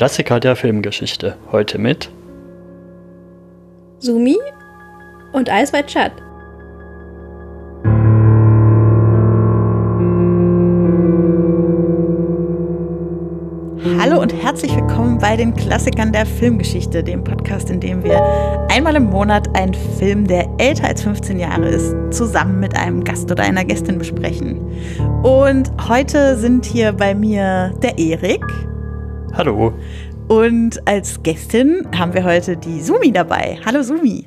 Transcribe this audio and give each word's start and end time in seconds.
Klassiker 0.00 0.40
der 0.40 0.56
Filmgeschichte. 0.56 1.36
Heute 1.52 1.76
mit 1.76 2.08
Sumi 3.98 4.38
und 5.34 5.50
Eisweit 5.50 5.88
Chat. 5.88 6.12
Hallo 13.98 14.22
und 14.22 14.32
herzlich 14.32 14.74
willkommen 14.74 15.18
bei 15.18 15.36
den 15.36 15.54
Klassikern 15.54 16.14
der 16.14 16.24
Filmgeschichte, 16.24 17.04
dem 17.04 17.22
Podcast, 17.22 17.68
in 17.68 17.80
dem 17.80 18.02
wir 18.02 18.22
einmal 18.70 18.96
im 18.96 19.04
Monat 19.04 19.54
einen 19.54 19.74
Film, 19.74 20.26
der 20.26 20.48
älter 20.56 20.88
als 20.88 21.02
15 21.02 21.38
Jahre 21.38 21.68
ist, 21.68 21.94
zusammen 22.10 22.58
mit 22.58 22.74
einem 22.74 23.04
Gast 23.04 23.30
oder 23.30 23.42
einer 23.42 23.66
Gästin 23.66 23.98
besprechen. 23.98 24.62
Und 25.22 25.70
heute 25.90 26.38
sind 26.38 26.64
hier 26.64 26.94
bei 26.94 27.14
mir 27.14 27.74
der 27.82 27.98
Erik. 27.98 28.42
Hallo. 29.32 29.72
Und 30.28 30.86
als 30.88 31.22
Gästin 31.22 31.86
haben 31.96 32.14
wir 32.14 32.24
heute 32.24 32.56
die 32.56 32.80
Sumi 32.80 33.12
dabei. 33.12 33.60
Hallo 33.64 33.82
Sumi. 33.82 34.26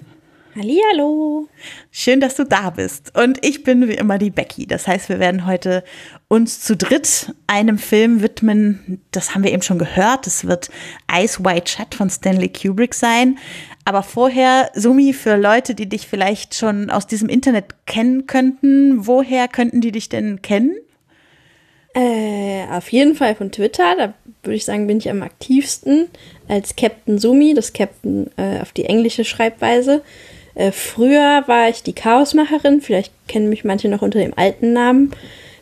Hallihallo. 0.56 1.48
Schön, 1.92 2.20
dass 2.20 2.36
du 2.36 2.46
da 2.46 2.70
bist. 2.70 3.18
Und 3.18 3.44
ich 3.46 3.64
bin 3.64 3.88
wie 3.88 3.96
immer 3.96 4.18
die 4.18 4.30
Becky. 4.30 4.66
Das 4.66 4.88
heißt, 4.88 5.10
wir 5.10 5.20
werden 5.20 5.46
heute 5.46 5.84
uns 6.30 6.62
zu 6.62 6.78
dritt 6.78 7.34
einem 7.48 7.78
Film 7.78 8.22
widmen. 8.22 9.02
Das 9.12 9.36
haben 9.36 9.44
wir 9.44 9.52
eben 9.52 9.62
schon 9.62 9.78
gehört. 9.78 10.26
Es 10.26 10.46
wird 10.48 10.70
Ice 11.12 11.44
White 11.44 11.70
Shut 11.70 11.96
von 11.96 12.10
Stanley 12.10 12.50
Kubrick 12.50 12.94
sein. 12.94 13.38
Aber 13.84 14.04
vorher, 14.04 14.72
Sumi, 14.74 15.12
für 15.12 15.36
Leute, 15.36 15.76
die 15.76 15.90
dich 15.90 16.08
vielleicht 16.08 16.56
schon 16.56 16.90
aus 16.90 17.08
diesem 17.08 17.30
Internet 17.30 17.86
kennen 17.86 18.26
könnten, 18.26 19.06
woher 19.06 19.48
könnten 19.48 19.82
die 19.82 19.92
dich 19.92 20.08
denn 20.08 20.42
kennen? 20.42 20.76
Äh, 21.96 22.64
auf 22.72 22.92
jeden 22.92 23.16
Fall 23.16 23.36
von 23.36 23.52
Twitter. 23.52 23.96
Da 23.98 24.14
würde 24.42 24.56
ich 24.56 24.66
sagen, 24.66 24.88
bin 24.88 24.98
ich 24.98 25.10
am 25.10 25.22
aktivsten 25.22 26.08
als 26.48 26.76
Captain 26.76 27.20
Sumi, 27.20 27.54
das 27.54 27.74
Captain 27.74 28.30
äh, 28.38 28.62
auf 28.62 28.72
die 28.72 28.86
englische 28.86 29.24
Schreibweise. 29.24 30.02
Äh, 30.56 30.72
früher 30.72 31.44
war 31.48 31.70
ich 31.70 31.84
die 31.84 31.94
Chaosmacherin, 31.94 32.82
vielleicht 32.82 33.14
kennen 33.28 33.50
mich 33.50 33.64
manche 33.64 33.90
noch 33.90 34.02
unter 34.02 34.20
dem 34.20 34.38
alten 34.38 34.74
Namen, 34.74 35.12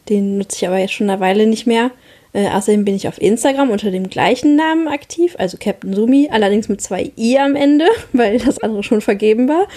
den 0.09 0.37
nutze 0.37 0.57
ich 0.57 0.67
aber 0.67 0.79
jetzt 0.79 0.93
schon 0.93 1.09
eine 1.09 1.19
Weile 1.19 1.47
nicht 1.47 1.67
mehr. 1.67 1.91
Äh, 2.33 2.49
außerdem 2.49 2.85
bin 2.85 2.95
ich 2.95 3.07
auf 3.07 3.21
Instagram 3.21 3.71
unter 3.71 3.91
dem 3.91 4.09
gleichen 4.09 4.55
Namen 4.55 4.87
aktiv, 4.87 5.35
also 5.37 5.57
Captain 5.59 5.93
Sumi, 5.93 6.29
allerdings 6.31 6.69
mit 6.69 6.81
zwei 6.81 7.11
i 7.17 7.37
am 7.37 7.55
Ende, 7.55 7.85
weil 8.13 8.39
das 8.39 8.59
andere 8.59 8.83
schon 8.83 9.01
vergeben 9.01 9.47
war. 9.47 9.67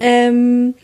Ähm, 0.00 0.74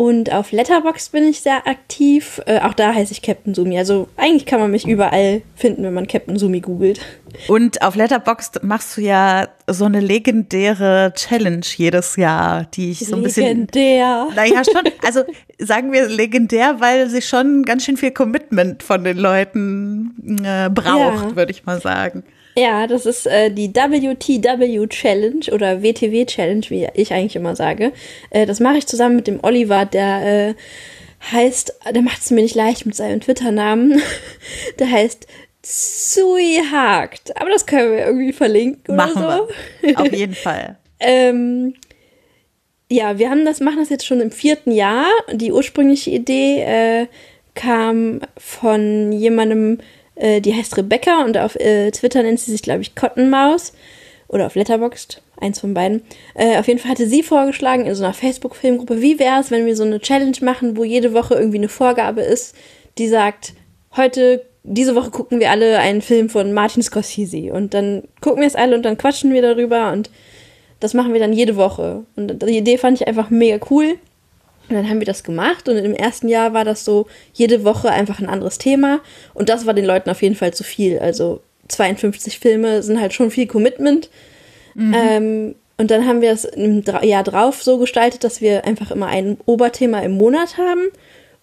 und 0.00 0.32
auf 0.32 0.50
Letterboxd 0.50 1.12
bin 1.12 1.28
ich 1.28 1.42
sehr 1.42 1.66
aktiv. 1.66 2.40
Äh, 2.46 2.60
auch 2.60 2.72
da 2.72 2.94
heiße 2.94 3.12
ich 3.12 3.20
Captain 3.20 3.52
Sumi. 3.52 3.76
Also 3.76 4.08
eigentlich 4.16 4.46
kann 4.46 4.58
man 4.58 4.70
mich 4.70 4.88
überall 4.88 5.42
finden, 5.56 5.82
wenn 5.82 5.92
man 5.92 6.06
Captain 6.06 6.38
Sumi 6.38 6.60
googelt. 6.60 7.02
Und 7.48 7.82
auf 7.82 7.96
Letterboxd 7.96 8.62
machst 8.62 8.96
du 8.96 9.02
ja 9.02 9.48
so 9.66 9.84
eine 9.84 10.00
legendäre 10.00 11.12
Challenge 11.14 11.66
jedes 11.76 12.16
Jahr, 12.16 12.64
die 12.72 12.92
ich 12.92 13.00
so 13.00 13.14
ein 13.14 13.22
bisschen. 13.24 13.44
Legendär. 13.44 14.28
Naja, 14.34 14.62
schon. 14.64 14.90
Also 15.04 15.24
sagen 15.58 15.92
wir 15.92 16.08
legendär, 16.08 16.80
weil 16.80 17.10
sie 17.10 17.20
schon 17.20 17.64
ganz 17.64 17.84
schön 17.84 17.98
viel 17.98 18.12
Commitment 18.12 18.82
von 18.82 19.04
den 19.04 19.18
Leuten 19.18 20.40
äh, 20.42 20.70
braucht, 20.70 21.30
ja. 21.30 21.36
würde 21.36 21.52
ich 21.52 21.66
mal 21.66 21.78
sagen. 21.78 22.24
Ja, 22.56 22.86
das 22.86 23.06
ist 23.06 23.26
äh, 23.26 23.50
die 23.50 23.74
WTW 23.74 24.86
Challenge 24.88 25.46
oder 25.52 25.82
WTW 25.82 26.26
Challenge, 26.26 26.64
wie 26.68 26.88
ich 26.94 27.12
eigentlich 27.12 27.36
immer 27.36 27.54
sage. 27.54 27.92
Äh, 28.30 28.46
das 28.46 28.60
mache 28.60 28.78
ich 28.78 28.86
zusammen 28.86 29.16
mit 29.16 29.26
dem 29.26 29.40
Oliver, 29.42 29.84
der 29.84 30.48
äh, 30.50 30.54
heißt, 31.32 31.74
der 31.94 32.02
macht 32.02 32.22
es 32.22 32.30
mir 32.30 32.42
nicht 32.42 32.54
leicht 32.54 32.86
mit 32.86 32.96
seinem 32.96 33.20
Twitter-Namen. 33.20 34.00
der 34.78 34.90
heißt 34.90 35.26
Sui 35.62 36.60
Hakt. 36.70 37.36
Aber 37.40 37.50
das 37.50 37.66
können 37.66 37.92
wir 37.92 38.06
irgendwie 38.06 38.32
verlinken 38.32 38.96
machen 38.96 39.22
oder 39.22 39.38
so. 39.38 39.48
Wir. 39.86 40.00
Auf 40.00 40.12
jeden 40.12 40.34
Fall. 40.34 40.76
ähm, 40.98 41.74
ja, 42.90 43.18
wir 43.18 43.30
haben 43.30 43.44
das, 43.44 43.60
machen 43.60 43.78
das 43.78 43.88
jetzt 43.88 44.06
schon 44.06 44.20
im 44.20 44.32
vierten 44.32 44.72
Jahr. 44.72 45.06
Die 45.32 45.52
ursprüngliche 45.52 46.10
Idee 46.10 46.62
äh, 46.62 47.06
kam 47.54 48.20
von 48.36 49.12
jemandem, 49.12 49.78
äh, 50.20 50.40
die 50.40 50.54
heißt 50.54 50.76
Rebecca 50.76 51.24
und 51.24 51.36
auf 51.38 51.56
äh, 51.56 51.90
Twitter 51.90 52.22
nennt 52.22 52.40
sie 52.40 52.50
sich, 52.52 52.62
glaube 52.62 52.82
ich, 52.82 52.94
Cottonmaus. 52.94 53.72
Oder 54.28 54.46
auf 54.46 54.54
Letterboxd, 54.54 55.22
eins 55.40 55.58
von 55.58 55.74
beiden. 55.74 56.02
Äh, 56.34 56.58
auf 56.58 56.68
jeden 56.68 56.78
Fall 56.78 56.92
hatte 56.92 57.08
sie 57.08 57.24
vorgeschlagen 57.24 57.86
in 57.86 57.96
so 57.96 58.04
einer 58.04 58.14
Facebook-Filmgruppe, 58.14 59.02
wie 59.02 59.18
wäre 59.18 59.40
es, 59.40 59.50
wenn 59.50 59.66
wir 59.66 59.74
so 59.74 59.82
eine 59.82 59.98
Challenge 59.98 60.36
machen, 60.42 60.76
wo 60.76 60.84
jede 60.84 61.14
Woche 61.14 61.34
irgendwie 61.34 61.58
eine 61.58 61.68
Vorgabe 61.68 62.20
ist, 62.20 62.54
die 62.98 63.08
sagt, 63.08 63.54
heute, 63.96 64.46
diese 64.62 64.94
Woche 64.94 65.10
gucken 65.10 65.40
wir 65.40 65.50
alle 65.50 65.80
einen 65.80 66.00
Film 66.00 66.28
von 66.28 66.52
Martin 66.52 66.82
Scorsese. 66.82 67.52
Und 67.52 67.74
dann 67.74 68.04
gucken 68.20 68.40
wir 68.40 68.46
es 68.46 68.54
alle 68.54 68.76
und 68.76 68.84
dann 68.84 68.98
quatschen 68.98 69.32
wir 69.32 69.42
darüber 69.42 69.90
und 69.92 70.10
das 70.78 70.94
machen 70.94 71.12
wir 71.12 71.20
dann 71.20 71.32
jede 71.32 71.56
Woche. 71.56 72.04
Und 72.14 72.40
die 72.42 72.58
Idee 72.58 72.78
fand 72.78 73.00
ich 73.00 73.08
einfach 73.08 73.30
mega 73.30 73.58
cool. 73.68 73.98
Und 74.70 74.76
dann 74.76 74.88
haben 74.88 75.00
wir 75.00 75.06
das 75.06 75.24
gemacht 75.24 75.68
und 75.68 75.76
im 75.76 75.94
ersten 75.94 76.28
Jahr 76.28 76.54
war 76.54 76.64
das 76.64 76.84
so 76.84 77.08
jede 77.32 77.64
Woche 77.64 77.90
einfach 77.90 78.20
ein 78.20 78.28
anderes 78.28 78.56
Thema 78.56 79.00
und 79.34 79.48
das 79.48 79.66
war 79.66 79.74
den 79.74 79.84
Leuten 79.84 80.08
auf 80.10 80.22
jeden 80.22 80.36
Fall 80.36 80.54
zu 80.54 80.62
viel. 80.62 81.00
Also 81.00 81.40
52 81.68 82.38
Filme 82.38 82.82
sind 82.82 83.00
halt 83.00 83.12
schon 83.12 83.30
viel 83.30 83.46
Commitment. 83.46 84.10
Mhm. 84.74 84.94
Ähm, 84.96 85.54
und 85.76 85.90
dann 85.90 86.06
haben 86.06 86.20
wir 86.20 86.30
es 86.30 86.44
im 86.44 86.84
Jahr 87.02 87.24
drauf 87.24 87.62
so 87.62 87.78
gestaltet, 87.78 88.22
dass 88.22 88.40
wir 88.40 88.64
einfach 88.64 88.90
immer 88.90 89.06
ein 89.06 89.38
Oberthema 89.46 90.00
im 90.00 90.12
Monat 90.12 90.58
haben 90.58 90.88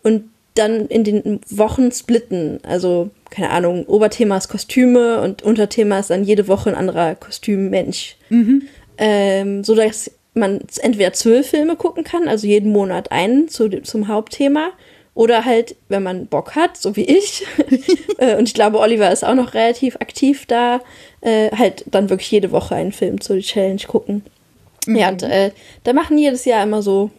und 0.04 0.30
dann 0.54 0.88
in 0.88 1.04
den 1.04 1.40
Wochen 1.50 1.92
splitten. 1.92 2.60
Also, 2.64 3.10
keine 3.30 3.50
Ahnung, 3.50 3.86
Oberthema 3.86 4.38
ist 4.38 4.48
Kostüme 4.48 5.22
und 5.22 5.42
Unterthema 5.42 6.00
ist 6.00 6.10
dann 6.10 6.24
jede 6.24 6.48
Woche 6.48 6.70
ein 6.70 6.76
anderer 6.76 7.16
Kostümmensch. 7.16 8.16
Mhm. 8.30 8.64
Ähm, 8.98 9.64
so 9.64 9.76
dass 9.76 10.12
man 10.40 10.62
entweder 10.82 11.14
zwölf 11.14 11.50
Filme 11.50 11.76
gucken 11.76 12.04
kann, 12.04 12.28
also 12.28 12.48
jeden 12.48 12.72
Monat 12.72 13.12
einen 13.12 13.50
zu, 13.50 13.70
zum 13.82 14.08
Hauptthema. 14.08 14.72
Oder 15.14 15.46
halt, 15.46 15.76
wenn 15.90 16.04
man 16.04 16.28
Bock 16.28 16.56
hat, 16.56 16.78
so 16.78 16.96
wie 16.96 17.06
ich, 17.06 17.44
äh, 18.20 18.36
und 18.36 18.48
ich 18.48 18.54
glaube, 18.54 18.78
Oliver 18.78 19.12
ist 19.12 19.26
auch 19.26 19.34
noch 19.34 19.56
relativ 19.56 19.96
aktiv 19.96 20.46
da, 20.46 20.80
äh, 21.22 21.50
halt 21.58 21.86
dann 21.88 22.12
wirklich 22.12 22.30
jede 22.30 22.52
Woche 22.52 22.76
einen 22.76 22.92
Film 22.92 23.20
zur 23.20 23.40
Challenge 23.40 23.82
gucken. 23.88 24.24
Mhm. 24.86 24.96
Ja, 24.96 25.10
und 25.10 25.24
äh, 25.24 25.52
da 25.84 25.94
machen 25.94 26.20
jedes 26.20 26.46
Jahr 26.46 26.62
immer 26.62 26.84
so 26.84 27.10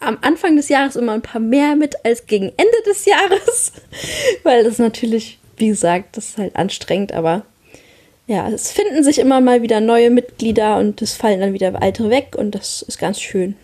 am 0.00 0.18
Anfang 0.20 0.56
des 0.56 0.68
Jahres 0.68 0.96
immer 0.96 1.12
ein 1.12 1.22
paar 1.22 1.40
mehr 1.40 1.76
mit 1.76 2.04
als 2.04 2.26
gegen 2.26 2.52
Ende 2.56 2.82
des 2.86 3.04
Jahres. 3.04 3.72
Weil 4.42 4.64
das 4.64 4.78
natürlich, 4.78 5.38
wie 5.56 5.68
gesagt, 5.68 6.16
das 6.16 6.30
ist 6.30 6.38
halt 6.38 6.56
anstrengend, 6.56 7.12
aber 7.12 7.42
ja, 8.28 8.46
es 8.48 8.70
finden 8.70 9.02
sich 9.02 9.18
immer 9.18 9.40
mal 9.40 9.62
wieder 9.62 9.80
neue 9.80 10.10
Mitglieder 10.10 10.76
und 10.76 11.00
es 11.00 11.14
fallen 11.14 11.40
dann 11.40 11.54
wieder 11.54 11.80
alte 11.80 12.10
weg 12.10 12.36
und 12.36 12.54
das 12.54 12.82
ist 12.82 12.98
ganz 12.98 13.20
schön. 13.20 13.56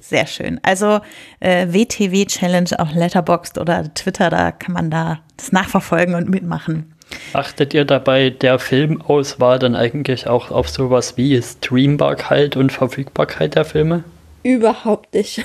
Sehr 0.00 0.26
schön. 0.26 0.58
Also 0.62 1.00
äh, 1.40 1.66
WTW 1.68 2.24
Challenge 2.24 2.70
auf 2.78 2.92
Letterboxd 2.94 3.58
oder 3.58 3.92
Twitter, 3.92 4.30
da 4.30 4.52
kann 4.52 4.72
man 4.72 4.90
da 4.90 5.20
das 5.36 5.52
nachverfolgen 5.52 6.14
und 6.14 6.30
mitmachen. 6.30 6.94
Achtet 7.34 7.74
ihr 7.74 7.84
dabei 7.84 8.30
der 8.30 8.58
Filmauswahl 8.58 9.58
dann 9.58 9.76
eigentlich 9.76 10.26
auch 10.26 10.50
auf 10.50 10.70
sowas 10.70 11.18
wie 11.18 11.40
Streambarkeit 11.40 12.56
und 12.56 12.72
Verfügbarkeit 12.72 13.54
der 13.54 13.66
Filme? 13.66 14.04
Überhaupt 14.42 15.12
nicht. 15.12 15.44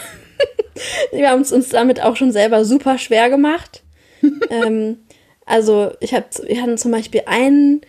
Wir 1.11 1.29
haben 1.29 1.41
es 1.41 1.51
uns 1.51 1.69
damit 1.69 2.01
auch 2.01 2.15
schon 2.15 2.31
selber 2.31 2.63
super 2.63 2.97
schwer 2.97 3.29
gemacht. 3.29 3.83
ähm, 4.49 4.97
also 5.45 5.91
ich 5.99 6.13
hab, 6.13 6.25
wir 6.47 6.61
hatten 6.61 6.77
zum 6.77 6.91
Beispiel 6.91 7.23
einen 7.25 7.81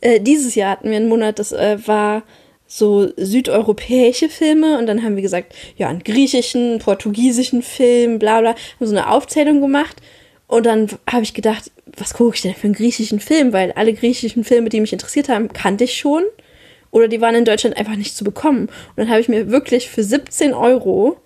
äh, 0.00 0.20
dieses 0.20 0.54
Jahr 0.54 0.70
hatten 0.70 0.90
wir 0.90 0.96
einen 0.96 1.08
Monat, 1.08 1.38
das 1.38 1.52
äh, 1.52 1.78
war 1.86 2.22
so 2.66 3.10
südeuropäische 3.16 4.28
Filme 4.28 4.78
und 4.78 4.86
dann 4.86 5.02
haben 5.02 5.16
wir 5.16 5.22
gesagt, 5.22 5.54
ja, 5.76 5.88
einen 5.88 6.04
griechischen, 6.04 6.78
portugiesischen 6.78 7.62
Film, 7.62 8.18
bla 8.18 8.40
bla, 8.40 8.50
haben 8.50 8.86
so 8.86 8.96
eine 8.96 9.10
Aufzählung 9.10 9.60
gemacht 9.60 9.96
und 10.46 10.66
dann 10.66 10.88
habe 11.10 11.24
ich 11.24 11.34
gedacht, 11.34 11.70
was 11.96 12.14
gucke 12.14 12.36
ich 12.36 12.42
denn 12.42 12.54
für 12.54 12.68
einen 12.68 12.74
griechischen 12.74 13.18
Film, 13.18 13.52
weil 13.52 13.72
alle 13.72 13.92
griechischen 13.92 14.44
Filme, 14.44 14.68
die 14.68 14.80
mich 14.80 14.92
interessiert 14.92 15.28
haben, 15.28 15.52
kannte 15.52 15.84
ich 15.84 15.96
schon 15.96 16.22
oder 16.92 17.08
die 17.08 17.20
waren 17.20 17.34
in 17.34 17.44
Deutschland 17.44 17.76
einfach 17.76 17.96
nicht 17.96 18.16
zu 18.16 18.24
bekommen. 18.24 18.62
Und 18.62 18.96
dann 18.96 19.10
habe 19.10 19.20
ich 19.20 19.28
mir 19.28 19.50
wirklich 19.50 19.88
für 19.88 20.02
17 20.04 20.54
Euro 20.54 21.16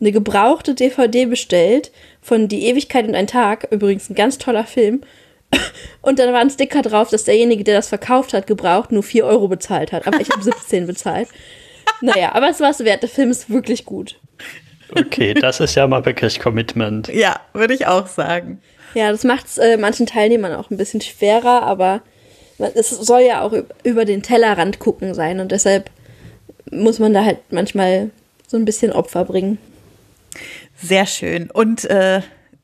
eine 0.00 0.12
gebrauchte 0.12 0.74
DVD 0.74 1.26
bestellt 1.26 1.90
von 2.22 2.48
Die 2.48 2.64
Ewigkeit 2.66 3.06
und 3.06 3.14
ein 3.14 3.26
Tag, 3.26 3.68
übrigens 3.70 4.08
ein 4.08 4.14
ganz 4.14 4.38
toller 4.38 4.64
Film, 4.64 5.02
und 6.02 6.18
dann 6.18 6.32
war 6.32 6.40
ein 6.40 6.50
Sticker 6.50 6.82
drauf, 6.82 7.10
dass 7.10 7.24
derjenige, 7.24 7.64
der 7.64 7.76
das 7.76 7.88
verkauft 7.88 8.32
hat, 8.34 8.46
gebraucht, 8.46 8.92
nur 8.92 9.02
4 9.02 9.24
Euro 9.24 9.48
bezahlt 9.48 9.92
hat. 9.92 10.06
Aber 10.06 10.20
ich 10.20 10.30
habe 10.30 10.42
17 10.42 10.86
bezahlt. 10.86 11.28
Naja, 12.00 12.32
aber 12.34 12.48
es 12.48 12.60
war 12.60 12.70
es 12.70 12.80
wert. 12.80 13.02
Der 13.02 13.10
Film 13.10 13.30
ist 13.30 13.50
wirklich 13.50 13.84
gut. 13.84 14.18
Okay, 14.94 15.34
das 15.34 15.60
ist 15.60 15.74
ja 15.74 15.86
mal 15.86 16.04
wirklich 16.04 16.40
Commitment. 16.40 17.08
Ja, 17.08 17.40
würde 17.52 17.74
ich 17.74 17.86
auch 17.86 18.06
sagen. 18.06 18.60
Ja, 18.94 19.10
das 19.12 19.24
macht 19.24 19.46
es 19.46 19.58
äh, 19.58 19.76
manchen 19.76 20.06
Teilnehmern 20.06 20.54
auch 20.54 20.70
ein 20.70 20.76
bisschen 20.76 21.00
schwerer, 21.00 21.62
aber 21.62 22.02
es 22.74 22.90
soll 22.90 23.22
ja 23.22 23.42
auch 23.42 23.54
über 23.84 24.04
den 24.04 24.22
Tellerrand 24.22 24.80
gucken 24.80 25.14
sein 25.14 25.40
und 25.40 25.52
deshalb 25.52 25.90
muss 26.70 26.98
man 26.98 27.14
da 27.14 27.24
halt 27.24 27.38
manchmal 27.50 28.10
so 28.46 28.56
ein 28.56 28.64
bisschen 28.64 28.92
Opfer 28.92 29.24
bringen. 29.24 29.58
Sehr 30.76 31.06
schön. 31.06 31.50
Und 31.50 31.84
äh, 31.84 32.20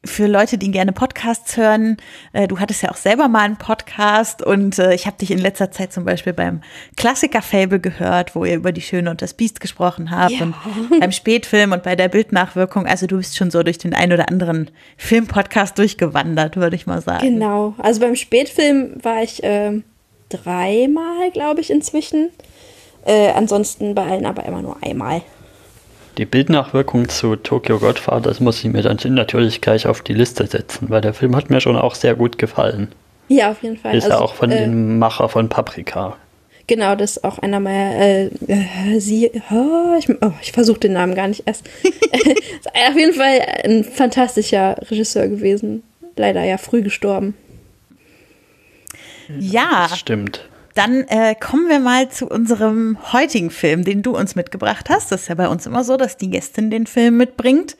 für 0.06 0.26
Leute, 0.26 0.58
die 0.58 0.70
gerne 0.70 0.92
Podcasts 0.92 1.56
hören, 1.56 1.96
äh, 2.32 2.48
du 2.48 2.58
hattest 2.58 2.82
ja 2.82 2.90
auch 2.90 2.96
selber 2.96 3.28
mal 3.28 3.40
einen 3.44 3.56
Podcast 3.56 4.42
und 4.42 4.78
äh, 4.78 4.94
ich 4.94 5.06
habe 5.06 5.16
dich 5.18 5.30
in 5.30 5.38
letzter 5.38 5.70
Zeit 5.70 5.92
zum 5.92 6.04
Beispiel 6.04 6.32
beim 6.32 6.60
Klassiker-Fable 6.96 7.80
gehört, 7.80 8.34
wo 8.34 8.44
ihr 8.44 8.54
über 8.56 8.72
die 8.72 8.80
Schöne 8.80 9.10
und 9.10 9.22
das 9.22 9.34
Biest 9.34 9.60
gesprochen 9.60 10.10
habt 10.10 10.32
Ja. 10.32 10.42
und 10.44 10.54
beim 11.00 11.12
Spätfilm 11.12 11.72
und 11.72 11.82
bei 11.82 11.96
der 11.96 12.08
Bildnachwirkung. 12.08 12.86
Also 12.86 13.06
du 13.06 13.18
bist 13.18 13.36
schon 13.36 13.50
so 13.50 13.62
durch 13.62 13.78
den 13.78 13.94
ein 13.94 14.12
oder 14.12 14.28
anderen 14.28 14.70
Filmpodcast 14.96 15.78
durchgewandert, 15.78 16.56
würde 16.56 16.76
ich 16.76 16.86
mal 16.86 17.00
sagen. 17.02 17.26
Genau. 17.26 17.74
Also 17.78 18.00
beim 18.00 18.16
Spätfilm 18.16 18.94
war 19.02 19.22
ich 19.22 19.40
ähm, 19.42 19.84
dreimal, 20.28 21.30
glaube 21.32 21.60
ich, 21.60 21.70
inzwischen. 21.70 22.30
Äh, 23.04 23.30
ansonsten 23.30 23.94
bei 23.94 24.04
allen 24.04 24.26
aber 24.26 24.44
immer 24.46 24.62
nur 24.62 24.76
einmal. 24.82 25.22
Die 26.18 26.24
Bildnachwirkung 26.24 27.08
zu 27.08 27.36
Tokyo 27.36 27.78
Godfather, 27.78 28.22
das 28.22 28.40
muss 28.40 28.64
ich 28.64 28.72
mir 28.72 28.82
dann 28.82 28.98
natürlich 29.14 29.60
gleich 29.60 29.86
auf 29.86 30.00
die 30.00 30.14
Liste 30.14 30.46
setzen, 30.46 30.88
weil 30.88 31.02
der 31.02 31.12
Film 31.12 31.36
hat 31.36 31.50
mir 31.50 31.60
schon 31.60 31.76
auch 31.76 31.94
sehr 31.94 32.14
gut 32.14 32.38
gefallen. 32.38 32.88
Ja, 33.28 33.50
auf 33.50 33.62
jeden 33.62 33.76
Fall. 33.76 33.94
Ist 33.94 34.04
ja 34.08 34.14
Also, 34.14 34.24
auch 34.24 34.34
von 34.34 34.50
äh, 34.50 34.62
dem 34.62 34.98
Macher 34.98 35.28
von 35.28 35.48
Paprika. 35.48 36.16
Genau, 36.68 36.96
das 36.96 37.18
ist 37.18 37.24
auch 37.24 37.38
einer 37.38 37.60
meiner. 37.60 37.96
Äh, 37.96 38.26
äh, 38.46 38.98
sie. 38.98 39.30
Oh, 39.50 39.94
ich 39.98 40.08
oh, 40.08 40.32
ich 40.40 40.52
versuche 40.52 40.80
den 40.80 40.94
Namen 40.94 41.14
gar 41.14 41.28
nicht 41.28 41.42
erst. 41.46 41.68
ist 41.82 42.66
auf 42.88 42.96
jeden 42.96 43.12
Fall 43.12 43.40
ein 43.64 43.84
fantastischer 43.84 44.76
Regisseur 44.90 45.28
gewesen. 45.28 45.82
Leider 46.16 46.42
ja 46.44 46.56
früh 46.56 46.82
gestorben. 46.82 47.34
Ja, 49.38 49.86
Das 49.88 49.98
stimmt. 49.98 50.48
Dann 50.76 51.04
äh, 51.08 51.34
kommen 51.34 51.70
wir 51.70 51.80
mal 51.80 52.10
zu 52.10 52.28
unserem 52.28 52.98
heutigen 53.10 53.50
Film, 53.50 53.82
den 53.82 54.02
du 54.02 54.14
uns 54.14 54.34
mitgebracht 54.34 54.90
hast. 54.90 55.10
Das 55.10 55.22
ist 55.22 55.28
ja 55.28 55.34
bei 55.34 55.48
uns 55.48 55.64
immer 55.64 55.84
so, 55.84 55.96
dass 55.96 56.18
die 56.18 56.28
Gästin 56.28 56.70
den 56.70 56.86
Film 56.86 57.16
mitbringt. 57.16 57.78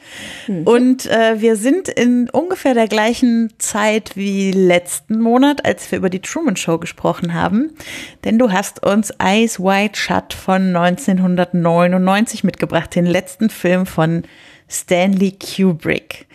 Und 0.64 1.04
äh, 1.04 1.38
wir 1.38 1.56
sind 1.56 1.88
in 1.88 2.31
ungefähr 2.31 2.72
der 2.72 2.88
gleichen 2.88 3.52
Zeit 3.58 4.16
wie 4.16 4.50
letzten 4.50 5.20
Monat, 5.20 5.66
als 5.66 5.90
wir 5.90 5.98
über 5.98 6.08
die 6.08 6.20
Truman 6.20 6.56
Show 6.56 6.78
gesprochen 6.78 7.34
haben. 7.34 7.72
Denn 8.25 8.38
du 8.38 8.50
hast 8.50 8.82
uns 8.82 9.10
Eyes 9.19 9.60
Wide 9.60 9.94
Shut 9.94 10.32
von 10.32 10.75
1999 10.75 12.44
mitgebracht, 12.44 12.94
den 12.94 13.04
letzten 13.04 13.50
Film 13.50 13.84
von 13.84 14.22
Stanley 14.70 15.32
Kubrick. 15.32 16.26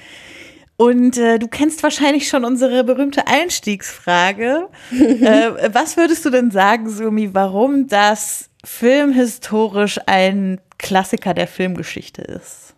Und 0.82 1.16
äh, 1.16 1.38
du 1.38 1.48
kennst 1.48 1.84
wahrscheinlich 1.84 2.28
schon 2.28 2.44
unsere 2.44 2.84
berühmte 2.84 3.28
Einstiegsfrage. 3.28 4.68
äh, 4.92 5.70
was 5.72 5.96
würdest 5.96 6.26
du 6.26 6.32
denn 6.32 6.50
sagen, 6.50 6.90
Sumi, 6.90 7.36
warum 7.36 7.88
das 7.88 8.50
filmhistorisch 8.64 10.00
ein 10.08 10.60
Klassiker 10.80 11.36
der 11.36 11.46
Filmgeschichte 11.46 12.24
ist? 12.24 12.74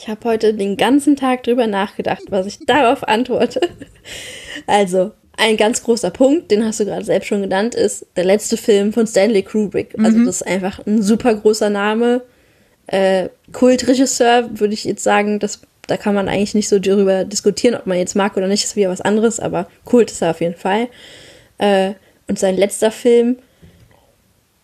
Ich 0.00 0.08
habe 0.08 0.28
heute 0.28 0.54
den 0.54 0.76
ganzen 0.76 1.14
Tag 1.14 1.44
drüber 1.44 1.68
nachgedacht, 1.68 2.24
was 2.30 2.46
ich 2.46 2.58
darauf 2.66 3.06
antworte. 3.06 3.60
Also, 4.66 5.12
ein 5.36 5.56
ganz 5.56 5.82
großer 5.82 6.10
Punkt, 6.10 6.50
den 6.50 6.64
hast 6.64 6.78
du 6.78 6.84
gerade 6.84 7.04
selbst 7.04 7.26
schon 7.26 7.42
genannt, 7.42 7.74
ist 7.74 8.06
der 8.16 8.24
letzte 8.24 8.56
Film 8.56 8.92
von 8.92 9.06
Stanley 9.06 9.42
Kubrick. 9.42 9.94
Also, 9.98 10.24
das 10.24 10.36
ist 10.36 10.46
einfach 10.46 10.84
ein 10.86 11.02
super 11.02 11.34
großer 11.34 11.70
Name. 11.70 12.22
Äh, 12.86 13.28
Kultregisseur, 13.52 14.50
würde 14.58 14.74
ich 14.74 14.84
jetzt 14.84 15.02
sagen, 15.02 15.40
das, 15.40 15.60
da 15.86 15.96
kann 15.96 16.14
man 16.14 16.28
eigentlich 16.28 16.54
nicht 16.54 16.68
so 16.68 16.78
darüber 16.78 17.24
diskutieren, 17.24 17.74
ob 17.74 17.86
man 17.86 17.98
jetzt 17.98 18.16
mag 18.16 18.36
oder 18.36 18.48
nicht, 18.48 18.64
ist 18.64 18.76
wieder 18.76 18.90
was 18.90 19.00
anderes, 19.00 19.40
aber 19.40 19.68
Kult 19.84 20.10
ist 20.10 20.22
er 20.22 20.30
auf 20.30 20.40
jeden 20.40 20.56
Fall. 20.56 20.88
Äh, 21.58 21.92
und 22.26 22.38
sein 22.38 22.56
letzter 22.56 22.90
Film 22.90 23.36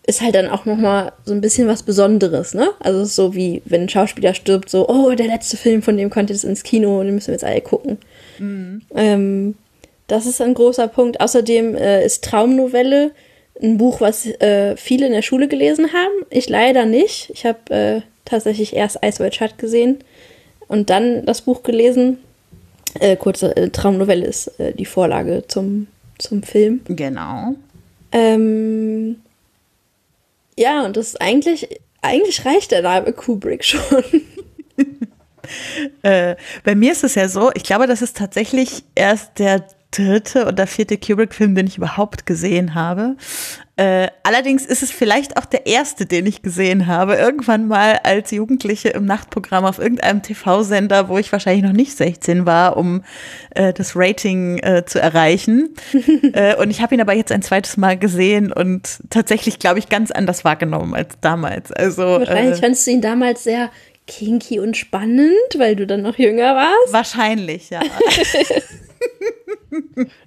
ist 0.07 0.21
halt 0.21 0.35
dann 0.35 0.49
auch 0.49 0.65
nochmal 0.65 1.13
so 1.25 1.33
ein 1.33 1.41
bisschen 1.41 1.67
was 1.67 1.83
Besonderes, 1.83 2.53
ne? 2.53 2.69
Also 2.79 3.01
es 3.01 3.09
ist 3.09 3.15
so 3.15 3.35
wie, 3.35 3.61
wenn 3.65 3.81
ein 3.83 3.89
Schauspieler 3.89 4.33
stirbt, 4.33 4.69
so, 4.69 4.89
oh, 4.89 5.11
der 5.11 5.27
letzte 5.27 5.57
Film, 5.57 5.83
von 5.83 5.95
dem 5.95 6.09
konnte 6.09 6.33
jetzt 6.33 6.43
ins 6.43 6.63
Kino 6.63 6.99
und 6.99 7.05
den 7.05 7.15
müssen 7.15 7.27
wir 7.27 7.35
jetzt 7.35 7.43
alle 7.43 7.61
gucken. 7.61 7.99
Ähm, 8.95 9.55
das 10.07 10.25
ist 10.25 10.41
ein 10.41 10.55
großer 10.55 10.87
Punkt. 10.87 11.21
Außerdem 11.21 11.75
äh, 11.75 12.03
ist 12.03 12.23
Traumnovelle 12.23 13.11
ein 13.61 13.77
Buch, 13.77 14.01
was 14.01 14.25
äh, 14.25 14.75
viele 14.75 15.05
in 15.05 15.13
der 15.13 15.21
Schule 15.21 15.47
gelesen 15.47 15.93
haben. 15.93 16.25
Ich 16.29 16.49
leider 16.49 16.85
nicht. 16.85 17.29
Ich 17.29 17.45
habe 17.45 17.73
äh, 17.73 18.01
tatsächlich 18.25 18.75
erst 18.75 18.99
Ice 19.05 19.23
White 19.23 19.37
Shut 19.37 19.57
gesehen 19.59 19.99
und 20.71 20.89
dann 20.89 21.25
das 21.25 21.41
Buch 21.41 21.63
gelesen. 21.63 22.17
Äh, 22.99 23.17
kurze 23.17 23.55
äh, 23.57 23.69
Traumnovelle 23.69 24.25
ist 24.25 24.59
äh, 24.59 24.73
die 24.73 24.85
Vorlage 24.85 25.43
zum, 25.47 25.87
zum 26.17 26.43
Film. 26.43 26.79
Genau. 26.85 27.55
Ähm, 28.13 29.17
ja, 30.57 30.85
und 30.85 30.95
das 30.95 31.07
ist 31.07 31.21
eigentlich, 31.21 31.67
eigentlich 32.01 32.45
reicht 32.45 32.71
der 32.71 32.81
Name 32.81 33.11
Kubrick 33.13 33.63
schon. 33.63 33.81
Äh, 36.01 36.37
bei 36.63 36.75
mir 36.75 36.93
ist 36.93 37.03
es 37.03 37.15
ja 37.15 37.27
so, 37.27 37.51
ich 37.55 37.63
glaube, 37.63 37.85
das 37.85 38.01
ist 38.01 38.15
tatsächlich 38.15 38.83
erst 38.95 39.37
der 39.37 39.65
dritte 39.91 40.47
oder 40.47 40.67
vierte 40.67 40.97
Kubrick-Film, 40.97 41.53
den 41.53 41.67
ich 41.67 41.77
überhaupt 41.77 42.25
gesehen 42.25 42.75
habe. 42.75 43.17
Äh, 43.75 44.09
allerdings 44.23 44.65
ist 44.65 44.83
es 44.83 44.91
vielleicht 44.91 45.37
auch 45.37 45.45
der 45.45 45.65
erste, 45.65 46.05
den 46.05 46.25
ich 46.25 46.41
gesehen 46.41 46.87
habe, 46.87 47.15
irgendwann 47.15 47.67
mal 47.67 47.99
als 48.03 48.31
Jugendliche 48.31 48.89
im 48.89 49.05
Nachtprogramm 49.05 49.65
auf 49.65 49.79
irgendeinem 49.79 50.21
TV-Sender, 50.21 51.09
wo 51.09 51.17
ich 51.17 51.31
wahrscheinlich 51.31 51.63
noch 51.63 51.71
nicht 51.71 51.97
16 51.97 52.45
war, 52.45 52.77
um 52.77 53.03
äh, 53.51 53.73
das 53.73 53.93
Rating 53.95 54.59
äh, 54.59 54.85
zu 54.85 54.99
erreichen. 54.99 55.75
äh, 56.33 56.55
und 56.55 56.69
ich 56.69 56.81
habe 56.81 56.95
ihn 56.95 57.01
aber 57.01 57.13
jetzt 57.13 57.31
ein 57.31 57.41
zweites 57.41 57.75
Mal 57.75 57.97
gesehen 57.97 58.51
und 58.53 58.99
tatsächlich, 59.09 59.59
glaube 59.59 59.79
ich, 59.79 59.89
ganz 59.89 60.11
anders 60.11 60.45
wahrgenommen 60.45 60.93
als 60.93 61.15
damals. 61.19 61.71
Also 61.71 62.03
Wahrscheinlich 62.03 62.59
äh, 62.59 62.61
fandest 62.61 62.87
du 62.87 62.91
ihn 62.91 63.01
damals 63.01 63.43
sehr 63.43 63.71
kinky 64.05 64.59
und 64.59 64.77
spannend, 64.77 65.31
weil 65.57 65.75
du 65.75 65.87
dann 65.87 66.01
noch 66.01 66.17
jünger 66.17 66.55
warst. 66.55 66.93
wahrscheinlich, 66.93 67.69
ja. 67.69 67.81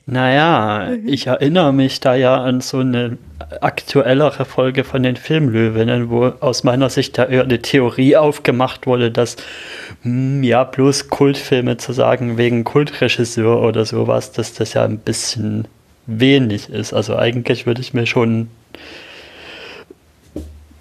Naja, 0.06 0.92
ich 1.04 1.26
erinnere 1.26 1.72
mich 1.72 2.00
da 2.00 2.14
ja 2.14 2.42
an 2.42 2.60
so 2.60 2.78
eine 2.78 3.18
aktuellere 3.60 4.44
Folge 4.44 4.84
von 4.84 5.02
den 5.02 5.16
Filmlöwinnen, 5.16 6.10
wo 6.10 6.26
aus 6.40 6.64
meiner 6.64 6.90
Sicht 6.90 7.18
da 7.18 7.24
eine 7.24 7.60
Theorie 7.60 8.16
aufgemacht 8.16 8.86
wurde, 8.86 9.10
dass 9.10 9.36
hm, 10.02 10.42
ja 10.42 10.64
bloß 10.64 11.08
Kultfilme 11.08 11.76
zu 11.76 11.92
sagen 11.92 12.38
wegen 12.38 12.64
Kultregisseur 12.64 13.60
oder 13.62 13.84
sowas, 13.84 14.32
dass 14.32 14.54
das 14.54 14.74
ja 14.74 14.84
ein 14.84 14.98
bisschen 14.98 15.68
wenig 16.06 16.70
ist. 16.70 16.92
Also 16.92 17.16
eigentlich 17.16 17.66
würde 17.66 17.80
ich 17.80 17.94
mir 17.94 18.06
schon 18.06 18.48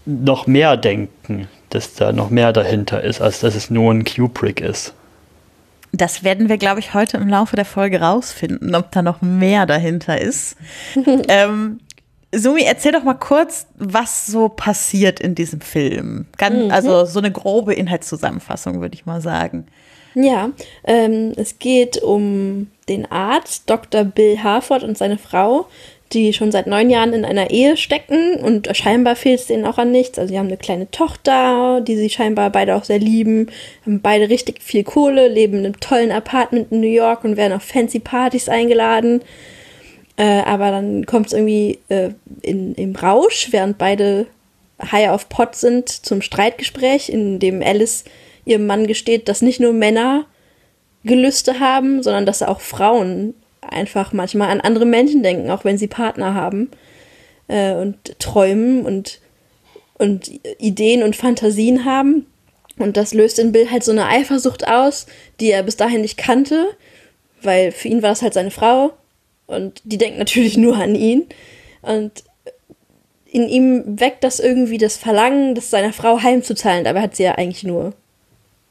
noch 0.06 0.48
mehr 0.48 0.78
denken, 0.78 1.48
dass 1.70 1.94
da 1.94 2.12
noch 2.12 2.30
mehr 2.30 2.54
dahinter 2.54 3.02
ist, 3.02 3.22
als 3.22 3.40
dass 3.40 3.56
es 3.56 3.70
nur 3.70 3.92
ein 3.94 4.04
Kubrick 4.04 4.62
ist. 4.62 4.94
Das 5.96 6.24
werden 6.24 6.50
wir, 6.50 6.58
glaube 6.58 6.80
ich, 6.80 6.96
heute 6.96 7.18
im 7.18 7.28
Laufe 7.28 7.56
der 7.56 7.66
Folge 7.66 8.02
rausfinden, 8.02 8.74
ob 8.74 8.92
da 8.92 9.02
noch 9.02 9.22
mehr 9.22 9.66
dahinter 9.68 10.20
ist. 10.20 10.58
ähm, 11.28 11.80
Sumi, 12.36 12.64
erzähl 12.64 12.92
doch 12.92 13.04
mal 13.04 13.14
kurz, 13.14 13.68
was 13.78 14.26
so 14.26 14.50
passiert 14.50 15.20
in 15.20 15.36
diesem 15.36 15.62
Film. 15.62 16.26
Ganz, 16.38 16.74
Also 16.74 17.06
so 17.06 17.20
eine 17.20 17.32
grobe 17.32 17.76
Inhaltszusammenfassung, 17.76 18.82
würde 18.82 18.96
ich 18.96 19.06
mal 19.06 19.22
sagen. 19.22 19.68
Ja, 20.16 20.52
ähm, 20.84 21.34
es 21.36 21.60
geht 21.60 22.02
um 22.02 22.68
den 22.88 23.10
Arzt 23.12 23.70
Dr. 23.70 24.04
Bill 24.04 24.44
Harford 24.44 24.84
und 24.84 24.98
seine 24.98 25.18
Frau, 25.18 25.68
die 26.14 26.34
schon 26.34 26.52
seit 26.52 26.68
neun 26.68 26.90
Jahren 26.90 27.14
in 27.14 27.26
einer 27.26 27.50
Ehe 27.50 27.78
stecken 27.78 28.36
und 28.36 28.76
scheinbar 28.76 29.16
fehlt 29.16 29.40
es 29.40 29.48
denen 29.48 29.66
auch 29.66 29.78
an 29.78 29.92
nichts. 29.92 30.20
Also 30.20 30.32
sie 30.32 30.40
haben 30.40 30.48
eine 30.48 30.58
kleine 30.58 30.90
Tochter, 30.92 31.82
die 31.82 31.96
sie 31.96 32.10
scheinbar 32.10 32.50
beide 32.50 32.76
auch 32.76 32.84
sehr 32.84 33.00
lieben, 33.00 33.48
haben 33.86 34.02
beide 34.02 34.30
richtig 34.30 34.62
viel 34.62 34.84
Kohle, 34.84 35.28
leben 35.28 35.60
in 35.60 35.66
einem 35.66 35.80
tollen 35.80 36.12
Apartment 36.12 36.72
in 36.72 36.82
New 36.82 36.88
York 36.88 37.24
und 37.24 37.38
werden 37.38 37.54
auf 37.54 37.64
fancy 37.64 38.00
Partys 38.00 38.50
eingeladen. 38.50 39.22
Äh, 40.18 40.42
aber 40.42 40.72
dann 40.72 41.06
kommt 41.06 41.28
es 41.28 41.34
irgendwie 41.34 41.80
äh, 41.90 42.10
in, 42.42 42.76
im 42.76 42.96
Rausch, 42.96 43.48
während 43.52 43.78
beide 43.78 44.28
high 44.92 45.10
auf 45.10 45.30
Pot 45.30 45.56
sind, 45.56 45.90
zum 45.90 46.22
Streitgespräch, 46.22 47.10
in 47.10 47.40
dem 47.40 47.62
Alice 47.62 48.04
ihrem 48.46 48.66
Mann 48.66 48.88
gesteht, 48.88 49.28
dass 49.28 49.42
nicht 49.42 49.60
nur 49.60 49.74
Männer 49.74 50.26
Gelüste 51.04 51.60
haben, 51.60 52.04
sondern 52.04 52.26
dass 52.26 52.44
auch 52.44 52.62
Frauen 52.62 53.34
einfach 53.74 54.14
manchmal 54.14 54.50
an 54.50 54.62
andere 54.62 54.86
Menschen 54.86 55.24
denken, 55.24 55.50
auch 55.50 55.66
wenn 55.66 55.78
sie 55.78 55.88
Partner 55.88 56.34
haben 56.34 56.70
äh, 57.48 57.74
und 57.74 58.20
träumen 58.20 58.86
und, 58.86 59.20
und 59.96 60.32
Ideen 60.60 61.04
und 61.04 61.16
Fantasien 61.16 61.86
haben. 61.86 62.26
Und 62.78 62.98
das 62.98 63.14
löst 63.14 63.40
in 63.40 63.52
Bill 63.52 63.70
halt 63.70 63.84
so 63.84 63.92
eine 63.92 64.08
Eifersucht 64.08 64.68
aus, 64.68 65.06
die 65.40 65.52
er 65.52 65.64
bis 65.64 65.78
dahin 65.78 66.02
nicht 66.02 66.18
kannte, 66.18 66.68
weil 67.42 67.72
für 67.72 67.88
ihn 67.88 68.02
war 68.02 68.10
das 68.10 68.22
halt 68.22 68.34
seine 68.34 68.52
Frau 68.52 68.94
und 69.48 69.82
die 69.84 69.98
denkt 69.98 70.18
natürlich 70.18 70.58
nur 70.58 70.78
an 70.78 70.96
ihn. 70.96 71.28
Und 71.82 72.24
in 73.26 73.50
ihm 73.50 74.00
weckt 74.00 74.24
das 74.24 74.40
irgendwie 74.40 74.78
das 74.78 74.98
Verlangen, 74.98 75.56
das 75.56 75.70
seiner 75.70 75.94
Frau 75.94 76.22
heimzuzahlen. 76.22 76.84
Dabei 76.84 77.02
hat 77.02 77.16
sie 77.16 77.24
ja 77.24 77.36
eigentlich 77.36 77.64
nur 77.64 77.94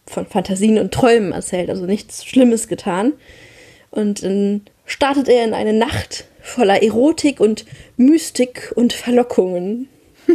von 0.06 0.26
Fantasien 0.26 0.78
und 0.78 0.92
Träumen 0.92 1.32
erzählt, 1.32 1.70
also 1.70 1.84
nichts 1.84 2.24
Schlimmes 2.24 2.68
getan. 2.68 3.12
Und 3.90 4.22
dann 4.22 4.62
startet 4.84 5.28
er 5.28 5.44
in 5.44 5.54
eine 5.54 5.72
Nacht 5.72 6.24
voller 6.40 6.82
Erotik 6.82 7.40
und 7.40 7.64
Mystik 7.96 8.72
und 8.74 8.92
Verlockungen. 8.92 9.88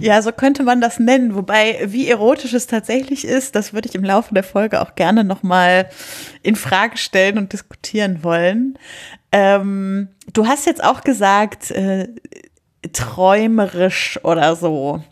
Ja, 0.00 0.20
so 0.22 0.32
könnte 0.32 0.62
man 0.62 0.80
das 0.80 0.98
nennen. 0.98 1.34
Wobei, 1.34 1.78
wie 1.86 2.08
erotisch 2.08 2.52
es 2.54 2.66
tatsächlich 2.66 3.24
ist, 3.24 3.54
das 3.54 3.72
würde 3.72 3.88
ich 3.88 3.94
im 3.94 4.04
Laufe 4.04 4.34
der 4.34 4.42
Folge 4.42 4.80
auch 4.80 4.94
gerne 4.94 5.24
nochmal 5.24 5.88
in 6.42 6.56
Frage 6.56 6.96
stellen 6.96 7.38
und 7.38 7.52
diskutieren 7.52 8.24
wollen. 8.24 8.78
Ähm, 9.30 10.08
du 10.32 10.46
hast 10.46 10.66
jetzt 10.66 10.82
auch 10.82 11.02
gesagt, 11.02 11.70
äh, 11.70 12.08
träumerisch 12.92 14.18
oder 14.24 14.56
so. 14.56 15.02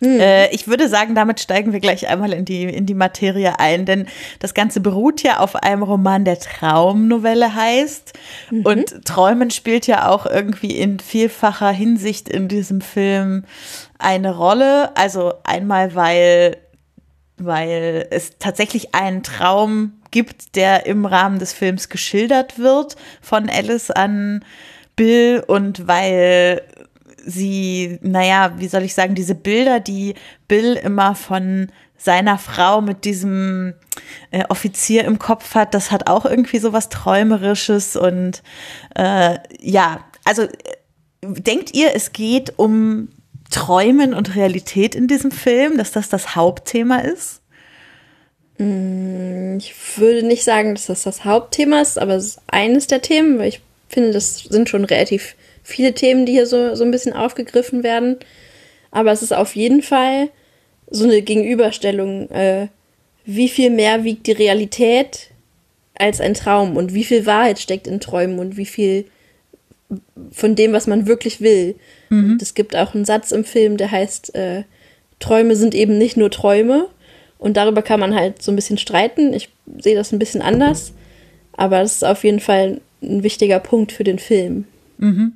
Hm. 0.00 0.20
Äh, 0.20 0.50
ich 0.50 0.68
würde 0.68 0.88
sagen, 0.88 1.14
damit 1.14 1.40
steigen 1.40 1.72
wir 1.72 1.80
gleich 1.80 2.08
einmal 2.08 2.32
in 2.34 2.44
die, 2.44 2.64
in 2.64 2.84
die 2.84 2.94
Materie 2.94 3.58
ein, 3.58 3.86
denn 3.86 4.06
das 4.40 4.52
Ganze 4.52 4.80
beruht 4.80 5.22
ja 5.22 5.38
auf 5.38 5.56
einem 5.56 5.82
Roman, 5.82 6.24
der 6.24 6.38
Traumnovelle 6.38 7.54
heißt. 7.54 8.12
Mhm. 8.50 8.66
Und 8.66 9.04
Träumen 9.06 9.50
spielt 9.50 9.86
ja 9.86 10.08
auch 10.08 10.26
irgendwie 10.26 10.76
in 10.76 10.98
vielfacher 10.98 11.70
Hinsicht 11.70 12.28
in 12.28 12.48
diesem 12.48 12.82
Film 12.82 13.44
eine 13.98 14.36
Rolle. 14.36 14.94
Also 14.96 15.32
einmal, 15.44 15.94
weil, 15.94 16.58
weil 17.38 18.06
es 18.10 18.32
tatsächlich 18.38 18.94
einen 18.94 19.22
Traum 19.22 19.92
gibt, 20.10 20.56
der 20.56 20.84
im 20.84 21.06
Rahmen 21.06 21.38
des 21.38 21.54
Films 21.54 21.88
geschildert 21.88 22.58
wird 22.58 22.96
von 23.22 23.48
Alice 23.48 23.90
an 23.90 24.44
Bill 24.94 25.42
und 25.46 25.86
weil 25.86 26.62
sie, 27.26 27.98
naja, 28.00 28.52
wie 28.56 28.68
soll 28.68 28.82
ich 28.82 28.94
sagen, 28.94 29.14
diese 29.14 29.34
Bilder, 29.34 29.80
die 29.80 30.14
Bill 30.48 30.74
immer 30.74 31.14
von 31.14 31.68
seiner 31.98 32.38
Frau 32.38 32.80
mit 32.80 33.04
diesem 33.04 33.74
äh, 34.30 34.44
Offizier 34.48 35.04
im 35.04 35.18
Kopf 35.18 35.54
hat, 35.54 35.74
das 35.74 35.90
hat 35.90 36.08
auch 36.08 36.24
irgendwie 36.24 36.58
so 36.58 36.72
was 36.72 36.88
Träumerisches 36.88 37.96
und 37.96 38.42
äh, 38.94 39.38
ja, 39.60 40.04
also 40.24 40.42
äh, 40.42 40.48
denkt 41.22 41.74
ihr, 41.74 41.94
es 41.94 42.12
geht 42.12 42.54
um 42.58 43.08
Träumen 43.50 44.14
und 44.14 44.34
Realität 44.34 44.94
in 44.94 45.08
diesem 45.08 45.30
Film, 45.30 45.78
dass 45.78 45.92
das 45.92 46.08
das 46.08 46.36
Hauptthema 46.36 46.98
ist? 46.98 47.40
Mm, 48.58 49.56
ich 49.58 49.74
würde 49.96 50.26
nicht 50.26 50.44
sagen, 50.44 50.74
dass 50.74 50.86
das 50.86 51.02
das 51.02 51.24
Hauptthema 51.24 51.80
ist, 51.80 51.98
aber 51.98 52.14
es 52.14 52.26
ist 52.26 52.40
eines 52.48 52.86
der 52.86 53.02
Themen, 53.02 53.38
weil 53.38 53.48
ich 53.48 53.60
finde, 53.88 54.12
das 54.12 54.38
sind 54.38 54.68
schon 54.68 54.84
relativ 54.84 55.34
viele 55.66 55.92
Themen, 55.94 56.26
die 56.26 56.32
hier 56.32 56.46
so, 56.46 56.74
so 56.74 56.84
ein 56.84 56.90
bisschen 56.90 57.12
aufgegriffen 57.12 57.82
werden. 57.82 58.16
Aber 58.92 59.10
es 59.10 59.22
ist 59.22 59.32
auf 59.32 59.56
jeden 59.56 59.82
Fall 59.82 60.28
so 60.88 61.04
eine 61.04 61.20
Gegenüberstellung, 61.22 62.30
äh, 62.30 62.68
wie 63.24 63.48
viel 63.48 63.70
mehr 63.70 64.04
wiegt 64.04 64.28
die 64.28 64.32
Realität 64.32 65.30
als 65.98 66.20
ein 66.20 66.34
Traum 66.34 66.76
und 66.76 66.94
wie 66.94 67.04
viel 67.04 67.26
Wahrheit 67.26 67.58
steckt 67.58 67.88
in 67.88 67.98
Träumen 67.98 68.38
und 68.38 68.56
wie 68.56 68.66
viel 68.66 69.06
von 70.30 70.54
dem, 70.54 70.72
was 70.72 70.86
man 70.86 71.06
wirklich 71.06 71.40
will. 71.40 71.74
Mhm. 72.10 72.38
Es 72.40 72.54
gibt 72.54 72.76
auch 72.76 72.94
einen 72.94 73.04
Satz 73.04 73.32
im 73.32 73.44
Film, 73.44 73.76
der 73.76 73.90
heißt, 73.90 74.34
äh, 74.36 74.62
Träume 75.18 75.56
sind 75.56 75.74
eben 75.74 75.98
nicht 75.98 76.16
nur 76.16 76.30
Träume. 76.30 76.88
Und 77.38 77.56
darüber 77.56 77.82
kann 77.82 78.00
man 78.00 78.14
halt 78.14 78.40
so 78.42 78.52
ein 78.52 78.56
bisschen 78.56 78.78
streiten. 78.78 79.32
Ich 79.32 79.50
sehe 79.78 79.96
das 79.96 80.12
ein 80.12 80.18
bisschen 80.18 80.42
anders. 80.42 80.92
Aber 81.52 81.80
es 81.80 81.96
ist 81.96 82.04
auf 82.04 82.24
jeden 82.24 82.40
Fall 82.40 82.80
ein 83.02 83.22
wichtiger 83.22 83.58
Punkt 83.58 83.92
für 83.92 84.04
den 84.04 84.18
Film. 84.18 84.64
Mhm. 84.98 85.32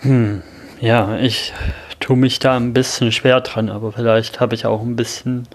Hm, 0.00 0.42
ja, 0.80 1.18
ich 1.18 1.52
tue 2.00 2.16
mich 2.16 2.38
da 2.38 2.56
ein 2.56 2.72
bisschen 2.72 3.12
schwer 3.12 3.40
dran, 3.40 3.70
aber 3.70 3.92
vielleicht 3.92 4.40
habe 4.40 4.54
ich 4.54 4.66
auch 4.66 4.82
ein 4.82 4.96
bisschen 4.96 5.48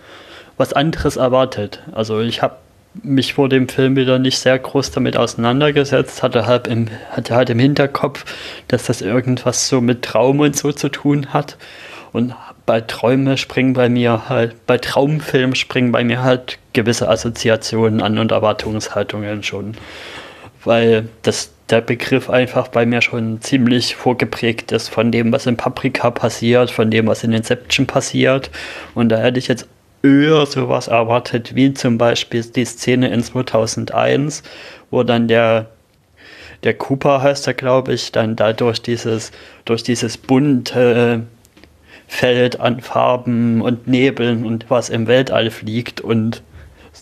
was 0.57 0.73
anderes 0.73 1.15
erwartet. 1.17 1.81
Also 1.91 2.21
ich 2.21 2.41
habe 2.41 2.55
mich 3.03 3.35
vor 3.35 3.47
dem 3.49 3.69
Film 3.69 3.95
wieder 3.95 4.19
nicht 4.19 4.39
sehr 4.39 4.57
groß 4.59 4.91
damit 4.91 5.15
auseinandergesetzt, 5.15 6.23
hatte 6.23 6.45
halt 6.45 6.67
im, 6.67 6.89
hatte 7.11 7.35
halt 7.35 7.49
im 7.49 7.59
Hinterkopf, 7.59 8.25
dass 8.67 8.85
das 8.85 9.01
irgendwas 9.01 9.69
so 9.69 9.79
mit 9.79 10.01
Traum 10.01 10.39
und 10.39 10.57
so 10.57 10.71
zu 10.71 10.89
tun 10.89 11.27
hat. 11.33 11.57
Und 12.11 12.35
bei 12.65 12.81
Träume 12.81 13.37
springen 13.37 13.73
bei 13.73 13.87
mir 13.87 14.27
halt, 14.27 14.65
bei 14.65 14.77
Traumfilmen 14.77 15.55
springen 15.55 15.93
bei 15.93 16.03
mir 16.03 16.21
halt 16.21 16.57
gewisse 16.73 17.07
Assoziationen 17.07 18.01
an 18.01 18.17
und 18.17 18.31
Erwartungshaltungen 18.31 19.43
schon. 19.43 19.75
Weil 20.63 21.07
das 21.21 21.51
der 21.71 21.81
Begriff 21.81 22.29
einfach 22.29 22.67
bei 22.67 22.85
mir 22.85 23.01
schon 23.01 23.41
ziemlich 23.41 23.95
vorgeprägt 23.95 24.71
ist 24.71 24.89
von 24.89 25.11
dem, 25.11 25.31
was 25.31 25.45
in 25.45 25.57
Paprika 25.57 26.11
passiert, 26.11 26.71
von 26.71 26.91
dem, 26.91 27.07
was 27.07 27.23
in 27.23 27.33
Inception 27.33 27.87
passiert. 27.87 28.51
Und 28.93 29.09
da 29.09 29.17
hätte 29.17 29.39
ich 29.39 29.47
jetzt 29.47 29.67
eher 30.03 30.45
sowas 30.45 30.87
erwartet, 30.87 31.55
wie 31.55 31.73
zum 31.73 31.97
Beispiel 31.97 32.43
die 32.43 32.65
Szene 32.65 33.09
in 33.09 33.23
2001, 33.23 34.43
wo 34.89 35.03
dann 35.03 35.27
der 35.27 35.67
der 36.63 36.75
Cooper 36.75 37.21
heißt 37.21 37.47
er, 37.47 37.53
glaube 37.53 37.93
ich, 37.93 38.11
dann 38.11 38.35
da 38.35 38.53
durch 38.53 38.81
dieses, 38.81 39.31
durch 39.65 39.83
dieses 39.83 40.17
bunte 40.17 41.23
Feld 42.07 42.59
an 42.59 42.81
Farben 42.81 43.61
und 43.61 43.87
Nebeln 43.87 44.45
und 44.45 44.69
was 44.69 44.89
im 44.89 45.07
Weltall 45.07 45.49
fliegt 45.49 46.01
und 46.01 46.43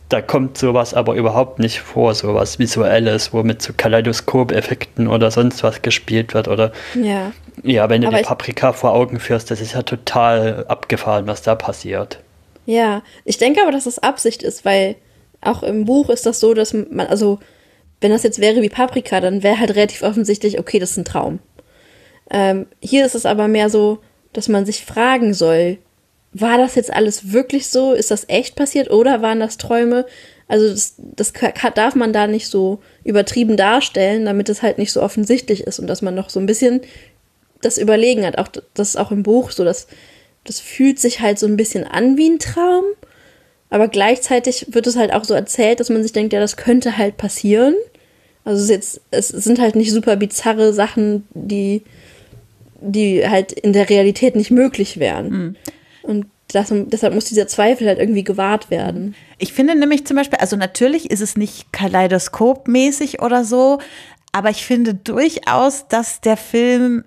da 0.10 0.22
kommt 0.22 0.58
sowas 0.58 0.96
aber 0.96 1.14
überhaupt 1.14 1.60
nicht 1.60 1.80
vor, 1.80 2.16
sowas 2.16 2.58
Visuelles, 2.58 3.32
wo 3.32 3.44
mit 3.44 3.62
so 3.62 3.74
Kaleidoskop-Effekten 3.78 5.08
oder 5.08 5.30
sonst 5.30 5.64
was 5.64 5.84
gespielt 5.84 6.34
wird. 6.34 6.48
Oder 6.48 6.72
ja, 6.96 7.32
ja 7.64 7.90
wenn 7.90 8.02
du 8.02 8.08
aber 8.08 8.18
die 8.18 8.24
Paprika 8.24 8.74
vor 8.74 8.94
Augen 8.94 9.20
führst, 9.20 9.52
das 9.52 9.62
ist 9.62 9.74
ja 9.74 9.84
total 9.84 10.66
abgefahren, 10.68 11.28
was 11.28 11.44
da 11.44 11.54
passiert. 11.54 12.20
Ja, 12.66 13.04
ich 13.24 13.38
denke 13.38 13.62
aber, 13.62 13.72
dass 13.72 13.84
das 13.84 14.00
Absicht 14.00 14.42
ist, 14.42 14.66
weil 14.66 14.96
auch 15.42 15.62
im 15.62 15.86
Buch 15.86 16.10
ist 16.10 16.26
das 16.26 16.40
so, 16.40 16.56
dass 16.56 16.74
man, 16.74 17.08
also, 17.08 17.40
wenn 18.02 18.12
das 18.12 18.24
jetzt 18.24 18.40
wäre 18.40 18.64
wie 18.64 18.70
Paprika, 18.70 19.22
dann 19.22 19.44
wäre 19.44 19.60
halt 19.60 19.76
relativ 19.76 20.02
offensichtlich, 20.02 20.60
okay, 20.60 20.80
das 20.80 20.92
ist 20.92 20.98
ein 20.98 21.06
Traum. 21.06 21.40
Ähm, 22.32 22.66
hier 22.80 23.06
ist 23.06 23.16
es 23.16 23.26
aber 23.26 23.48
mehr 23.48 23.70
so, 23.70 24.00
dass 24.34 24.48
man 24.48 24.66
sich 24.66 24.86
fragen 24.86 25.34
soll, 25.34 25.78
war 26.34 26.58
das 26.58 26.76
jetzt 26.76 26.94
alles 26.94 27.32
wirklich 27.32 27.70
so? 27.70 27.94
Ist 27.94 28.12
das 28.12 28.26
echt 28.28 28.56
passiert 28.56 28.92
oder 28.92 29.22
waren 29.22 29.40
das 29.40 29.58
Träume? 29.58 30.06
Also 30.48 30.70
das, 30.70 30.96
das 30.98 31.34
darf 31.76 31.96
man 31.96 32.14
da 32.14 32.28
nicht 32.28 32.48
so 32.48 32.80
übertrieben 33.04 33.58
darstellen, 33.58 34.26
damit 34.26 34.50
es 34.50 34.62
halt 34.62 34.78
nicht 34.78 34.92
so 34.92 35.02
offensichtlich 35.02 35.66
ist 35.66 35.80
und 35.80 35.88
dass 35.88 36.02
man 36.02 36.16
noch 36.16 36.30
so 36.30 36.40
ein 36.40 36.46
bisschen 36.46 36.82
das 37.62 37.78
Überlegen 37.78 38.26
hat. 38.26 38.38
Auch 38.38 38.48
das 38.48 38.90
ist 38.90 38.96
auch 38.96 39.12
im 39.12 39.24
Buch 39.24 39.52
so, 39.52 39.64
dass 39.64 39.88
das 40.44 40.60
fühlt 40.60 41.00
sich 41.00 41.20
halt 41.20 41.38
so 41.38 41.46
ein 41.46 41.58
bisschen 41.58 41.84
an 41.84 42.18
wie 42.18 42.30
ein 42.30 42.40
Traum, 42.40 42.86
aber 43.70 43.88
gleichzeitig 43.88 44.68
wird 44.70 44.88
es 44.88 44.96
halt 44.96 45.14
auch 45.14 45.24
so 45.24 45.34
erzählt, 45.34 45.80
dass 45.80 45.90
man 45.90 46.02
sich 46.02 46.14
denkt, 46.14 46.34
ja, 46.34 46.40
das 46.40 46.58
könnte 46.58 46.98
halt 46.98 47.18
passieren. 47.18 47.76
Also 48.44 48.64
es, 48.64 48.70
jetzt, 48.70 49.02
es 49.12 49.28
sind 49.28 49.60
halt 49.60 49.76
nicht 49.76 49.92
super 49.92 50.16
bizarre 50.16 50.74
Sachen, 50.74 51.28
die, 51.34 51.84
die 52.82 53.28
halt 53.28 53.52
in 53.52 53.74
der 53.74 53.90
Realität 53.90 54.36
nicht 54.36 54.50
möglich 54.50 55.00
wären. 55.00 55.30
Mhm. 55.30 55.56
Und 56.02 56.28
das, 56.52 56.72
deshalb 56.72 57.14
muss 57.14 57.26
dieser 57.26 57.48
Zweifel 57.48 57.88
halt 57.88 58.00
irgendwie 58.00 58.24
gewahrt 58.24 58.72
werden. 58.72 59.16
Ich 59.38 59.54
finde 59.54 59.76
nämlich 59.76 60.06
zum 60.06 60.18
Beispiel, 60.18 60.40
also 60.40 60.56
natürlich 60.56 61.12
ist 61.12 61.22
es 61.22 61.38
nicht 61.38 61.72
kaleidoskopmäßig 61.72 63.22
oder 63.22 63.46
so, 63.46 63.80
aber 64.32 64.50
ich 64.50 64.66
finde 64.66 64.94
durchaus, 64.94 65.88
dass 65.88 66.22
der 66.22 66.38
Film 66.38 67.04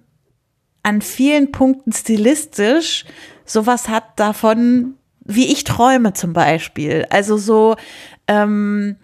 an 0.83 1.03
vielen 1.03 1.53
Punkten 1.53 1.93
stilistisch 1.93 3.05
sowas 3.45 3.89
hat 3.89 4.05
davon, 4.17 4.95
wie 5.25 5.53
ich 5.53 5.65
träume 5.65 6.13
zum 6.13 6.33
Beispiel. 6.33 7.07
Also 7.11 7.37
so 7.37 7.77
ähm, 8.27 8.97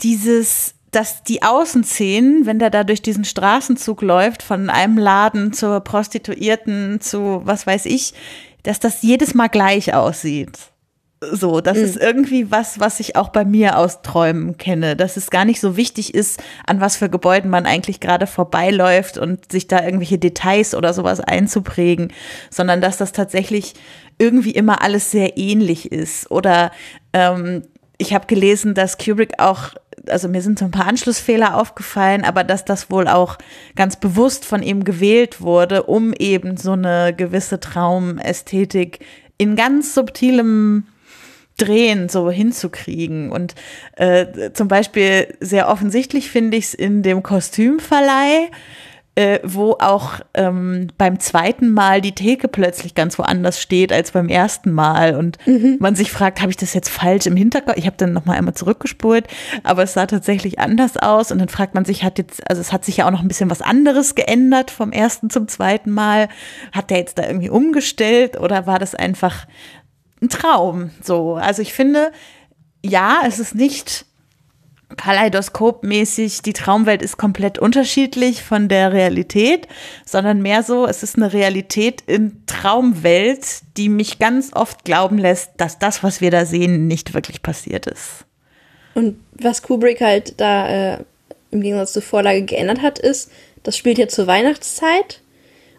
dieses 0.00 0.74
dass 0.92 1.22
die 1.22 1.42
Außenszenen, 1.42 2.46
wenn 2.46 2.58
der 2.58 2.70
da 2.70 2.82
durch 2.82 3.02
diesen 3.02 3.26
Straßenzug 3.26 4.00
läuft, 4.00 4.42
von 4.42 4.70
einem 4.70 4.96
Laden 4.96 5.52
zur 5.52 5.80
Prostituierten 5.80 7.02
zu 7.02 7.42
was 7.44 7.66
weiß 7.66 7.84
ich, 7.84 8.14
dass 8.66 8.80
das 8.80 9.02
jedes 9.02 9.34
Mal 9.34 9.48
gleich 9.48 9.94
aussieht. 9.94 10.58
So, 11.20 11.62
das 11.62 11.78
mhm. 11.78 11.84
ist 11.84 11.96
irgendwie 11.96 12.50
was, 12.50 12.78
was 12.78 13.00
ich 13.00 13.16
auch 13.16 13.30
bei 13.30 13.44
mir 13.44 13.78
aus 13.78 14.02
Träumen 14.02 14.58
kenne, 14.58 14.96
dass 14.96 15.16
es 15.16 15.30
gar 15.30 15.46
nicht 15.46 15.60
so 15.60 15.76
wichtig 15.76 16.14
ist, 16.14 16.42
an 16.66 16.80
was 16.80 16.96
für 16.96 17.08
Gebäuden 17.08 17.50
man 17.50 17.64
eigentlich 17.64 18.00
gerade 18.00 18.26
vorbeiläuft 18.26 19.16
und 19.16 19.50
sich 19.50 19.66
da 19.66 19.82
irgendwelche 19.82 20.18
Details 20.18 20.74
oder 20.74 20.92
sowas 20.92 21.20
einzuprägen, 21.20 22.12
sondern 22.50 22.82
dass 22.82 22.98
das 22.98 23.12
tatsächlich 23.12 23.74
irgendwie 24.18 24.50
immer 24.50 24.82
alles 24.82 25.10
sehr 25.10 25.38
ähnlich 25.38 25.90
ist. 25.90 26.30
Oder 26.30 26.70
ähm, 27.14 27.62
ich 27.96 28.12
habe 28.12 28.26
gelesen, 28.26 28.74
dass 28.74 28.98
Kubrick 28.98 29.38
auch 29.38 29.70
also 30.08 30.28
mir 30.28 30.42
sind 30.42 30.58
so 30.58 30.64
ein 30.64 30.70
paar 30.70 30.86
Anschlussfehler 30.86 31.56
aufgefallen, 31.56 32.24
aber 32.24 32.44
dass 32.44 32.64
das 32.64 32.90
wohl 32.90 33.08
auch 33.08 33.38
ganz 33.74 33.96
bewusst 33.96 34.44
von 34.44 34.62
ihm 34.62 34.84
gewählt 34.84 35.40
wurde, 35.40 35.84
um 35.84 36.12
eben 36.12 36.56
so 36.56 36.72
eine 36.72 37.14
gewisse 37.16 37.60
Traumästhetik 37.60 39.00
in 39.38 39.56
ganz 39.56 39.94
subtilem 39.94 40.86
Drehen 41.58 42.08
so 42.10 42.30
hinzukriegen. 42.30 43.32
Und 43.32 43.54
äh, 43.96 44.52
zum 44.52 44.68
Beispiel 44.68 45.34
sehr 45.40 45.68
offensichtlich 45.68 46.30
finde 46.30 46.56
ich 46.58 46.66
es 46.66 46.74
in 46.74 47.02
dem 47.02 47.22
Kostümverleih, 47.22 48.50
äh, 49.16 49.40
wo 49.42 49.72
auch 49.80 50.20
ähm, 50.34 50.88
beim 50.98 51.18
zweiten 51.18 51.72
Mal 51.72 52.02
die 52.02 52.14
Theke 52.14 52.48
plötzlich 52.48 52.94
ganz 52.94 53.18
woanders 53.18 53.60
steht 53.60 53.90
als 53.90 54.10
beim 54.10 54.28
ersten 54.28 54.70
Mal 54.70 55.16
und 55.16 55.38
mhm. 55.46 55.78
man 55.80 55.96
sich 55.96 56.12
fragt, 56.12 56.42
habe 56.42 56.50
ich 56.50 56.58
das 56.58 56.74
jetzt 56.74 56.90
falsch 56.90 57.26
im 57.26 57.34
Hinterkopf? 57.34 57.78
Ich 57.78 57.86
habe 57.86 57.96
dann 57.96 58.12
noch 58.12 58.26
mal 58.26 58.36
einmal 58.36 58.52
zurückgespult, 58.52 59.26
aber 59.62 59.84
es 59.84 59.94
sah 59.94 60.04
tatsächlich 60.04 60.58
anders 60.58 60.98
aus 60.98 61.32
und 61.32 61.38
dann 61.38 61.48
fragt 61.48 61.74
man 61.74 61.86
sich, 61.86 62.04
hat 62.04 62.18
jetzt, 62.18 62.48
also 62.48 62.60
es 62.60 62.74
hat 62.74 62.84
sich 62.84 62.98
ja 62.98 63.06
auch 63.06 63.10
noch 63.10 63.22
ein 63.22 63.28
bisschen 63.28 63.48
was 63.48 63.62
anderes 63.62 64.14
geändert 64.14 64.70
vom 64.70 64.92
ersten 64.92 65.30
zum 65.30 65.48
zweiten 65.48 65.90
Mal. 65.90 66.28
Hat 66.72 66.90
der 66.90 66.98
jetzt 66.98 67.16
da 67.16 67.26
irgendwie 67.26 67.50
umgestellt 67.50 68.38
oder 68.38 68.66
war 68.66 68.78
das 68.78 68.94
einfach 68.94 69.46
ein 70.20 70.28
Traum? 70.28 70.90
So, 71.02 71.36
also 71.36 71.62
ich 71.62 71.72
finde, 71.72 72.12
ja, 72.84 73.22
es 73.26 73.38
ist 73.38 73.54
nicht 73.54 74.04
kaleidoskopmäßig, 74.94 76.42
die 76.42 76.52
Traumwelt 76.52 77.02
ist 77.02 77.16
komplett 77.16 77.58
unterschiedlich 77.58 78.42
von 78.42 78.68
der 78.68 78.92
Realität, 78.92 79.66
sondern 80.04 80.42
mehr 80.42 80.62
so, 80.62 80.86
es 80.86 81.02
ist 81.02 81.16
eine 81.16 81.32
Realität 81.32 82.02
in 82.06 82.42
Traumwelt, 82.46 83.62
die 83.76 83.88
mich 83.88 84.18
ganz 84.18 84.52
oft 84.54 84.84
glauben 84.84 85.18
lässt, 85.18 85.50
dass 85.56 85.78
das, 85.78 86.02
was 86.02 86.20
wir 86.20 86.30
da 86.30 86.46
sehen, 86.46 86.86
nicht 86.86 87.14
wirklich 87.14 87.42
passiert 87.42 87.86
ist. 87.86 88.24
Und 88.94 89.18
was 89.32 89.62
Kubrick 89.62 90.00
halt 90.00 90.40
da 90.40 90.94
äh, 90.94 90.98
im 91.50 91.60
Gegensatz 91.60 91.92
zur 91.92 92.02
Vorlage 92.02 92.42
geändert 92.42 92.80
hat, 92.80 92.98
ist, 92.98 93.30
das 93.64 93.76
spielt 93.76 93.98
ja 93.98 94.06
zur 94.06 94.28
Weihnachtszeit 94.28 95.20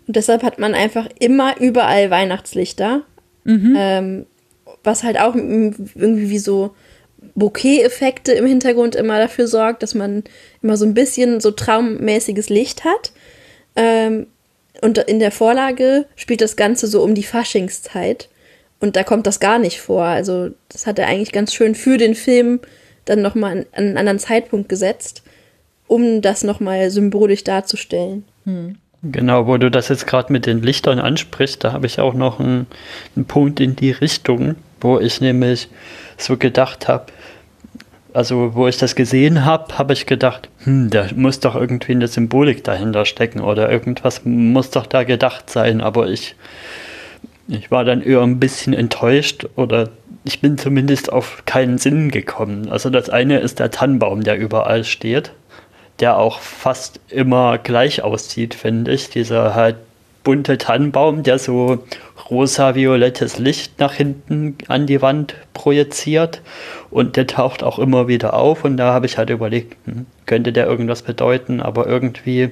und 0.05 0.15
deshalb 0.15 0.43
hat 0.43 0.59
man 0.59 0.73
einfach 0.73 1.07
immer 1.19 1.59
überall 1.59 2.09
Weihnachtslichter, 2.09 3.03
mhm. 3.45 3.73
ähm, 3.77 4.25
was 4.83 5.03
halt 5.03 5.19
auch 5.19 5.35
irgendwie 5.35 6.29
wie 6.29 6.39
so 6.39 6.75
Bouquet-Effekte 7.37 8.33
im 8.33 8.47
Hintergrund 8.47 8.95
immer 8.95 9.19
dafür 9.19 9.47
sorgt, 9.47 9.83
dass 9.83 9.93
man 9.93 10.23
immer 10.63 10.75
so 10.75 10.85
ein 10.85 10.95
bisschen 10.95 11.39
so 11.39 11.51
traummäßiges 11.51 12.49
Licht 12.49 12.83
hat. 12.83 13.11
Ähm, 13.75 14.27
und 14.81 14.97
in 14.97 15.19
der 15.19 15.31
Vorlage 15.31 16.05
spielt 16.15 16.41
das 16.41 16.55
Ganze 16.55 16.87
so 16.87 17.03
um 17.03 17.13
die 17.13 17.23
Faschingszeit. 17.23 18.27
Und 18.79 18.95
da 18.95 19.03
kommt 19.03 19.27
das 19.27 19.39
gar 19.39 19.59
nicht 19.59 19.79
vor. 19.79 20.03
Also, 20.03 20.49
das 20.69 20.87
hat 20.87 20.99
er 20.99 21.07
eigentlich 21.07 21.31
ganz 21.31 21.53
schön 21.53 21.75
für 21.75 21.97
den 21.97 22.15
Film 22.15 22.59
dann 23.05 23.21
nochmal 23.21 23.51
an 23.51 23.65
einen 23.73 23.97
anderen 23.97 24.19
Zeitpunkt 24.19 24.67
gesetzt, 24.67 25.23
um 25.87 26.21
das 26.21 26.43
nochmal 26.43 26.89
symbolisch 26.89 27.43
darzustellen. 27.43 28.25
Hm. 28.45 28.77
Genau, 29.03 29.45
wo 29.45 29.57
du 29.57 29.69
das 29.69 29.89
jetzt 29.89 30.07
gerade 30.07 30.33
mit 30.33 30.47
den 30.47 30.63
Lichtern 30.63 30.99
ansprichst, 30.99 31.63
da 31.63 31.71
habe 31.71 31.85
ich 31.85 31.99
auch 31.99 32.15
noch 32.15 32.39
einen, 32.39 32.65
einen 33.15 33.25
Punkt 33.25 33.59
in 33.59 33.75
die 33.75 33.91
Richtung, 33.91 34.55
wo 34.81 34.99
ich 34.99 35.21
nämlich 35.21 35.69
so 36.17 36.35
gedacht 36.35 36.87
habe, 36.87 37.05
also 38.17 38.55
wo 38.55 38.67
ich 38.67 38.77
das 38.77 38.95
gesehen 38.95 39.45
habe, 39.45 39.77
habe 39.77 39.93
ich 39.93 40.07
gedacht, 40.07 40.49
hm, 40.63 40.89
da 40.89 41.05
muss 41.15 41.39
doch 41.39 41.53
irgendwie 41.53 41.91
eine 41.91 42.07
Symbolik 42.07 42.63
dahinter 42.63 43.05
stecken 43.05 43.41
oder 43.41 43.71
irgendwas 43.71 44.25
muss 44.25 44.71
doch 44.71 44.87
da 44.87 45.03
gedacht 45.03 45.51
sein, 45.51 45.81
aber 45.81 46.09
ich, 46.09 46.33
ich 47.47 47.69
war 47.69 47.85
dann 47.85 48.01
eher 48.01 48.21
ein 48.21 48.39
bisschen 48.39 48.73
enttäuscht 48.73 49.45
oder 49.55 49.89
ich 50.23 50.41
bin 50.41 50.57
zumindest 50.57 51.13
auf 51.13 51.43
keinen 51.45 51.77
Sinn 51.77 52.09
gekommen. 52.09 52.69
Also 52.69 52.89
das 52.89 53.11
eine 53.11 53.37
ist 53.37 53.59
der 53.59 53.69
Tannenbaum, 53.69 54.23
der 54.23 54.39
überall 54.39 54.83
steht, 54.83 55.31
der 55.99 56.17
auch 56.17 56.39
fast 56.39 56.99
immer 57.09 57.59
gleich 57.59 58.01
aussieht, 58.01 58.55
finde 58.55 58.93
ich. 58.93 59.11
Dieser 59.11 59.53
halt 59.53 59.75
bunte 60.23 60.57
Tannenbaum, 60.57 61.21
der 61.21 61.37
so 61.37 61.83
rosa-violettes 62.31 63.37
Licht 63.37 63.79
nach 63.79 63.93
hinten 63.93 64.57
an 64.67 64.87
die 64.87 65.03
Wand 65.03 65.35
projiziert 65.53 66.41
und 66.89 67.15
der 67.15 67.27
taucht 67.27 67.63
auch 67.63 67.79
immer 67.79 68.07
wieder 68.07 68.33
auf 68.33 68.63
und 68.63 68.77
da 68.77 68.93
habe 68.93 69.05
ich 69.05 69.17
halt 69.17 69.29
überlegt, 69.29 69.75
hm, 69.85 70.05
könnte 70.25 70.53
der 70.53 70.67
irgendwas 70.67 71.01
bedeuten, 71.01 71.61
aber 71.61 71.87
irgendwie 71.87 72.49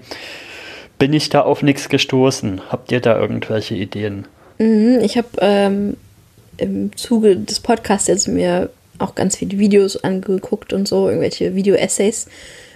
bin 0.98 1.14
ich 1.14 1.30
da 1.30 1.42
auf 1.42 1.62
nichts 1.62 1.90
gestoßen. 1.90 2.62
Habt 2.70 2.92
ihr 2.92 3.02
da 3.02 3.20
irgendwelche 3.20 3.76
Ideen? 3.76 4.28
Mhm, 4.58 5.00
ich 5.02 5.18
habe 5.18 5.28
ähm, 5.40 5.98
im 6.58 6.96
Zuge 6.96 7.38
des 7.38 7.60
Podcasts 7.60 8.08
jetzt 8.08 8.28
mir 8.28 8.70
auch 8.98 9.16
ganz 9.16 9.36
viele 9.36 9.60
Videos 9.60 10.04
angeguckt 10.04 10.72
und 10.72 10.88
so, 10.88 11.08
irgendwelche 11.08 11.56
Video-Essays 11.56 12.28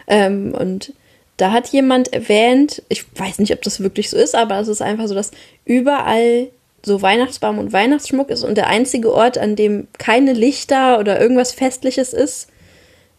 ähm, 0.07 0.53
und 0.53 0.93
da 1.37 1.51
hat 1.51 1.69
jemand 1.69 2.11
erwähnt, 2.11 2.83
ich 2.89 3.05
weiß 3.17 3.39
nicht, 3.39 3.53
ob 3.53 3.61
das 3.61 3.79
wirklich 3.79 4.09
so 4.09 4.17
ist, 4.17 4.35
aber 4.35 4.59
es 4.59 4.67
ist 4.67 4.81
einfach 4.81 5.07
so, 5.07 5.15
dass 5.15 5.31
überall 5.63 6.49
so 6.83 7.01
Weihnachtsbaum 7.01 7.59
und 7.59 7.73
Weihnachtsschmuck 7.73 8.29
ist 8.29 8.43
und 8.43 8.55
der 8.55 8.67
einzige 8.67 9.13
Ort, 9.13 9.37
an 9.37 9.55
dem 9.55 9.87
keine 9.97 10.33
Lichter 10.33 10.99
oder 10.99 11.19
irgendwas 11.19 11.51
Festliches 11.51 12.13
ist, 12.13 12.49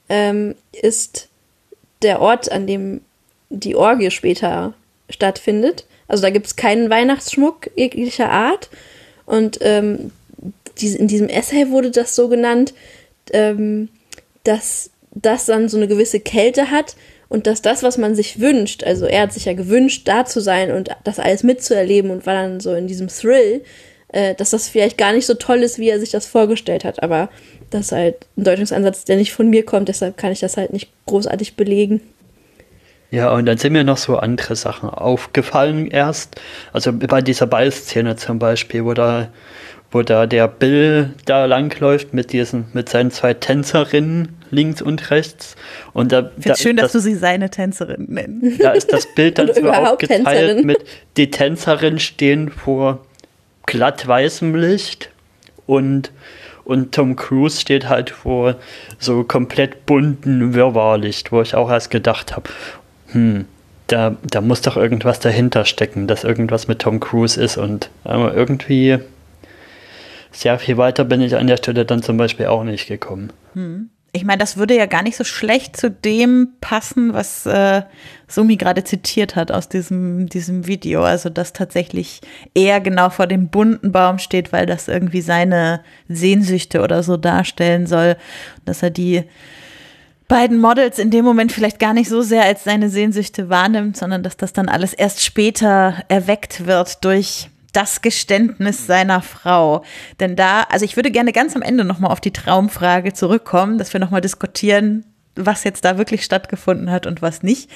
ähm, 0.08 0.54
ist 0.72 1.28
der 2.02 2.20
Ort, 2.20 2.50
an 2.50 2.66
dem 2.66 3.02
die 3.50 3.76
Orgie 3.76 4.10
später 4.10 4.74
stattfindet. 5.08 5.84
Also 6.08 6.22
da 6.22 6.30
gibt 6.30 6.46
es 6.46 6.56
keinen 6.56 6.90
Weihnachtsschmuck 6.90 7.70
jeglicher 7.76 8.30
Art. 8.30 8.70
Und 9.26 9.58
ähm, 9.60 10.12
in 10.80 11.08
diesem 11.08 11.28
Essay 11.28 11.70
wurde 11.70 11.90
das 11.90 12.16
so 12.16 12.28
genannt, 12.28 12.72
ähm, 13.32 13.88
dass 14.44 14.90
das 15.12 15.46
dann 15.46 15.68
so 15.68 15.76
eine 15.76 15.88
gewisse 15.88 16.20
Kälte 16.20 16.70
hat 16.70 16.96
und 17.30 17.46
dass 17.46 17.62
das, 17.62 17.82
was 17.84 17.96
man 17.96 18.14
sich 18.14 18.40
wünscht, 18.40 18.84
also 18.84 19.06
er 19.06 19.22
hat 19.22 19.32
sich 19.32 19.46
ja 19.46 19.54
gewünscht, 19.54 20.02
da 20.06 20.26
zu 20.26 20.40
sein 20.40 20.72
und 20.72 20.90
das 21.04 21.20
alles 21.20 21.44
mitzuerleben 21.44 22.10
und 22.10 22.26
war 22.26 22.34
dann 22.34 22.60
so 22.60 22.74
in 22.74 22.88
diesem 22.88 23.06
Thrill, 23.06 23.62
äh, 24.08 24.34
dass 24.34 24.50
das 24.50 24.68
vielleicht 24.68 24.98
gar 24.98 25.12
nicht 25.12 25.26
so 25.26 25.34
toll 25.34 25.58
ist, 25.58 25.78
wie 25.78 25.88
er 25.88 26.00
sich 26.00 26.10
das 26.10 26.26
vorgestellt 26.26 26.84
hat. 26.84 27.02
Aber 27.04 27.30
das 27.70 27.86
ist 27.86 27.92
halt 27.92 28.16
ein 28.36 28.42
Deutungsansatz, 28.42 29.04
der 29.04 29.16
nicht 29.16 29.32
von 29.32 29.48
mir 29.48 29.64
kommt, 29.64 29.88
deshalb 29.88 30.16
kann 30.16 30.32
ich 30.32 30.40
das 30.40 30.56
halt 30.56 30.72
nicht 30.72 30.90
großartig 31.06 31.54
belegen. 31.54 32.00
Ja, 33.12 33.32
und 33.32 33.46
dann 33.46 33.58
sind 33.58 33.72
mir 33.72 33.84
noch 33.84 33.96
so 33.96 34.16
andere 34.16 34.56
Sachen 34.56 34.90
aufgefallen 34.90 35.88
erst. 35.88 36.40
Also 36.72 36.92
bei 36.92 37.22
dieser 37.22 37.46
Ballszene 37.46 38.16
zum 38.16 38.40
Beispiel, 38.40 38.84
wo 38.84 38.92
da 38.92 39.30
wo 39.92 40.02
da 40.02 40.26
der 40.26 40.48
Bill 40.48 41.14
da 41.24 41.46
langläuft 41.46 42.14
mit 42.14 42.32
diesen, 42.32 42.66
mit 42.72 42.88
seinen 42.88 43.10
zwei 43.10 43.34
Tänzerinnen 43.34 44.39
links 44.50 44.82
und 44.82 45.10
rechts. 45.10 45.56
Und 45.92 46.12
da, 46.12 46.30
da 46.36 46.56
schön, 46.56 46.76
dass 46.76 46.92
das, 46.92 47.02
du 47.02 47.08
sie 47.10 47.14
seine 47.14 47.50
Tänzerin 47.50 48.06
nennst. 48.08 48.62
Da 48.62 48.72
ist 48.72 48.92
das 48.92 49.06
Bild 49.14 49.38
dann 49.38 49.50
so 49.54 49.70
aufgeteilt 49.70 50.26
Tänzerin. 50.26 50.66
mit, 50.66 50.78
die 51.16 51.30
Tänzerinnen 51.30 52.00
stehen 52.00 52.50
vor 52.50 53.04
glatt 53.66 54.06
weißem 54.06 54.54
Licht 54.54 55.10
und, 55.66 56.10
und 56.64 56.92
Tom 56.92 57.16
Cruise 57.16 57.60
steht 57.60 57.88
halt 57.88 58.10
vor 58.10 58.56
so 58.98 59.24
komplett 59.24 59.86
bunten 59.86 60.54
Wirrwarrlicht, 60.54 61.32
wo 61.32 61.40
ich 61.40 61.54
auch 61.54 61.70
erst 61.70 61.90
gedacht 61.90 62.34
habe, 62.34 62.50
hm, 63.12 63.44
da, 63.86 64.16
da 64.22 64.40
muss 64.40 64.62
doch 64.62 64.76
irgendwas 64.76 65.20
dahinter 65.20 65.64
stecken, 65.64 66.06
dass 66.06 66.24
irgendwas 66.24 66.68
mit 66.68 66.80
Tom 66.80 67.00
Cruise 67.00 67.40
ist 67.40 67.56
und 67.56 67.90
aber 68.04 68.34
irgendwie 68.34 68.98
sehr 70.32 70.58
viel 70.58 70.76
weiter 70.76 71.04
bin 71.04 71.20
ich 71.20 71.36
an 71.36 71.46
der 71.46 71.56
Stelle 71.56 71.84
dann 71.84 72.02
zum 72.02 72.16
Beispiel 72.16 72.46
auch 72.46 72.64
nicht 72.64 72.86
gekommen. 72.86 73.32
Hm. 73.54 73.90
Ich 74.12 74.24
meine, 74.24 74.38
das 74.38 74.56
würde 74.56 74.76
ja 74.76 74.86
gar 74.86 75.02
nicht 75.02 75.16
so 75.16 75.22
schlecht 75.22 75.76
zu 75.76 75.88
dem 75.88 76.48
passen, 76.60 77.14
was 77.14 77.46
äh, 77.46 77.82
Sumi 78.26 78.56
gerade 78.56 78.82
zitiert 78.82 79.36
hat 79.36 79.52
aus 79.52 79.68
diesem, 79.68 80.28
diesem 80.28 80.66
Video. 80.66 81.04
Also, 81.04 81.30
dass 81.30 81.52
tatsächlich 81.52 82.20
er 82.52 82.80
genau 82.80 83.10
vor 83.10 83.28
dem 83.28 83.48
bunten 83.48 83.92
Baum 83.92 84.18
steht, 84.18 84.52
weil 84.52 84.66
das 84.66 84.88
irgendwie 84.88 85.20
seine 85.20 85.82
Sehnsüchte 86.08 86.82
oder 86.82 87.04
so 87.04 87.16
darstellen 87.16 87.86
soll. 87.86 88.16
Dass 88.64 88.82
er 88.82 88.90
die 88.90 89.24
beiden 90.26 90.58
Models 90.60 90.98
in 90.98 91.10
dem 91.10 91.24
Moment 91.24 91.52
vielleicht 91.52 91.78
gar 91.78 91.92
nicht 91.92 92.08
so 92.08 92.22
sehr 92.22 92.44
als 92.44 92.64
seine 92.64 92.88
Sehnsüchte 92.88 93.48
wahrnimmt, 93.48 93.96
sondern 93.96 94.22
dass 94.22 94.36
das 94.36 94.52
dann 94.52 94.68
alles 94.68 94.92
erst 94.92 95.22
später 95.22 96.02
erweckt 96.08 96.66
wird 96.66 97.04
durch 97.04 97.50
das 97.72 98.02
Geständnis 98.02 98.86
seiner 98.86 99.22
Frau. 99.22 99.84
Denn 100.18 100.36
da, 100.36 100.62
also 100.62 100.84
ich 100.84 100.96
würde 100.96 101.10
gerne 101.10 101.32
ganz 101.32 101.54
am 101.56 101.62
Ende 101.62 101.84
nochmal 101.84 102.10
auf 102.10 102.20
die 102.20 102.32
Traumfrage 102.32 103.12
zurückkommen, 103.12 103.78
dass 103.78 103.92
wir 103.92 104.00
nochmal 104.00 104.20
diskutieren, 104.20 105.04
was 105.34 105.64
jetzt 105.64 105.84
da 105.84 105.98
wirklich 105.98 106.24
stattgefunden 106.24 106.90
hat 106.90 107.06
und 107.06 107.22
was 107.22 107.42
nicht. 107.42 107.70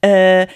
Äh, 0.00 0.46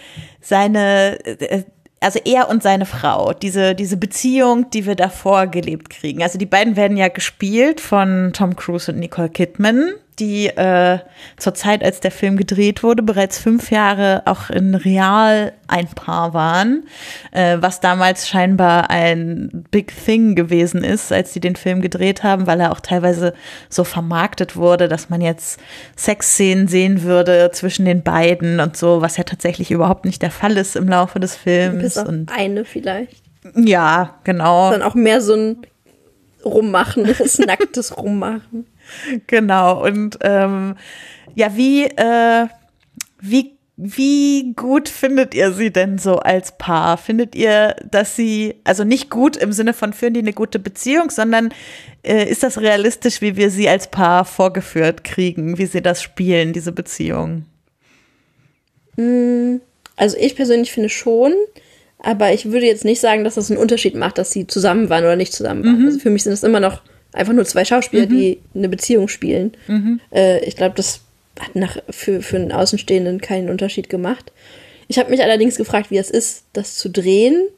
seine, 0.40 1.18
äh, 1.24 1.64
also 2.00 2.18
er 2.24 2.48
und 2.48 2.62
seine 2.62 2.86
Frau, 2.86 3.32
diese, 3.32 3.74
diese 3.74 3.96
Beziehung, 3.96 4.70
die 4.70 4.86
wir 4.86 4.94
davor 4.94 5.46
gelebt 5.46 5.90
kriegen. 5.90 6.22
Also 6.22 6.38
die 6.38 6.46
beiden 6.46 6.76
werden 6.76 6.96
ja 6.96 7.08
gespielt 7.08 7.80
von 7.80 8.32
Tom 8.32 8.56
Cruise 8.56 8.90
und 8.90 8.98
Nicole 8.98 9.28
Kidman 9.28 9.92
die 10.20 10.46
äh, 10.46 10.98
zur 11.36 11.54
Zeit, 11.54 11.82
als 11.82 12.00
der 12.00 12.10
Film 12.10 12.36
gedreht 12.36 12.82
wurde, 12.82 13.02
bereits 13.02 13.38
fünf 13.38 13.70
Jahre 13.70 14.22
auch 14.26 14.50
in 14.50 14.74
Real 14.74 15.52
ein 15.66 15.86
Paar 15.88 16.34
waren, 16.34 16.84
äh, 17.32 17.56
was 17.60 17.80
damals 17.80 18.28
scheinbar 18.28 18.90
ein 18.90 19.66
Big 19.70 19.92
Thing 20.04 20.34
gewesen 20.34 20.84
ist, 20.84 21.12
als 21.12 21.32
sie 21.32 21.40
den 21.40 21.56
Film 21.56 21.80
gedreht 21.80 22.22
haben, 22.22 22.46
weil 22.46 22.60
er 22.60 22.72
auch 22.72 22.80
teilweise 22.80 23.34
so 23.68 23.84
vermarktet 23.84 24.56
wurde, 24.56 24.88
dass 24.88 25.08
man 25.08 25.20
jetzt 25.20 25.60
Sexszenen 25.96 26.68
sehen 26.68 27.02
würde 27.02 27.50
zwischen 27.52 27.84
den 27.84 28.02
beiden 28.02 28.60
und 28.60 28.76
so, 28.76 29.00
was 29.00 29.16
ja 29.16 29.24
tatsächlich 29.24 29.70
überhaupt 29.70 30.04
nicht 30.04 30.22
der 30.22 30.30
Fall 30.30 30.56
ist 30.56 30.76
im 30.76 30.88
Laufe 30.88 31.18
des 31.18 31.34
Films. 31.36 31.82
Bis 31.82 31.98
auf 31.98 32.08
und 32.08 32.30
eine 32.32 32.64
vielleicht. 32.64 33.22
Ja, 33.54 34.18
genau. 34.24 34.70
Dann 34.70 34.82
auch 34.82 34.94
mehr 34.94 35.20
so 35.20 35.34
ein 35.34 35.56
Rummachen, 36.44 37.04
das 37.18 37.38
nacktes 37.46 37.96
Rummachen. 37.96 38.66
genau. 39.26 39.84
Und 39.84 40.18
ähm, 40.22 40.76
ja, 41.34 41.56
wie, 41.56 41.84
äh, 41.84 42.46
wie 43.20 43.60
wie 43.82 44.52
gut 44.56 44.90
findet 44.90 45.34
ihr 45.34 45.52
sie 45.52 45.70
denn 45.72 45.96
so 45.96 46.16
als 46.16 46.58
Paar? 46.58 46.98
Findet 46.98 47.34
ihr, 47.34 47.76
dass 47.90 48.14
sie, 48.14 48.56
also 48.62 48.84
nicht 48.84 49.08
gut 49.08 49.38
im 49.38 49.52
Sinne 49.52 49.72
von 49.72 49.94
führen 49.94 50.12
die 50.12 50.20
eine 50.20 50.34
gute 50.34 50.58
Beziehung, 50.58 51.08
sondern 51.08 51.48
äh, 52.02 52.28
ist 52.28 52.42
das 52.42 52.58
realistisch, 52.58 53.22
wie 53.22 53.36
wir 53.36 53.50
sie 53.50 53.70
als 53.70 53.90
Paar 53.90 54.26
vorgeführt 54.26 55.02
kriegen, 55.02 55.56
wie 55.56 55.64
sie 55.64 55.80
das 55.80 56.02
spielen, 56.02 56.52
diese 56.52 56.72
Beziehung? 56.72 57.46
Hm, 58.98 59.62
also 59.96 60.18
ich 60.18 60.36
persönlich 60.36 60.72
finde 60.72 60.90
schon, 60.90 61.32
aber 62.00 62.34
ich 62.34 62.52
würde 62.52 62.66
jetzt 62.66 62.84
nicht 62.84 63.00
sagen, 63.00 63.24
dass 63.24 63.36
das 63.36 63.50
einen 63.50 63.60
Unterschied 63.60 63.94
macht, 63.94 64.18
dass 64.18 64.30
sie 64.30 64.46
zusammen 64.46 64.90
waren 64.90 65.04
oder 65.04 65.16
nicht 65.16 65.32
zusammen 65.32 65.64
waren. 65.64 65.80
Mhm. 65.80 65.86
Also 65.86 65.98
für 66.00 66.10
mich 66.10 66.24
sind 66.24 66.34
es 66.34 66.42
immer 66.42 66.60
noch 66.60 66.82
einfach 67.12 67.32
nur 67.32 67.44
zwei 67.44 67.64
Schauspieler, 67.64 68.06
mhm. 68.06 68.10
die 68.10 68.40
eine 68.54 68.68
Beziehung 68.68 69.08
spielen. 69.08 69.52
Mhm. 69.66 70.00
Äh, 70.12 70.44
ich 70.44 70.56
glaube, 70.56 70.74
das 70.76 71.00
hat 71.38 71.56
nach, 71.56 71.78
für, 71.90 72.22
für 72.22 72.36
einen 72.36 72.52
Außenstehenden 72.52 73.20
keinen 73.20 73.48
Unterschied 73.48 73.88
gemacht. 73.88 74.32
Ich 74.88 74.98
habe 74.98 75.10
mich 75.10 75.22
allerdings 75.22 75.56
gefragt, 75.56 75.90
wie 75.90 75.98
es 75.98 76.10
ist, 76.10 76.44
das 76.52 76.76
zu 76.76 76.90
drehen, 76.90 77.48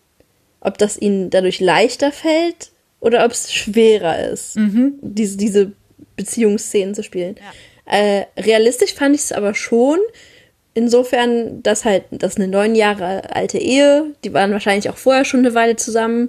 ob 0.60 0.78
das 0.78 0.98
ihnen 1.00 1.30
dadurch 1.30 1.60
leichter 1.60 2.12
fällt 2.12 2.70
oder 3.00 3.24
ob 3.24 3.32
es 3.32 3.52
schwerer 3.52 4.30
ist, 4.30 4.56
mhm. 4.56 4.94
diese, 5.00 5.36
diese 5.36 5.72
Beziehungsszenen 6.16 6.94
zu 6.94 7.02
spielen. 7.02 7.36
Ja. 7.38 7.98
Äh, 7.98 8.26
realistisch 8.38 8.94
fand 8.94 9.14
ich 9.16 9.22
es 9.22 9.32
aber 9.32 9.54
schon, 9.54 9.98
insofern, 10.74 11.62
dass 11.62 11.84
halt, 11.84 12.04
das 12.10 12.36
eine 12.36 12.48
neun 12.48 12.74
Jahre 12.74 13.34
alte 13.34 13.58
Ehe, 13.58 14.14
die 14.24 14.32
waren 14.32 14.52
wahrscheinlich 14.52 14.88
auch 14.88 14.96
vorher 14.96 15.24
schon 15.24 15.40
eine 15.40 15.54
Weile 15.54 15.76
zusammen, 15.76 16.28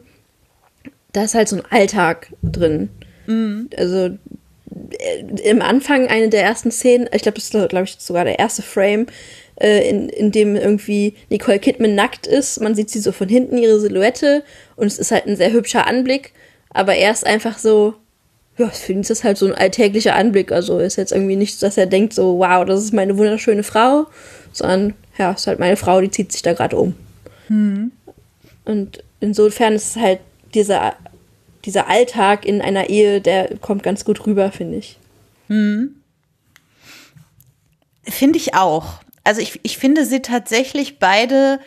da 1.12 1.24
ist 1.24 1.36
halt 1.36 1.48
so 1.48 1.58
ein 1.58 1.64
Alltag 1.70 2.34
drin. 2.42 2.90
Mhm. 3.26 3.70
Also 3.78 4.18
äh, 5.00 5.24
im 5.44 5.62
Anfang 5.62 6.08
eine 6.08 6.30
der 6.30 6.44
ersten 6.44 6.72
Szenen, 6.72 7.08
ich 7.14 7.22
glaube, 7.22 7.36
das 7.36 7.46
ist, 7.46 7.70
glaube 7.70 7.86
ich, 7.86 7.96
sogar 8.00 8.26
der 8.26 8.40
erste 8.40 8.62
Frame, 8.62 9.08
äh, 9.56 9.88
in, 9.90 10.10
in 10.10 10.32
dem 10.32 10.56
irgendwie 10.56 11.16
Nicole 11.30 11.60
Kidman 11.60 11.96
nackt 11.96 12.28
ist. 12.28 12.60
Man 12.62 12.76
sieht 12.76 12.90
sie 12.90 13.00
so 13.00 13.12
von 13.12 13.30
hinten, 13.30 13.58
ihre 13.58 13.80
Silhouette, 13.80 14.44
und 14.76 14.88
es 14.88 15.00
ist 15.00 15.12
halt 15.12 15.28
ein 15.28 15.36
sehr 15.36 15.52
hübscher 15.52 15.88
Anblick, 15.88 16.34
aber 16.70 16.96
er 16.96 17.12
ist 17.12 17.26
einfach 17.26 17.58
so, 17.58 17.94
ja, 18.58 18.70
für 18.70 18.94
ihn 18.94 19.02
ist 19.02 19.10
das 19.10 19.24
halt 19.24 19.38
so 19.38 19.48
ein 19.48 19.56
alltäglicher 19.56 20.16
Anblick. 20.16 20.52
Also 20.52 20.80
ist 20.80 20.96
jetzt 20.96 21.12
irgendwie 21.12 21.36
nicht, 21.36 21.62
dass 21.64 21.78
er 21.78 21.86
denkt 21.86 22.14
so, 22.14 22.40
wow, 22.40 22.66
das 22.66 22.84
ist 22.84 22.94
meine 22.94 23.18
wunderschöne 23.18 23.64
Frau, 23.64 24.06
sondern 24.52 24.94
ja, 25.18 25.32
ist 25.32 25.48
halt 25.48 25.60
meine 25.60 25.78
Frau, 25.78 26.02
die 26.02 26.12
zieht 26.12 26.32
sich 26.32 26.42
da 26.42 26.54
gerade 26.54 26.76
um. 26.76 26.96
Hm. 27.48 27.92
Und 28.66 29.04
insofern 29.20 29.74
ist 29.74 29.96
es 29.96 30.02
halt 30.02 30.20
dieser 30.54 30.94
dieser 31.66 31.88
Alltag 31.88 32.46
in 32.46 32.62
einer 32.62 32.90
Ehe, 32.90 33.22
der 33.22 33.58
kommt 33.58 33.84
ganz 33.84 34.06
gut 34.06 34.26
rüber, 34.26 34.52
finde 34.52 34.78
ich. 34.78 34.98
Hm. 35.48 35.96
Finde 38.04 38.38
ich 38.38 38.54
auch. 38.54 39.00
Also 39.24 39.42
ich, 39.42 39.60
ich 39.64 39.78
finde 39.78 40.06
sie 40.06 40.22
tatsächlich 40.22 41.00
beide 41.00 41.60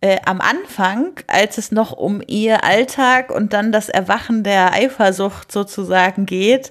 äh, 0.00 0.18
am 0.24 0.40
Anfang, 0.40 1.12
als 1.26 1.58
es 1.58 1.72
noch 1.72 1.92
um 1.92 2.22
ihr 2.26 2.64
Alltag 2.64 3.30
und 3.30 3.52
dann 3.52 3.72
das 3.72 3.88
Erwachen 3.88 4.44
der 4.44 4.72
Eifersucht 4.72 5.50
sozusagen 5.50 6.26
geht, 6.26 6.70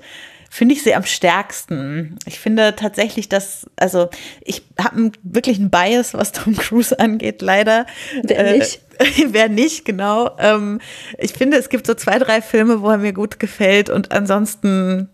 finde 0.49 0.75
ich 0.75 0.84
sie 0.84 0.93
am 0.93 1.05
stärksten. 1.05 2.17
Ich 2.25 2.39
finde 2.39 2.75
tatsächlich, 2.75 3.29
dass, 3.29 3.67
also 3.77 4.10
ich 4.41 4.63
habe 4.77 5.12
wirklich 5.23 5.57
einen 5.57 5.69
Bias, 5.69 6.13
was 6.13 6.34
Tom 6.34 6.57
Cruise 6.57 6.99
angeht, 6.99 7.41
leider. 7.41 7.86
Wer 8.21 8.57
nicht? 8.57 8.75
Äh, 8.75 8.90
wer 9.27 9.49
nicht, 9.49 9.85
genau. 9.85 10.31
Ähm, 10.39 10.79
ich 11.17 11.33
finde, 11.33 11.57
es 11.57 11.69
gibt 11.69 11.87
so 11.87 11.93
zwei, 11.93 12.19
drei 12.19 12.41
Filme, 12.41 12.81
wo 12.81 12.89
er 12.89 12.97
mir 12.97 13.13
gut 13.13 13.39
gefällt 13.39 13.89
und 13.89 14.11
ansonsten 14.11 15.09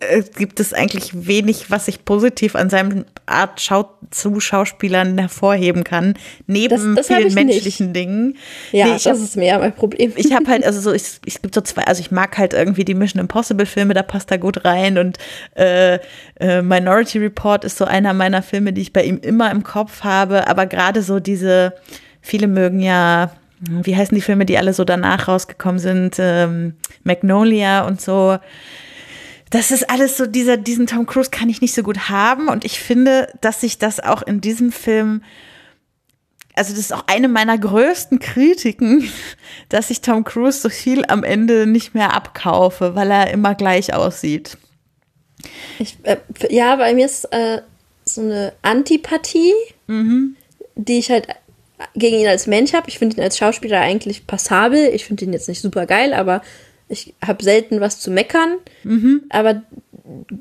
äh, 0.00 0.22
gibt 0.36 0.60
es 0.60 0.72
eigentlich 0.72 1.26
wenig, 1.26 1.70
was 1.70 1.88
ich 1.88 2.04
positiv 2.04 2.54
an 2.54 2.68
seinem 2.68 3.04
Art 3.24 3.60
Schau 3.60 3.90
zu 4.10 4.40
Schauspielern 4.40 5.18
hervorheben 5.18 5.84
kann, 5.84 6.14
neben 6.46 6.94
das, 6.94 7.06
das 7.06 7.16
vielen 7.16 7.34
menschlichen 7.34 7.86
nicht. 7.86 7.96
Dingen. 7.96 8.36
Ja, 8.72 8.86
nee, 8.86 8.92
das 8.92 9.06
hab, 9.06 9.14
ist 9.14 9.36
mehr 9.36 9.58
mein 9.58 9.74
Problem. 9.74 10.12
Ich 10.16 10.32
habe 10.32 10.46
halt, 10.48 10.64
also 10.66 10.80
so, 10.80 10.92
ich, 10.92 11.20
ich 11.24 11.40
gibt 11.40 11.54
so 11.54 11.60
zwei, 11.60 11.84
also 11.84 12.00
ich 12.00 12.10
mag 12.10 12.36
halt 12.36 12.52
irgendwie 12.52 12.84
die 12.84 12.94
Mission 12.94 13.20
Impossible 13.20 13.66
Filme, 13.66 13.94
da 13.94 14.02
passt 14.02 14.30
er 14.30 14.38
gut 14.38 14.64
rein 14.64 14.98
und 14.98 15.18
äh, 15.54 15.98
äh, 16.38 16.62
Minority 16.62 17.18
Report 17.18 17.64
ist 17.64 17.78
so 17.78 17.84
einer 17.84 18.12
meiner 18.12 18.42
Filme, 18.42 18.72
die 18.72 18.82
ich 18.82 18.92
bei 18.92 19.02
ihm 19.02 19.18
immer 19.18 19.50
im 19.50 19.62
Kopf 19.62 20.02
habe, 20.02 20.46
aber 20.46 20.66
gerade 20.66 21.02
so 21.02 21.20
diese, 21.20 21.72
viele 22.26 22.48
mögen 22.48 22.80
ja 22.80 23.30
wie 23.58 23.96
heißen 23.96 24.14
die 24.14 24.20
Filme, 24.20 24.44
die 24.44 24.58
alle 24.58 24.74
so 24.74 24.84
danach 24.84 25.28
rausgekommen 25.28 25.78
sind, 25.78 26.16
ähm, 26.18 26.74
Magnolia 27.04 27.86
und 27.86 28.02
so 28.02 28.36
das 29.50 29.70
ist 29.70 29.88
alles 29.88 30.16
so, 30.16 30.26
dieser, 30.26 30.56
diesen 30.56 30.86
Tom 30.86 31.06
Cruise 31.06 31.30
kann 31.30 31.48
ich 31.48 31.60
nicht 31.60 31.74
so 31.74 31.82
gut 31.82 32.08
haben. 32.08 32.48
Und 32.48 32.64
ich 32.64 32.80
finde, 32.80 33.32
dass 33.40 33.60
sich 33.60 33.78
das 33.78 34.00
auch 34.00 34.22
in 34.22 34.40
diesem 34.40 34.72
Film, 34.72 35.22
also 36.54 36.72
das 36.72 36.80
ist 36.80 36.92
auch 36.92 37.04
eine 37.06 37.28
meiner 37.28 37.56
größten 37.56 38.18
Kritiken, 38.18 39.08
dass 39.68 39.90
ich 39.90 40.00
Tom 40.00 40.24
Cruise 40.24 40.60
so 40.60 40.68
viel 40.68 41.04
am 41.06 41.22
Ende 41.22 41.66
nicht 41.66 41.94
mehr 41.94 42.14
abkaufe, 42.14 42.94
weil 42.94 43.10
er 43.10 43.30
immer 43.30 43.54
gleich 43.54 43.94
aussieht. 43.94 44.58
Ich, 45.78 45.96
äh, 46.02 46.16
ja, 46.50 46.76
bei 46.76 46.92
mir 46.94 47.06
ist 47.06 47.26
äh, 47.26 47.62
so 48.04 48.22
eine 48.22 48.52
Antipathie, 48.62 49.52
mhm. 49.86 50.34
die 50.74 50.98
ich 50.98 51.10
halt 51.10 51.28
gegen 51.94 52.20
ihn 52.20 52.26
als 52.26 52.46
Mensch 52.46 52.72
habe. 52.72 52.88
Ich 52.88 52.98
finde 52.98 53.16
ihn 53.16 53.22
als 53.22 53.38
Schauspieler 53.38 53.80
eigentlich 53.80 54.26
passabel. 54.26 54.90
Ich 54.94 55.04
finde 55.04 55.24
ihn 55.24 55.32
jetzt 55.32 55.48
nicht 55.48 55.60
super 55.60 55.86
geil, 55.86 56.12
aber 56.12 56.42
ich 56.88 57.14
habe 57.24 57.42
selten 57.42 57.80
was 57.80 58.00
zu 58.00 58.10
meckern, 58.10 58.58
mhm. 58.84 59.24
aber 59.28 59.62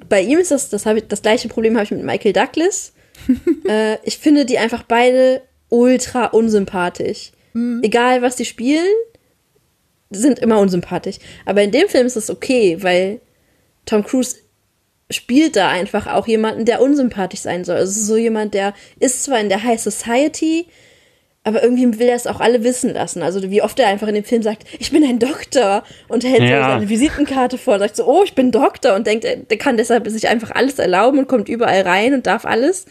bei 0.09 0.21
ihm 0.21 0.37
ist 0.37 0.51
das, 0.51 0.69
das, 0.69 0.85
ich, 0.85 1.07
das 1.07 1.23
gleiche 1.23 1.47
Problem 1.47 1.75
habe 1.75 1.85
ich 1.85 1.91
mit 1.91 2.03
Michael 2.03 2.33
Douglas. 2.33 2.93
äh, 3.67 3.97
ich 4.03 4.17
finde 4.17 4.45
die 4.45 4.59
einfach 4.59 4.83
beide 4.83 5.41
ultra 5.69 6.27
unsympathisch. 6.27 7.31
Mhm. 7.53 7.81
Egal, 7.83 8.21
was 8.21 8.35
die 8.35 8.45
spielen, 8.45 8.93
sind 10.11 10.39
immer 10.39 10.59
unsympathisch. 10.59 11.17
Aber 11.45 11.63
in 11.63 11.71
dem 11.71 11.87
Film 11.87 12.05
ist 12.05 12.15
das 12.15 12.29
okay, 12.29 12.77
weil 12.81 13.21
Tom 13.85 14.03
Cruise 14.03 14.37
spielt 15.09 15.55
da 15.55 15.69
einfach 15.69 16.07
auch 16.07 16.27
jemanden, 16.27 16.65
der 16.65 16.81
unsympathisch 16.81 17.41
sein 17.41 17.63
soll. 17.63 17.77
Also 17.77 18.01
so 18.01 18.17
jemand, 18.17 18.53
der 18.53 18.73
ist 18.99 19.23
zwar 19.23 19.39
in 19.39 19.49
der 19.49 19.63
High 19.63 19.81
Society, 19.81 20.67
aber 21.45 21.63
irgendwie 21.63 21.99
will 21.99 22.07
er 22.07 22.15
es 22.15 22.25
auch 22.25 22.39
alle 22.39 22.63
wissen 22.63 22.93
lassen. 22.93 23.21
Also 23.21 23.49
wie 23.51 23.61
oft 23.61 23.79
er 23.79 23.87
einfach 23.87 24.07
in 24.07 24.15
dem 24.15 24.23
Film 24.23 24.41
sagt, 24.41 24.65
ich 24.79 24.91
bin 24.91 25.03
ein 25.03 25.19
Doktor 25.19 25.83
und 26.07 26.23
hält 26.23 26.41
ja. 26.41 26.71
seine 26.71 26.89
Visitenkarte 26.89 27.59
vor 27.59 27.75
und 27.75 27.81
sagt 27.81 27.95
so, 27.95 28.05
oh, 28.07 28.23
ich 28.25 28.33
bin 28.33 28.51
Doktor 28.51 28.95
und 28.95 29.05
denkt, 29.05 29.23
der 29.25 29.57
kann 29.57 29.77
deshalb 29.77 30.09
sich 30.09 30.27
einfach 30.27 30.51
alles 30.51 30.79
erlauben 30.79 31.19
und 31.19 31.27
kommt 31.27 31.47
überall 31.47 31.83
rein 31.83 32.15
und 32.15 32.25
darf 32.25 32.45
alles. 32.45 32.87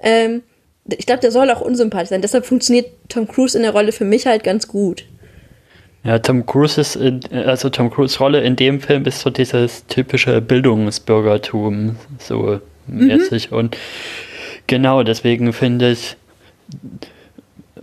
Ähm, 0.00 0.42
ich 0.86 1.06
glaube, 1.06 1.22
der 1.22 1.30
soll 1.30 1.50
auch 1.50 1.62
unsympathisch 1.62 2.10
sein. 2.10 2.20
Deshalb 2.20 2.44
funktioniert 2.44 2.90
Tom 3.08 3.26
Cruise 3.26 3.56
in 3.56 3.62
der 3.62 3.72
Rolle 3.72 3.90
für 3.90 4.04
mich 4.04 4.26
halt 4.26 4.44
ganz 4.44 4.68
gut. 4.68 5.06
Ja, 6.04 6.18
Tom 6.18 6.44
Cruise 6.44 6.78
ist, 6.78 6.98
also 7.32 7.70
Tom 7.70 7.90
Cruise 7.90 8.18
Rolle 8.18 8.42
in 8.42 8.54
dem 8.56 8.82
Film 8.82 9.06
ist 9.06 9.20
so 9.20 9.30
dieses 9.30 9.86
typische 9.86 10.42
Bildungsbürgertum, 10.42 11.96
so 12.18 12.60
mhm. 12.86 13.06
mäßig. 13.06 13.50
Und 13.50 13.78
genau 14.66 15.02
deswegen 15.02 15.54
finde 15.54 15.92
ich, 15.92 16.16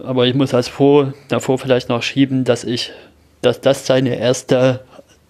aber 0.03 0.25
ich 0.25 0.33
muss 0.33 0.53
als 0.53 0.67
vor, 0.67 1.13
davor 1.27 1.57
vielleicht 1.57 1.89
noch 1.89 2.03
schieben, 2.03 2.43
dass 2.43 2.63
ich, 2.63 2.91
dass 3.41 3.61
das 3.61 3.85
seine 3.85 4.15
erste, 4.15 4.81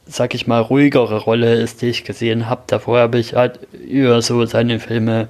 sag 0.05 0.34
ich 0.34 0.47
mal, 0.47 0.60
ruhigere 0.60 1.17
Rolle 1.17 1.55
ist, 1.55 1.81
die 1.81 1.88
ich 1.88 2.03
gesehen 2.03 2.49
habe. 2.49 2.63
Davor 2.67 2.99
habe 2.99 3.19
ich 3.19 3.34
halt 3.34 3.60
über 3.86 4.21
so 4.21 4.45
seine 4.45 4.79
Filme 4.79 5.27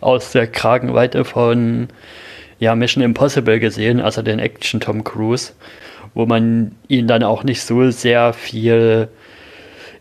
aus 0.00 0.32
der 0.32 0.46
Kragenweite 0.46 1.24
von 1.24 1.88
ja, 2.58 2.74
Mission 2.74 3.02
Impossible 3.02 3.58
gesehen, 3.58 4.00
also 4.00 4.22
den 4.22 4.38
Action 4.38 4.80
Tom 4.80 5.04
Cruise, 5.04 5.52
wo 6.14 6.26
man 6.26 6.76
ihn 6.88 7.06
dann 7.06 7.22
auch 7.22 7.42
nicht 7.42 7.62
so 7.62 7.90
sehr 7.90 8.32
viel, 8.32 9.08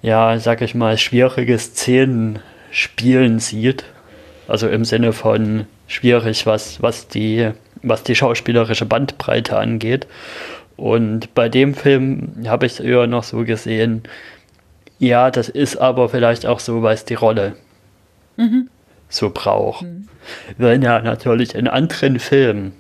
ja, 0.02 0.38
sag 0.40 0.62
ich 0.62 0.76
mal, 0.76 0.98
schwierige 0.98 1.58
Szenen 1.58 2.40
spielen 2.72 3.40
sieht. 3.40 3.86
Also 4.48 4.68
im 4.68 4.84
Sinne 4.84 5.14
von 5.14 5.68
schwierig, 5.88 6.46
was, 6.46 6.82
was 6.82 7.08
die 7.08 7.52
was 7.82 8.04
die 8.04 8.16
schauspielerische 8.16 8.86
Bandbreite 8.86 9.58
angeht. 9.58 10.08
Und 10.78 11.34
bei 11.34 11.50
dem 11.50 11.74
Film 11.74 12.46
habe 12.48 12.66
ich 12.66 12.74
es 12.74 12.80
eher 12.80 13.08
noch 13.08 13.24
so 13.24 13.44
gesehen, 13.44 14.04
ja, 14.98 15.32
das 15.32 15.50
ist 15.50 15.78
aber 15.78 16.10
vielleicht 16.10 16.46
auch 16.46 16.60
so, 16.60 16.82
weil 16.82 16.94
es 16.94 17.06
die 17.06 17.16
Rolle 17.16 17.56
mhm. 18.38 18.70
so 19.08 19.30
braucht. 19.30 19.84
Mhm. 19.84 20.08
Wenn 20.58 20.82
ja 20.82 21.02
natürlich 21.02 21.56
in 21.56 21.68
anderen 21.68 22.20
Filmen 22.20 22.74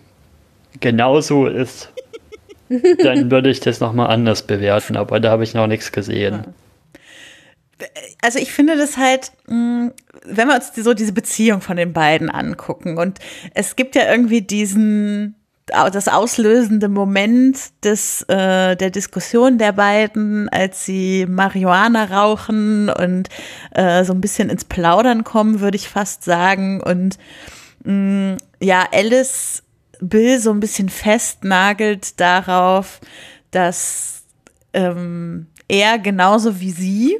genauso 0.79 1.47
ist, 1.47 1.91
dann 3.03 3.31
würde 3.31 3.49
ich 3.49 3.59
das 3.59 3.79
nochmal 3.79 4.09
anders 4.09 4.43
bewerten, 4.43 4.95
aber 4.95 5.19
da 5.19 5.31
habe 5.31 5.43
ich 5.43 5.53
noch 5.53 5.67
nichts 5.67 5.91
gesehen. 5.91 6.43
Ja 6.45 6.53
also 8.21 8.39
ich 8.39 8.51
finde 8.51 8.77
das 8.77 8.97
halt, 8.97 9.31
mm, 9.47 9.87
wenn 10.25 10.47
wir 10.47 10.55
uns 10.55 10.71
so 10.75 10.93
diese 10.93 11.13
Beziehung 11.13 11.61
von 11.61 11.77
den 11.77 11.93
beiden 11.93 12.29
angucken 12.29 12.97
und 12.97 13.19
es 13.53 13.75
gibt 13.75 13.95
ja 13.95 14.09
irgendwie 14.11 14.41
diesen 14.41 15.35
das 15.69 16.07
auslösende 16.07 16.89
Moment 16.89 17.57
des, 17.83 18.23
äh, 18.23 18.75
der 18.75 18.89
Diskussion 18.89 19.57
der 19.57 19.71
beiden, 19.71 20.49
als 20.49 20.85
sie 20.85 21.25
Marihuana 21.27 22.05
rauchen 22.05 22.89
und 22.89 23.29
äh, 23.71 24.03
so 24.03 24.13
ein 24.13 24.21
bisschen 24.21 24.49
ins 24.49 24.65
Plaudern 24.65 25.23
kommen, 25.23 25.59
würde 25.59 25.77
ich 25.77 25.87
fast 25.87 26.23
sagen. 26.23 26.81
Und 26.81 27.17
mh, 27.83 28.37
ja, 28.61 28.87
Alice 28.91 29.63
Bill 30.01 30.39
so 30.39 30.51
ein 30.51 30.59
bisschen 30.59 30.89
festnagelt 30.89 32.19
darauf, 32.19 32.99
dass 33.51 34.23
ähm, 34.73 35.47
er 35.67 35.99
genauso 35.99 36.59
wie 36.59 36.71
sie, 36.71 37.19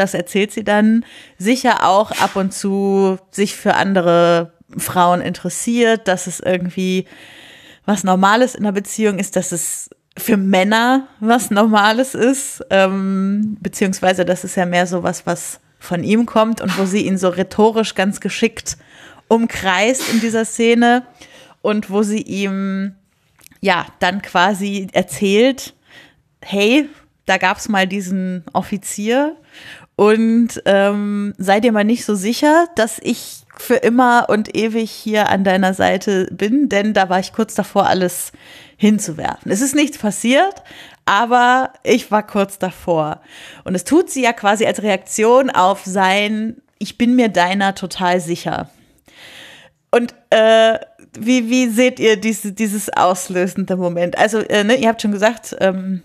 das 0.00 0.14
erzählt 0.14 0.50
sie 0.50 0.64
dann, 0.64 1.04
sicher 1.38 1.86
auch 1.86 2.10
ab 2.12 2.34
und 2.34 2.52
zu 2.52 3.18
sich 3.30 3.54
für 3.54 3.74
andere 3.74 4.52
Frauen 4.76 5.20
interessiert, 5.20 6.08
dass 6.08 6.26
es 6.26 6.40
irgendwie 6.40 7.06
was 7.86 8.04
Normales 8.04 8.54
in 8.54 8.64
der 8.64 8.72
Beziehung 8.72 9.18
ist, 9.18 9.36
dass 9.36 9.52
es 9.52 9.90
für 10.16 10.36
Männer 10.36 11.08
was 11.20 11.50
Normales 11.50 12.14
ist, 12.14 12.64
ähm, 12.70 13.56
beziehungsweise 13.60 14.24
das 14.24 14.44
ist 14.44 14.56
ja 14.56 14.66
mehr 14.66 14.86
so 14.86 15.02
was, 15.02 15.26
was 15.26 15.60
von 15.78 16.04
ihm 16.04 16.26
kommt 16.26 16.60
und 16.60 16.76
wo 16.78 16.84
sie 16.84 17.06
ihn 17.06 17.18
so 17.18 17.28
rhetorisch 17.28 17.94
ganz 17.94 18.20
geschickt 18.20 18.76
umkreist 19.28 20.12
in 20.12 20.20
dieser 20.20 20.44
Szene 20.44 21.06
und 21.62 21.90
wo 21.90 22.02
sie 22.02 22.22
ihm 22.22 22.94
ja 23.60 23.86
dann 24.00 24.22
quasi 24.22 24.88
erzählt, 24.92 25.74
hey, 26.42 26.88
da 27.26 27.38
gab 27.38 27.58
es 27.58 27.68
mal 27.68 27.86
diesen 27.86 28.44
Offizier 28.52 29.36
und 30.00 30.62
ähm, 30.64 31.34
sei 31.36 31.60
dir 31.60 31.72
mal 31.72 31.84
nicht 31.84 32.06
so 32.06 32.14
sicher, 32.14 32.68
dass 32.74 32.98
ich 33.02 33.42
für 33.58 33.74
immer 33.74 34.30
und 34.30 34.56
ewig 34.56 34.90
hier 34.90 35.28
an 35.28 35.44
deiner 35.44 35.74
Seite 35.74 36.26
bin, 36.32 36.70
denn 36.70 36.94
da 36.94 37.10
war 37.10 37.20
ich 37.20 37.34
kurz 37.34 37.54
davor, 37.54 37.86
alles 37.86 38.32
hinzuwerfen. 38.78 39.52
Es 39.52 39.60
ist 39.60 39.74
nichts 39.74 39.98
passiert, 39.98 40.62
aber 41.04 41.74
ich 41.82 42.10
war 42.10 42.26
kurz 42.26 42.58
davor. 42.58 43.20
Und 43.64 43.74
es 43.74 43.84
tut 43.84 44.08
sie 44.08 44.22
ja 44.22 44.32
quasi 44.32 44.64
als 44.64 44.82
Reaktion 44.82 45.50
auf 45.50 45.82
sein, 45.84 46.62
ich 46.78 46.96
bin 46.96 47.14
mir 47.14 47.28
deiner 47.28 47.74
total 47.74 48.20
sicher. 48.20 48.70
Und 49.90 50.14
äh, 50.30 50.78
wie, 51.12 51.50
wie 51.50 51.68
seht 51.68 52.00
ihr 52.00 52.16
diese, 52.16 52.52
dieses 52.52 52.88
auslösende 52.88 53.76
Moment? 53.76 54.16
Also, 54.16 54.38
äh, 54.38 54.64
ne, 54.64 54.76
ihr 54.76 54.88
habt 54.88 55.02
schon 55.02 55.12
gesagt, 55.12 55.54
ähm, 55.60 56.00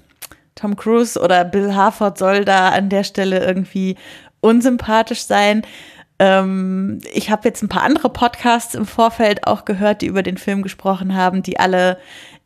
Tom 0.55 0.75
Cruise 0.75 1.19
oder 1.19 1.43
Bill 1.43 1.75
Harford 1.75 2.17
soll 2.17 2.45
da 2.45 2.69
an 2.69 2.89
der 2.89 3.03
Stelle 3.03 3.45
irgendwie 3.45 3.95
unsympathisch 4.39 5.23
sein. 5.23 5.63
Ähm, 6.17 6.99
ich 7.13 7.29
habe 7.29 7.47
jetzt 7.47 7.61
ein 7.61 7.69
paar 7.69 7.83
andere 7.83 8.09
Podcasts 8.09 8.73
im 8.73 8.85
Vorfeld 8.85 9.45
auch 9.47 9.65
gehört, 9.65 10.01
die 10.01 10.07
über 10.07 10.23
den 10.23 10.37
Film 10.37 10.61
gesprochen 10.61 11.15
haben, 11.15 11.43
die 11.43 11.59
alle 11.59 11.97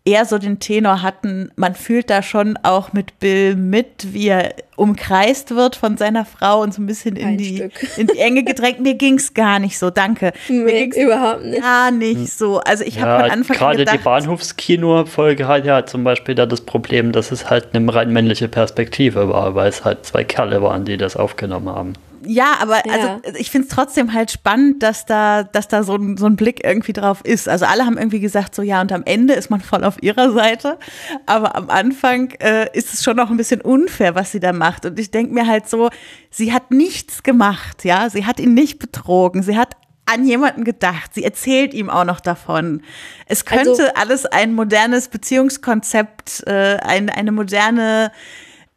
eher 0.09 0.25
so 0.25 0.37
den 0.37 0.59
Tenor 0.59 1.01
hatten, 1.01 1.51
man 1.55 1.75
fühlt 1.75 2.09
da 2.09 2.23
schon 2.23 2.57
auch 2.63 2.93
mit 2.93 3.19
Bill 3.19 3.55
mit, 3.55 4.13
wie 4.13 4.27
er 4.29 4.55
umkreist 4.75 5.55
wird 5.55 5.75
von 5.75 5.97
seiner 5.97 6.25
Frau 6.25 6.61
und 6.61 6.73
so 6.73 6.81
ein 6.81 6.87
bisschen 6.87 7.15
in, 7.15 7.37
die, 7.37 7.69
in 7.97 8.07
die 8.07 8.17
Enge 8.17 8.43
gedrängt. 8.43 8.79
Mir 8.79 8.95
ging 8.95 9.15
es 9.15 9.33
gar 9.33 9.59
nicht 9.59 9.77
so, 9.77 9.89
danke. 9.89 10.31
Mir 10.47 10.63
Mir 10.63 10.71
ging's 10.71 10.97
überhaupt 10.97 11.43
nicht. 11.43 11.61
Gar 11.61 11.91
nicht 11.91 12.31
so. 12.31 12.59
Also 12.59 12.83
ich 12.83 12.99
habe 12.99 13.11
Ja, 13.11 13.19
von 13.21 13.31
Anfang 13.31 13.57
an 13.57 13.59
gerade 13.59 13.85
die 13.85 13.97
Bahnhofskino-Folge 13.97 15.47
hat 15.47 15.65
ja 15.65 15.85
zum 15.85 16.03
Beispiel 16.03 16.33
da 16.33 16.45
das 16.45 16.61
Problem, 16.61 17.11
dass 17.11 17.31
es 17.31 17.49
halt 17.49 17.75
eine 17.75 17.93
rein 17.93 18.11
männliche 18.11 18.47
Perspektive 18.47 19.29
war, 19.29 19.53
weil 19.53 19.69
es 19.69 19.83
halt 19.85 20.05
zwei 20.05 20.23
Kerle 20.23 20.61
waren, 20.61 20.85
die 20.85 20.97
das 20.97 21.15
aufgenommen 21.15 21.69
haben. 21.69 21.93
Ja, 22.25 22.53
aber 22.61 22.85
Ja. 22.85 23.19
also 23.25 23.37
ich 23.37 23.49
finde 23.51 23.67
es 23.67 23.73
trotzdem 23.73 24.13
halt 24.13 24.31
spannend, 24.31 24.83
dass 24.83 25.05
da, 25.05 25.43
dass 25.43 25.67
da 25.67 25.83
so 25.83 25.95
ein, 25.95 26.17
so 26.17 26.25
ein 26.25 26.35
Blick 26.35 26.63
irgendwie 26.65 26.93
drauf 26.93 27.21
ist. 27.23 27.47
Also 27.49 27.65
alle 27.65 27.85
haben 27.85 27.97
irgendwie 27.97 28.19
gesagt, 28.19 28.53
so 28.55 28.61
ja, 28.61 28.81
und 28.81 28.91
am 28.91 29.03
Ende 29.05 29.33
ist 29.33 29.49
man 29.49 29.61
voll 29.61 29.83
auf 29.83 30.01
ihrer 30.01 30.31
Seite. 30.31 30.77
Aber 31.25 31.55
am 31.55 31.69
Anfang 31.69 32.31
äh, 32.39 32.67
ist 32.77 32.93
es 32.93 33.03
schon 33.03 33.17
noch 33.17 33.29
ein 33.29 33.37
bisschen 33.37 33.61
unfair, 33.61 34.15
was 34.15 34.31
sie 34.31 34.39
da 34.39 34.53
macht. 34.53 34.85
Und 34.85 34.99
ich 34.99 35.11
denke 35.11 35.33
mir 35.33 35.47
halt 35.47 35.69
so, 35.69 35.89
sie 36.29 36.51
hat 36.53 36.71
nichts 36.71 37.23
gemacht, 37.23 37.85
ja. 37.85 38.09
Sie 38.09 38.25
hat 38.25 38.39
ihn 38.39 38.53
nicht 38.53 38.79
betrogen. 38.79 39.43
Sie 39.43 39.57
hat 39.57 39.75
an 40.11 40.25
jemanden 40.25 40.63
gedacht. 40.63 41.13
Sie 41.13 41.23
erzählt 41.23 41.73
ihm 41.75 41.89
auch 41.89 42.03
noch 42.03 42.19
davon. 42.19 42.81
Es 43.27 43.45
könnte 43.45 43.69
Also- 43.69 43.83
alles 43.95 44.25
ein 44.25 44.53
modernes 44.53 45.07
Beziehungskonzept, 45.07 46.43
äh, 46.47 46.77
ein, 46.81 47.09
eine 47.09 47.31
moderne 47.31 48.11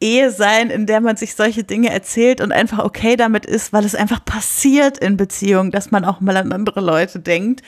Ehe 0.02 0.30
sein, 0.30 0.70
in 0.70 0.86
der 0.86 1.00
man 1.00 1.16
sich 1.16 1.34
solche 1.34 1.64
Dinge 1.64 1.90
erzählt 1.90 2.40
und 2.40 2.52
einfach 2.52 2.80
okay 2.80 3.16
damit 3.16 3.46
ist, 3.46 3.72
weil 3.72 3.84
es 3.84 3.94
einfach 3.94 4.24
passiert 4.24 4.98
in 4.98 5.16
Beziehungen, 5.16 5.70
dass 5.70 5.90
man 5.90 6.04
auch 6.04 6.20
mal 6.20 6.36
an 6.36 6.52
andere 6.52 6.80
Leute 6.80 7.20
denkt. 7.20 7.62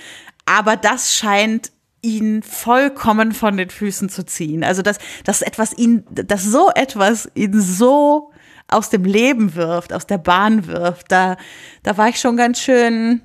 Aber 0.44 0.76
das 0.76 1.14
scheint 1.14 1.70
ihn 2.02 2.42
vollkommen 2.42 3.32
von 3.32 3.56
den 3.56 3.70
Füßen 3.70 4.08
zu 4.08 4.26
ziehen. 4.26 4.64
Also 4.64 4.82
dass, 4.82 4.98
dass 5.24 5.40
etwas 5.40 5.72
ihn, 5.78 6.04
dass 6.10 6.42
so 6.44 6.70
etwas 6.74 7.30
ihn 7.34 7.58
so 7.60 8.32
aus 8.68 8.90
dem 8.90 9.04
Leben 9.04 9.54
wirft, 9.54 9.92
aus 9.92 10.06
der 10.06 10.18
Bahn 10.18 10.66
wirft, 10.66 11.12
da, 11.12 11.36
da 11.82 11.96
war 11.96 12.08
ich 12.08 12.18
schon 12.18 12.36
ganz 12.36 12.60
schön 12.60 13.22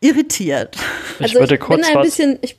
irritiert. 0.00 0.76
Ich 1.18 1.24
Also 1.24 1.40
würde 1.40 1.54
ich 1.54 1.60
kurz 1.60 1.80
bin 1.80 1.90
ein 1.90 1.94
was. 1.96 2.06
bisschen, 2.06 2.38
ich, 2.42 2.56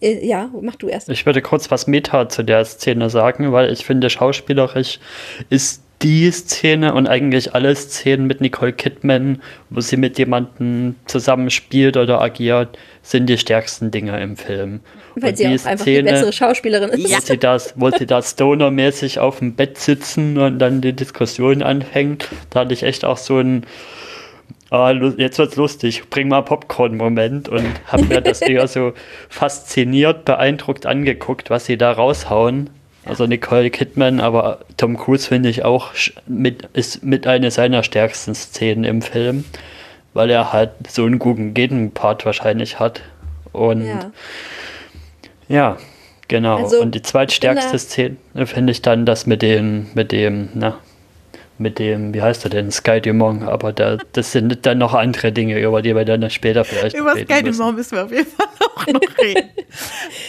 ja, 0.00 0.50
mach 0.60 0.76
du 0.76 0.88
erst. 0.88 1.08
Ich 1.08 1.24
würde 1.26 1.42
kurz 1.42 1.70
was 1.70 1.86
Meta 1.86 2.28
zu 2.28 2.42
der 2.42 2.64
Szene 2.64 3.10
sagen, 3.10 3.52
weil 3.52 3.72
ich 3.72 3.84
finde, 3.84 4.10
schauspielerisch 4.10 5.00
ist 5.48 5.82
die 6.02 6.30
Szene 6.30 6.92
und 6.92 7.06
eigentlich 7.06 7.54
alle 7.54 7.74
Szenen 7.74 8.26
mit 8.26 8.42
Nicole 8.42 8.72
Kidman, 8.72 9.40
wo 9.70 9.80
sie 9.80 9.96
mit 9.96 10.18
jemandem 10.18 10.96
zusammenspielt 11.06 11.96
oder 11.96 12.20
agiert, 12.20 12.76
sind 13.02 13.26
die 13.26 13.38
stärksten 13.38 13.90
Dinge 13.90 14.20
im 14.20 14.36
Film. 14.36 14.80
Weil 15.14 15.30
Und 15.30 15.38
sie 15.38 15.46
die 15.48 15.58
auch 15.58 15.64
einfach 15.64 15.84
die 15.86 16.02
bessere 16.02 16.32
Schauspielerin 16.32 16.90
ist. 16.90 17.10
wo 17.10 17.20
sie 17.20 17.38
das, 17.38 17.72
wo 17.76 17.90
sie 17.90 18.04
da 18.04 18.20
stonermäßig 18.20 19.18
auf 19.20 19.38
dem 19.38 19.54
Bett 19.54 19.78
sitzen 19.78 20.36
und 20.36 20.58
dann 20.58 20.82
die 20.82 20.92
Diskussion 20.92 21.62
anfängt, 21.62 22.28
da 22.50 22.60
hatte 22.60 22.74
ich 22.74 22.82
echt 22.82 23.06
auch 23.06 23.16
so 23.16 23.38
ein 23.38 23.64
lu- 24.70 25.14
jetzt 25.16 25.38
wird's 25.38 25.56
lustig, 25.56 26.08
bring 26.10 26.28
mal 26.28 26.42
Popcorn-Moment 26.42 27.48
und 27.48 27.64
habe 27.86 28.04
mir 28.04 28.20
das 28.20 28.42
eher 28.42 28.66
so 28.68 28.92
fasziniert, 29.28 30.24
beeindruckt 30.24 30.86
angeguckt, 30.86 31.50
was 31.50 31.66
sie 31.66 31.76
da 31.78 31.92
raushauen. 31.92 32.70
Also 33.04 33.26
Nicole 33.26 33.70
Kidman, 33.70 34.18
aber 34.18 34.58
Tom 34.76 34.96
Cruise 34.96 35.28
finde 35.28 35.48
ich 35.48 35.64
auch 35.64 35.92
mit, 36.26 36.68
ist 36.72 37.04
mit 37.04 37.26
einer 37.28 37.52
seiner 37.52 37.84
stärksten 37.84 38.34
Szenen 38.34 38.82
im 38.82 39.00
Film, 39.02 39.44
weil 40.12 40.28
er 40.30 40.52
halt 40.52 40.70
so 40.88 41.04
einen 41.04 41.20
guten 41.20 41.54
Gegenpart 41.54 42.26
wahrscheinlich 42.26 42.80
hat. 42.80 43.02
Und 43.52 43.86
Ja. 43.86 44.10
ja, 45.48 45.76
genau. 46.26 46.56
Also, 46.56 46.80
und 46.80 46.96
die 46.96 47.02
zweitstärkste 47.02 47.78
Szene 47.78 48.16
finde 48.44 48.72
ich 48.72 48.82
dann 48.82 49.06
das 49.06 49.26
mit 49.26 49.40
dem, 49.40 49.86
mit 49.94 50.10
dem, 50.10 50.48
na, 50.54 50.78
mit 51.58 51.78
dem, 51.78 52.12
wie 52.14 52.22
heißt 52.22 52.44
er 52.44 52.50
denn, 52.50 52.70
Sky 52.70 53.00
Dumont, 53.00 53.42
aber 53.44 53.72
da, 53.72 53.98
das 54.12 54.32
sind 54.32 54.66
dann 54.66 54.78
noch 54.78 54.94
andere 54.94 55.32
Dinge, 55.32 55.58
über 55.60 55.82
die 55.82 55.94
wir 55.94 56.04
dann 56.04 56.28
später 56.30 56.64
vielleicht 56.64 56.96
Über 56.96 57.14
reden 57.14 57.26
Sky 57.26 57.42
müssen. 57.42 57.58
Dumont 57.58 57.76
müssen 57.78 57.92
wir 57.96 58.04
auf 58.04 58.12
jeden 58.12 58.26
Fall 58.30 58.46
auch 58.76 58.86
noch 58.86 59.18
reden. 59.18 59.48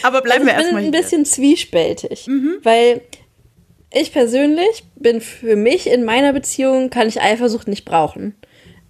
Aber 0.02 0.22
bleiben 0.22 0.46
wir 0.46 0.54
also 0.56 0.68
ich 0.68 0.74
bin 0.74 0.76
erstmal 0.76 0.82
ein 0.84 0.92
hier. 0.92 1.02
bisschen 1.02 1.24
zwiespältig, 1.24 2.26
Mhm. 2.26 2.58
weil 2.62 3.00
ich 3.92 4.12
persönlich 4.12 4.84
bin 4.96 5.20
für 5.20 5.56
mich 5.56 5.86
in 5.88 6.04
meiner 6.04 6.32
Beziehung 6.32 6.90
kann 6.90 7.08
ich 7.08 7.20
Eifersucht 7.22 7.68
nicht 7.68 7.84
brauchen. 7.84 8.34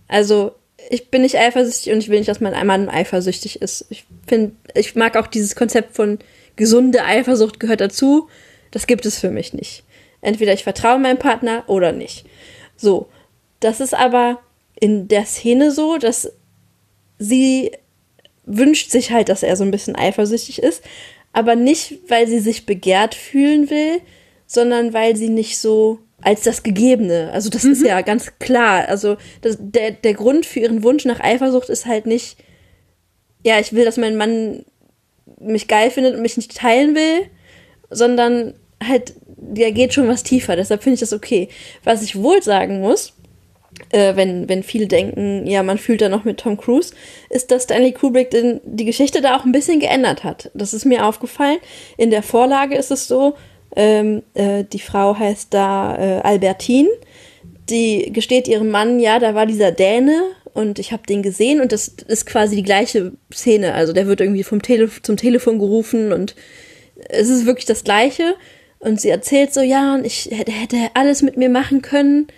Also 0.09 0.53
ich 0.91 1.11
bin 1.11 1.23
nicht 1.23 1.37
eifersüchtig 1.37 1.93
und 1.93 1.99
ich 1.99 2.09
will 2.09 2.19
nicht, 2.19 2.29
dass 2.29 2.41
mein 2.41 2.67
Mann 2.67 2.89
eifersüchtig 2.89 3.61
ist. 3.63 3.87
Ich 3.91 4.05
finde, 4.27 4.53
ich 4.75 4.95
mag 4.97 5.17
auch 5.17 5.27
dieses 5.27 5.55
Konzept 5.55 5.95
von 5.95 6.19
gesunde 6.57 7.05
Eifersucht 7.05 7.61
gehört 7.61 7.81
dazu. 7.81 8.29
Das 8.71 8.87
gibt 8.87 9.07
es 9.07 9.19
für 9.19 9.31
mich 9.31 9.53
nicht. 9.55 9.85
Entweder 10.21 10.53
ich 10.53 10.65
vertraue 10.65 10.99
meinem 10.99 11.19
Partner 11.19 11.65
oder 11.67 11.93
nicht. 11.93 12.27
So, 12.77 13.09
das 13.61 13.81
ist 13.81 13.95
aber 13.95 14.41
in 14.81 15.09
der 15.09 15.25
Szene 15.25 15.71
so, 15.71 15.99
dass 15.99 16.33
sie 17.19 17.73
wünscht 18.45 18.91
sich 18.91 19.11
halt, 19.11 19.29
dass 19.29 19.43
er 19.43 19.57
so 19.57 19.65
ein 19.65 19.71
bisschen 19.71 19.97
eifersüchtig 19.97 20.63
ist, 20.63 20.83
aber 21.33 21.55
nicht, 21.55 21.99
weil 22.09 22.27
sie 22.27 22.41
sich 22.41 22.67
begehrt 22.67 23.15
fühlen 23.15 23.71
will, 23.71 24.01
sondern 24.47 24.93
weil 24.95 25.15
sie 25.17 25.29
nicht 25.29 25.59
so 25.59 25.99
als 26.21 26.43
das 26.43 26.63
Gegebene. 26.63 27.31
Also 27.33 27.51
das 27.51 27.65
ist 27.65 27.85
ja 27.85 28.01
ganz 28.01 28.39
klar. 28.39 28.89
Also 28.89 29.17
das, 29.43 29.57
der, 29.61 29.93
der 29.93 30.15
Grund 30.15 30.47
für 30.47 30.61
ihren 30.61 30.83
Wunsch 30.83 31.05
nach 31.05 31.21
Eifersucht 31.21 31.69
ist 31.69 31.87
halt 31.87 32.07
nicht, 32.07 32.39
ja, 33.45 33.61
ich 33.61 33.73
will, 33.73 33.85
dass 33.85 33.99
mein 33.99 34.17
Mann 34.17 34.65
mich 35.39 35.69
geil 35.69 35.91
findet 35.91 36.15
und 36.15 36.23
mich 36.23 36.37
nicht 36.37 36.57
teilen 36.57 36.95
will, 36.95 37.27
sondern 37.91 38.55
halt, 38.83 39.15
der 39.41 39.73
geht 39.73 39.95
schon 39.95 40.09
was 40.09 40.23
tiefer. 40.23 40.57
Deshalb 40.57 40.83
finde 40.83 40.95
ich 40.95 41.01
das 41.01 41.13
okay. 41.13 41.49
Was 41.85 42.03
ich 42.03 42.17
wohl 42.17 42.43
sagen 42.43 42.81
muss, 42.81 43.15
äh, 43.91 44.17
wenn, 44.17 44.49
wenn 44.49 44.63
viele 44.63 44.87
denken, 44.87 45.47
ja, 45.47 45.63
man 45.63 45.79
fühlt 45.79 46.01
da 46.01 46.09
noch 46.09 46.25
mit 46.25 46.39
Tom 46.39 46.57
Cruise, 46.57 46.95
ist, 47.31 47.51
dass 47.51 47.65
Stanley 47.65 47.93
Kubrick 47.93 48.31
den, 48.31 48.61
die 48.65 48.85
Geschichte 48.85 49.21
da 49.21 49.37
auch 49.37 49.45
ein 49.45 49.53
bisschen 49.53 49.81
geändert 49.81 50.25
hat. 50.25 50.51
Das 50.55 50.75
ist 50.75 50.85
mir 50.85 51.07
aufgefallen. 51.07 51.59
In 51.97 52.11
der 52.11 52.23
Vorlage 52.23 52.77
ist 52.77 52.91
es 52.91 53.09
so, 53.09 53.35
ähm, 53.77 54.23
äh, 54.35 54.65
die 54.65 54.81
Frau 54.81 55.19
heißt 55.19 55.53
da 55.53 55.97
äh, 55.97 56.21
Albertine, 56.23 56.89
die 57.69 58.11
gesteht 58.13 58.49
ihrem 58.49 58.71
Mann, 58.71 58.99
ja, 58.99 59.19
da 59.19 59.35
war 59.35 59.47
dieser 59.47 59.73
Däne 59.73 60.23
und 60.55 60.79
ich 60.79 60.93
habe 60.93 61.03
den 61.07 61.23
gesehen 61.23 61.61
und 61.61 61.71
das 61.71 61.89
ist 61.89 62.27
quasi 62.27 62.57
die 62.57 62.63
gleiche 62.63 63.13
Szene. 63.33 63.75
Also 63.75 63.93
der 63.93 64.07
wird 64.07 64.21
irgendwie 64.21 64.43
vom 64.43 64.63
Tele 64.63 64.91
zum 65.03 65.17
Telefon 65.17 65.59
gerufen 65.59 66.13
und 66.13 66.35
es 67.09 67.29
ist 67.29 67.47
wirklich 67.47 67.67
das 67.67 67.85
Gleiche. 67.85 68.35
Und 68.81 69.01
sie 69.01 69.09
erzählt 69.09 69.53
so, 69.53 69.61
ja, 69.61 69.95
und 69.95 70.05
ich 70.05 70.27
hätte, 70.31 70.53
hätte 70.53 70.91
alles 70.95 71.23
mit 71.23 71.37
mir 71.37 71.49
machen 71.49 71.83
können. 71.83 72.29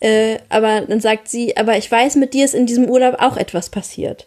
Äh, 0.00 0.38
aber 0.48 0.82
dann 0.82 1.00
sagt 1.00 1.28
sie, 1.28 1.56
aber 1.56 1.76
ich 1.76 1.90
weiß, 1.90 2.16
mit 2.16 2.34
dir 2.34 2.44
ist 2.44 2.54
in 2.54 2.66
diesem 2.66 2.88
Urlaub 2.88 3.16
auch 3.18 3.36
etwas 3.36 3.70
passiert. 3.70 4.26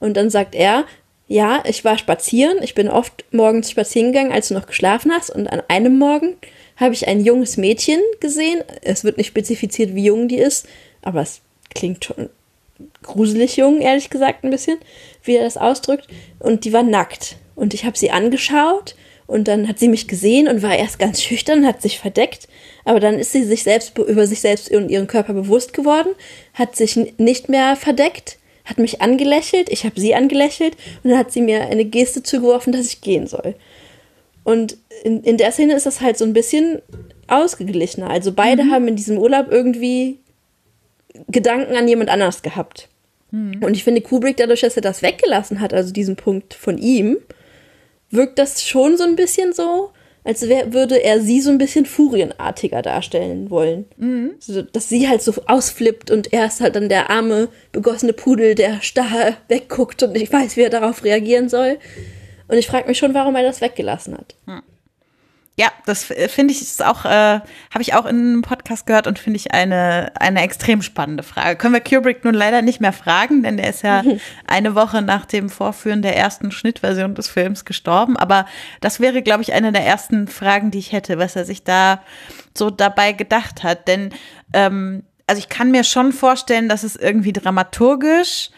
Und 0.00 0.16
dann 0.16 0.30
sagt 0.30 0.54
er, 0.54 0.84
ja, 1.26 1.62
ich 1.66 1.84
war 1.84 1.98
spazieren, 1.98 2.62
ich 2.62 2.74
bin 2.74 2.88
oft 2.88 3.24
morgens 3.32 3.70
spazieren 3.70 4.12
gegangen, 4.12 4.32
als 4.32 4.48
du 4.48 4.54
noch 4.54 4.66
geschlafen 4.66 5.12
hast. 5.12 5.30
Und 5.30 5.46
an 5.46 5.62
einem 5.68 5.98
Morgen 5.98 6.36
habe 6.76 6.94
ich 6.94 7.06
ein 7.06 7.24
junges 7.24 7.56
Mädchen 7.56 8.00
gesehen. 8.20 8.62
Es 8.82 9.04
wird 9.04 9.18
nicht 9.18 9.26
spezifiziert, 9.26 9.94
wie 9.94 10.04
jung 10.04 10.28
die 10.28 10.38
ist, 10.38 10.66
aber 11.02 11.20
es 11.20 11.40
klingt 11.74 12.04
schon 12.04 12.30
gruselig 13.02 13.56
jung, 13.56 13.80
ehrlich 13.80 14.08
gesagt, 14.08 14.44
ein 14.44 14.50
bisschen, 14.50 14.78
wie 15.22 15.36
er 15.36 15.44
das 15.44 15.56
ausdrückt. 15.56 16.08
Und 16.38 16.64
die 16.64 16.72
war 16.72 16.82
nackt. 16.82 17.36
Und 17.54 17.74
ich 17.74 17.84
habe 17.84 17.98
sie 17.98 18.10
angeschaut 18.10 18.94
und 19.28 19.46
dann 19.46 19.68
hat 19.68 19.78
sie 19.78 19.88
mich 19.88 20.08
gesehen 20.08 20.48
und 20.48 20.62
war 20.62 20.74
erst 20.74 20.98
ganz 20.98 21.22
schüchtern, 21.22 21.66
hat 21.66 21.82
sich 21.82 21.98
verdeckt. 21.98 22.48
Aber 22.86 22.98
dann 22.98 23.18
ist 23.18 23.30
sie 23.30 23.44
sich 23.44 23.62
selbst 23.62 23.96
über 23.98 24.26
sich 24.26 24.40
selbst 24.40 24.70
und 24.70 24.88
ihren 24.88 25.06
Körper 25.06 25.34
bewusst 25.34 25.74
geworden, 25.74 26.08
hat 26.54 26.74
sich 26.74 26.96
nicht 27.18 27.50
mehr 27.50 27.76
verdeckt, 27.76 28.38
hat 28.64 28.78
mich 28.78 29.02
angelächelt, 29.02 29.68
ich 29.68 29.84
habe 29.84 30.00
sie 30.00 30.14
angelächelt 30.14 30.76
und 31.04 31.10
dann 31.10 31.18
hat 31.18 31.30
sie 31.30 31.42
mir 31.42 31.60
eine 31.66 31.84
Geste 31.84 32.22
zugeworfen, 32.22 32.72
dass 32.72 32.86
ich 32.86 33.02
gehen 33.02 33.26
soll. 33.26 33.54
Und 34.44 34.78
in, 35.04 35.22
in 35.22 35.36
der 35.36 35.52
Szene 35.52 35.74
ist 35.74 35.84
das 35.84 36.00
halt 36.00 36.16
so 36.16 36.24
ein 36.24 36.32
bisschen 36.32 36.80
ausgeglichener. 37.26 38.08
Also 38.08 38.32
beide 38.32 38.64
mhm. 38.64 38.70
haben 38.70 38.88
in 38.88 38.96
diesem 38.96 39.18
Urlaub 39.18 39.48
irgendwie 39.50 40.20
Gedanken 41.26 41.76
an 41.76 41.86
jemand 41.86 42.08
anders 42.08 42.40
gehabt. 42.40 42.88
Mhm. 43.30 43.62
Und 43.62 43.74
ich 43.74 43.84
finde, 43.84 44.00
Kubrick, 44.00 44.38
dadurch, 44.38 44.62
dass 44.62 44.76
er 44.76 44.82
das 44.82 45.02
weggelassen 45.02 45.60
hat, 45.60 45.74
also 45.74 45.92
diesen 45.92 46.16
Punkt 46.16 46.54
von 46.54 46.78
ihm, 46.78 47.18
wirkt 48.10 48.38
das 48.38 48.66
schon 48.66 48.96
so 48.96 49.04
ein 49.04 49.16
bisschen 49.16 49.52
so, 49.52 49.90
als 50.24 50.46
wär, 50.48 50.72
würde 50.72 51.02
er 51.02 51.20
sie 51.20 51.40
so 51.40 51.50
ein 51.50 51.58
bisschen 51.58 51.86
furienartiger 51.86 52.82
darstellen 52.82 53.50
wollen. 53.50 53.86
Mhm. 53.96 54.32
So, 54.38 54.62
dass 54.62 54.88
sie 54.88 55.08
halt 55.08 55.22
so 55.22 55.32
ausflippt 55.46 56.10
und 56.10 56.32
er 56.32 56.46
ist 56.46 56.60
halt 56.60 56.76
dann 56.76 56.88
der 56.88 57.10
arme, 57.10 57.48
begossene 57.72 58.12
Pudel, 58.12 58.54
der 58.54 58.82
starr 58.82 59.36
wegguckt 59.48 60.02
und 60.02 60.16
ich 60.16 60.32
weiß, 60.32 60.56
wie 60.56 60.62
er 60.62 60.70
darauf 60.70 61.04
reagieren 61.04 61.48
soll. 61.48 61.78
Und 62.48 62.58
ich 62.58 62.66
frage 62.66 62.88
mich 62.88 62.98
schon, 62.98 63.14
warum 63.14 63.36
er 63.36 63.42
das 63.42 63.60
weggelassen 63.60 64.16
hat. 64.16 64.34
Hm. 64.46 64.62
Ja, 65.58 65.72
das 65.86 66.08
äh, 66.12 66.28
finde 66.28 66.54
ich 66.54 66.62
ist 66.62 66.84
auch, 66.84 67.04
äh, 67.04 67.08
habe 67.08 67.80
ich 67.80 67.92
auch 67.94 68.06
in 68.06 68.16
einem 68.16 68.42
Podcast 68.42 68.86
gehört 68.86 69.08
und 69.08 69.18
finde 69.18 69.38
ich 69.38 69.52
eine, 69.52 70.12
eine 70.14 70.42
extrem 70.42 70.82
spannende 70.82 71.24
Frage. 71.24 71.56
Können 71.56 71.74
wir 71.74 71.80
Kubrick 71.80 72.24
nun 72.24 72.34
leider 72.34 72.62
nicht 72.62 72.80
mehr 72.80 72.92
fragen, 72.92 73.42
denn 73.42 73.56
der 73.56 73.70
ist 73.70 73.82
ja 73.82 74.04
eine 74.46 74.76
Woche 74.76 75.02
nach 75.02 75.26
dem 75.26 75.50
Vorführen 75.50 76.00
der 76.00 76.16
ersten 76.16 76.52
Schnittversion 76.52 77.16
des 77.16 77.26
Films 77.26 77.64
gestorben. 77.64 78.16
Aber 78.16 78.46
das 78.80 79.00
wäre, 79.00 79.20
glaube 79.20 79.42
ich, 79.42 79.52
eine 79.52 79.72
der 79.72 79.84
ersten 79.84 80.28
Fragen, 80.28 80.70
die 80.70 80.78
ich 80.78 80.92
hätte, 80.92 81.18
was 81.18 81.34
er 81.34 81.44
sich 81.44 81.64
da 81.64 82.02
so 82.56 82.70
dabei 82.70 83.10
gedacht 83.10 83.64
hat. 83.64 83.88
Denn, 83.88 84.10
ähm, 84.52 85.02
also 85.26 85.40
ich 85.40 85.48
kann 85.48 85.72
mir 85.72 85.82
schon 85.82 86.12
vorstellen, 86.12 86.68
dass 86.68 86.84
es 86.84 86.94
irgendwie 86.94 87.32
dramaturgisch 87.32 88.50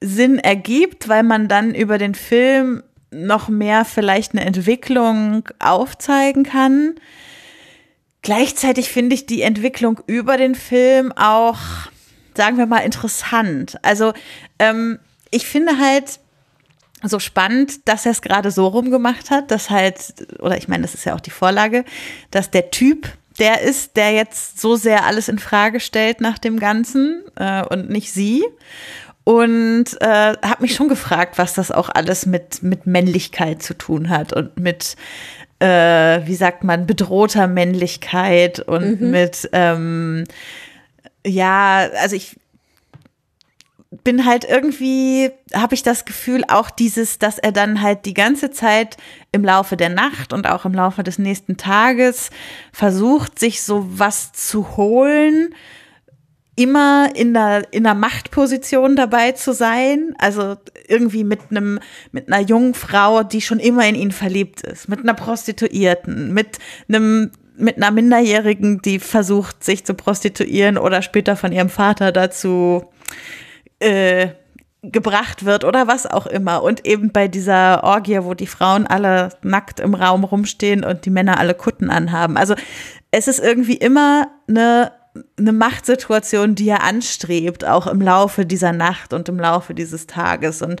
Sinn 0.00 0.40
ergibt, 0.40 1.08
weil 1.08 1.22
man 1.22 1.46
dann 1.46 1.72
über 1.72 1.98
den 1.98 2.16
Film 2.16 2.82
noch 3.10 3.48
mehr 3.48 3.84
vielleicht 3.84 4.32
eine 4.32 4.44
Entwicklung 4.44 5.48
aufzeigen 5.58 6.44
kann. 6.44 6.94
Gleichzeitig 8.22 8.88
finde 8.88 9.14
ich 9.14 9.26
die 9.26 9.42
Entwicklung 9.42 10.00
über 10.06 10.36
den 10.36 10.54
Film 10.54 11.12
auch, 11.12 11.58
sagen 12.34 12.58
wir 12.58 12.66
mal, 12.66 12.80
interessant. 12.80 13.78
Also 13.82 14.12
ähm, 14.58 14.98
ich 15.30 15.46
finde 15.46 15.78
halt 15.78 16.18
so 17.02 17.18
spannend, 17.18 17.86
dass 17.88 18.04
er 18.04 18.12
es 18.12 18.22
gerade 18.22 18.50
so 18.50 18.66
rumgemacht 18.66 19.30
hat, 19.30 19.50
dass 19.50 19.70
halt, 19.70 19.96
oder 20.40 20.56
ich 20.56 20.66
meine, 20.66 20.82
das 20.82 20.94
ist 20.94 21.04
ja 21.04 21.14
auch 21.14 21.20
die 21.20 21.30
Vorlage, 21.30 21.84
dass 22.30 22.50
der 22.50 22.70
Typ, 22.70 23.08
der 23.38 23.60
ist, 23.60 23.96
der 23.96 24.12
jetzt 24.12 24.60
so 24.60 24.76
sehr 24.76 25.04
alles 25.04 25.28
in 25.28 25.38
Frage 25.38 25.78
stellt 25.78 26.20
nach 26.20 26.38
dem 26.38 26.58
Ganzen 26.58 27.22
äh, 27.36 27.64
und 27.64 27.90
nicht 27.90 28.12
sie 28.12 28.44
und 29.26 29.86
äh, 30.00 30.36
habe 30.40 30.62
mich 30.62 30.76
schon 30.76 30.86
gefragt, 30.88 31.36
was 31.36 31.52
das 31.52 31.72
auch 31.72 31.88
alles 31.92 32.26
mit, 32.26 32.62
mit 32.62 32.86
Männlichkeit 32.86 33.60
zu 33.60 33.74
tun 33.74 34.08
hat 34.08 34.32
und 34.32 34.56
mit, 34.60 34.94
äh, 35.58 36.20
wie 36.24 36.36
sagt 36.36 36.62
man, 36.62 36.86
bedrohter 36.86 37.48
Männlichkeit 37.48 38.60
und 38.60 39.00
mhm. 39.00 39.10
mit, 39.10 39.48
ähm, 39.50 40.26
ja, 41.26 41.88
also 42.00 42.14
ich 42.14 42.36
bin 44.04 44.24
halt 44.24 44.44
irgendwie, 44.44 45.32
habe 45.52 45.74
ich 45.74 45.82
das 45.82 46.04
Gefühl, 46.04 46.44
auch 46.46 46.70
dieses, 46.70 47.18
dass 47.18 47.40
er 47.40 47.50
dann 47.50 47.82
halt 47.82 48.06
die 48.06 48.14
ganze 48.14 48.52
Zeit 48.52 48.96
im 49.32 49.44
Laufe 49.44 49.76
der 49.76 49.88
Nacht 49.88 50.32
und 50.32 50.46
auch 50.46 50.66
im 50.66 50.72
Laufe 50.72 51.02
des 51.02 51.18
nächsten 51.18 51.56
Tages 51.56 52.30
versucht, 52.72 53.40
sich 53.40 53.62
so 53.62 53.84
was 53.88 54.32
zu 54.32 54.76
holen, 54.76 55.52
immer 56.56 57.10
in 57.14 57.36
einer, 57.36 57.62
in 57.72 57.86
einer 57.86 57.94
Machtposition 57.94 58.96
dabei 58.96 59.32
zu 59.32 59.52
sein, 59.52 60.14
also 60.18 60.56
irgendwie 60.88 61.22
mit 61.22 61.40
einem, 61.50 61.78
mit 62.12 62.32
einer 62.32 62.42
jungen 62.42 62.74
Frau, 62.74 63.22
die 63.22 63.42
schon 63.42 63.60
immer 63.60 63.86
in 63.86 63.94
ihn 63.94 64.10
verliebt 64.10 64.62
ist, 64.62 64.88
mit 64.88 65.00
einer 65.00 65.14
Prostituierten, 65.14 66.32
mit 66.32 66.58
einem, 66.88 67.30
mit 67.58 67.76
einer 67.76 67.90
Minderjährigen, 67.90 68.80
die 68.80 68.98
versucht, 68.98 69.62
sich 69.62 69.84
zu 69.84 69.94
prostituieren 69.94 70.78
oder 70.78 71.02
später 71.02 71.36
von 71.36 71.52
ihrem 71.52 71.68
Vater 71.68 72.10
dazu, 72.10 72.86
äh, 73.78 74.28
gebracht 74.82 75.44
wird 75.44 75.64
oder 75.64 75.86
was 75.86 76.06
auch 76.06 76.26
immer. 76.26 76.62
Und 76.62 76.86
eben 76.86 77.10
bei 77.10 77.28
dieser 77.28 77.82
Orgie, 77.84 78.22
wo 78.22 78.34
die 78.34 78.46
Frauen 78.46 78.86
alle 78.86 79.30
nackt 79.42 79.80
im 79.80 79.94
Raum 79.94 80.24
rumstehen 80.24 80.84
und 80.84 81.04
die 81.04 81.10
Männer 81.10 81.38
alle 81.38 81.54
Kutten 81.54 81.90
anhaben. 81.90 82.36
Also 82.36 82.54
es 83.10 83.28
ist 83.28 83.40
irgendwie 83.40 83.76
immer 83.76 84.28
eine 84.48 84.92
eine 85.38 85.52
Machtsituation, 85.52 86.54
die 86.54 86.68
er 86.68 86.82
anstrebt, 86.82 87.64
auch 87.64 87.86
im 87.86 88.00
Laufe 88.00 88.46
dieser 88.46 88.72
Nacht 88.72 89.12
und 89.12 89.28
im 89.28 89.38
Laufe 89.38 89.74
dieses 89.74 90.06
Tages. 90.06 90.62
Und 90.62 90.80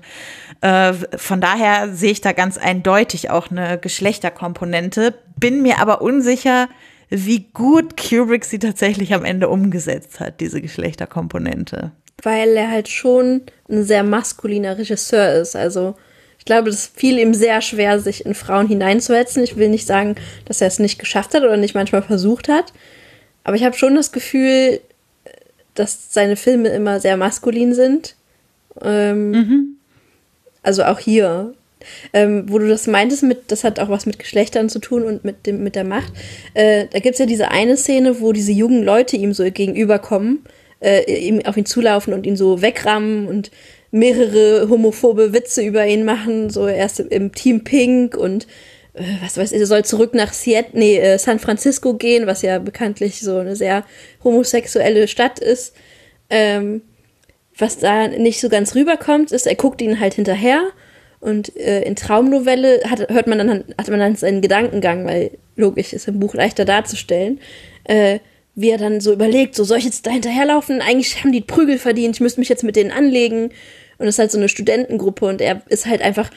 äh, 0.60 0.92
von 1.16 1.40
daher 1.40 1.94
sehe 1.94 2.12
ich 2.12 2.20
da 2.20 2.32
ganz 2.32 2.58
eindeutig 2.58 3.30
auch 3.30 3.50
eine 3.50 3.78
Geschlechterkomponente, 3.78 5.14
bin 5.38 5.62
mir 5.62 5.78
aber 5.80 6.02
unsicher, 6.02 6.68
wie 7.08 7.46
gut 7.52 7.96
Kubrick 7.96 8.44
sie 8.44 8.58
tatsächlich 8.58 9.14
am 9.14 9.24
Ende 9.24 9.48
umgesetzt 9.48 10.20
hat, 10.20 10.40
diese 10.40 10.60
Geschlechterkomponente. 10.60 11.92
Weil 12.22 12.56
er 12.56 12.70
halt 12.70 12.88
schon 12.88 13.42
ein 13.70 13.84
sehr 13.84 14.02
maskuliner 14.02 14.78
Regisseur 14.78 15.34
ist. 15.34 15.54
Also 15.54 15.94
ich 16.38 16.44
glaube, 16.44 16.70
es 16.70 16.86
fiel 16.86 17.18
ihm 17.18 17.34
sehr 17.34 17.60
schwer, 17.60 17.98
sich 18.00 18.24
in 18.24 18.34
Frauen 18.34 18.68
hineinzusetzen. 18.68 19.42
Ich 19.42 19.56
will 19.56 19.68
nicht 19.68 19.86
sagen, 19.86 20.16
dass 20.44 20.60
er 20.60 20.68
es 20.68 20.78
nicht 20.78 20.98
geschafft 20.98 21.34
hat 21.34 21.42
oder 21.42 21.56
nicht 21.56 21.74
manchmal 21.74 22.02
versucht 22.02 22.48
hat. 22.48 22.72
Aber 23.46 23.54
ich 23.54 23.62
habe 23.62 23.76
schon 23.76 23.94
das 23.94 24.10
Gefühl, 24.10 24.80
dass 25.74 26.12
seine 26.12 26.34
Filme 26.34 26.68
immer 26.70 26.98
sehr 26.98 27.16
maskulin 27.16 27.74
sind. 27.74 28.16
Ähm, 28.82 29.30
mhm. 29.30 29.76
Also 30.64 30.82
auch 30.82 30.98
hier. 30.98 31.54
Ähm, 32.12 32.46
wo 32.48 32.58
du 32.58 32.66
das 32.66 32.88
meintest, 32.88 33.22
mit, 33.22 33.52
das 33.52 33.62
hat 33.62 33.78
auch 33.78 33.88
was 33.88 34.04
mit 34.04 34.18
Geschlechtern 34.18 34.68
zu 34.68 34.80
tun 34.80 35.04
und 35.04 35.24
mit, 35.24 35.46
dem, 35.46 35.62
mit 35.62 35.76
der 35.76 35.84
Macht. 35.84 36.12
Äh, 36.54 36.86
da 36.90 36.98
gibt 36.98 37.12
es 37.12 37.20
ja 37.20 37.26
diese 37.26 37.52
eine 37.52 37.76
Szene, 37.76 38.20
wo 38.20 38.32
diese 38.32 38.50
jungen 38.50 38.82
Leute 38.82 39.16
ihm 39.16 39.32
so 39.32 39.48
gegenüberkommen, 39.48 40.44
äh, 40.80 41.04
ihm 41.08 41.40
auf 41.46 41.56
ihn 41.56 41.66
zulaufen 41.66 42.14
und 42.14 42.26
ihn 42.26 42.36
so 42.36 42.62
wegrammen 42.62 43.28
und 43.28 43.52
mehrere 43.92 44.68
homophobe 44.68 45.32
Witze 45.32 45.62
über 45.62 45.86
ihn 45.86 46.04
machen, 46.04 46.50
so 46.50 46.66
erst 46.66 46.98
im 46.98 47.30
Team 47.30 47.62
Pink 47.62 48.16
und 48.16 48.48
was 49.22 49.36
weiß 49.36 49.52
ich, 49.52 49.60
er 49.60 49.66
soll 49.66 49.84
zurück 49.84 50.14
nach 50.14 50.32
Seattle, 50.32 50.78
nee, 50.78 50.96
äh, 50.96 51.18
San 51.18 51.38
Francisco 51.38 51.94
gehen, 51.94 52.26
was 52.26 52.42
ja 52.42 52.58
bekanntlich 52.58 53.20
so 53.20 53.38
eine 53.38 53.56
sehr 53.56 53.84
homosexuelle 54.24 55.08
Stadt 55.08 55.38
ist. 55.38 55.74
Ähm, 56.30 56.82
was 57.58 57.78
da 57.78 58.08
nicht 58.08 58.40
so 58.40 58.48
ganz 58.48 58.74
rüberkommt, 58.74 59.32
ist, 59.32 59.46
er 59.46 59.54
guckt 59.54 59.80
ihn 59.80 60.00
halt 60.00 60.14
hinterher 60.14 60.62
und 61.20 61.56
äh, 61.56 61.82
in 61.82 61.96
Traumnovelle 61.96 62.80
hat, 62.84 63.08
hört 63.10 63.26
man 63.26 63.38
dann, 63.38 63.64
hat 63.78 63.88
man 63.88 64.00
dann 64.00 64.16
seinen 64.16 64.42
Gedankengang, 64.42 65.06
weil 65.06 65.30
logisch 65.56 65.92
ist 65.92 66.08
im 66.08 66.20
Buch 66.20 66.34
leichter 66.34 66.64
darzustellen, 66.64 67.40
äh, 67.84 68.18
wie 68.54 68.70
er 68.70 68.78
dann 68.78 69.00
so 69.00 69.12
überlegt, 69.12 69.54
so 69.54 69.64
soll 69.64 69.78
ich 69.78 69.84
jetzt 69.84 70.06
da 70.06 70.10
hinterherlaufen? 70.10 70.80
Eigentlich 70.80 71.22
haben 71.22 71.32
die 71.32 71.42
Prügel 71.42 71.78
verdient, 71.78 72.16
ich 72.16 72.20
müsste 72.20 72.40
mich 72.40 72.48
jetzt 72.48 72.64
mit 72.64 72.76
denen 72.76 72.90
anlegen. 72.90 73.50
Und 73.98 74.06
es 74.06 74.16
ist 74.16 74.18
halt 74.18 74.30
so 74.30 74.38
eine 74.38 74.48
Studentengruppe 74.48 75.24
und 75.24 75.40
er 75.40 75.62
ist 75.68 75.86
halt 75.86 76.02
einfach 76.02 76.30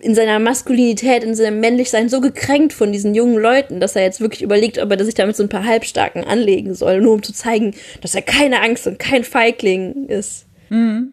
in 0.00 0.14
seiner 0.14 0.38
Maskulinität, 0.38 1.24
in 1.24 1.34
seinem 1.34 1.60
Männlichsein 1.60 2.08
so 2.08 2.20
gekränkt 2.20 2.72
von 2.72 2.92
diesen 2.92 3.14
jungen 3.14 3.38
Leuten, 3.38 3.80
dass 3.80 3.96
er 3.96 4.02
jetzt 4.02 4.20
wirklich 4.20 4.42
überlegt, 4.42 4.78
ob 4.78 4.90
er 4.90 5.04
sich 5.04 5.14
damit 5.14 5.36
so 5.36 5.42
ein 5.42 5.48
paar 5.48 5.64
Halbstarken 5.64 6.24
anlegen 6.24 6.74
soll, 6.74 7.00
nur 7.00 7.14
um 7.14 7.22
zu 7.22 7.32
zeigen, 7.32 7.74
dass 8.02 8.14
er 8.14 8.22
keine 8.22 8.60
Angst 8.62 8.86
und 8.86 8.98
kein 8.98 9.24
Feigling 9.24 10.06
ist. 10.06 10.46
Mhm. 10.68 11.12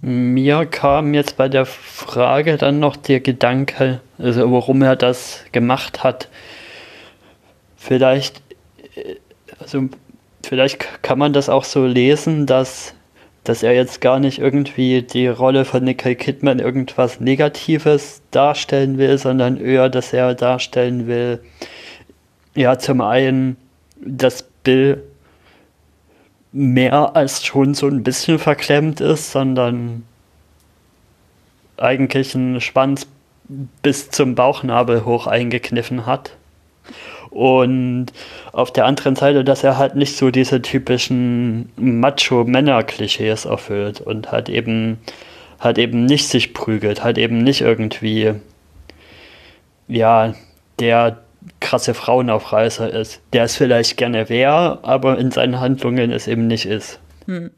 Mir 0.00 0.66
kam 0.66 1.14
jetzt 1.14 1.36
bei 1.36 1.48
der 1.48 1.64
Frage 1.64 2.56
dann 2.56 2.80
noch 2.80 2.96
der 2.96 3.20
Gedanke, 3.20 4.00
also 4.18 4.50
warum 4.50 4.82
er 4.82 4.96
das 4.96 5.44
gemacht 5.52 6.02
hat. 6.02 6.28
Vielleicht, 7.76 8.42
äh, 8.96 9.16
also 9.60 9.88
vielleicht 10.44 11.02
kann 11.02 11.18
man 11.18 11.32
das 11.32 11.48
auch 11.48 11.62
so 11.64 11.86
lesen, 11.86 12.46
dass 12.46 12.94
dass 13.44 13.62
er 13.62 13.74
jetzt 13.74 14.00
gar 14.00 14.20
nicht 14.20 14.38
irgendwie 14.38 15.02
die 15.02 15.26
Rolle 15.26 15.64
von 15.64 15.82
Nicole 15.82 16.14
Kidman 16.14 16.60
irgendwas 16.60 17.20
Negatives 17.20 18.22
darstellen 18.30 18.98
will, 18.98 19.18
sondern 19.18 19.56
eher, 19.56 19.88
dass 19.88 20.12
er 20.12 20.34
darstellen 20.34 21.06
will, 21.06 21.40
ja, 22.54 22.78
zum 22.78 23.00
einen, 23.00 23.56
dass 24.00 24.44
Bill 24.62 25.02
mehr 26.52 27.16
als 27.16 27.44
schon 27.44 27.74
so 27.74 27.88
ein 27.88 28.02
bisschen 28.02 28.38
verklemmt 28.38 29.00
ist, 29.00 29.32
sondern 29.32 30.04
eigentlich 31.78 32.34
einen 32.34 32.60
Schwanz 32.60 33.06
bis 33.82 34.10
zum 34.10 34.34
Bauchnabel 34.34 35.04
hoch 35.04 35.26
eingekniffen 35.26 36.06
hat. 36.06 36.36
Und 37.32 38.08
auf 38.52 38.74
der 38.74 38.84
anderen 38.84 39.16
Seite, 39.16 39.42
dass 39.42 39.64
er 39.64 39.78
halt 39.78 39.94
nicht 39.94 40.18
so 40.18 40.30
diese 40.30 40.60
typischen 40.60 41.70
Macho-Männer-Klischees 41.76 43.46
erfüllt 43.46 44.02
und 44.02 44.30
halt 44.30 44.50
eben, 44.50 44.98
halt 45.58 45.78
eben 45.78 46.04
nicht 46.04 46.28
sich 46.28 46.52
prügelt, 46.52 47.02
halt 47.02 47.16
eben 47.16 47.38
nicht 47.38 47.62
irgendwie, 47.62 48.34
ja, 49.88 50.34
der 50.78 51.22
krasse 51.58 51.94
Frauenaufreißer 51.94 52.90
ist, 52.92 53.22
der 53.32 53.44
es 53.44 53.56
vielleicht 53.56 53.96
gerne 53.96 54.28
wäre, 54.28 54.80
aber 54.82 55.18
in 55.18 55.30
seinen 55.30 55.58
Handlungen 55.58 56.12
es 56.12 56.28
eben 56.28 56.46
nicht 56.46 56.66
ist. 56.66 57.00
Hm. 57.24 57.50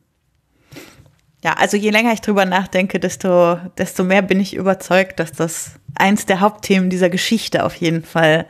Ja, 1.43 1.55
also 1.55 1.77
je 1.77 1.91
länger 1.91 2.13
ich 2.13 2.21
drüber 2.21 2.45
nachdenke, 2.45 3.01
desto, 3.01 3.59
desto 3.77 4.05
mehr 4.05 4.23
bin 4.23 4.39
ich 4.39 4.55
überzeugt, 4.55 5.19
dass 5.19 5.33
das 5.33 5.73
eins 5.97 6.27
der 6.27 6.41
Hauptthemen 6.41 6.91
dieser 6.91 7.11
Geschichte 7.11 7.65
auf 7.65 7.75
jeden 7.75 8.05
Fall 8.05 8.47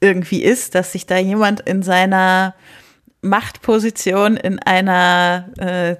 irgendwie 0.00 0.42
ist, 0.42 0.74
dass 0.74 0.92
sich 0.92 1.06
da 1.06 1.18
jemand 1.18 1.60
in 1.60 1.82
seiner 1.82 2.54
Machtposition 3.22 4.36
in 4.36 4.58
einer 4.58 5.50
äh, 5.58 5.96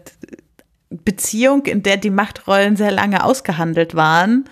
Beziehung, 0.90 1.66
in 1.66 1.82
der 1.82 1.98
die 1.98 2.10
Machtrollen 2.10 2.76
sehr 2.76 2.90
lange 2.90 3.24
ausgehandelt 3.24 3.94
waren, 3.94 4.46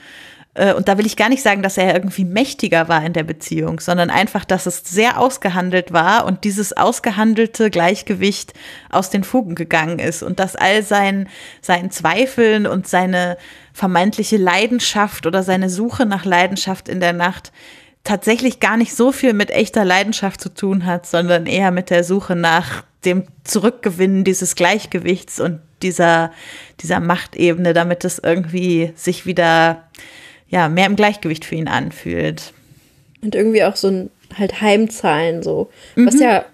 äh, 0.58 0.74
und 0.74 0.88
da 0.88 0.98
will 0.98 1.06
ich 1.06 1.16
gar 1.16 1.28
nicht 1.28 1.42
sagen, 1.42 1.62
dass 1.62 1.78
er 1.78 1.94
irgendwie 1.94 2.24
mächtiger 2.24 2.88
war 2.88 3.04
in 3.04 3.12
der 3.12 3.22
Beziehung, 3.22 3.80
sondern 3.80 4.10
einfach, 4.10 4.44
dass 4.44 4.66
es 4.66 4.82
sehr 4.84 5.18
ausgehandelt 5.18 5.92
war 5.92 6.26
und 6.26 6.44
dieses 6.44 6.76
ausgehandelte 6.76 7.70
Gleichgewicht 7.70 8.52
aus 8.90 9.08
den 9.08 9.24
Fugen 9.24 9.54
gegangen 9.54 10.00
ist 10.00 10.22
und 10.22 10.40
dass 10.40 10.56
all 10.56 10.82
sein, 10.82 11.28
sein 11.62 11.90
Zweifeln 11.90 12.66
und 12.66 12.88
seine 12.88 13.38
vermeintliche 13.72 14.36
Leidenschaft 14.36 15.26
oder 15.26 15.42
seine 15.42 15.70
Suche 15.70 16.04
nach 16.04 16.24
Leidenschaft 16.24 16.88
in 16.88 17.00
der 17.00 17.12
Nacht 17.12 17.52
tatsächlich 18.08 18.58
gar 18.58 18.78
nicht 18.78 18.94
so 18.94 19.12
viel 19.12 19.34
mit 19.34 19.50
echter 19.50 19.84
Leidenschaft 19.84 20.40
zu 20.40 20.48
tun 20.48 20.86
hat, 20.86 21.06
sondern 21.06 21.44
eher 21.44 21.70
mit 21.70 21.90
der 21.90 22.04
Suche 22.04 22.34
nach 22.34 22.82
dem 23.04 23.24
Zurückgewinnen 23.44 24.24
dieses 24.24 24.54
Gleichgewichts 24.54 25.38
und 25.40 25.60
dieser, 25.82 26.32
dieser 26.80 27.00
Machtebene, 27.00 27.74
damit 27.74 28.06
es 28.06 28.18
irgendwie 28.18 28.92
sich 28.96 29.26
wieder 29.26 29.84
ja, 30.48 30.70
mehr 30.70 30.86
im 30.86 30.96
Gleichgewicht 30.96 31.44
für 31.44 31.56
ihn 31.56 31.68
anfühlt. 31.68 32.54
Und 33.20 33.34
irgendwie 33.34 33.62
auch 33.62 33.76
so 33.76 33.88
ein 33.88 34.10
halt 34.34 34.62
Heimzahlen 34.62 35.42
so. 35.42 35.70
Mhm. 35.94 36.06
Was 36.06 36.18
ja, 36.18 36.46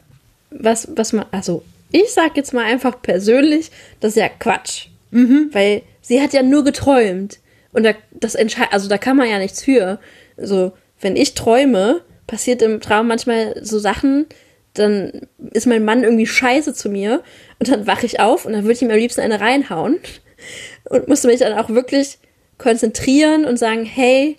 was, 0.50 0.88
was 0.96 1.12
man, 1.12 1.26
also 1.30 1.62
ich 1.92 2.12
sag 2.12 2.36
jetzt 2.36 2.52
mal 2.52 2.64
einfach 2.64 3.00
persönlich, 3.00 3.70
das 4.00 4.16
ist 4.16 4.20
ja 4.20 4.28
Quatsch. 4.28 4.88
Mhm. 5.12 5.50
Weil 5.52 5.82
sie 6.00 6.20
hat 6.20 6.32
ja 6.32 6.42
nur 6.42 6.64
geträumt. 6.64 7.38
Und 7.72 7.84
da, 7.84 7.92
das 8.10 8.34
entscheidet, 8.34 8.72
also 8.72 8.88
da 8.88 8.98
kann 8.98 9.16
man 9.16 9.28
ja 9.28 9.38
nichts 9.38 9.62
für. 9.62 10.00
So, 10.36 10.72
wenn 11.04 11.16
ich 11.16 11.34
träume, 11.34 12.00
passiert 12.26 12.62
im 12.62 12.80
Traum 12.80 13.06
manchmal 13.06 13.62
so 13.62 13.78
Sachen, 13.78 14.26
dann 14.72 15.28
ist 15.52 15.66
mein 15.66 15.84
Mann 15.84 16.02
irgendwie 16.02 16.26
scheiße 16.26 16.74
zu 16.74 16.88
mir 16.88 17.22
und 17.60 17.70
dann 17.70 17.86
wache 17.86 18.06
ich 18.06 18.18
auf 18.18 18.46
und 18.46 18.54
dann 18.54 18.64
würde 18.64 18.72
ich 18.72 18.82
ihm 18.82 18.90
am 18.90 18.96
liebsten 18.96 19.20
eine 19.20 19.40
reinhauen 19.40 20.00
und 20.90 21.06
musste 21.06 21.28
mich 21.28 21.40
dann 21.40 21.52
auch 21.52 21.68
wirklich 21.68 22.18
konzentrieren 22.58 23.44
und 23.44 23.58
sagen, 23.58 23.84
hey, 23.84 24.38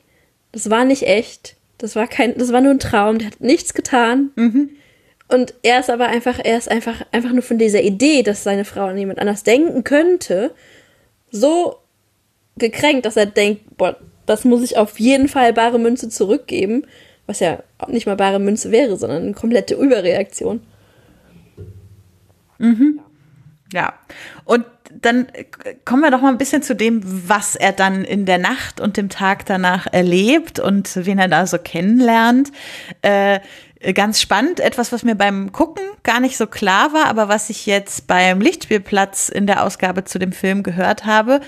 das 0.51 0.69
war 0.69 0.85
nicht 0.85 1.03
echt, 1.03 1.55
das 1.77 1.95
war 1.95 2.07
kein, 2.07 2.37
das 2.37 2.51
war 2.51 2.61
nur 2.61 2.71
ein 2.71 2.79
Traum, 2.79 3.19
der 3.19 3.27
hat 3.27 3.41
nichts 3.41 3.73
getan. 3.73 4.31
Mhm. 4.35 4.71
Und 5.27 5.53
er 5.63 5.79
ist 5.79 5.89
aber 5.89 6.07
einfach, 6.07 6.39
er 6.43 6.57
ist 6.57 6.69
einfach, 6.69 7.05
einfach 7.11 7.31
nur 7.31 7.41
von 7.41 7.57
dieser 7.57 7.81
Idee, 7.81 8.23
dass 8.23 8.43
seine 8.43 8.65
Frau 8.65 8.85
an 8.85 8.97
jemand 8.97 9.19
anders 9.19 9.43
denken 9.43 9.83
könnte, 9.83 10.53
so 11.31 11.77
gekränkt, 12.57 13.05
dass 13.05 13.17
er 13.17 13.25
denkt, 13.25 13.77
boah, 13.77 13.97
das 14.25 14.45
muss 14.45 14.63
ich 14.63 14.77
auf 14.77 14.99
jeden 14.99 15.27
Fall 15.27 15.53
bare 15.53 15.79
Münze 15.79 16.09
zurückgeben, 16.09 16.85
was 17.27 17.39
ja 17.39 17.59
nicht 17.87 18.05
mal 18.05 18.15
bare 18.15 18.39
Münze 18.39 18.71
wäre, 18.71 18.97
sondern 18.97 19.23
eine 19.23 19.33
komplette 19.33 19.75
Überreaktion. 19.75 20.61
Mhm. 22.57 22.99
Ja. 23.73 23.93
Und 24.45 24.65
dann 25.01 25.27
kommen 25.83 26.03
wir 26.03 26.11
doch 26.11 26.21
mal 26.21 26.29
ein 26.29 26.37
bisschen 26.37 26.61
zu 26.61 26.75
dem, 26.75 27.01
was 27.03 27.55
er 27.55 27.71
dann 27.71 28.05
in 28.05 28.25
der 28.25 28.37
Nacht 28.37 28.79
und 28.79 28.97
dem 28.97 29.09
Tag 29.09 29.45
danach 29.45 29.87
erlebt 29.91 30.59
und 30.59 30.89
wen 31.05 31.19
er 31.19 31.27
da 31.27 31.47
so 31.47 31.57
kennenlernt. 31.57 32.51
Äh, 33.01 33.39
ganz 33.93 34.21
spannend, 34.21 34.59
etwas, 34.59 34.91
was 34.91 35.03
mir 35.03 35.15
beim 35.15 35.51
Gucken 35.51 35.83
gar 36.03 36.19
nicht 36.19 36.37
so 36.37 36.47
klar 36.47 36.93
war, 36.93 37.05
aber 37.05 37.27
was 37.27 37.49
ich 37.49 37.65
jetzt 37.65 38.07
beim 38.07 38.41
Lichtspielplatz 38.41 39.29
in 39.29 39.47
der 39.47 39.63
Ausgabe 39.63 40.05
zu 40.05 40.17
dem 40.17 40.31
Film 40.31 40.63
gehört 40.63 41.05
habe, 41.05 41.41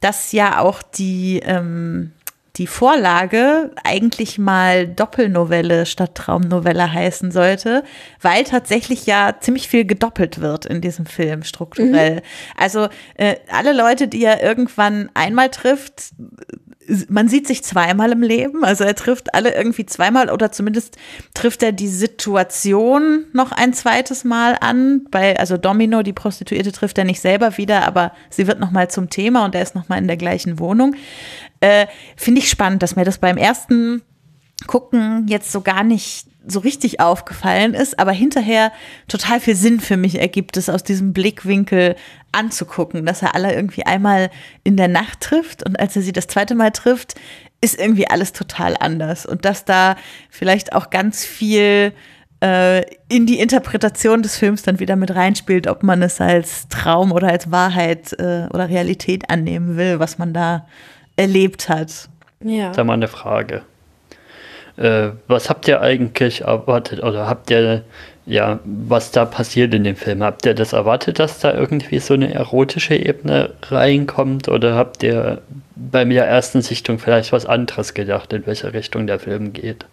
dass 0.00 0.32
ja 0.32 0.58
auch 0.58 0.82
die 0.82 1.40
ähm, 1.44 2.12
die 2.58 2.66
Vorlage 2.66 3.70
eigentlich 3.84 4.38
mal 4.38 4.86
Doppelnovelle 4.86 5.86
statt 5.86 6.16
Traumnovelle 6.16 6.92
heißen 6.92 7.30
sollte, 7.30 7.84
weil 8.20 8.44
tatsächlich 8.44 9.06
ja 9.06 9.36
ziemlich 9.40 9.68
viel 9.68 9.84
gedoppelt 9.84 10.40
wird 10.40 10.66
in 10.66 10.80
diesem 10.80 11.06
Film 11.06 11.44
strukturell. 11.44 12.16
Mhm. 12.16 12.20
Also 12.56 12.88
äh, 13.14 13.36
alle 13.50 13.72
Leute, 13.72 14.08
die 14.08 14.24
er 14.24 14.42
irgendwann 14.42 15.08
einmal 15.14 15.50
trifft, 15.50 16.12
man 17.08 17.28
sieht 17.28 17.46
sich 17.46 17.62
zweimal 17.62 18.12
im 18.12 18.22
Leben, 18.22 18.64
also 18.64 18.84
er 18.84 18.94
trifft 18.94 19.34
alle 19.34 19.54
irgendwie 19.54 19.84
zweimal 19.84 20.30
oder 20.30 20.52
zumindest 20.52 20.96
trifft 21.34 21.62
er 21.62 21.72
die 21.72 21.88
Situation 21.88 23.26
noch 23.32 23.52
ein 23.52 23.74
zweites 23.74 24.24
Mal 24.24 24.56
an. 24.60 25.06
Bei, 25.10 25.38
also 25.38 25.56
Domino, 25.56 26.02
die 26.02 26.12
Prostituierte, 26.12 26.72
trifft 26.72 26.98
er 26.98 27.04
nicht 27.04 27.20
selber 27.20 27.58
wieder, 27.58 27.86
aber 27.86 28.12
sie 28.30 28.46
wird 28.46 28.58
nochmal 28.58 28.88
zum 28.88 29.10
Thema 29.10 29.44
und 29.44 29.54
er 29.54 29.62
ist 29.62 29.74
nochmal 29.74 29.98
in 29.98 30.06
der 30.06 30.16
gleichen 30.16 30.58
Wohnung. 30.58 30.94
Äh, 31.60 31.86
Finde 32.16 32.40
ich 32.40 32.50
spannend, 32.50 32.82
dass 32.82 32.96
mir 32.96 33.04
das 33.04 33.18
beim 33.18 33.36
ersten 33.36 34.02
Gucken 34.66 35.26
jetzt 35.28 35.52
so 35.52 35.60
gar 35.60 35.84
nicht 35.84 36.26
so 36.46 36.60
richtig 36.60 37.00
aufgefallen 37.00 37.74
ist, 37.74 37.98
aber 37.98 38.12
hinterher 38.12 38.72
total 39.06 39.38
viel 39.38 39.54
Sinn 39.54 39.80
für 39.80 39.96
mich 39.96 40.18
ergibt 40.18 40.56
es 40.56 40.70
aus 40.70 40.82
diesem 40.82 41.12
Blickwinkel 41.12 41.94
anzugucken, 42.32 43.04
dass 43.04 43.22
er 43.22 43.34
alle 43.34 43.54
irgendwie 43.54 43.84
einmal 43.84 44.30
in 44.64 44.76
der 44.76 44.88
Nacht 44.88 45.20
trifft 45.20 45.64
und 45.64 45.78
als 45.78 45.94
er 45.94 46.02
sie 46.02 46.12
das 46.12 46.26
zweite 46.26 46.54
Mal 46.54 46.70
trifft, 46.70 47.14
ist 47.60 47.78
irgendwie 47.78 48.08
alles 48.08 48.32
total 48.32 48.76
anders. 48.78 49.26
Und 49.26 49.44
dass 49.44 49.64
da 49.64 49.96
vielleicht 50.30 50.72
auch 50.72 50.90
ganz 50.90 51.24
viel 51.24 51.92
äh, 52.42 52.82
in 53.08 53.26
die 53.26 53.40
Interpretation 53.40 54.22
des 54.22 54.36
Films 54.36 54.62
dann 54.62 54.78
wieder 54.78 54.96
mit 54.96 55.14
reinspielt, 55.14 55.66
ob 55.66 55.82
man 55.82 56.02
es 56.02 56.20
als 56.20 56.68
Traum 56.68 57.12
oder 57.12 57.28
als 57.28 57.50
Wahrheit 57.50 58.12
äh, 58.12 58.46
oder 58.52 58.68
Realität 58.68 59.28
annehmen 59.28 59.76
will, 59.76 59.98
was 59.98 60.18
man 60.18 60.32
da 60.32 60.66
erlebt 61.18 61.68
hat. 61.68 62.08
Ja. 62.42 62.72
Da 62.72 62.84
mal 62.84 62.94
eine 62.94 63.08
Frage. 63.08 63.62
Äh, 64.76 65.10
was 65.26 65.50
habt 65.50 65.66
ihr 65.66 65.80
eigentlich 65.80 66.42
erwartet 66.42 67.02
oder 67.02 67.26
habt 67.26 67.50
ihr, 67.50 67.82
ja, 68.26 68.60
was 68.64 69.10
da 69.10 69.24
passiert 69.24 69.74
in 69.74 69.82
dem 69.82 69.96
Film? 69.96 70.22
Habt 70.22 70.46
ihr 70.46 70.54
das 70.54 70.72
erwartet, 70.72 71.18
dass 71.18 71.40
da 71.40 71.52
irgendwie 71.52 71.98
so 71.98 72.14
eine 72.14 72.32
erotische 72.32 72.94
Ebene 72.94 73.54
reinkommt 73.62 74.48
oder 74.48 74.76
habt 74.76 75.02
ihr 75.02 75.42
bei 75.74 76.04
der 76.04 76.26
ersten 76.26 76.62
Sichtung 76.62 77.00
vielleicht 77.00 77.32
was 77.32 77.44
anderes 77.44 77.94
gedacht, 77.94 78.32
in 78.32 78.46
welche 78.46 78.72
Richtung 78.72 79.08
der 79.08 79.18
Film 79.18 79.52
geht? 79.52 79.84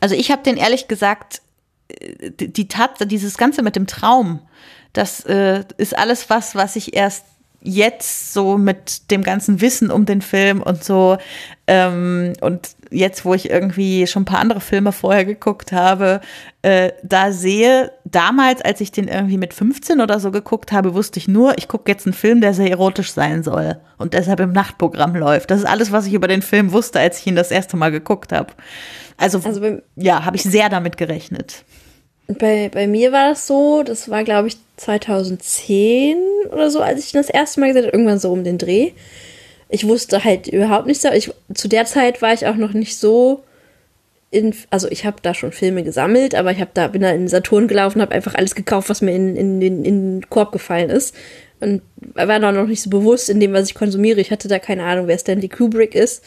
Also 0.00 0.14
ich 0.14 0.30
habe 0.30 0.42
den 0.42 0.58
ehrlich 0.58 0.88
gesagt, 0.88 1.40
äh, 1.88 2.30
die 2.30 2.68
Tat, 2.68 3.10
dieses 3.10 3.38
Ganze 3.38 3.62
mit 3.62 3.76
dem 3.76 3.86
Traum, 3.86 4.40
das 4.92 5.24
äh, 5.24 5.64
ist 5.78 5.96
alles 5.96 6.28
was, 6.28 6.54
was 6.54 6.76
ich 6.76 6.94
erst 6.94 7.24
jetzt 7.64 8.34
so 8.34 8.58
mit 8.58 9.10
dem 9.10 9.22
ganzen 9.22 9.60
Wissen 9.60 9.90
um 9.90 10.04
den 10.04 10.20
Film 10.20 10.62
und 10.62 10.84
so 10.84 11.16
ähm, 11.66 12.34
und 12.42 12.76
jetzt, 12.90 13.24
wo 13.24 13.32
ich 13.32 13.48
irgendwie 13.48 14.06
schon 14.06 14.22
ein 14.22 14.26
paar 14.26 14.38
andere 14.38 14.60
Filme 14.60 14.92
vorher 14.92 15.24
geguckt 15.24 15.72
habe, 15.72 16.20
äh, 16.60 16.92
da 17.02 17.32
sehe, 17.32 17.90
damals, 18.04 18.60
als 18.60 18.82
ich 18.82 18.92
den 18.92 19.08
irgendwie 19.08 19.38
mit 19.38 19.54
15 19.54 20.02
oder 20.02 20.20
so 20.20 20.30
geguckt 20.30 20.72
habe, 20.72 20.94
wusste 20.94 21.18
ich 21.18 21.26
nur, 21.26 21.56
ich 21.56 21.66
gucke 21.66 21.90
jetzt 21.90 22.06
einen 22.06 22.12
Film, 22.12 22.42
der 22.42 22.52
sehr 22.52 22.70
erotisch 22.70 23.12
sein 23.12 23.42
soll 23.42 23.78
und 23.96 24.12
deshalb 24.12 24.40
im 24.40 24.52
Nachtprogramm 24.52 25.16
läuft. 25.16 25.50
Das 25.50 25.60
ist 25.60 25.66
alles, 25.66 25.90
was 25.90 26.06
ich 26.06 26.12
über 26.12 26.28
den 26.28 26.42
Film 26.42 26.72
wusste, 26.72 27.00
als 27.00 27.20
ich 27.20 27.26
ihn 27.26 27.36
das 27.36 27.50
erste 27.50 27.78
Mal 27.78 27.90
geguckt 27.90 28.32
habe. 28.32 28.52
Also, 29.16 29.40
also 29.42 29.78
ja, 29.96 30.24
habe 30.26 30.36
ich 30.36 30.42
sehr 30.42 30.68
damit 30.68 30.98
gerechnet. 30.98 31.64
Bei, 32.26 32.70
bei 32.72 32.86
mir 32.86 33.12
war 33.12 33.30
das 33.30 33.46
so, 33.46 33.82
das 33.82 34.08
war 34.08 34.24
glaube 34.24 34.48
ich 34.48 34.56
2010 34.76 36.16
oder 36.50 36.70
so, 36.70 36.80
als 36.80 37.04
ich 37.04 37.12
das 37.12 37.28
erste 37.28 37.60
Mal 37.60 37.68
gesehen 37.68 37.84
habe, 37.84 37.92
irgendwann 37.92 38.18
so 38.18 38.32
um 38.32 38.44
den 38.44 38.58
Dreh. 38.58 38.92
Ich 39.68 39.86
wusste 39.86 40.24
halt 40.24 40.48
überhaupt 40.48 40.86
nichts. 40.86 41.04
Ich, 41.04 41.32
zu 41.52 41.68
der 41.68 41.84
Zeit 41.84 42.22
war 42.22 42.32
ich 42.32 42.46
auch 42.46 42.56
noch 42.56 42.72
nicht 42.72 42.98
so 42.98 43.42
in, 44.30 44.54
also 44.70 44.88
ich 44.90 45.06
habe 45.06 45.18
da 45.22 45.32
schon 45.32 45.52
Filme 45.52 45.84
gesammelt, 45.84 46.34
aber 46.34 46.50
ich 46.50 46.60
habe 46.60 46.70
da 46.74 46.88
bin 46.88 47.02
da 47.02 47.10
in 47.10 47.28
Saturn 47.28 47.68
gelaufen, 47.68 48.02
habe 48.02 48.14
einfach 48.14 48.34
alles 48.34 48.54
gekauft, 48.54 48.88
was 48.88 49.00
mir 49.00 49.14
in, 49.14 49.36
in, 49.36 49.62
in, 49.62 49.84
in 49.84 50.20
den 50.20 50.30
Korb 50.30 50.50
gefallen 50.50 50.90
ist 50.90 51.14
und 51.60 51.82
war 52.14 52.40
da 52.40 52.52
noch 52.52 52.66
nicht 52.66 52.82
so 52.82 52.90
bewusst 52.90 53.30
in 53.30 53.38
dem, 53.38 53.52
was 53.52 53.68
ich 53.68 53.74
konsumiere. 53.74 54.20
Ich 54.20 54.30
hatte 54.30 54.48
da 54.48 54.58
keine 54.58 54.84
Ahnung, 54.84 55.06
wer 55.06 55.18
Stanley 55.18 55.48
Kubrick 55.48 55.94
ist. 55.94 56.24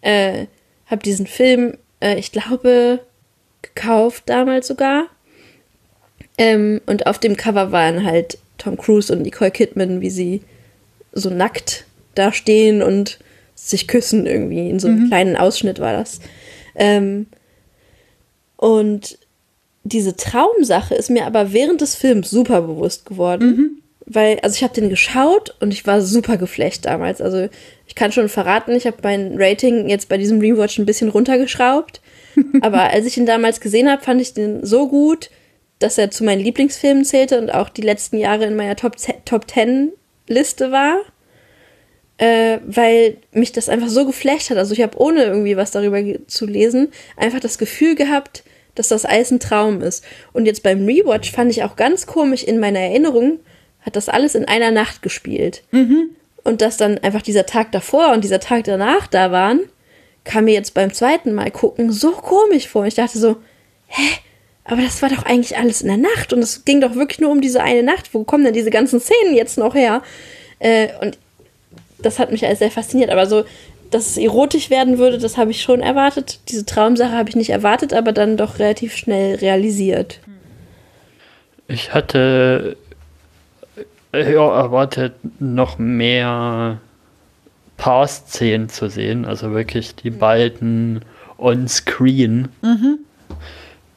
Äh, 0.00 0.46
habe 0.86 1.02
diesen 1.02 1.26
Film, 1.26 1.76
äh, 2.00 2.18
ich 2.18 2.32
glaube, 2.32 3.00
gekauft 3.60 4.24
damals 4.26 4.66
sogar 4.66 5.06
ähm, 6.38 6.80
und 6.86 7.06
auf 7.06 7.18
dem 7.18 7.36
Cover 7.36 7.72
waren 7.72 8.04
halt 8.04 8.38
Tom 8.58 8.76
Cruise 8.76 9.12
und 9.12 9.22
Nicole 9.22 9.50
Kidman, 9.50 10.00
wie 10.00 10.10
sie 10.10 10.42
so 11.12 11.30
nackt 11.30 11.84
da 12.14 12.32
stehen 12.32 12.82
und 12.82 13.18
sich 13.54 13.86
küssen 13.86 14.26
irgendwie. 14.26 14.70
In 14.70 14.80
so 14.80 14.88
einem 14.88 15.08
kleinen 15.08 15.36
Ausschnitt 15.36 15.78
war 15.78 15.92
das. 15.92 16.20
Ähm, 16.74 17.26
und 18.56 19.18
diese 19.84 20.16
Traumsache 20.16 20.94
ist 20.94 21.10
mir 21.10 21.26
aber 21.26 21.52
während 21.52 21.80
des 21.80 21.94
Films 21.94 22.30
super 22.30 22.62
bewusst 22.62 23.04
geworden. 23.06 23.82
Weil, 24.06 24.40
also 24.40 24.56
ich 24.56 24.62
habe 24.62 24.74
den 24.74 24.90
geschaut 24.90 25.54
und 25.60 25.72
ich 25.72 25.86
war 25.86 26.00
super 26.02 26.36
geflecht 26.36 26.86
damals. 26.86 27.20
Also 27.20 27.48
ich 27.86 27.94
kann 27.94 28.12
schon 28.12 28.28
verraten, 28.28 28.74
ich 28.74 28.86
habe 28.86 28.96
mein 29.02 29.34
Rating 29.36 29.88
jetzt 29.88 30.08
bei 30.08 30.18
diesem 30.18 30.40
Rewatch 30.40 30.78
ein 30.78 30.86
bisschen 30.86 31.08
runtergeschraubt. 31.08 32.00
aber 32.62 32.90
als 32.90 33.06
ich 33.06 33.16
ihn 33.16 33.26
damals 33.26 33.60
gesehen 33.60 33.90
habe, 33.90 34.02
fand 34.02 34.20
ich 34.20 34.34
den 34.34 34.64
so 34.64 34.88
gut, 34.88 35.30
dass 35.82 35.98
er 35.98 36.10
zu 36.10 36.24
meinen 36.24 36.40
Lieblingsfilmen 36.40 37.04
zählte 37.04 37.38
und 37.38 37.50
auch 37.52 37.68
die 37.68 37.82
letzten 37.82 38.18
Jahre 38.18 38.44
in 38.44 38.56
meiner 38.56 38.76
Top, 38.76 38.96
Top 39.24 39.50
10 39.50 39.92
Liste 40.28 40.70
war. 40.72 41.00
Äh, 42.18 42.58
weil 42.66 43.16
mich 43.32 43.52
das 43.52 43.68
einfach 43.68 43.88
so 43.88 44.06
geflasht 44.06 44.50
hat. 44.50 44.58
Also 44.58 44.74
ich 44.74 44.82
habe 44.82 44.98
ohne 45.00 45.24
irgendwie 45.24 45.56
was 45.56 45.70
darüber 45.72 46.00
zu 46.26 46.46
lesen, 46.46 46.92
einfach 47.16 47.40
das 47.40 47.58
Gefühl 47.58 47.94
gehabt, 47.94 48.44
dass 48.74 48.88
das 48.88 49.04
alles 49.04 49.30
ein 49.30 49.40
Traum 49.40 49.80
ist. 49.82 50.04
Und 50.32 50.46
jetzt 50.46 50.62
beim 50.62 50.84
Rewatch 50.86 51.32
fand 51.32 51.50
ich 51.50 51.64
auch 51.64 51.74
ganz 51.74 52.06
komisch, 52.06 52.44
in 52.44 52.60
meiner 52.60 52.78
Erinnerung 52.80 53.40
hat 53.80 53.96
das 53.96 54.08
alles 54.08 54.34
in 54.34 54.44
einer 54.46 54.70
Nacht 54.70 55.02
gespielt. 55.02 55.64
Und 56.44 56.60
dass 56.60 56.76
dann 56.76 56.98
einfach 56.98 57.22
dieser 57.22 57.46
Tag 57.46 57.72
davor 57.72 58.12
und 58.12 58.22
dieser 58.22 58.40
Tag 58.40 58.64
danach 58.64 59.06
da 59.06 59.32
waren, 59.32 59.60
kam 60.24 60.44
mir 60.44 60.54
jetzt 60.54 60.74
beim 60.74 60.92
zweiten 60.92 61.32
Mal 61.32 61.50
gucken 61.50 61.90
so 61.90 62.12
komisch 62.12 62.68
vor. 62.68 62.86
Ich 62.86 62.94
dachte 62.94 63.18
so, 63.18 63.36
hä? 63.88 64.18
Aber 64.64 64.82
das 64.82 65.02
war 65.02 65.08
doch 65.08 65.24
eigentlich 65.24 65.56
alles 65.56 65.82
in 65.82 65.88
der 65.88 65.96
Nacht 65.96 66.32
und 66.32 66.38
es 66.38 66.64
ging 66.64 66.80
doch 66.80 66.94
wirklich 66.94 67.20
nur 67.20 67.30
um 67.30 67.40
diese 67.40 67.62
eine 67.62 67.82
Nacht. 67.82 68.14
Wo 68.14 68.24
kommen 68.24 68.44
denn 68.44 68.54
diese 68.54 68.70
ganzen 68.70 69.00
Szenen 69.00 69.34
jetzt 69.34 69.58
noch 69.58 69.74
her? 69.74 70.02
Äh, 70.60 70.88
und 71.00 71.18
das 71.98 72.18
hat 72.18 72.30
mich 72.30 72.46
alles 72.46 72.60
sehr 72.60 72.70
fasziniert. 72.70 73.10
Aber 73.10 73.26
so, 73.26 73.44
dass 73.90 74.10
es 74.10 74.16
erotisch 74.16 74.70
werden 74.70 74.98
würde, 74.98 75.18
das 75.18 75.36
habe 75.36 75.50
ich 75.50 75.62
schon 75.62 75.80
erwartet. 75.80 76.40
Diese 76.48 76.64
Traumsache 76.64 77.12
habe 77.12 77.28
ich 77.28 77.36
nicht 77.36 77.50
erwartet, 77.50 77.92
aber 77.92 78.12
dann 78.12 78.36
doch 78.36 78.58
relativ 78.58 78.94
schnell 78.96 79.36
realisiert. 79.36 80.20
Ich 81.66 81.92
hatte 81.92 82.76
äh, 84.12 84.32
ja, 84.32 84.56
erwartet, 84.56 85.14
noch 85.40 85.78
mehr 85.78 86.80
Paar-Szenen 87.76 88.68
zu 88.68 88.88
sehen, 88.88 89.24
also 89.24 89.52
wirklich 89.52 89.96
die 89.96 90.10
beiden 90.10 91.04
on-screen. 91.38 92.48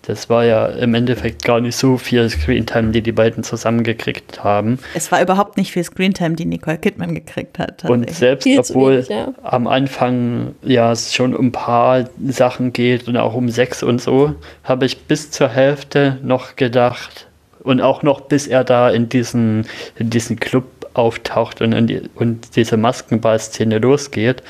Das 0.08 0.30
war 0.30 0.46
ja 0.46 0.68
im 0.68 0.94
Endeffekt 0.94 1.44
gar 1.44 1.60
nicht 1.60 1.76
so 1.76 1.98
viel 1.98 2.30
Screentime, 2.30 2.92
die 2.92 3.02
die 3.02 3.12
beiden 3.12 3.44
zusammengekriegt 3.44 4.44
haben. 4.44 4.80
Es 4.94 5.12
war 5.12 5.22
überhaupt 5.22 5.58
nicht 5.58 5.72
viel 5.72 5.84
Screentime, 5.84 6.36
die 6.36 6.46
Nicole 6.46 6.78
Kidman 6.78 7.16
gekriegt 7.16 7.60
hat. 7.60 7.86
Und 7.86 8.10
selbst 8.10 8.44
Viel 8.44 8.60
obwohl 8.60 8.94
wenig, 8.94 9.10
ja. 9.10 9.34
am 9.44 9.68
Anfang 9.68 10.56
ja 10.64 10.92
es 10.92 11.14
schon 11.14 11.36
um 11.36 11.48
ein 11.48 11.52
paar 11.52 12.10
Sachen 12.28 12.74
geht 12.74 13.08
und 13.08 13.18
auch 13.18 13.34
um 13.34 13.50
Sex 13.50 13.84
und 13.84 14.02
so, 14.02 14.36
habe 14.64 14.86
ich 14.86 15.04
bis 15.04 15.32
zur 15.32 15.50
Hälfte 15.50 16.20
noch 16.24 16.56
gedacht 16.56 17.28
und 17.64 17.82
auch 17.82 18.04
noch 18.04 18.22
bis 18.22 18.48
er 18.48 18.64
da 18.64 18.90
in 18.90 19.10
diesen, 19.10 19.66
in 19.98 20.10
diesen 20.10 20.40
Club 20.40 20.66
auftaucht 20.94 21.62
und, 21.62 21.74
in 21.74 21.88
die, 21.88 22.02
und 22.16 22.56
diese 22.56 22.78
Maskenball-Szene 22.78 23.80
losgeht, 23.80 24.44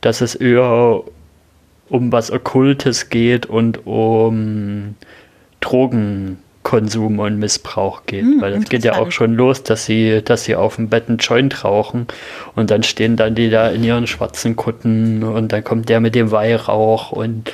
dass 0.00 0.20
es 0.20 0.34
eher 0.34 1.02
um 1.88 2.12
was 2.12 2.30
Okkultes 2.30 3.08
geht 3.08 3.46
und 3.46 3.86
um 3.86 4.96
Drogenkonsum 5.60 7.18
und 7.18 7.38
Missbrauch 7.38 8.06
geht. 8.06 8.24
Weil 8.40 8.54
es 8.54 8.68
geht 8.68 8.84
ja 8.84 8.98
auch 8.98 9.12
schon 9.12 9.34
los, 9.34 9.62
dass 9.62 9.86
sie, 9.86 10.22
dass 10.22 10.44
sie 10.44 10.56
auf 10.56 10.76
dem 10.76 10.88
Bett 10.88 11.08
einen 11.08 11.18
Joint 11.18 11.64
rauchen 11.64 12.06
und 12.54 12.70
dann 12.70 12.82
stehen 12.82 13.16
dann 13.16 13.34
die 13.34 13.50
da 13.50 13.68
in 13.68 13.84
ihren 13.84 14.06
schwarzen 14.06 14.56
Kutten 14.56 15.22
und 15.22 15.52
dann 15.52 15.62
kommt 15.64 15.88
der 15.88 16.00
mit 16.00 16.14
dem 16.14 16.30
Weihrauch 16.30 17.12
und 17.12 17.52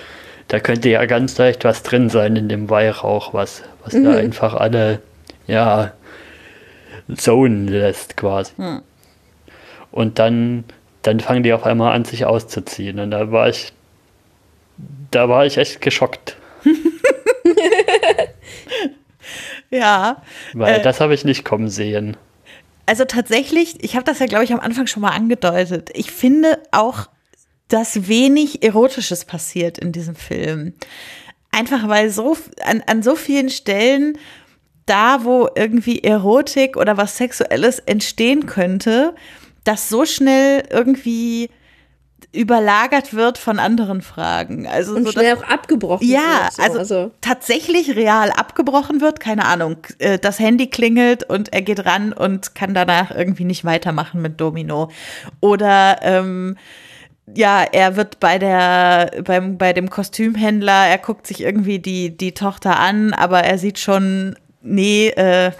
da 0.48 0.60
könnte 0.60 0.90
ja 0.90 1.04
ganz 1.06 1.38
leicht 1.38 1.64
was 1.64 1.82
drin 1.82 2.10
sein 2.10 2.36
in 2.36 2.48
dem 2.48 2.68
Weihrauch, 2.68 3.32
was, 3.32 3.62
was 3.84 3.94
da 3.94 4.12
einfach 4.12 4.54
alle, 4.54 5.00
ja, 5.46 5.92
zonen 7.16 7.68
lässt 7.68 8.16
quasi. 8.16 8.52
Und 9.90 10.18
dann, 10.18 10.64
dann 11.02 11.20
fangen 11.20 11.42
die 11.42 11.52
auf 11.52 11.64
einmal 11.64 11.94
an, 11.94 12.04
sich 12.04 12.24
auszuziehen. 12.26 12.98
Und 12.98 13.10
da 13.12 13.30
war 13.32 13.48
ich, 13.48 13.72
da 15.10 15.28
war 15.28 15.46
ich 15.46 15.58
echt 15.58 15.80
geschockt. 15.80 16.36
ja. 19.70 20.22
Weil 20.54 20.80
Äh, 20.80 20.82
das 20.82 21.00
habe 21.00 21.14
ich 21.14 21.24
nicht 21.24 21.44
kommen 21.44 21.68
sehen. 21.68 22.16
Also 22.86 23.04
tatsächlich, 23.04 23.82
ich 23.82 23.94
habe 23.94 24.04
das 24.04 24.18
ja, 24.18 24.26
glaube 24.26 24.44
ich, 24.44 24.52
am 24.52 24.60
Anfang 24.60 24.86
schon 24.86 25.02
mal 25.02 25.10
angedeutet. 25.10 25.90
Ich 25.94 26.10
finde 26.10 26.58
auch, 26.72 27.08
dass 27.68 28.08
wenig 28.08 28.62
Erotisches 28.62 29.24
passiert 29.24 29.78
in 29.78 29.92
diesem 29.92 30.14
Film. 30.14 30.74
Einfach 31.50 31.88
weil 31.88 32.10
so 32.10 32.36
an, 32.64 32.82
an 32.86 33.02
so 33.02 33.14
vielen 33.14 33.50
Stellen 33.50 34.18
da, 34.86 35.24
wo 35.24 35.48
irgendwie 35.54 36.02
Erotik 36.02 36.76
oder 36.76 36.96
was 36.96 37.16
Sexuelles 37.16 37.78
entstehen 37.78 38.46
könnte, 38.46 39.14
das 39.64 39.88
so 39.88 40.04
schnell 40.04 40.64
irgendwie 40.70 41.50
überlagert 42.32 43.12
wird 43.14 43.36
von 43.38 43.58
anderen 43.58 44.00
Fragen. 44.02 44.66
Also 44.66 44.94
Und 44.94 45.04
so, 45.04 45.12
schnell 45.12 45.34
dass- 45.34 45.44
auch 45.44 45.48
abgebrochen 45.48 46.06
ja, 46.08 46.44
wird. 46.44 46.52
so. 46.54 46.62
also, 46.62 46.78
also 46.78 47.10
tatsächlich 47.20 47.94
real 47.94 48.30
abgebrochen 48.30 49.00
wird, 49.00 49.20
keine 49.20 49.44
Ahnung. 49.44 49.76
äh, 49.98 50.18
Das 50.18 50.38
Handy 50.38 50.68
klingelt 50.68 51.24
und 51.24 51.52
er 51.52 51.62
geht 51.62 51.84
ran 51.84 52.12
und 52.12 52.54
kann 52.54 52.72
danach 52.74 53.10
irgendwie 53.10 53.44
nicht 53.44 53.64
weitermachen 53.64 54.22
mit 54.22 54.40
Domino. 54.40 54.90
Oder 55.40 55.98
ähm, 56.02 56.56
ja, 57.34 57.62
er 57.70 57.96
wird 57.96 58.18
bei 58.18 58.38
der, 58.38 59.10
beim, 59.24 59.58
bei 59.58 59.72
dem 59.72 59.90
Kostümhändler, 59.90 60.86
er 60.88 60.98
guckt 60.98 61.26
sich 61.26 61.40
irgendwie 61.42 61.78
die, 61.78 62.16
die 62.16 62.32
Tochter 62.32 62.78
an, 62.80 63.12
aber 63.12 63.40
er 63.44 63.58
sieht 63.58 63.78
schon, 63.78 64.36
nee, 64.62 65.08
äh, 65.08 65.52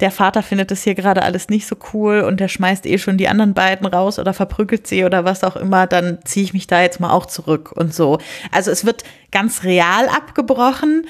der 0.00 0.10
Vater 0.10 0.42
findet 0.42 0.70
das 0.70 0.82
hier 0.82 0.94
gerade 0.94 1.22
alles 1.22 1.48
nicht 1.48 1.66
so 1.66 1.76
cool 1.92 2.20
und 2.20 2.38
der 2.38 2.48
schmeißt 2.48 2.86
eh 2.86 2.98
schon 2.98 3.16
die 3.16 3.28
anderen 3.28 3.54
beiden 3.54 3.86
raus 3.86 4.18
oder 4.18 4.34
verprügelt 4.34 4.86
sie 4.86 5.04
oder 5.04 5.24
was 5.24 5.42
auch 5.42 5.56
immer, 5.56 5.86
dann 5.86 6.18
ziehe 6.24 6.44
ich 6.44 6.52
mich 6.52 6.66
da 6.66 6.82
jetzt 6.82 7.00
mal 7.00 7.12
auch 7.12 7.26
zurück 7.26 7.72
und 7.72 7.94
so. 7.94 8.18
Also 8.52 8.70
es 8.70 8.84
wird 8.84 9.04
ganz 9.32 9.64
real 9.64 10.08
abgebrochen, 10.08 11.06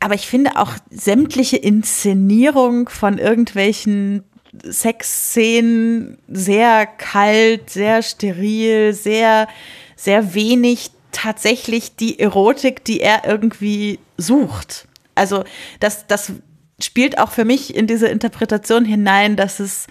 aber 0.00 0.14
ich 0.14 0.26
finde 0.26 0.56
auch 0.56 0.72
sämtliche 0.90 1.56
Inszenierung 1.56 2.88
von 2.88 3.18
irgendwelchen 3.18 4.24
Sexszenen 4.62 6.18
sehr 6.28 6.86
kalt, 6.86 7.70
sehr 7.70 8.02
steril, 8.02 8.92
sehr, 8.92 9.48
sehr 9.96 10.34
wenig 10.34 10.90
tatsächlich 11.12 11.96
die 11.96 12.18
Erotik, 12.18 12.84
die 12.84 13.00
er 13.00 13.24
irgendwie 13.26 13.98
sucht. 14.16 14.88
Also 15.14 15.44
das, 15.80 16.06
das 16.06 16.32
spielt 16.80 17.18
auch 17.18 17.30
für 17.30 17.44
mich 17.44 17.74
in 17.74 17.86
diese 17.86 18.08
Interpretation 18.08 18.84
hinein, 18.84 19.36
dass 19.36 19.60
es 19.60 19.86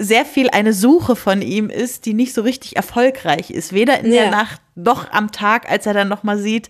sehr 0.00 0.24
viel 0.24 0.48
eine 0.50 0.72
Suche 0.72 1.16
von 1.16 1.42
ihm 1.42 1.70
ist, 1.70 2.06
die 2.06 2.14
nicht 2.14 2.32
so 2.32 2.42
richtig 2.42 2.76
erfolgreich 2.76 3.50
ist. 3.50 3.72
Weder 3.72 3.98
in 3.98 4.12
Ja. 4.12 4.22
der 4.22 4.30
Nacht 4.30 4.60
noch 4.76 5.10
am 5.10 5.32
Tag, 5.32 5.68
als 5.68 5.86
er 5.86 5.94
dann 5.94 6.06
noch 6.08 6.22
mal 6.22 6.38
sieht, 6.38 6.68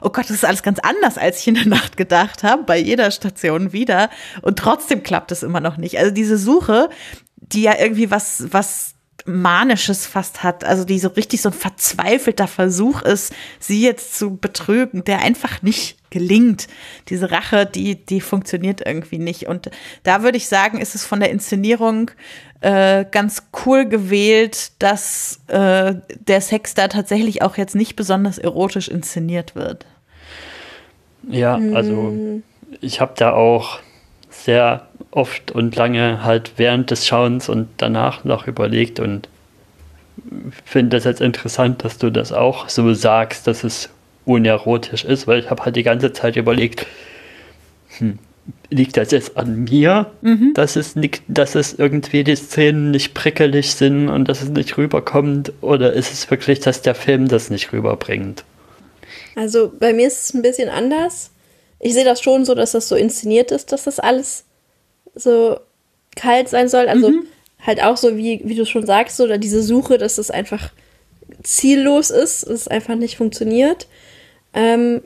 oh 0.00 0.10
Gott, 0.10 0.24
das 0.26 0.30
ist 0.36 0.44
alles 0.44 0.62
ganz 0.62 0.78
anders, 0.78 1.18
als 1.18 1.40
ich 1.40 1.48
in 1.48 1.54
der 1.54 1.66
Nacht 1.66 1.96
gedacht 1.96 2.44
habe, 2.44 2.62
bei 2.62 2.78
jeder 2.78 3.10
Station 3.10 3.72
wieder. 3.72 4.10
Und 4.42 4.60
trotzdem 4.60 5.02
klappt 5.02 5.32
es 5.32 5.42
immer 5.42 5.60
noch 5.60 5.76
nicht. 5.76 5.98
Also 5.98 6.12
diese 6.12 6.38
Suche, 6.38 6.88
die 7.36 7.62
ja 7.62 7.74
irgendwie 7.78 8.12
was, 8.12 8.44
was 8.52 8.94
Manisches 9.28 10.06
fast 10.06 10.42
hat, 10.42 10.64
also 10.64 10.84
die 10.84 10.98
so 10.98 11.08
richtig 11.08 11.42
so 11.42 11.50
ein 11.50 11.54
verzweifelter 11.54 12.48
Versuch 12.48 13.02
ist, 13.02 13.32
sie 13.60 13.82
jetzt 13.82 14.18
zu 14.18 14.36
betrügen, 14.36 15.04
der 15.04 15.20
einfach 15.20 15.62
nicht 15.62 15.98
gelingt. 16.10 16.68
Diese 17.08 17.30
Rache, 17.30 17.66
die, 17.66 17.94
die 17.94 18.20
funktioniert 18.20 18.84
irgendwie 18.84 19.18
nicht. 19.18 19.46
Und 19.46 19.70
da 20.02 20.22
würde 20.22 20.38
ich 20.38 20.48
sagen, 20.48 20.78
ist 20.78 20.94
es 20.94 21.04
von 21.04 21.20
der 21.20 21.30
Inszenierung 21.30 22.10
äh, 22.60 23.04
ganz 23.10 23.44
cool 23.64 23.86
gewählt, 23.86 24.72
dass 24.78 25.40
äh, 25.48 25.94
der 26.26 26.40
Sex 26.40 26.74
da 26.74 26.88
tatsächlich 26.88 27.42
auch 27.42 27.56
jetzt 27.56 27.74
nicht 27.74 27.94
besonders 27.94 28.38
erotisch 28.38 28.88
inszeniert 28.88 29.54
wird. 29.54 29.86
Ja, 31.28 31.56
also 31.74 32.40
ich 32.80 33.00
habe 33.00 33.12
da 33.16 33.32
auch 33.32 33.80
sehr 34.30 34.87
oft 35.18 35.50
und 35.50 35.74
lange 35.74 36.24
halt 36.24 36.52
während 36.56 36.90
des 36.90 37.06
Schauens 37.06 37.48
und 37.48 37.68
danach 37.76 38.24
noch 38.24 38.46
überlegt 38.46 39.00
und 39.00 39.28
finde 40.64 40.96
das 40.96 41.04
jetzt 41.04 41.20
interessant, 41.20 41.84
dass 41.84 41.98
du 41.98 42.10
das 42.10 42.32
auch 42.32 42.68
so 42.68 42.94
sagst, 42.94 43.46
dass 43.46 43.64
es 43.64 43.90
unerotisch 44.24 45.04
ist, 45.04 45.26
weil 45.26 45.40
ich 45.40 45.50
habe 45.50 45.64
halt 45.64 45.74
die 45.74 45.82
ganze 45.82 46.12
Zeit 46.12 46.36
überlegt, 46.36 46.86
hm, 47.98 48.18
liegt 48.70 48.96
das 48.96 49.10
jetzt 49.10 49.36
an 49.36 49.64
mir, 49.64 50.10
dass, 50.54 50.76
es 50.76 50.94
nicht, 50.94 51.22
dass 51.26 51.54
es 51.54 51.74
irgendwie 51.74 52.22
die 52.22 52.36
Szenen 52.36 52.92
nicht 52.92 53.14
prickelig 53.14 53.72
sind 53.72 54.08
und 54.08 54.28
dass 54.28 54.42
es 54.42 54.50
nicht 54.50 54.78
rüberkommt 54.78 55.52
oder 55.60 55.92
ist 55.92 56.12
es 56.12 56.30
wirklich, 56.30 56.60
dass 56.60 56.82
der 56.82 56.94
Film 56.94 57.28
das 57.28 57.50
nicht 57.50 57.72
rüberbringt? 57.72 58.44
Also 59.34 59.72
bei 59.78 59.92
mir 59.92 60.06
ist 60.06 60.24
es 60.24 60.34
ein 60.34 60.42
bisschen 60.42 60.68
anders. 60.68 61.30
Ich 61.80 61.94
sehe 61.94 62.04
das 62.04 62.22
schon 62.22 62.44
so, 62.44 62.54
dass 62.54 62.72
das 62.72 62.88
so 62.88 62.96
inszeniert 62.96 63.50
ist, 63.50 63.72
dass 63.72 63.84
das 63.84 63.98
alles 63.98 64.44
so 65.18 65.58
kalt 66.16 66.48
sein 66.48 66.68
soll. 66.68 66.88
Also 66.88 67.12
halt 67.64 67.82
auch 67.82 67.96
so, 67.96 68.16
wie, 68.16 68.40
wie 68.44 68.54
du 68.54 68.64
schon 68.64 68.86
sagst, 68.86 69.16
so, 69.16 69.24
oder 69.24 69.38
diese 69.38 69.62
Suche, 69.62 69.98
dass 69.98 70.18
es 70.18 70.30
einfach 70.30 70.70
ziellos 71.42 72.10
ist, 72.10 72.44
es 72.44 72.68
einfach 72.68 72.94
nicht 72.94 73.16
funktioniert. 73.16 73.86
Ähm, 74.54 75.02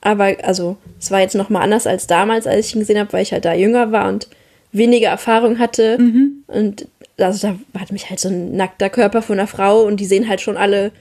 aber 0.00 0.36
also, 0.42 0.76
es 0.98 1.10
war 1.10 1.20
jetzt 1.20 1.34
noch 1.34 1.50
mal 1.50 1.60
anders 1.60 1.86
als 1.86 2.06
damals, 2.06 2.46
als 2.46 2.66
ich 2.66 2.74
ihn 2.74 2.80
gesehen 2.80 2.98
habe, 2.98 3.12
weil 3.12 3.22
ich 3.22 3.32
halt 3.32 3.44
da 3.44 3.54
jünger 3.54 3.92
war 3.92 4.08
und 4.08 4.28
weniger 4.72 5.08
Erfahrung 5.08 5.58
hatte. 5.58 5.98
Mhm. 5.98 6.44
Und 6.46 6.86
also 7.18 7.48
da 7.48 7.80
hat 7.80 7.92
mich 7.92 8.08
halt 8.08 8.20
so 8.20 8.28
ein 8.28 8.56
nackter 8.56 8.88
Körper 8.88 9.22
von 9.22 9.38
einer 9.38 9.48
Frau 9.48 9.82
und 9.82 9.98
die 9.98 10.06
sehen 10.06 10.28
halt 10.28 10.40
schon 10.40 10.56
alle, 10.56 10.92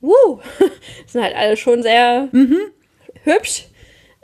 wuh, 0.00 0.38
sind 1.06 1.22
halt 1.22 1.34
alle 1.34 1.56
schon 1.56 1.82
sehr 1.82 2.28
mhm. 2.32 2.58
hübsch. 3.24 3.66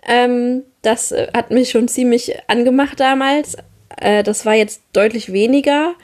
Ähm, 0.07 0.63
das 0.85 1.13
äh, 1.13 1.29
hat 1.35 1.51
mich 1.51 1.71
schon 1.71 1.89
ziemlich 1.89 2.37
angemacht 2.47 3.01
damals. 3.01 3.57
Äh, 3.97 4.23
das 4.23 4.47
war 4.47 4.55
jetzt 4.55 4.83
deutlich 4.93 5.33
weniger. 5.33 5.95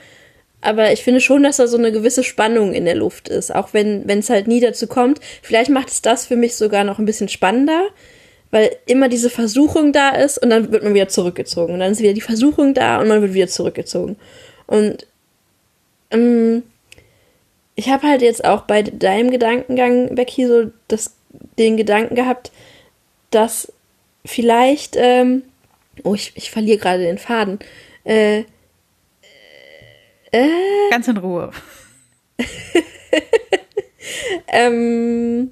Aber 0.63 0.93
ich 0.93 1.03
finde 1.03 1.21
schon, 1.21 1.43
dass 1.43 1.57
da 1.57 1.67
so 1.67 1.79
eine 1.79 1.91
gewisse 1.91 2.23
Spannung 2.23 2.75
in 2.75 2.85
der 2.85 2.95
Luft 2.95 3.29
ist, 3.29 3.55
auch 3.55 3.73
wenn 3.73 4.07
es 4.07 4.29
halt 4.29 4.47
nie 4.47 4.61
dazu 4.61 4.87
kommt. 4.87 5.21
Vielleicht 5.43 5.71
macht 5.71 5.89
es 5.89 6.03
das 6.03 6.27
für 6.27 6.37
mich 6.37 6.55
sogar 6.55 6.85
noch 6.85 6.99
ein 6.99 7.07
bisschen 7.07 7.29
spannender, 7.29 7.89
weil 8.51 8.77
immer 8.87 9.09
diese 9.09 9.31
Versuchung 9.31 9.93
da 9.93 10.11
ist 10.11 10.37
und 10.37 10.51
dann 10.51 10.71
wird 10.71 10.83
man 10.83 10.93
wieder 10.93 11.09
zurückgezogen. 11.09 11.73
Und 11.73 11.81
dann 11.81 11.93
ist 11.93 12.01
wieder 12.03 12.13
die 12.13 12.21
Versuchung 12.21 12.75
da 12.75 13.01
und 13.01 13.09
man 13.09 13.23
wird 13.23 13.33
wieder 13.33 13.49
zurückgezogen. 13.49 14.17
Und 14.67 15.07
ähm, 16.11 16.63
ich 17.75 17.89
habe 17.89 18.07
halt 18.07 18.21
jetzt 18.21 18.45
auch 18.45 18.63
bei 18.63 18.83
deinem 18.83 19.31
Gedankengang, 19.31 20.15
Becky, 20.15 20.47
so 20.47 20.71
das, 20.89 21.15
den 21.59 21.79
Gedanken 21.79 22.17
gehabt, 22.17 22.53
dass 23.31 23.73
vielleicht, 24.25 24.97
ähm, 24.97 25.43
oh, 26.05 26.15
ich, 26.15 26.33
ich 26.35 26.51
verliere 26.51 26.79
gerade 26.79 27.03
den 27.03 27.19
Faden. 27.19 27.59
Äh, 28.05 28.45
äh, 30.33 30.49
Ganz 30.91 31.09
in 31.09 31.17
Ruhe. 31.17 31.51
ähm, 34.49 35.51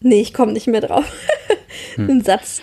nee, 0.00 0.20
ich 0.20 0.34
komme 0.34 0.52
nicht 0.52 0.66
mehr 0.66 0.80
drauf. 0.80 1.04
hm. 1.94 2.10
Ein 2.10 2.20
Satz 2.22 2.62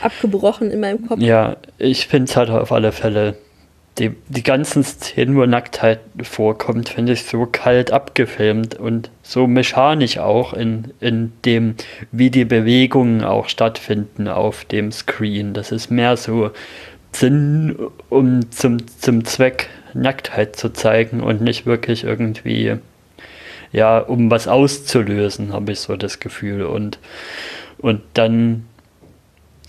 abgebrochen 0.00 0.70
in 0.70 0.80
meinem 0.80 1.06
Kopf. 1.06 1.20
Ja, 1.20 1.56
ich 1.78 2.06
finde 2.06 2.30
es 2.30 2.36
halt 2.36 2.50
auf 2.50 2.72
alle 2.72 2.92
Fälle 2.92 3.36
die, 3.98 4.12
die 4.28 4.42
ganzen 4.42 4.84
Szenen, 4.84 5.36
wo 5.36 5.44
Nacktheit 5.44 6.00
vorkommt, 6.22 6.88
finde 6.88 7.12
ich 7.12 7.24
so 7.24 7.46
kalt 7.46 7.90
abgefilmt 7.90 8.74
und 8.76 9.10
so 9.22 9.46
mechanisch 9.46 10.18
auch 10.18 10.52
in, 10.52 10.92
in 11.00 11.32
dem, 11.44 11.74
wie 12.12 12.30
die 12.30 12.44
Bewegungen 12.44 13.24
auch 13.24 13.48
stattfinden 13.48 14.28
auf 14.28 14.64
dem 14.64 14.92
Screen. 14.92 15.52
Das 15.54 15.72
ist 15.72 15.90
mehr 15.90 16.16
so 16.16 16.50
Sinn, 17.12 17.76
um 18.08 18.50
zum, 18.50 18.78
zum 18.98 19.24
Zweck 19.24 19.68
Nacktheit 19.94 20.56
zu 20.56 20.72
zeigen 20.72 21.20
und 21.20 21.40
nicht 21.40 21.66
wirklich 21.66 22.04
irgendwie, 22.04 22.76
ja, 23.72 23.98
um 23.98 24.30
was 24.30 24.46
auszulösen, 24.46 25.52
habe 25.52 25.72
ich 25.72 25.80
so 25.80 25.96
das 25.96 26.20
Gefühl. 26.20 26.62
Und, 26.62 26.98
und 27.78 28.02
dann 28.14 28.66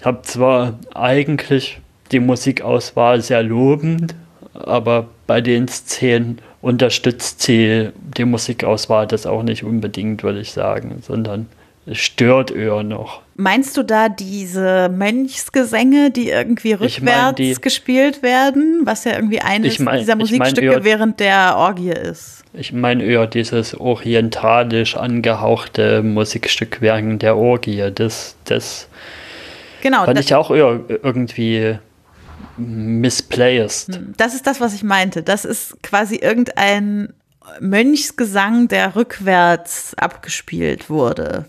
habe 0.03 0.21
zwar 0.21 0.77
eigentlich 0.93 1.80
die 2.12 2.20
Musikauswahl 2.20 3.22
sehr 3.22 3.43
lobend, 3.43 4.16
aber 4.53 5.07
bei 5.28 5.41
den 5.41 5.68
Szenen 5.68 6.39
unterstützt 6.62 7.41
sie 7.41 7.89
die 8.18 8.26
Musikauswahl 8.26 9.07
das 9.07 9.26
auch 9.26 9.43
nicht 9.43 9.64
unbedingt, 9.64 10.24
würde 10.24 10.41
ich 10.41 10.51
sagen, 10.51 11.01
sondern 11.05 11.47
es 11.86 11.97
stört 11.97 12.51
eher 12.51 12.84
noch. 12.84 13.22
Meinst 13.36 13.78
du 13.78 13.84
da 13.84 14.10
diese 14.10 14.89
Mönchsgesänge, 14.89 16.12
die 16.12 16.30
irgendwie 16.30 16.74
rückwärts 16.74 16.97
ich 16.97 17.01
mein 17.01 17.36
die, 17.36 17.53
gespielt 17.55 18.22
werden, 18.22 18.82
was 18.84 19.05
ja 19.05 19.16
irgendwie 19.16 19.39
eines 19.39 19.80
mein, 19.80 19.99
dieser 19.99 20.16
Musikstücke 20.16 20.62
ich 20.62 20.68
mein 20.68 20.74
eher, 20.74 20.84
während 20.84 21.20
der 21.20 21.55
Orgie 21.55 21.91
ist? 21.91 22.43
Ich 22.53 22.74
meine 22.74 23.03
eher 23.03 23.28
dieses 23.28 23.80
orientalisch 23.80 24.97
angehauchte 24.97 26.03
Musikstück 26.03 26.82
während 26.82 27.22
der 27.22 27.38
Orgie. 27.38 27.89
Das, 27.95 28.36
das 28.45 28.88
genau, 29.82 30.03
fand 30.03 30.18
das, 30.18 30.26
ich 30.26 30.36
auch 30.36 30.51
eher 30.51 30.82
irgendwie 31.01 31.80
missplayest. 32.60 33.95
Hm, 33.95 34.14
das 34.18 34.34
ist 34.34 34.47
das, 34.47 34.62
was 34.62 34.74
ich 34.74 34.84
meinte. 34.84 35.24
Das 35.24 35.45
ist 35.45 35.82
quasi 35.82 36.16
irgendein 36.16 37.14
Mönchsgesang, 37.60 38.68
der 38.68 38.95
rückwärts 38.95 39.95
abgespielt 39.95 40.89
wurde. 40.89 41.45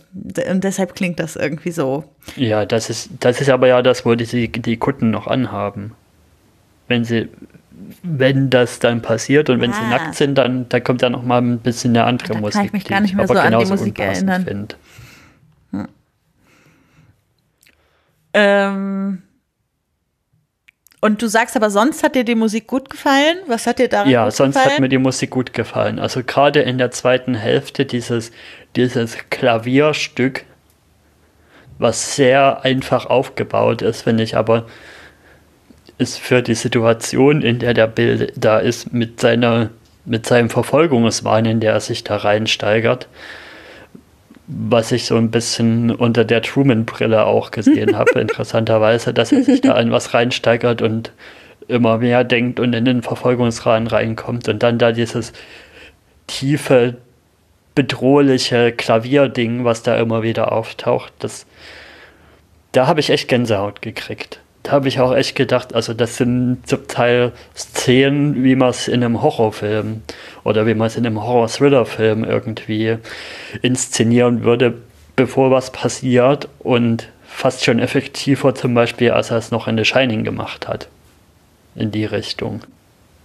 Und 0.51 0.65
deshalb 0.65 0.95
klingt 0.95 1.21
das 1.21 1.37
irgendwie 1.37 1.73
so. 1.73 2.05
Ja, 2.37 2.65
das 2.65 2.91
ist, 2.91 3.11
das 3.21 3.41
ist 3.41 3.51
aber 3.51 3.69
ja 3.69 3.83
das, 3.83 4.07
wo 4.07 4.15
die, 4.15 4.51
die 4.51 4.77
Kutten 4.77 5.11
noch 5.11 5.27
anhaben. 5.27 5.93
Wenn 6.89 7.05
sie, 7.05 7.29
wenn 8.03 8.51
das 8.51 8.79
dann 8.79 9.03
passiert 9.03 9.51
und 9.51 9.61
wenn 9.61 9.73
ah. 9.73 9.75
sie 9.75 9.89
nackt 9.89 10.15
sind, 10.15 10.37
dann, 10.37 10.69
dann 10.69 10.85
kommt 10.85 11.03
da 11.03 11.11
noch 11.11 11.23
mal 11.23 11.43
ein 11.43 11.59
bisschen 11.59 11.97
eine 11.97 12.05
andere 12.05 12.35
da 12.35 12.41
Musik. 12.41 12.55
Kann 12.55 12.67
ich 12.67 12.73
mich 12.73 12.85
gar 12.85 13.01
nicht 13.01 13.15
mehr 13.15 13.27
so 13.27 13.35
an 13.35 13.59
die 13.59 13.67
Musik 13.67 13.99
erinnern. 13.99 14.69
Hm. 15.73 15.89
Ähm, 18.33 19.23
und 21.01 21.23
du 21.23 21.29
sagst 21.29 21.57
aber, 21.57 21.71
sonst 21.71 22.03
hat 22.03 22.15
dir 22.15 22.25
die 22.25 22.35
Musik 22.35 22.67
gut 22.67 22.91
gefallen? 22.91 23.39
Was 23.47 23.67
hat 23.67 23.79
dir 23.79 23.89
daran 23.89 24.11
ja, 24.11 24.25
gut 24.25 24.33
gefallen? 24.33 24.53
Ja, 24.53 24.61
sonst 24.61 24.73
hat 24.73 24.81
mir 24.81 24.89
die 24.89 24.99
Musik 24.99 25.31
gut 25.31 25.53
gefallen. 25.55 25.99
Also 25.99 26.23
gerade 26.23 26.61
in 26.61 26.79
der 26.79 26.91
zweiten 26.91 27.35
Hälfte 27.35 27.87
dieses, 27.87 28.33
dieses 28.77 29.17
Klavierstück, 29.31 30.45
was 31.79 32.17
sehr 32.17 32.65
einfach 32.65 33.07
aufgebaut 33.07 33.81
ist, 33.81 34.03
finde 34.03 34.25
ich, 34.25 34.37
aber 34.37 34.67
ist 35.97 36.19
für 36.19 36.43
die 36.43 36.55
Situation, 36.55 37.43
in 37.43 37.59
der 37.59 37.75
der 37.75 37.87
Bild 37.87 38.33
da 38.37 38.59
ist, 38.59 38.93
mit 38.93 39.21
seiner, 39.21 39.71
mit 40.05 40.27
seinem 40.27 40.51
Verfolgungswahn, 40.51 41.45
in 41.47 41.61
der 41.61 41.75
er 41.75 41.81
sich 41.81 42.05
da 42.05 42.17
reinsteigert, 42.17 43.09
was 44.53 44.91
ich 44.91 45.05
so 45.05 45.17
ein 45.17 45.31
bisschen 45.31 45.91
unter 45.91 46.25
der 46.25 46.43
Truman-Brille 46.43 47.25
auch 47.25 47.51
gesehen 47.51 47.97
habe, 47.97 48.11
interessanterweise, 48.21 49.15
dass 49.15 49.33
er 49.33 49.45
sich 49.45 49.61
da 49.61 49.79
in 49.79 49.93
was 49.93 50.13
reinsteigert 50.13 50.83
und 50.83 51.13
immer 51.69 51.99
mehr 51.99 52.25
denkt 52.25 52.59
und 52.59 52.73
in 52.73 52.85
den 52.85 53.03
Verfolgungsrahmen 53.03 53.87
reinkommt 53.87 54.49
und 54.49 54.63
dann 54.63 54.79
da 54.79 54.93
dieses 54.93 55.33
tiefe, 56.27 56.97
bedrohliche 57.75 58.73
Klavierding, 58.73 59.65
was 59.65 59.83
da 59.83 59.97
immer 59.97 60.23
wieder 60.23 60.53
auftaucht, 60.53 61.13
das, 61.21 61.47
da 62.73 62.87
habe 62.89 63.01
ich 63.01 63.11
echt 63.11 63.29
Gänsehaut 63.29 63.83
gekriegt 63.83 64.41
habe 64.69 64.89
ich 64.89 65.01
auch 65.01 65.15
echt 65.15 65.37
gedacht, 65.37 65.75
also 65.75 65.95
das 65.95 66.17
sind 66.17 66.59
zum 66.67 66.87
Teil 66.87 67.33
Szenen, 67.57 68.45
wie 68.45 68.57
man 68.57 68.71
es 68.71 68.89
in 68.89 69.03
einem 69.03 69.23
Horrorfilm 69.23 70.03
oder 70.45 70.67
wie 70.67 70.75
man 70.75 70.87
es 70.87 70.97
in 70.97 71.07
einem 71.07 71.23
Horror-Thriller-Film 71.23 72.25
irgendwie 72.25 72.99
inszenieren 73.63 74.45
würde, 74.45 74.75
bevor 75.17 75.51
was 75.51 75.73
passiert 75.73 76.49
und 76.59 77.09
fast 77.27 77.65
schon 77.65 77.79
effektiver 77.79 78.55
zum 78.55 78.75
Beispiel, 78.75 79.13
als 79.13 79.31
er 79.31 79.39
es 79.39 79.51
noch 79.51 79.67
in 79.67 79.79
The 79.79 79.85
Shining 79.85 80.25
gemacht 80.25 80.69
hat. 80.69 80.89
In 81.75 81.91
die 81.91 82.05
Richtung. 82.05 82.61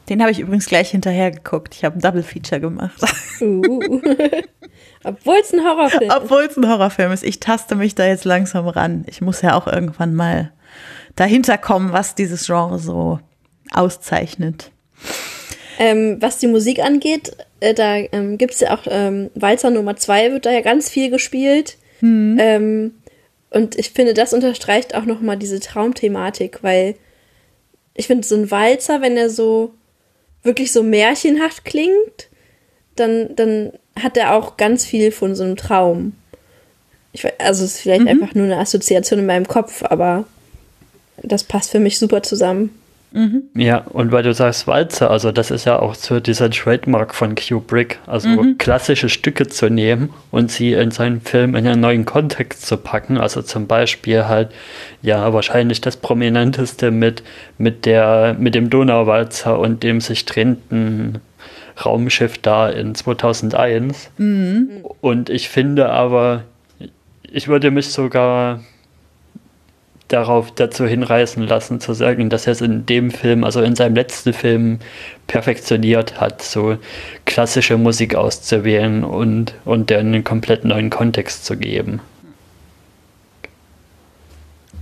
Den 0.07 0.21
habe 0.21 0.31
ich 0.31 0.39
übrigens 0.39 0.67
gleich 0.67 0.91
hinterher 0.91 1.31
geguckt. 1.31 1.73
Ich 1.75 1.83
habe 1.83 1.97
ein 1.97 2.01
Double 2.01 2.23
Feature 2.23 2.61
gemacht. 2.61 3.01
Uh. 3.41 3.99
Obwohl 5.03 5.35
es 5.41 5.51
ein 5.51 5.59
Horrorfilm 5.59 6.09
ist. 6.09 6.15
Obwohl 6.15 6.43
es 6.43 6.55
ein 6.55 6.69
Horrorfilm 6.69 7.11
ist. 7.11 7.23
Ich 7.23 7.41
taste 7.41 7.75
mich 7.75 7.95
da 7.95 8.05
jetzt 8.05 8.23
langsam 8.23 8.65
ran. 8.69 9.03
Ich 9.07 9.19
muss 9.19 9.41
ja 9.41 9.55
auch 9.55 9.67
irgendwann 9.67 10.15
mal 10.15 10.53
dahinter 11.15 11.57
kommen, 11.57 11.93
was 11.93 12.15
dieses 12.15 12.45
Genre 12.45 12.79
so 12.79 13.19
auszeichnet. 13.71 14.71
Ähm, 15.77 16.17
was 16.21 16.37
die 16.37 16.47
Musik 16.47 16.79
angeht, 16.79 17.35
äh, 17.59 17.73
da 17.73 17.97
ähm, 17.97 18.37
gibt 18.37 18.53
es 18.53 18.61
ja 18.61 18.73
auch 18.73 18.83
ähm, 18.87 19.29
Walzer 19.35 19.71
Nummer 19.71 19.95
2 19.95 20.31
wird 20.31 20.45
da 20.45 20.51
ja 20.51 20.61
ganz 20.61 20.89
viel 20.89 21.09
gespielt. 21.09 21.77
Mhm. 22.01 22.37
Ähm, 22.39 22.91
und 23.49 23.77
ich 23.77 23.91
finde, 23.91 24.13
das 24.13 24.33
unterstreicht 24.33 24.95
auch 24.95 25.05
nochmal 25.05 25.37
diese 25.37 25.59
Traumthematik, 25.59 26.59
weil 26.61 26.95
ich 27.93 28.07
finde, 28.07 28.27
so 28.27 28.35
ein 28.35 28.51
Walzer, 28.51 29.01
wenn 29.01 29.17
er 29.17 29.29
so 29.29 29.73
wirklich 30.43 30.71
so 30.71 30.83
märchenhaft 30.83 31.65
klingt, 31.65 32.29
dann, 32.95 33.35
dann 33.35 33.73
hat 33.99 34.17
er 34.17 34.33
auch 34.33 34.57
ganz 34.57 34.85
viel 34.85 35.11
von 35.11 35.35
so 35.35 35.43
einem 35.43 35.55
Traum. 35.55 36.13
Ich, 37.13 37.25
also 37.39 37.63
es 37.63 37.75
ist 37.75 37.81
vielleicht 37.81 38.01
mhm. 38.01 38.07
einfach 38.09 38.35
nur 38.35 38.45
eine 38.45 38.57
Assoziation 38.57 39.19
in 39.19 39.25
meinem 39.25 39.47
Kopf, 39.47 39.83
aber 39.83 40.25
das 41.21 41.43
passt 41.43 41.71
für 41.71 41.79
mich 41.79 41.99
super 41.99 42.23
zusammen. 42.23 42.71
Mhm. 43.15 43.43
Ja, 43.55 43.77
und 43.77 44.11
weil 44.11 44.23
du 44.23 44.33
sagst 44.33 44.67
Walzer, 44.67 45.09
also 45.09 45.31
das 45.31 45.49
ist 45.49 45.63
ja 45.63 45.79
auch 45.79 45.95
so 45.95 46.19
dieser 46.19 46.49
Trademark 46.49 47.15
von 47.15 47.33
Kubrick, 47.35 47.97
also 48.07 48.27
mhm. 48.27 48.57
klassische 48.57 49.07
Stücke 49.07 49.47
zu 49.47 49.69
nehmen 49.69 50.09
und 50.31 50.51
sie 50.51 50.73
in 50.73 50.91
seinen 50.91 51.21
Film 51.21 51.55
in 51.55 51.65
einen 51.65 51.79
neuen 51.79 52.03
Kontext 52.03 52.65
zu 52.65 52.75
packen. 52.75 53.17
Also 53.17 53.41
zum 53.41 53.67
Beispiel 53.67 54.25
halt, 54.25 54.49
ja, 55.01 55.31
wahrscheinlich 55.31 55.79
das 55.79 55.95
prominenteste 55.95 56.91
mit, 56.91 57.23
mit, 57.57 57.85
der, 57.85 58.35
mit 58.37 58.53
dem 58.53 58.69
Donauwalzer 58.69 59.57
und 59.57 59.83
dem 59.83 60.01
sich 60.01 60.25
drehenden 60.25 61.19
Raumschiff 61.85 62.37
da 62.37 62.69
in 62.69 62.95
2001. 62.95 64.09
Mhm. 64.17 64.83
Und 64.99 65.29
ich 65.29 65.47
finde 65.47 65.87
aber, 65.89 66.43
ich 67.23 67.47
würde 67.47 67.71
mich 67.71 67.91
sogar 67.91 68.59
darauf 70.07 70.51
dazu 70.51 70.85
hinreißen 70.85 71.43
lassen, 71.43 71.79
zu 71.79 71.93
sagen, 71.93 72.29
dass 72.29 72.45
er 72.45 72.53
es 72.53 72.61
in 72.61 72.85
dem 72.85 73.11
Film, 73.11 73.43
also 73.43 73.61
in 73.61 73.75
seinem 73.75 73.95
letzten 73.95 74.33
Film, 74.33 74.79
perfektioniert 75.27 76.19
hat, 76.21 76.41
so 76.41 76.77
klassische 77.25 77.77
Musik 77.77 78.15
auszuwählen 78.15 79.03
und, 79.03 79.55
und 79.65 79.89
der 79.89 79.99
einen 79.99 80.23
komplett 80.23 80.63
neuen 80.63 80.89
Kontext 80.89 81.45
zu 81.45 81.57
geben. 81.57 82.01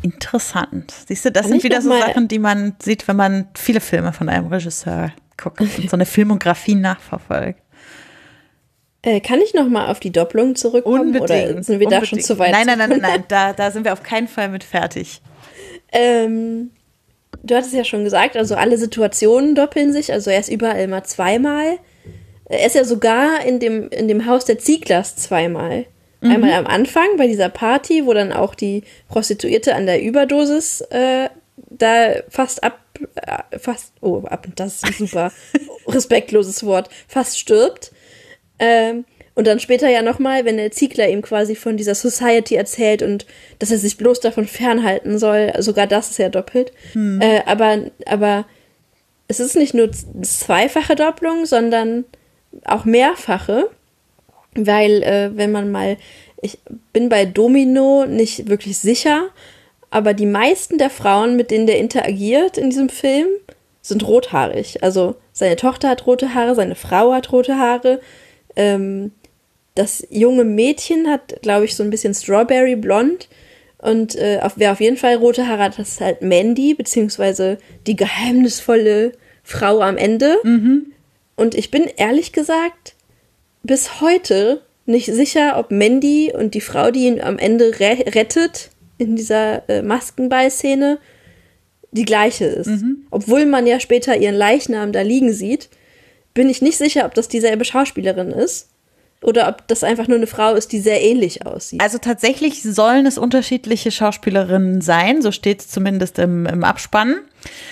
Interessant. 0.02 0.94
Siehst 1.08 1.24
du, 1.24 1.32
das 1.32 1.44
Kann 1.44 1.52
sind 1.52 1.64
wieder 1.64 1.82
so 1.82 1.98
Sachen, 1.98 2.28
die 2.28 2.40
man 2.40 2.76
sieht, 2.82 3.08
wenn 3.08 3.16
man 3.16 3.48
viele 3.56 3.80
Filme 3.80 4.12
von 4.12 4.28
einem 4.28 4.48
Regisseur 4.48 5.14
guckt 5.38 5.62
und 5.62 5.90
so 5.90 5.96
eine 5.96 6.06
Filmografie 6.06 6.76
nachverfolgt. 6.76 7.63
Äh, 9.06 9.20
kann 9.20 9.42
ich 9.42 9.54
noch 9.54 9.68
mal 9.68 9.92
auf 9.92 10.00
die 10.00 10.12
Doppelung 10.12 10.56
zurückkommen? 10.56 11.14
Unbedingt. 11.14 11.52
Oder 11.52 11.64
sind 11.64 11.80
wir 11.82 11.88
da 11.88 12.06
schon 12.06 12.22
zu 12.22 12.40
weit? 12.40 12.52
Nein, 12.52 12.66
nein, 12.66 12.80
nein, 12.80 12.90
nein, 12.90 13.02
nein. 13.02 13.24
Da, 13.28 13.54
da 13.54 13.70
sind 13.70 13.84
wir 13.84 13.94
auf 13.94 14.02
keinen 14.02 14.30
Fall 14.30 14.48
mit 14.48 14.64
fertig. 14.64 15.22
Ähm, 15.92 16.72
du 17.44 17.56
hattest 17.56 17.74
ja 17.74 17.84
schon 17.84 18.06
gesagt, 18.06 18.38
also 18.38 18.56
alle 18.56 18.78
Situationen 18.78 19.56
doppeln 19.56 19.92
sich. 19.92 20.14
Also 20.14 20.32
er 20.32 20.40
ist 20.40 20.50
überall 20.50 20.82
immer 20.82 21.04
zweimal. 21.04 21.78
Er 22.46 22.66
ist 22.66 22.76
ja 22.76 22.86
sogar 22.86 23.46
in 23.46 23.60
dem, 23.60 23.90
in 23.90 24.08
dem 24.08 24.26
Haus 24.26 24.46
der 24.46 24.60
Zieglers 24.60 25.18
zweimal. 25.18 25.86
Mhm. 26.22 26.32
Einmal 26.32 26.54
am 26.54 26.68
Anfang 26.68 27.18
bei 27.18 27.28
dieser 27.28 27.50
Party, 27.50 28.06
wo 28.06 28.14
dann 28.14 28.32
auch 28.32 28.56
die 28.56 28.84
Prostituierte 29.10 29.76
an 29.76 29.86
der 29.86 30.02
Überdosis 30.02 30.80
äh, 30.92 31.28
da 31.58 32.14
fast 32.30 32.64
ab, 32.64 32.80
äh, 33.16 33.60
fast, 33.60 33.94
oh, 34.02 34.24
ab, 34.26 34.48
das 34.56 34.76
ist 34.76 34.86
ein 34.86 34.94
super 34.94 35.32
respektloses 35.88 36.66
Wort, 36.66 36.90
fast 37.08 37.38
stirbt. 37.38 37.92
Ähm, 38.60 39.06
und 39.36 39.48
dann 39.48 39.60
später 39.60 39.90
ja 39.90 40.02
nochmal, 40.02 40.46
wenn 40.46 40.58
der 40.58 40.72
Ziegler 40.72 41.10
ihm 41.10 41.24
quasi 41.24 41.56
von 41.56 41.76
dieser 41.76 41.96
Society 41.96 42.56
erzählt 42.56 43.02
und 43.02 43.26
dass 43.60 43.72
er 43.72 43.80
sich 43.80 43.98
bloß 43.98 44.20
davon 44.20 44.46
fernhalten 44.48 45.18
soll, 45.18 45.52
sogar 45.60 45.88
das 45.88 46.12
ist 46.12 46.20
ja 46.20 46.30
doppelt. 46.30 46.72
Hm. 46.94 47.20
Äh, 47.20 47.42
aber, 47.46 47.80
aber 48.06 48.46
es 49.28 49.40
ist 49.40 49.56
nicht 49.56 49.74
nur 49.74 49.90
zweifache 49.92 50.96
Doppelung, 50.96 51.46
sondern 51.46 52.06
auch 52.66 52.86
mehrfache. 52.86 53.70
Weil, 54.56 55.02
äh, 55.02 55.32
wenn 55.36 55.52
man 55.52 55.72
mal, 55.72 55.98
ich 56.42 56.60
bin 56.92 57.10
bei 57.10 57.26
Domino 57.26 58.06
nicht 58.06 58.50
wirklich 58.50 58.78
sicher, 58.78 59.30
aber 59.90 60.14
die 60.14 60.28
meisten 60.28 60.78
der 60.78 60.92
Frauen, 60.92 61.36
mit 61.36 61.50
denen 61.50 61.66
der 61.66 61.80
interagiert 61.80 62.60
in 62.60 62.70
diesem 62.70 62.90
Film, 62.90 63.28
sind 63.82 64.08
rothaarig. 64.08 64.84
Also 64.84 65.16
seine 65.32 65.56
Tochter 65.56 65.90
hat 65.90 66.06
rote 66.06 66.36
Haare, 66.36 66.54
seine 66.54 66.76
Frau 66.76 67.14
hat 67.14 67.32
rote 67.32 67.58
Haare. 67.58 68.00
Ähm, 68.56 69.12
das 69.76 70.06
junge 70.10 70.44
Mädchen 70.44 71.10
hat, 71.10 71.42
glaube 71.42 71.66
ich, 71.66 71.76
so 71.76 71.84
ein 71.84 71.90
bisschen 71.90 72.14
Strawberry 72.14 72.76
Blond. 72.76 73.28
Und 73.80 74.16
äh, 74.16 74.40
auf, 74.42 74.54
wer 74.56 74.72
auf 74.72 74.80
jeden 74.80 74.98
Fall 74.98 75.16
rote 75.16 75.48
Haare 75.48 75.64
hat, 75.64 75.80
das 75.80 75.90
ist 75.90 76.02
halt 76.02 76.22
Mandy, 76.22 76.74
beziehungsweise 76.74 77.58
die 77.86 77.96
geheimnisvolle 77.96 79.14
Frau 79.44 79.82
am 79.82 79.98
Ende. 79.98 80.38
Mhm. 80.44 80.94
Und 81.36 81.56
ich 81.56 81.72
bin 81.72 81.90
ehrlich 81.98 82.32
gesagt 82.32 82.96
bis 83.64 84.00
heute 84.02 84.62
nicht 84.86 85.08
sicher, 85.08 85.58
ob 85.58 85.72
Mandy 85.72 86.32
und 86.34 86.54
die 86.54 86.62
Frau, 86.62 86.92
die 86.92 87.08
ihn 87.08 87.22
am 87.22 87.40
Ende 87.40 87.80
re 87.80 88.04
rettet, 88.14 88.70
in 88.98 89.16
dieser 89.16 89.68
äh, 89.70 89.82
Maskenball-Szene, 89.82 91.00
die 91.92 92.06
gleiche 92.06 92.46
ist. 92.46 92.68
Mhm. 92.68 93.06
Obwohl 93.12 93.46
man 93.46 93.68
ja 93.68 93.80
später 93.80 94.16
ihren 94.18 94.36
Leichnam 94.36 94.92
da 94.92 95.02
liegen 95.02 95.34
sieht, 95.34 95.70
bin 96.34 96.50
ich 96.50 96.62
nicht 96.62 96.78
sicher, 96.78 97.06
ob 97.06 97.14
das 97.14 97.28
dieselbe 97.28 97.66
Schauspielerin 97.66 98.32
ist 98.32 98.70
oder 99.22 99.48
ob 99.48 99.68
das 99.68 99.84
einfach 99.84 100.08
nur 100.08 100.18
eine 100.18 100.28
Frau 100.28 100.54
ist, 100.54 100.72
die 100.72 100.80
sehr 100.80 101.02
ähnlich 101.02 101.46
aussieht. 101.46 101.82
Also 101.82 101.98
tatsächlich 101.98 102.62
sollen 102.62 103.06
es 103.06 103.18
unterschiedliche 103.18 103.92
Schauspielerinnen 103.92 104.82
sein, 104.82 105.22
so 105.22 105.32
steht 105.32 105.62
es 105.62 105.70
zumindest 105.70 106.20
im, 106.20 106.46
im 106.46 106.64
Abspann. 106.64 107.20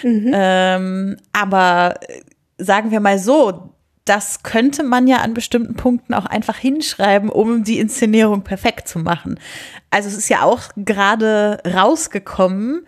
Mhm. 0.04 0.32
Ähm, 0.34 1.18
aber 1.34 1.96
äh, 2.08 2.22
sagen 2.58 2.92
wir 2.92 3.00
mal 3.00 3.20
so, 3.20 3.72
das 4.06 4.44
könnte 4.44 4.84
man 4.84 5.08
ja 5.08 5.18
an 5.18 5.34
bestimmten 5.34 5.76
Punkten 5.76 6.14
auch 6.14 6.26
einfach 6.26 6.58
hinschreiben, 6.58 7.30
um 7.30 7.64
die 7.64 7.80
Inszenierung 7.80 8.44
perfekt 8.44 8.88
zu 8.88 9.00
machen. 9.00 9.40
Also 9.92 10.10
es 10.10 10.18
ist 10.18 10.30
ja 10.30 10.44
auch 10.44 10.64
gerade 10.76 11.60
rausgekommen, 11.66 12.88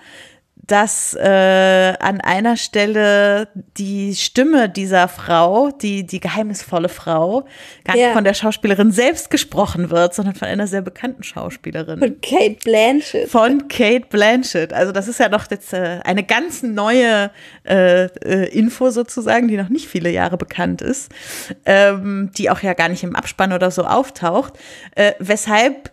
dass 0.66 1.14
äh, 1.14 1.93
an 1.99 2.22
einer 2.22 2.55
Stelle 2.55 3.49
die 3.78 4.16
Stimme 4.16 4.70
dieser 4.70 5.09
Frau, 5.09 5.72
die, 5.72 6.05
die 6.05 6.22
geheimnisvolle 6.22 6.88
Frau, 6.88 7.45
gar 7.84 7.95
nicht 7.95 8.03
ja. 8.03 8.14
von 8.14 8.24
der 8.24 8.34
Schauspielerin 8.34 8.91
selbst 8.91 9.30
gesprochen 9.30 9.89
wird, 9.89 10.14
sondern 10.14 10.36
von 10.36 10.47
einer 10.47 10.68
sehr 10.68 10.82
bekannten 10.82 11.24
Schauspielerin. 11.24 11.99
Von 11.99 12.22
Kate 12.22 12.57
Blanchett. 12.64 13.30
Von 13.30 13.68
Kate 13.68 14.05
Blanchett. 14.09 14.72
Also 14.72 14.93
das 14.93 15.09
ist 15.09 15.20
ja 15.20 15.28
noch 15.28 15.51
jetzt 15.51 15.74
äh, 15.74 15.99
eine 16.05 16.24
ganz 16.24 16.64
neue 16.64 17.30
äh, 17.68 18.05
äh, 18.05 18.49
Info 18.57 18.89
sozusagen, 18.89 19.49
die 19.49 19.57
noch 19.57 19.70
nicht 19.70 19.89
viele 19.89 20.11
Jahre 20.11 20.38
bekannt 20.38 20.82
ist, 20.82 21.11
ähm, 21.66 22.32
die 22.38 22.49
auch 22.49 22.61
ja 22.61 22.74
gar 22.74 22.88
nicht 22.88 23.03
im 23.03 23.18
Abspann 23.18 23.51
oder 23.51 23.70
so 23.70 23.84
auftaucht, 23.84 24.53
äh, 24.95 25.11
weshalb 25.20 25.91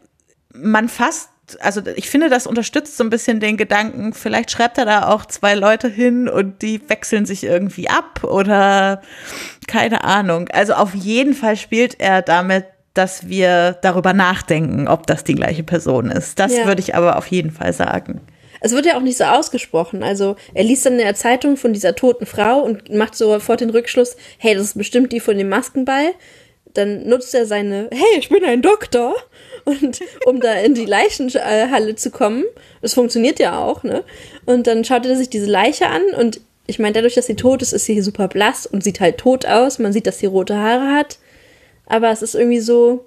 man 0.53 0.89
fast 0.89 1.29
also 1.61 1.83
ich 1.97 2.09
finde, 2.09 2.29
das 2.29 2.47
unterstützt 2.47 2.97
so 2.97 3.05
ein 3.05 3.11
bisschen 3.11 3.41
den 3.41 3.57
Gedanken, 3.57 4.13
vielleicht 4.13 4.51
schreibt 4.51 4.79
er 4.79 4.85
da 4.85 5.09
auch 5.09 5.27
zwei 5.27 5.55
Leute 5.55 5.89
hin 5.89 6.29
und 6.29 6.63
die 6.63 6.81
wechseln 6.89 7.27
sich 7.27 7.45
irgendwie 7.45 7.89
ab 7.89 8.25
oder 8.25 9.03
keine 9.67 10.05
Ahnung. 10.05 10.49
Also 10.53 10.75
auf 10.75 10.95
jeden 10.95 11.35
Fall 11.35 11.57
spielt 11.57 12.01
er 12.01 12.23
damit, 12.23 12.65
dass 12.95 13.29
wir 13.29 13.79
darüber 13.83 14.13
nachdenken, 14.13 14.89
ob 14.89 15.07
das 15.07 15.25
die 15.25 15.35
gleiche 15.35 15.63
Person 15.63 16.11
ist. 16.11 16.39
Das 16.39 16.57
ja. 16.57 16.67
würde 16.67 16.81
ich 16.81 16.95
aber 16.95 17.17
auf 17.17 17.27
jeden 17.27 17.51
Fall 17.51 17.73
sagen. 17.73 18.21
Es 18.61 18.73
wird 18.73 18.87
ja 18.87 18.97
auch 18.97 19.03
nicht 19.03 19.17
so 19.17 19.25
ausgesprochen. 19.25 20.03
Also 20.03 20.37
er 20.55 20.65
liest 20.65 20.85
dann 20.85 20.95
in 20.95 20.99
der 20.99 21.15
Zeitung 21.15 21.57
von 21.57 21.73
dieser 21.73 21.95
toten 21.95 22.27
Frau 22.27 22.61
und 22.61 22.93
macht 22.93 23.15
sofort 23.15 23.61
den 23.61 23.71
Rückschluss, 23.71 24.17
hey, 24.39 24.55
das 24.55 24.67
ist 24.67 24.79
bestimmt 24.79 25.13
die 25.13 25.21
von 25.21 25.39
dem 25.39 25.49
Maskenball. 25.49 26.13
Dann 26.75 27.09
nutzt 27.09 27.35
er 27.35 27.47
seine, 27.47 27.89
hey, 27.91 28.19
ich 28.19 28.29
bin 28.29 28.45
ein 28.45 28.63
Doktor 28.63 29.15
und 29.65 30.01
um 30.27 30.41
da 30.41 30.55
in 30.55 30.75
die 30.75 30.87
Leichenhalle 30.87 31.95
zu 31.97 32.11
kommen. 32.11 32.45
Das 32.83 32.95
funktioniert 32.95 33.39
ja 33.39 33.59
auch, 33.59 33.83
ne? 33.83 34.05
Und 34.47 34.67
dann 34.67 34.85
schaut 34.85 35.07
er 35.07 35.17
sich 35.17 35.31
diese 35.31 35.47
Leiche 35.47 35.87
an 35.89 36.03
und 36.19 36.41
ich 36.71 36.79
meine, 36.79 36.93
dadurch, 36.93 37.15
dass 37.15 37.27
sie 37.27 37.35
tot 37.35 37.63
ist, 37.63 37.73
ist 37.73 37.87
sie 37.87 38.01
super 38.01 38.29
blass 38.29 38.65
und 38.65 38.85
sieht 38.85 39.01
halt 39.01 39.19
tot 39.19 39.45
aus. 39.45 39.81
Man 39.81 39.93
sieht, 39.93 40.07
dass 40.07 40.21
sie 40.21 40.27
rote 40.27 40.57
Haare 40.57 40.95
hat. 40.95 41.19
Aber 41.87 42.13
es 42.13 42.23
ist 42.23 42.37
irgendwie 42.37 42.61
so, 42.61 43.07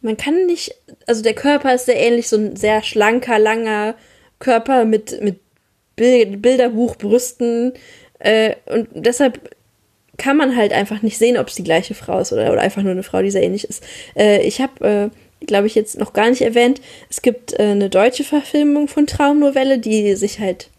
man 0.00 0.16
kann 0.16 0.46
nicht, 0.46 0.74
also 1.06 1.22
der 1.22 1.34
Körper 1.34 1.74
ist 1.74 1.84
sehr 1.84 2.00
ähnlich, 2.00 2.28
so 2.28 2.36
ein 2.36 2.56
sehr 2.56 2.82
schlanker, 2.82 3.38
langer 3.38 3.94
Körper 4.38 4.86
mit, 4.86 5.20
mit 5.20 5.40
Bilderbuchbrüsten. 5.96 7.74
Äh, 8.18 8.54
und 8.64 8.88
deshalb 8.94 9.54
kann 10.16 10.36
man 10.36 10.56
halt 10.56 10.72
einfach 10.72 11.02
nicht 11.02 11.18
sehen, 11.18 11.36
ob 11.36 11.48
es 11.48 11.54
die 11.56 11.64
gleiche 11.64 11.94
Frau 11.94 12.20
ist 12.20 12.32
oder, 12.32 12.50
oder 12.50 12.62
einfach 12.62 12.82
nur 12.82 12.92
eine 12.92 13.02
Frau, 13.02 13.20
die 13.20 13.30
sehr 13.30 13.42
ähnlich 13.42 13.64
ist. 13.64 13.84
Äh, 14.16 14.40
ich 14.42 14.60
habe 14.60 15.10
äh, 15.12 15.23
glaube 15.46 15.66
ich, 15.66 15.74
jetzt 15.74 15.98
noch 15.98 16.12
gar 16.12 16.30
nicht 16.30 16.42
erwähnt. 16.42 16.80
Es 17.10 17.22
gibt 17.22 17.58
äh, 17.58 17.62
eine 17.62 17.90
deutsche 17.90 18.24
Verfilmung 18.24 18.88
von 18.88 19.06
Traumnovelle, 19.06 19.78
die 19.78 20.14
sich 20.16 20.40
halt 20.40 20.70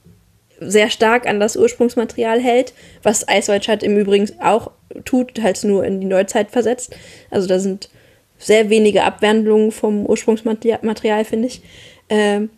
sehr 0.60 0.90
stark 0.90 1.28
an 1.28 1.40
das 1.40 1.58
Ursprungsmaterial 1.58 2.40
hält, 2.40 2.74
was 3.04 3.26
Shut 3.62 3.84
im 3.84 3.98
Übrigen 3.98 4.30
auch 4.42 4.72
tut, 5.04 5.42
halt 5.42 5.64
nur 5.64 5.84
in 5.84 6.00
die 6.00 6.08
Neuzeit 6.08 6.52
versetzt. 6.52 6.96
Also 7.30 7.48
da 7.48 7.60
sind 7.60 7.90
sehr 8.38 8.70
wenige 8.70 9.04
Abwandlungen 9.04 9.72
vom 9.72 10.06
Ursprungsmaterial, 10.06 11.26
finde 11.26 11.48
ich. 11.48 11.62
Ähm, 12.10 12.50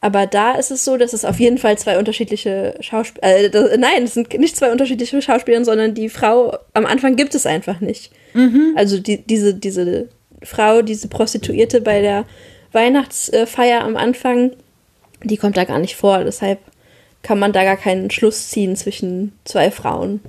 aber 0.00 0.26
da 0.26 0.52
ist 0.52 0.70
es 0.70 0.84
so, 0.84 0.98
dass 0.98 1.14
es 1.14 1.24
auf 1.24 1.40
jeden 1.40 1.56
Fall 1.56 1.78
zwei 1.78 1.98
unterschiedliche 1.98 2.74
Schauspieler, 2.80 3.54
äh, 3.54 3.78
nein, 3.78 4.02
es 4.02 4.14
sind 4.14 4.32
nicht 4.38 4.56
zwei 4.56 4.70
unterschiedliche 4.70 5.22
Schauspieler, 5.22 5.64
sondern 5.64 5.94
die 5.94 6.10
Frau 6.10 6.58
am 6.74 6.84
Anfang 6.84 7.16
gibt 7.16 7.34
es 7.34 7.46
einfach 7.46 7.80
nicht. 7.80 8.12
Mhm. 8.34 8.74
Also 8.76 8.98
die, 8.98 9.22
diese, 9.22 9.54
diese 9.54 10.08
Frau, 10.44 10.82
diese 10.82 11.08
Prostituierte 11.08 11.80
bei 11.80 12.00
der 12.00 12.24
Weihnachtsfeier 12.72 13.82
am 13.82 13.96
Anfang, 13.96 14.52
die 15.22 15.36
kommt 15.36 15.56
da 15.56 15.64
gar 15.64 15.78
nicht 15.78 15.96
vor. 15.96 16.24
Deshalb 16.24 16.58
kann 17.22 17.38
man 17.38 17.52
da 17.52 17.64
gar 17.64 17.76
keinen 17.76 18.10
Schluss 18.10 18.48
ziehen 18.50 18.76
zwischen 18.76 19.32
zwei 19.44 19.70
Frauen. 19.70 20.20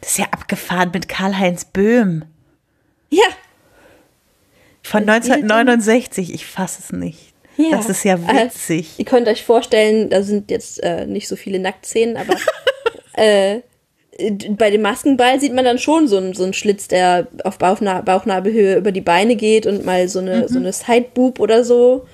Das 0.00 0.12
ist 0.12 0.18
ja 0.18 0.26
abgefahren 0.30 0.90
mit 0.92 1.08
Karl-Heinz 1.08 1.66
Böhm. 1.66 2.24
Ja. 3.10 3.26
Von 4.82 5.08
1969, 5.08 6.32
ich 6.32 6.46
fasse 6.46 6.80
es 6.82 6.92
nicht. 6.92 7.32
Ja. 7.56 7.70
Das 7.70 7.88
ist 7.88 8.04
ja 8.04 8.20
witzig. 8.20 8.86
Also, 8.86 8.98
ihr 8.98 9.04
könnt 9.04 9.28
euch 9.28 9.44
vorstellen, 9.44 10.10
da 10.10 10.22
sind 10.22 10.50
jetzt 10.50 10.82
äh, 10.82 11.06
nicht 11.06 11.26
so 11.26 11.36
viele 11.36 11.58
Nacktszenen, 11.58 12.16
aber 12.16 12.36
äh, 13.14 13.60
bei 14.50 14.70
dem 14.70 14.82
Maskenball 14.82 15.40
sieht 15.40 15.54
man 15.54 15.64
dann 15.64 15.78
schon 15.78 16.08
so 16.08 16.16
einen, 16.16 16.34
so 16.34 16.44
einen 16.44 16.52
Schlitz, 16.52 16.88
der 16.88 17.28
auf 17.44 17.58
Bauchna 17.58 18.00
Bauchnabelhöhe 18.00 18.76
über 18.76 18.92
die 18.92 19.00
Beine 19.00 19.36
geht 19.36 19.66
und 19.66 19.84
mal 19.84 20.08
so 20.08 20.20
eine, 20.20 20.42
mhm. 20.42 20.48
so 20.48 20.58
eine 20.58 20.72
Sideboob 20.72 21.40
oder 21.40 21.64
so. 21.64 22.06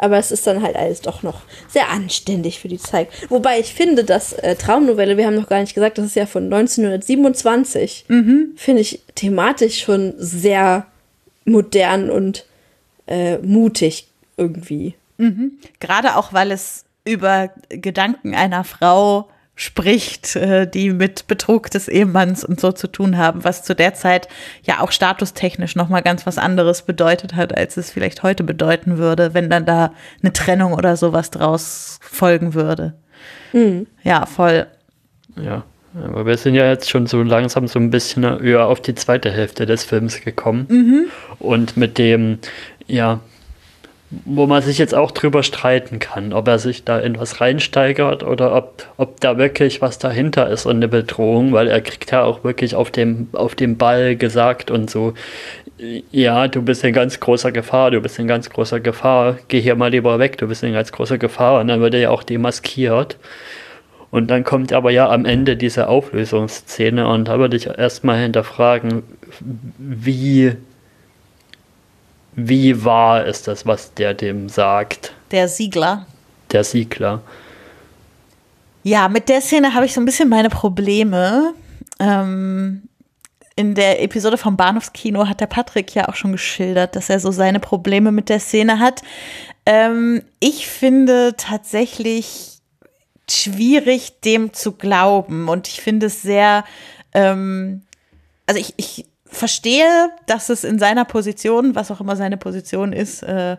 Aber 0.00 0.16
es 0.16 0.30
ist 0.30 0.46
dann 0.46 0.62
halt 0.62 0.76
alles 0.76 1.00
doch 1.00 1.24
noch 1.24 1.40
sehr 1.68 1.90
anständig 1.90 2.60
für 2.60 2.68
die 2.68 2.78
Zeit. 2.78 3.08
Wobei 3.28 3.58
ich 3.58 3.74
finde, 3.74 4.04
dass 4.04 4.32
äh, 4.32 4.54
Traumnovelle, 4.54 5.16
wir 5.16 5.26
haben 5.26 5.34
noch 5.34 5.48
gar 5.48 5.60
nicht 5.60 5.74
gesagt, 5.74 5.98
das 5.98 6.06
ist 6.06 6.16
ja 6.16 6.26
von 6.26 6.44
1927, 6.44 8.04
mhm. 8.06 8.52
finde 8.56 8.82
ich 8.82 9.00
thematisch 9.16 9.80
schon 9.80 10.14
sehr 10.16 10.86
modern 11.44 12.10
und 12.10 12.44
äh, 13.08 13.38
mutig 13.38 14.06
irgendwie. 14.36 14.94
Mhm. 15.16 15.58
Gerade 15.80 16.16
auch, 16.16 16.32
weil 16.32 16.52
es 16.52 16.84
über 17.04 17.50
Gedanken 17.68 18.34
einer 18.34 18.62
Frau 18.62 19.28
spricht, 19.58 20.36
äh, 20.36 20.68
die 20.68 20.90
mit 20.90 21.26
Betrug 21.26 21.68
des 21.68 21.88
Ehemanns 21.88 22.44
und 22.44 22.60
so 22.60 22.70
zu 22.70 22.86
tun 22.86 23.18
haben, 23.18 23.42
was 23.42 23.64
zu 23.64 23.74
der 23.74 23.92
Zeit 23.92 24.28
ja 24.62 24.78
auch 24.78 24.92
statustechnisch 24.92 25.74
nochmal 25.74 26.02
ganz 26.02 26.26
was 26.26 26.38
anderes 26.38 26.82
bedeutet 26.82 27.34
hat, 27.34 27.58
als 27.58 27.76
es 27.76 27.90
vielleicht 27.90 28.22
heute 28.22 28.44
bedeuten 28.44 28.98
würde, 28.98 29.34
wenn 29.34 29.50
dann 29.50 29.66
da 29.66 29.92
eine 30.22 30.32
Trennung 30.32 30.74
oder 30.74 30.96
sowas 30.96 31.30
draus 31.30 31.98
folgen 32.00 32.54
würde. 32.54 32.94
Mhm. 33.52 33.88
Ja, 34.04 34.26
voll. 34.26 34.68
Ja, 35.34 35.64
aber 36.04 36.24
wir 36.24 36.36
sind 36.36 36.54
ja 36.54 36.68
jetzt 36.68 36.88
schon 36.88 37.08
so 37.08 37.20
langsam 37.24 37.66
so 37.66 37.80
ein 37.80 37.90
bisschen 37.90 38.22
eher 38.22 38.64
auf 38.64 38.80
die 38.80 38.94
zweite 38.94 39.32
Hälfte 39.32 39.66
des 39.66 39.82
Films 39.82 40.20
gekommen. 40.20 40.66
Mhm. 40.68 41.06
Und 41.40 41.76
mit 41.76 41.98
dem, 41.98 42.38
ja, 42.86 43.18
wo 44.10 44.46
man 44.46 44.62
sich 44.62 44.78
jetzt 44.78 44.94
auch 44.94 45.10
drüber 45.10 45.42
streiten 45.42 45.98
kann, 45.98 46.32
ob 46.32 46.48
er 46.48 46.58
sich 46.58 46.84
da 46.84 46.98
in 46.98 47.18
was 47.18 47.42
reinsteigert 47.42 48.22
oder 48.22 48.54
ob, 48.54 48.86
ob 48.96 49.20
da 49.20 49.36
wirklich 49.36 49.82
was 49.82 49.98
dahinter 49.98 50.48
ist 50.48 50.64
und 50.64 50.76
eine 50.76 50.88
Bedrohung, 50.88 51.52
weil 51.52 51.68
er 51.68 51.82
kriegt 51.82 52.10
ja 52.10 52.22
auch 52.22 52.42
wirklich 52.42 52.74
auf 52.74 52.90
dem, 52.90 53.28
auf 53.32 53.54
dem 53.54 53.76
Ball 53.76 54.16
gesagt 54.16 54.70
und 54.70 54.88
so, 54.88 55.12
ja, 56.10 56.48
du 56.48 56.62
bist 56.62 56.84
in 56.84 56.94
ganz 56.94 57.20
großer 57.20 57.52
Gefahr, 57.52 57.90
du 57.90 58.00
bist 58.00 58.18
in 58.18 58.26
ganz 58.26 58.48
großer 58.48 58.80
Gefahr, 58.80 59.38
geh 59.48 59.60
hier 59.60 59.76
mal 59.76 59.90
lieber 59.90 60.18
weg, 60.18 60.38
du 60.38 60.48
bist 60.48 60.62
in 60.62 60.72
ganz 60.72 60.90
großer 60.90 61.18
Gefahr 61.18 61.60
und 61.60 61.68
dann 61.68 61.80
wird 61.80 61.94
er 61.94 62.00
ja 62.00 62.10
auch 62.10 62.22
demaskiert. 62.22 63.18
Und 64.10 64.30
dann 64.30 64.42
kommt 64.42 64.72
aber 64.72 64.90
ja 64.90 65.10
am 65.10 65.26
Ende 65.26 65.56
diese 65.56 65.86
Auflösungsszene 65.88 67.06
und 67.06 67.28
da 67.28 67.38
würde 67.38 67.58
ich 67.58 67.66
erstmal 67.66 68.18
hinterfragen, 68.18 69.02
wie 69.78 70.56
wie 72.38 72.84
wahr 72.84 73.26
ist 73.26 73.48
das, 73.48 73.66
was 73.66 73.94
der 73.94 74.14
dem 74.14 74.48
sagt? 74.48 75.12
Der 75.32 75.48
Siegler. 75.48 76.06
Der 76.52 76.62
Siegler. 76.62 77.20
Ja, 78.84 79.08
mit 79.08 79.28
der 79.28 79.40
Szene 79.40 79.74
habe 79.74 79.86
ich 79.86 79.92
so 79.92 80.00
ein 80.00 80.04
bisschen 80.04 80.28
meine 80.28 80.48
Probleme. 80.48 81.52
Ähm, 81.98 82.88
in 83.56 83.74
der 83.74 84.00
Episode 84.02 84.38
vom 84.38 84.56
Bahnhofskino 84.56 85.26
hat 85.26 85.40
der 85.40 85.46
Patrick 85.46 85.92
ja 85.96 86.08
auch 86.08 86.14
schon 86.14 86.30
geschildert, 86.30 86.94
dass 86.94 87.10
er 87.10 87.18
so 87.18 87.32
seine 87.32 87.58
Probleme 87.58 88.12
mit 88.12 88.28
der 88.28 88.38
Szene 88.38 88.78
hat. 88.78 89.02
Ähm, 89.66 90.22
ich 90.38 90.68
finde 90.68 91.34
tatsächlich 91.36 92.60
schwierig, 93.28 94.20
dem 94.20 94.52
zu 94.52 94.72
glauben. 94.72 95.48
Und 95.48 95.66
ich 95.66 95.80
finde 95.80 96.06
es 96.06 96.22
sehr, 96.22 96.64
ähm, 97.14 97.82
also 98.46 98.60
ich, 98.60 98.74
ich 98.76 99.06
verstehe, 99.30 100.10
dass 100.26 100.48
es 100.48 100.64
in 100.64 100.78
seiner 100.78 101.04
Position, 101.04 101.74
was 101.74 101.90
auch 101.90 102.00
immer 102.00 102.16
seine 102.16 102.36
Position 102.36 102.92
ist, 102.92 103.22
äh, 103.22 103.56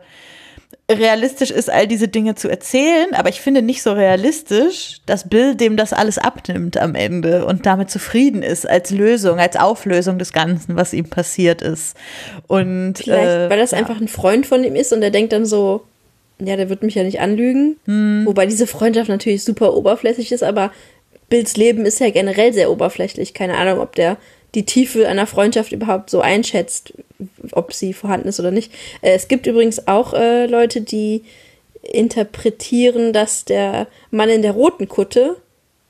realistisch 0.92 1.52
ist, 1.52 1.70
all 1.70 1.88
diese 1.88 2.08
Dinge 2.08 2.36
zu 2.36 2.50
erzählen, 2.50 3.14
aber 3.14 3.30
ich 3.30 3.42
finde 3.42 3.62
nicht 3.62 3.84
so 3.84 3.94
realistisch, 3.94 5.02
dass 5.06 5.30
Bill 5.30 5.56
dem 5.56 5.78
das 5.78 5.94
alles 5.94 6.18
abnimmt 6.18 6.78
am 6.78 6.96
Ende 6.96 7.46
und 7.46 7.66
damit 7.66 7.92
zufrieden 7.92 8.42
ist 8.42 8.68
als 8.68 8.90
Lösung, 8.90 9.40
als 9.40 9.56
Auflösung 9.56 10.18
des 10.18 10.34
Ganzen, 10.34 10.76
was 10.76 10.94
ihm 10.94 11.10
passiert 11.10 11.62
ist. 11.62 11.96
Und 12.48 12.96
vielleicht, 12.98 13.28
äh, 13.28 13.50
weil 13.50 13.60
das 13.60 13.72
ja. 13.72 13.78
einfach 13.78 14.02
ein 14.02 14.08
Freund 14.08 14.48
von 14.48 14.64
ihm 14.64 14.76
ist 14.76 14.92
und 14.92 15.04
er 15.04 15.12
denkt 15.12 15.32
dann 15.32 15.46
so, 15.46 15.84
ja, 16.40 16.56
der 16.56 16.70
wird 16.70 16.84
mich 16.84 16.96
ja 16.96 17.04
nicht 17.04 17.20
anlügen. 17.20 17.78
Hm. 17.86 18.26
Wobei 18.26 18.46
diese 18.46 18.66
Freundschaft 18.66 19.10
natürlich 19.10 19.44
super 19.44 19.76
oberflächlich 19.76 20.32
ist, 20.32 20.44
aber 20.44 20.72
Bills 21.30 21.56
Leben 21.58 21.86
ist 21.86 22.00
ja 22.00 22.10
generell 22.10 22.54
sehr 22.54 22.72
oberflächlich. 22.72 23.34
Keine 23.34 23.58
Ahnung, 23.58 23.80
ob 23.80 23.94
der 23.94 24.18
die 24.56 24.66
Tiefe 24.66 25.08
einer 25.08 25.28
Freundschaft 25.28 25.72
überhaupt 25.72 26.10
so 26.10 26.22
einschätzt, 26.22 26.94
ob 27.52 27.74
sie 27.74 27.94
vorhanden 27.94 28.28
ist 28.28 28.40
oder 28.40 28.52
nicht. 28.52 28.72
Äh, 29.02 29.14
es 29.14 29.28
gibt 29.28 29.48
übrigens 29.48 29.88
auch 29.88 30.14
äh, 30.14 30.46
Leute, 30.46 30.82
die 30.82 31.24
interpretieren, 31.82 33.14
dass 33.14 33.46
der 33.46 33.88
Mann 34.12 34.30
in 34.30 34.42
der 34.42 34.52
roten 34.52 34.88
Kutte 34.88 35.38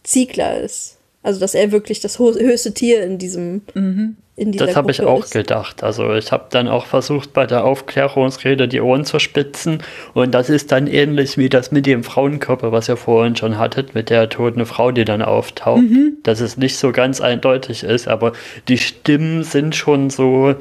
Ziegler 0.04 0.60
ist. 0.62 0.98
Also 1.24 1.40
dass 1.40 1.56
er 1.56 1.72
wirklich 1.72 2.00
das 2.00 2.20
höchste 2.20 2.74
Tier 2.74 3.04
in 3.04 3.18
diesem 3.18 3.62
mhm 3.74 4.18
in 4.40 4.54
dieser 4.54 4.68
Das 4.68 4.76
habe 4.78 4.92
ich 4.92 5.02
auch 5.02 5.24
ist. 5.24 5.34
gedacht. 5.34 5.84
Also 5.84 6.14
ich 6.14 6.32
habe 6.32 6.46
dann 6.50 6.70
auch 6.70 6.86
versucht, 6.86 7.34
bei 7.34 7.46
der 7.46 7.66
Aufklärungsrede 7.66 8.70
die 8.70 8.80
Ohren 8.80 9.04
zu 9.04 9.20
spitzen. 9.20 9.84
Und 10.14 10.32
das 10.32 10.50
ist 10.50 10.72
dann 10.72 10.88
ähnlich 10.88 11.38
wie 11.38 11.50
das 11.50 11.72
mit 11.72 11.86
dem 11.86 12.04
Frauenkörper, 12.06 12.72
was 12.72 12.88
ihr 12.88 12.96
vorhin 12.96 13.36
schon 13.36 13.58
hattet, 13.58 13.96
mit 13.96 14.10
der 14.10 14.30
toten 14.30 14.66
Frau, 14.66 14.92
die 14.92 15.04
dann 15.04 15.22
auftaucht. 15.22 15.82
Mhm. 15.82 16.18
Dass 16.24 16.40
es 16.40 16.56
nicht 16.56 16.78
so 16.78 16.94
ganz 16.94 17.20
eindeutig 17.20 17.84
ist, 17.84 18.08
aber 18.08 18.32
die 18.70 18.78
Stimmen 18.78 19.44
sind 19.44 19.76
schon 19.76 20.10
so, 20.10 20.56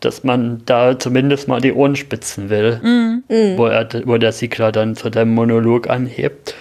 dass 0.00 0.24
man 0.24 0.62
da 0.64 0.98
zumindest 0.98 1.48
mal 1.48 1.60
die 1.60 1.74
Ohren 1.74 1.96
spitzen 1.96 2.48
will, 2.48 2.80
mhm. 2.82 3.58
wo, 3.58 3.66
er, 3.66 3.88
wo 4.06 4.16
der 4.16 4.32
Siegler 4.32 4.72
dann 4.72 4.96
zu 4.96 5.10
dem 5.10 5.34
Monolog 5.34 5.90
anhebt. 5.90 6.54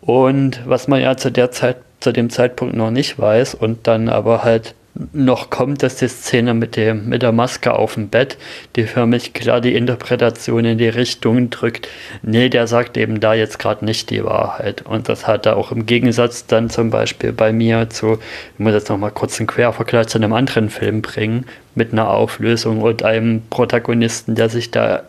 Und 0.00 0.60
was 0.66 0.88
man 0.88 1.00
ja 1.00 1.16
zu 1.16 1.30
der 1.30 1.52
Zeit, 1.52 1.76
zu 2.00 2.12
dem 2.12 2.30
Zeitpunkt 2.30 2.74
noch 2.74 2.90
nicht 2.90 3.18
weiß 3.18 3.54
und 3.54 3.86
dann 3.86 4.08
aber 4.08 4.42
halt 4.42 4.74
noch 5.12 5.50
kommt, 5.50 5.82
dass 5.82 5.96
die 5.96 6.08
Szene 6.08 6.54
mit, 6.54 6.76
dem, 6.76 7.08
mit 7.08 7.22
der 7.22 7.32
Maske 7.32 7.72
auf 7.74 7.94
dem 7.94 8.08
Bett, 8.08 8.36
die 8.76 8.84
für 8.84 9.06
mich 9.06 9.32
klar 9.32 9.60
die 9.60 9.74
Interpretation 9.74 10.64
in 10.64 10.78
die 10.78 10.88
Richtung 10.88 11.50
drückt, 11.50 11.88
nee, 12.22 12.48
der 12.48 12.66
sagt 12.66 12.96
eben 12.96 13.20
da 13.20 13.34
jetzt 13.34 13.58
gerade 13.58 13.84
nicht 13.84 14.10
die 14.10 14.24
Wahrheit. 14.24 14.82
Und 14.82 15.08
das 15.08 15.26
hat 15.26 15.46
er 15.46 15.56
auch 15.56 15.72
im 15.72 15.86
Gegensatz 15.86 16.46
dann 16.46 16.70
zum 16.70 16.90
Beispiel 16.90 17.32
bei 17.32 17.52
mir 17.52 17.88
zu, 17.90 18.18
ich 18.54 18.58
muss 18.58 18.72
jetzt 18.72 18.88
nochmal 18.88 19.12
kurz 19.12 19.38
einen 19.38 19.46
Quervergleich 19.46 20.08
zu 20.08 20.18
einem 20.18 20.32
anderen 20.32 20.70
Film 20.70 21.02
bringen, 21.02 21.46
mit 21.74 21.92
einer 21.92 22.10
Auflösung 22.10 22.82
und 22.82 23.04
einem 23.04 23.42
Protagonisten, 23.50 24.34
der 24.34 24.48
sich 24.48 24.70
da 24.70 25.04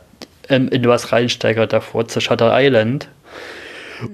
in 0.48 0.70
was 0.86 1.12
reinsteigert 1.12 1.74
davor 1.74 2.08
zu 2.08 2.22
Shutter 2.22 2.52
Island 2.54 3.08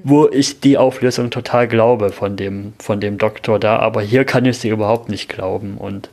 wo 0.03 0.27
ich 0.27 0.59
die 0.59 0.77
Auflösung 0.77 1.29
total 1.29 1.67
glaube 1.67 2.11
von 2.11 2.35
dem, 2.35 2.73
von 2.79 2.99
dem 2.99 3.17
Doktor 3.17 3.59
da, 3.59 3.77
aber 3.79 4.01
hier 4.01 4.25
kann 4.25 4.45
ich 4.45 4.57
sie 4.59 4.69
überhaupt 4.69 5.09
nicht 5.09 5.29
glauben. 5.29 5.77
Und 5.77 6.09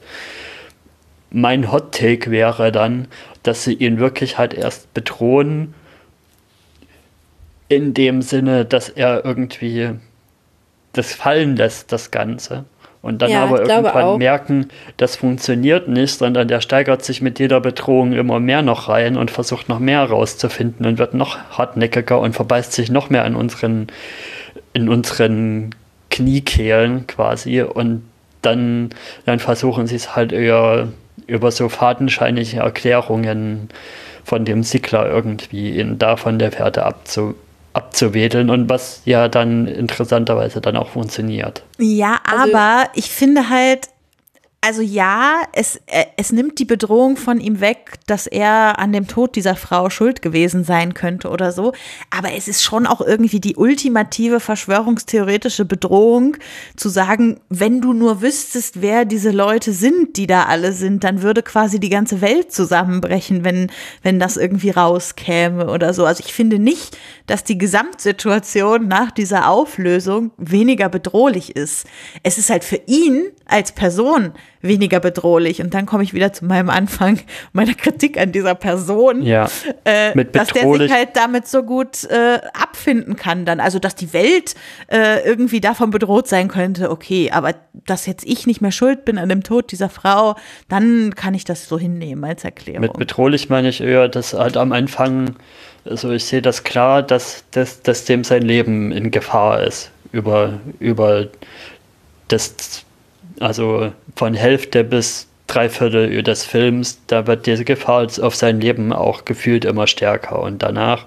mein 1.30 1.72
Hot 1.72 1.92
Take 1.92 2.30
wäre 2.30 2.72
dann, 2.72 3.08
dass 3.42 3.64
sie 3.64 3.74
ihn 3.74 3.98
wirklich 3.98 4.38
halt 4.38 4.54
erst 4.54 4.92
bedrohen, 4.94 5.74
in 7.68 7.94
dem 7.94 8.20
Sinne, 8.20 8.66
dass 8.66 8.90
er 8.90 9.24
irgendwie 9.24 9.90
das 10.92 11.14
fallen 11.14 11.56
lässt, 11.56 11.90
das 11.90 12.10
Ganze 12.10 12.66
und 13.02 13.20
dann 13.20 13.30
ja, 13.30 13.42
aber 13.42 13.68
irgendwann 13.68 14.18
merken, 14.18 14.68
das 14.96 15.16
funktioniert 15.16 15.88
nicht, 15.88 16.18
sondern 16.18 16.46
der 16.46 16.60
steigert 16.60 17.04
sich 17.04 17.20
mit 17.20 17.40
jeder 17.40 17.60
Bedrohung 17.60 18.12
immer 18.12 18.38
mehr 18.38 18.62
noch 18.62 18.88
rein 18.88 19.16
und 19.16 19.32
versucht 19.32 19.68
noch 19.68 19.80
mehr 19.80 19.98
herauszufinden 19.98 20.86
und 20.86 20.98
wird 20.98 21.12
noch 21.12 21.36
hartnäckiger 21.50 22.20
und 22.20 22.34
verbeißt 22.34 22.72
sich 22.72 22.92
noch 22.92 23.10
mehr 23.10 23.26
in 23.26 23.34
unseren, 23.34 23.88
in 24.72 24.88
unseren 24.88 25.74
Kniekehlen 26.10 27.08
quasi. 27.08 27.60
Und 27.62 28.04
dann, 28.40 28.90
dann 29.24 29.40
versuchen 29.40 29.88
sie 29.88 29.96
es 29.96 30.14
halt 30.14 30.32
eher 30.32 30.86
über 31.26 31.50
so 31.50 31.68
fadenscheinige 31.68 32.58
Erklärungen 32.58 33.68
von 34.22 34.44
dem 34.44 34.62
Sickler 34.62 35.08
irgendwie 35.08 35.76
in 35.76 35.98
davon 35.98 36.38
der 36.38 36.52
Pferde 36.52 36.84
abzu, 36.84 37.34
abzuwedeln 37.72 38.50
und 38.50 38.68
was 38.68 39.02
ja 39.04 39.28
dann 39.28 39.66
interessanterweise 39.66 40.60
dann 40.60 40.76
auch 40.76 40.90
funktioniert. 40.90 41.62
Ja, 41.78 42.18
also, 42.24 42.54
aber 42.54 42.90
ich 42.94 43.10
finde 43.10 43.48
halt, 43.48 43.88
also 44.64 44.80
ja, 44.80 45.42
es, 45.52 45.80
äh, 45.86 46.04
es 46.16 46.30
nimmt 46.30 46.60
die 46.60 46.64
Bedrohung 46.64 47.16
von 47.16 47.40
ihm 47.40 47.60
weg, 47.60 47.98
dass 48.06 48.28
er 48.28 48.78
an 48.78 48.92
dem 48.92 49.08
Tod 49.08 49.34
dieser 49.34 49.56
Frau 49.56 49.90
schuld 49.90 50.22
gewesen 50.22 50.62
sein 50.62 50.94
könnte 50.94 51.30
oder 51.30 51.50
so. 51.50 51.72
Aber 52.10 52.32
es 52.32 52.46
ist 52.46 52.62
schon 52.62 52.86
auch 52.86 53.00
irgendwie 53.00 53.40
die 53.40 53.56
ultimative 53.56 54.38
verschwörungstheoretische 54.38 55.64
Bedrohung, 55.64 56.36
zu 56.76 56.90
sagen, 56.90 57.40
wenn 57.48 57.80
du 57.80 57.92
nur 57.92 58.22
wüsstest, 58.22 58.80
wer 58.80 59.04
diese 59.04 59.32
Leute 59.32 59.72
sind, 59.72 60.16
die 60.16 60.28
da 60.28 60.44
alle 60.44 60.72
sind, 60.72 61.02
dann 61.02 61.22
würde 61.22 61.42
quasi 61.42 61.80
die 61.80 61.90
ganze 61.90 62.20
Welt 62.20 62.52
zusammenbrechen, 62.52 63.44
wenn, 63.44 63.68
wenn 64.04 64.20
das 64.20 64.36
irgendwie 64.36 64.70
rauskäme 64.70 65.68
oder 65.68 65.92
so. 65.92 66.04
Also 66.04 66.22
ich 66.24 66.32
finde 66.32 66.60
nicht, 66.60 66.96
dass 67.26 67.42
die 67.42 67.58
Gesamtsituation 67.58 68.86
nach 68.86 69.10
dieser 69.10 69.48
Auflösung 69.48 70.30
weniger 70.36 70.88
bedrohlich 70.88 71.56
ist. 71.56 71.84
Es 72.22 72.38
ist 72.38 72.48
halt 72.48 72.62
für 72.62 72.80
ihn 72.86 73.24
als 73.46 73.72
Person 73.72 74.34
weniger 74.62 75.00
bedrohlich. 75.00 75.60
Und 75.60 75.74
dann 75.74 75.86
komme 75.86 76.04
ich 76.04 76.14
wieder 76.14 76.32
zu 76.32 76.44
meinem 76.44 76.70
Anfang 76.70 77.18
meiner 77.52 77.74
Kritik 77.74 78.18
an 78.18 78.32
dieser 78.32 78.54
Person, 78.54 79.22
ja, 79.22 79.48
äh, 79.84 80.24
dass 80.24 80.48
der 80.48 80.72
sich 80.72 80.92
halt 80.92 81.10
damit 81.14 81.46
so 81.46 81.62
gut 81.62 82.04
äh, 82.04 82.40
abfinden 82.54 83.16
kann 83.16 83.44
dann. 83.44 83.60
Also, 83.60 83.78
dass 83.78 83.94
die 83.94 84.12
Welt 84.12 84.54
äh, 84.86 85.26
irgendwie 85.26 85.60
davon 85.60 85.90
bedroht 85.90 86.28
sein 86.28 86.48
könnte, 86.48 86.90
okay, 86.90 87.30
aber 87.30 87.54
dass 87.86 88.06
jetzt 88.06 88.24
ich 88.24 88.46
nicht 88.46 88.60
mehr 88.60 88.72
schuld 88.72 89.04
bin 89.04 89.18
an 89.18 89.28
dem 89.28 89.42
Tod 89.42 89.72
dieser 89.72 89.88
Frau, 89.88 90.36
dann 90.68 91.14
kann 91.14 91.34
ich 91.34 91.44
das 91.44 91.68
so 91.68 91.78
hinnehmen 91.78 92.24
als 92.24 92.44
Erklärung. 92.44 92.82
Mit 92.82 92.96
bedrohlich 92.96 93.48
meine 93.48 93.68
ich 93.68 93.80
eher, 93.80 94.08
dass 94.08 94.32
halt 94.34 94.56
am 94.56 94.72
Anfang, 94.72 95.36
also 95.84 96.10
ich 96.12 96.24
sehe 96.24 96.42
das 96.42 96.62
klar, 96.62 97.02
dass, 97.02 97.44
dass, 97.50 97.82
dass 97.82 98.04
dem 98.04 98.24
sein 98.24 98.42
Leben 98.42 98.92
in 98.92 99.10
Gefahr 99.10 99.64
ist 99.64 99.90
über, 100.12 100.60
über 100.78 101.28
das 102.28 102.84
also 103.40 103.92
von 104.16 104.34
Hälfte 104.34 104.84
bis 104.84 105.28
Dreiviertel 105.46 106.22
des 106.22 106.44
Films, 106.44 106.98
da 107.08 107.26
wird 107.26 107.46
diese 107.46 107.64
Gefahr 107.64 108.08
auf 108.20 108.34
sein 108.34 108.60
Leben 108.60 108.92
auch 108.92 109.24
gefühlt 109.24 109.64
immer 109.64 109.86
stärker 109.86 110.40
und 110.40 110.62
danach 110.62 111.04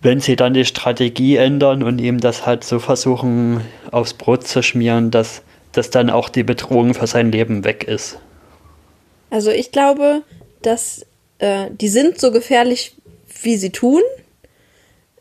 wenn 0.00 0.20
sie 0.20 0.36
dann 0.36 0.54
die 0.54 0.64
Strategie 0.64 1.36
ändern 1.36 1.82
und 1.82 1.98
ihm 2.00 2.20
das 2.20 2.46
halt 2.46 2.64
so 2.64 2.78
versuchen 2.78 3.62
aufs 3.90 4.14
Brot 4.14 4.46
zu 4.46 4.62
schmieren, 4.62 5.10
dass, 5.10 5.42
dass 5.72 5.90
dann 5.90 6.10
auch 6.10 6.28
die 6.28 6.44
Bedrohung 6.44 6.94
für 6.94 7.06
sein 7.06 7.32
Leben 7.32 7.64
weg 7.64 7.84
ist. 7.84 8.18
Also 9.30 9.50
ich 9.50 9.72
glaube, 9.72 10.22
dass 10.62 11.04
äh, 11.38 11.66
die 11.70 11.88
sind 11.88 12.20
so 12.20 12.30
gefährlich, 12.30 12.94
wie 13.42 13.56
sie 13.56 13.70
tun. 13.70 14.02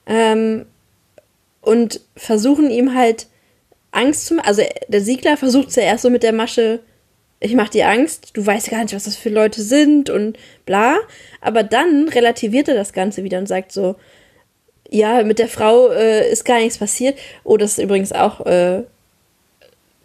Ähm, 0.06 0.66
und 1.62 2.00
versuchen 2.16 2.70
ihm 2.70 2.96
halt 2.96 3.28
Angst 3.98 4.28
zu 4.28 4.36
machen. 4.36 4.48
Also 4.48 4.64
der 4.88 5.02
Siegler 5.02 5.38
versucht 5.38 5.70
es 5.70 5.76
ja 5.76 5.84
erst 5.84 6.04
so 6.04 6.10
mit 6.10 6.24
der 6.24 6.34
Masche, 6.34 6.80
ich 7.40 7.54
mach 7.54 7.70
dir 7.70 7.88
Angst, 7.88 8.32
du 8.34 8.46
weißt 8.46 8.70
gar 8.70 8.82
nicht, 8.82 8.96
was 8.96 9.04
das 9.04 9.16
für 9.16 9.30
Leute 9.30 9.62
sind 9.62 10.10
und 10.10 10.38
bla. 10.66 10.98
Aber 11.42 11.64
dann 11.64 12.08
relativiert 12.10 12.68
er 12.68 12.76
das 12.76 12.94
Ganze 12.94 13.24
wieder 13.24 13.38
und 13.40 13.48
sagt 13.48 13.72
so, 13.72 13.96
ja, 14.90 15.24
mit 15.24 15.40
der 15.40 15.50
Frau 15.50 15.90
äh, 15.90 16.32
ist 16.32 16.46
gar 16.46 16.60
nichts 16.60 16.78
passiert. 16.78 17.18
Oh, 17.44 17.58
das 17.58 17.72
ist 17.72 17.84
übrigens 17.84 18.14
auch 18.14 18.46
äh, 18.46 18.84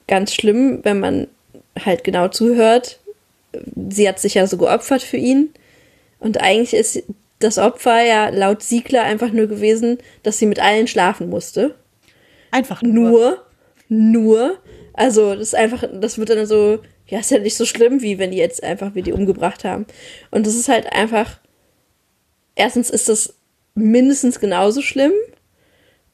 ganz 0.09 0.35
schlimm, 0.35 0.81
wenn 0.83 0.99
man 0.99 1.29
halt 1.85 2.05
genau 2.05 2.29
zuhört. 2.29 2.99
Sie 3.91 4.09
hat 4.09 4.19
sich 4.19 4.35
ja 4.35 4.47
so 4.47 4.57
geopfert 4.57 5.03
für 5.03 5.19
ihn. 5.19 5.51
Und 6.19 6.41
eigentlich 6.41 6.75
ist 6.75 7.03
das 7.39 7.59
Opfer 7.59 8.03
ja 8.03 8.29
laut 8.29 8.63
Siegler 8.63 9.03
einfach 9.03 9.33
nur 9.33 9.47
gewesen, 9.47 9.99
dass 10.23 10.39
sie 10.39 10.47
mit 10.47 10.61
allen 10.61 10.87
schlafen 10.87 11.29
musste. 11.29 11.75
Einfach 12.51 12.83
nur. 12.83 13.11
Nur. 13.11 13.43
Nur. 13.93 14.59
Also, 14.95 15.35
das 15.35 15.49
ist 15.49 15.55
einfach, 15.55 15.85
das 15.93 16.17
wird 16.17 16.31
dann 16.31 16.47
so, 16.47 16.79
ja, 17.07 17.19
ist 17.19 17.31
ja 17.31 17.39
nicht 17.39 17.59
so 17.59 17.67
schlimm, 17.67 18.01
wie 18.01 18.19
wenn 18.19 18.31
die 18.31 18.39
jetzt 18.39 18.63
einfach 18.63 18.95
wir 18.95 19.03
die 19.03 19.13
umgebracht 19.13 19.65
haben. 19.65 19.85
Und 20.31 20.47
das 20.47 20.55
ist 20.55 20.71
halt 20.71 20.91
einfach, 20.91 21.39
erstens 22.55 22.89
ist 22.89 23.11
das 23.11 23.35
mindestens 23.75 24.41
genauso 24.41 24.81
schlimm. 24.81 25.13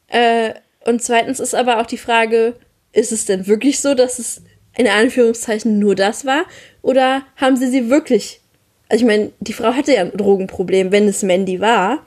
Äh, 0.09 0.55
und 0.87 1.03
zweitens 1.03 1.39
ist 1.39 1.55
aber 1.55 1.81
auch 1.81 1.87
die 1.87 1.99
Frage, 1.99 2.55
ist 2.93 3.13
es 3.13 3.27
denn 3.27 3.47
wirklich 3.47 3.81
so, 3.81 3.95
dass 3.95 4.19
es 4.19 4.43
in 4.77 4.89
Anführungszeichen 4.89 5.79
nur 5.79 5.95
das 5.95 6.25
war? 6.25 6.47
Oder 6.83 7.23
haben 7.37 7.57
sie 7.57 7.69
sie 7.69 7.91
wirklich? 7.91 8.41
Also 8.89 9.05
ich 9.05 9.09
meine, 9.09 9.31
die 9.39 9.53
Frau 9.53 9.75
hatte 9.75 9.95
ja 9.95 10.01
ein 10.01 10.17
Drogenproblem, 10.17 10.91
wenn 10.91 11.07
es 11.07 11.23
Mandy 11.23 11.61
war. 11.61 12.05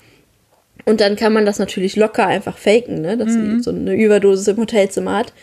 Und 0.86 1.02
dann 1.02 1.16
kann 1.16 1.34
man 1.34 1.46
das 1.46 1.60
natürlich 1.60 1.96
locker 1.96 2.26
einfach 2.28 2.58
faken, 2.58 3.02
ne? 3.02 3.18
dass 3.18 3.30
mhm. 3.30 3.58
sie 3.58 3.64
so 3.64 3.72
eine 3.72 3.94
Überdosis 3.94 4.48
im 4.48 4.58
Hotelzimmer 4.58 5.18
hat. 5.18 5.34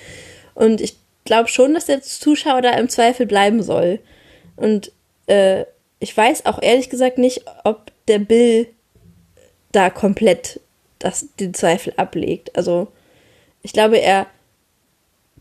Und 0.55 0.81
ich 0.81 0.97
glaube 1.25 1.49
schon, 1.49 1.75
dass 1.75 1.87
der 1.87 2.03
Zuschauer 2.03 2.63
da 2.63 2.71
im 2.71 2.89
Zweifel 2.89 3.27
bleiben 3.27 3.63
soll. 3.63 4.01
Und 4.57 4.93
äh, 5.27 5.65
ich 6.01 6.17
weiß 6.17 6.47
auch 6.47 6.61
ehrlich 6.63 6.91
gesagt 6.91 7.19
nicht, 7.19 7.45
ob 7.65 7.93
der 8.09 8.19
Bill 8.19 8.69
da 9.73 9.91
komplett 9.91 10.61
das, 10.99 11.27
den 11.39 11.55
Zweifel 11.55 11.93
ablegt. 11.97 12.57
Also 12.57 12.89
ich 13.63 13.73
glaube, 13.73 14.01
er 14.01 14.27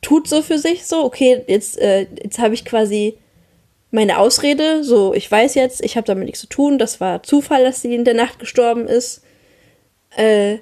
tut 0.01 0.27
so 0.27 0.41
für 0.41 0.59
sich 0.59 0.85
so, 0.85 1.03
okay, 1.03 1.43
jetzt, 1.47 1.79
äh, 1.79 2.07
jetzt 2.21 2.39
habe 2.39 2.53
ich 2.53 2.65
quasi 2.65 3.17
meine 3.89 4.19
Ausrede, 4.19 4.83
so 4.83 5.13
ich 5.13 5.31
weiß 5.31 5.55
jetzt, 5.55 5.83
ich 5.83 5.95
habe 5.95 6.05
damit 6.05 6.25
nichts 6.25 6.41
zu 6.41 6.47
tun, 6.47 6.77
das 6.77 6.99
war 6.99 7.23
Zufall, 7.23 7.63
dass 7.63 7.81
sie 7.81 7.95
in 7.95 8.05
der 8.05 8.13
Nacht 8.13 8.39
gestorben 8.39 8.87
ist. 8.87 9.23
Äh, 10.17 10.59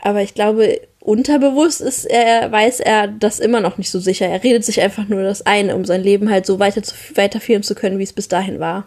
aber 0.00 0.22
ich 0.22 0.34
glaube, 0.34 0.80
unterbewusst 1.00 1.80
ist 1.80 2.04
er, 2.04 2.52
weiß 2.52 2.78
er 2.80 3.08
das 3.08 3.40
immer 3.40 3.60
noch 3.60 3.78
nicht 3.78 3.90
so 3.90 3.98
sicher. 3.98 4.26
Er 4.26 4.44
redet 4.44 4.64
sich 4.64 4.80
einfach 4.80 5.08
nur 5.08 5.22
das 5.22 5.44
ein, 5.46 5.72
um 5.72 5.84
sein 5.84 6.02
Leben 6.02 6.30
halt 6.30 6.46
so 6.46 6.58
weiter 6.58 6.82
zu, 6.82 6.94
weiterführen 7.14 7.62
zu 7.62 7.74
können, 7.74 7.98
wie 7.98 8.04
es 8.04 8.12
bis 8.12 8.28
dahin 8.28 8.60
war. 8.60 8.86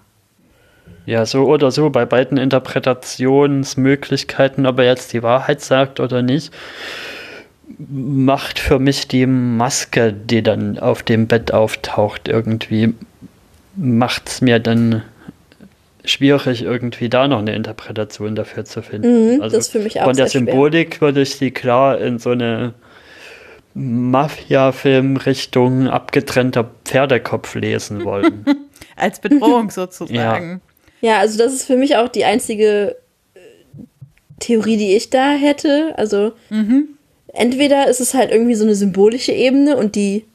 Ja, 1.05 1.25
so 1.25 1.45
oder 1.45 1.71
so, 1.71 1.89
bei 1.89 2.05
beiden 2.05 2.37
Interpretationsmöglichkeiten, 2.37 4.65
ob 4.65 4.79
er 4.79 4.85
jetzt 4.85 5.13
die 5.13 5.23
Wahrheit 5.23 5.61
sagt 5.61 5.99
oder 5.99 6.21
nicht, 6.21 6.53
macht 7.77 8.59
für 8.59 8.79
mich 8.79 9.07
die 9.07 9.25
Maske, 9.25 10.13
die 10.13 10.43
dann 10.43 10.79
auf 10.79 11.03
dem 11.03 11.27
Bett 11.27 11.53
auftaucht, 11.53 12.27
irgendwie, 12.27 12.93
macht 13.75 14.27
es 14.27 14.41
mir 14.41 14.59
dann 14.59 15.03
schwierig, 16.09 16.63
irgendwie 16.63 17.09
da 17.09 17.27
noch 17.27 17.39
eine 17.39 17.53
Interpretation 17.55 18.35
dafür 18.35 18.63
zu 18.65 18.81
finden. 18.81 19.35
Mhm, 19.35 19.41
also 19.41 19.57
das 19.57 19.67
ist 19.67 19.71
für 19.71 19.79
mich 19.79 19.99
auch 19.99 20.05
Von 20.05 20.15
der 20.15 20.27
Symbolik 20.27 20.95
schwer. 20.95 21.01
würde 21.01 21.21
ich 21.21 21.35
sie 21.35 21.51
klar 21.51 21.99
in 21.99 22.17
so 22.19 22.31
eine 22.31 22.73
Mafia-Film-Richtung 23.73 25.87
abgetrennter 25.87 26.69
Pferdekopf 26.85 27.55
lesen 27.55 28.05
wollen. 28.05 28.45
Als 28.95 29.19
Bedrohung 29.19 29.69
sozusagen. 29.69 30.61
Ja. 31.01 31.11
ja, 31.11 31.19
also 31.19 31.37
das 31.37 31.53
ist 31.53 31.65
für 31.65 31.77
mich 31.77 31.95
auch 31.95 32.07
die 32.07 32.25
einzige 32.25 32.95
äh, 33.35 33.39
Theorie, 34.39 34.77
die 34.77 34.95
ich 34.95 35.11
da 35.11 35.33
hätte. 35.33 35.93
Also 35.95 36.31
mhm. 36.49 36.87
entweder 37.33 37.87
ist 37.87 37.99
es 37.99 38.15
halt 38.15 38.31
irgendwie 38.31 38.55
so 38.55 38.63
eine 38.63 38.73
symbolische 38.73 39.33
Ebene 39.33 39.77
und 39.77 39.95
die, 39.95 40.25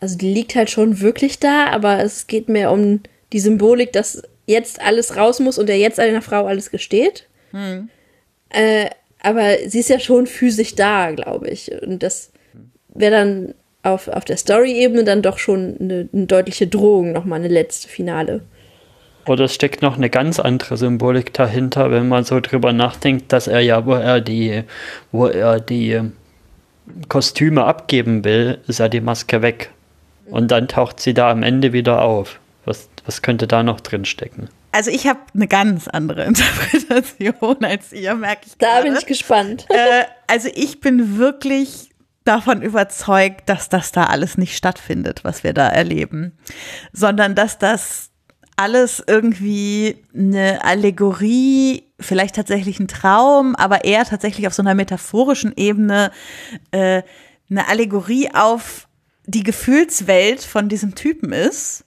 also 0.00 0.18
die 0.18 0.34
liegt 0.34 0.56
halt 0.56 0.68
schon 0.68 1.00
wirklich 1.00 1.38
da, 1.38 1.66
aber 1.66 2.00
es 2.00 2.26
geht 2.26 2.48
mehr 2.48 2.72
um 2.72 3.02
die 3.32 3.38
Symbolik, 3.38 3.92
dass 3.92 4.20
jetzt 4.50 4.80
alles 4.80 5.16
raus 5.16 5.40
muss 5.40 5.58
und 5.58 5.70
er 5.70 5.78
jetzt 5.78 5.98
einer 5.98 6.22
Frau 6.22 6.46
alles 6.46 6.70
gesteht. 6.70 7.26
Hm. 7.52 7.88
Äh, 8.50 8.90
aber 9.22 9.56
sie 9.66 9.80
ist 9.80 9.90
ja 9.90 10.00
schon 10.00 10.26
physisch 10.26 10.74
da, 10.74 11.12
glaube 11.12 11.48
ich. 11.48 11.70
Und 11.82 12.02
das 12.02 12.32
wäre 12.94 13.12
dann 13.12 13.54
auf, 13.82 14.08
auf 14.08 14.24
der 14.24 14.36
Story-Ebene 14.36 15.04
dann 15.04 15.22
doch 15.22 15.38
schon 15.38 15.76
eine, 15.80 16.08
eine 16.12 16.26
deutliche 16.26 16.66
Drohung, 16.66 17.12
nochmal 17.12 17.38
eine 17.38 17.48
letzte 17.48 17.88
Finale. 17.88 18.42
Oder 19.26 19.44
es 19.44 19.54
steckt 19.54 19.82
noch 19.82 19.96
eine 19.96 20.10
ganz 20.10 20.40
andere 20.40 20.76
Symbolik 20.76 21.32
dahinter, 21.32 21.90
wenn 21.90 22.08
man 22.08 22.24
so 22.24 22.40
drüber 22.40 22.72
nachdenkt, 22.72 23.32
dass 23.32 23.46
er 23.46 23.60
ja, 23.60 23.86
wo 23.86 23.94
er 23.94 24.20
die, 24.20 24.64
wo 25.12 25.26
er 25.26 25.60
die 25.60 26.00
Kostüme 27.08 27.64
abgeben 27.64 28.24
will, 28.24 28.58
ist 28.66 28.80
ja 28.80 28.88
die 28.88 29.00
Maske 29.00 29.42
weg. 29.42 29.70
Und 30.26 30.50
dann 30.50 30.68
taucht 30.68 31.00
sie 31.00 31.14
da 31.14 31.30
am 31.30 31.42
Ende 31.42 31.72
wieder 31.72 32.02
auf. 32.02 32.39
Was, 32.64 32.88
was 33.04 33.22
könnte 33.22 33.46
da 33.46 33.62
noch 33.62 33.80
drin 33.80 34.04
stecken? 34.04 34.48
Also 34.72 34.90
ich 34.90 35.06
habe 35.06 35.20
eine 35.34 35.48
ganz 35.48 35.88
andere 35.88 36.24
Interpretation 36.26 37.64
als 37.64 37.92
ihr, 37.92 38.14
merke 38.14 38.46
ich. 38.46 38.56
Da 38.58 38.74
gerade. 38.74 38.84
bin 38.84 38.96
ich 38.96 39.06
gespannt. 39.06 39.66
Äh, 39.68 40.04
also 40.26 40.48
ich 40.54 40.80
bin 40.80 41.18
wirklich 41.18 41.90
davon 42.24 42.62
überzeugt, 42.62 43.48
dass 43.48 43.68
das 43.68 43.92
da 43.92 44.04
alles 44.04 44.38
nicht 44.38 44.56
stattfindet, 44.56 45.24
was 45.24 45.42
wir 45.42 45.52
da 45.52 45.68
erleben, 45.68 46.38
sondern 46.92 47.34
dass 47.34 47.58
das 47.58 48.10
alles 48.56 49.02
irgendwie 49.06 50.04
eine 50.14 50.62
Allegorie, 50.62 51.84
vielleicht 51.98 52.34
tatsächlich 52.34 52.78
ein 52.78 52.88
Traum, 52.88 53.56
aber 53.56 53.84
eher 53.84 54.04
tatsächlich 54.04 54.46
auf 54.46 54.54
so 54.54 54.62
einer 54.62 54.74
metaphorischen 54.74 55.54
Ebene 55.56 56.10
äh, 56.70 57.02
eine 57.48 57.68
Allegorie 57.68 58.30
auf 58.34 58.86
die 59.24 59.42
Gefühlswelt 59.42 60.42
von 60.42 60.68
diesem 60.68 60.94
Typen 60.94 61.32
ist 61.32 61.84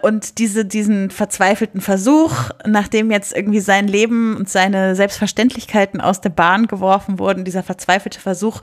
und 0.00 0.38
diese, 0.38 0.64
diesen 0.64 1.10
verzweifelten 1.10 1.82
Versuch, 1.82 2.32
nachdem 2.66 3.10
jetzt 3.10 3.36
irgendwie 3.36 3.60
sein 3.60 3.86
Leben 3.86 4.36
und 4.36 4.48
seine 4.48 4.96
Selbstverständlichkeiten 4.96 6.00
aus 6.00 6.22
der 6.22 6.30
Bahn 6.30 6.68
geworfen 6.68 7.18
wurden, 7.18 7.44
dieser 7.44 7.62
verzweifelte 7.62 8.18
Versuch, 8.18 8.62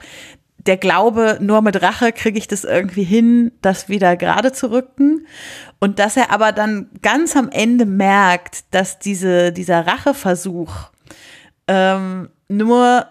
der 0.58 0.76
Glaube, 0.76 1.38
nur 1.40 1.62
mit 1.62 1.80
Rache 1.80 2.10
kriege 2.10 2.38
ich 2.38 2.48
das 2.48 2.64
irgendwie 2.64 3.04
hin, 3.04 3.52
das 3.62 3.88
wieder 3.88 4.16
gerade 4.16 4.50
zu 4.52 4.72
rücken. 4.72 5.26
Und 5.78 6.00
dass 6.00 6.16
er 6.16 6.32
aber 6.32 6.50
dann 6.50 6.90
ganz 7.02 7.36
am 7.36 7.50
Ende 7.50 7.86
merkt, 7.86 8.64
dass 8.72 8.98
diese, 8.98 9.52
dieser 9.52 9.86
Racheversuch 9.86 10.72
ähm, 11.68 12.30
nur 12.48 13.06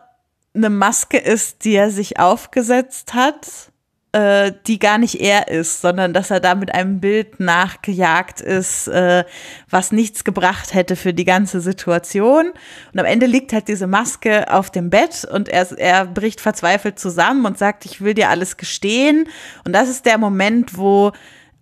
eine 0.53 0.69
Maske 0.69 1.17
ist, 1.17 1.63
die 1.63 1.75
er 1.75 1.91
sich 1.91 2.19
aufgesetzt 2.19 3.13
hat 3.13 3.71
äh, 4.15 4.53
die 4.65 4.79
gar 4.79 4.97
nicht 4.97 5.19
er 5.19 5.49
ist, 5.49 5.81
sondern 5.81 6.13
dass 6.13 6.31
er 6.31 6.39
da 6.39 6.55
mit 6.55 6.73
einem 6.73 7.01
Bild 7.01 7.41
nachgejagt 7.41 8.39
ist, 8.39 8.87
äh, 8.87 9.25
was 9.69 9.91
nichts 9.91 10.23
gebracht 10.23 10.73
hätte 10.73 10.95
für 10.95 11.13
die 11.13 11.25
ganze 11.25 11.59
Situation. 11.59 12.53
Und 12.93 12.99
am 12.99 13.05
Ende 13.05 13.25
liegt 13.25 13.51
halt 13.51 13.67
diese 13.67 13.87
Maske 13.87 14.49
auf 14.53 14.71
dem 14.71 14.89
Bett 14.89 15.25
und 15.25 15.49
er, 15.49 15.69
er 15.77 16.05
bricht 16.05 16.39
verzweifelt 16.39 16.97
zusammen 16.97 17.45
und 17.45 17.57
sagt, 17.57 17.83
ich 17.83 17.99
will 17.99 18.13
dir 18.13 18.29
alles 18.29 18.55
gestehen. 18.55 19.27
Und 19.65 19.73
das 19.73 19.89
ist 19.89 20.05
der 20.05 20.17
Moment, 20.17 20.77
wo 20.77 21.11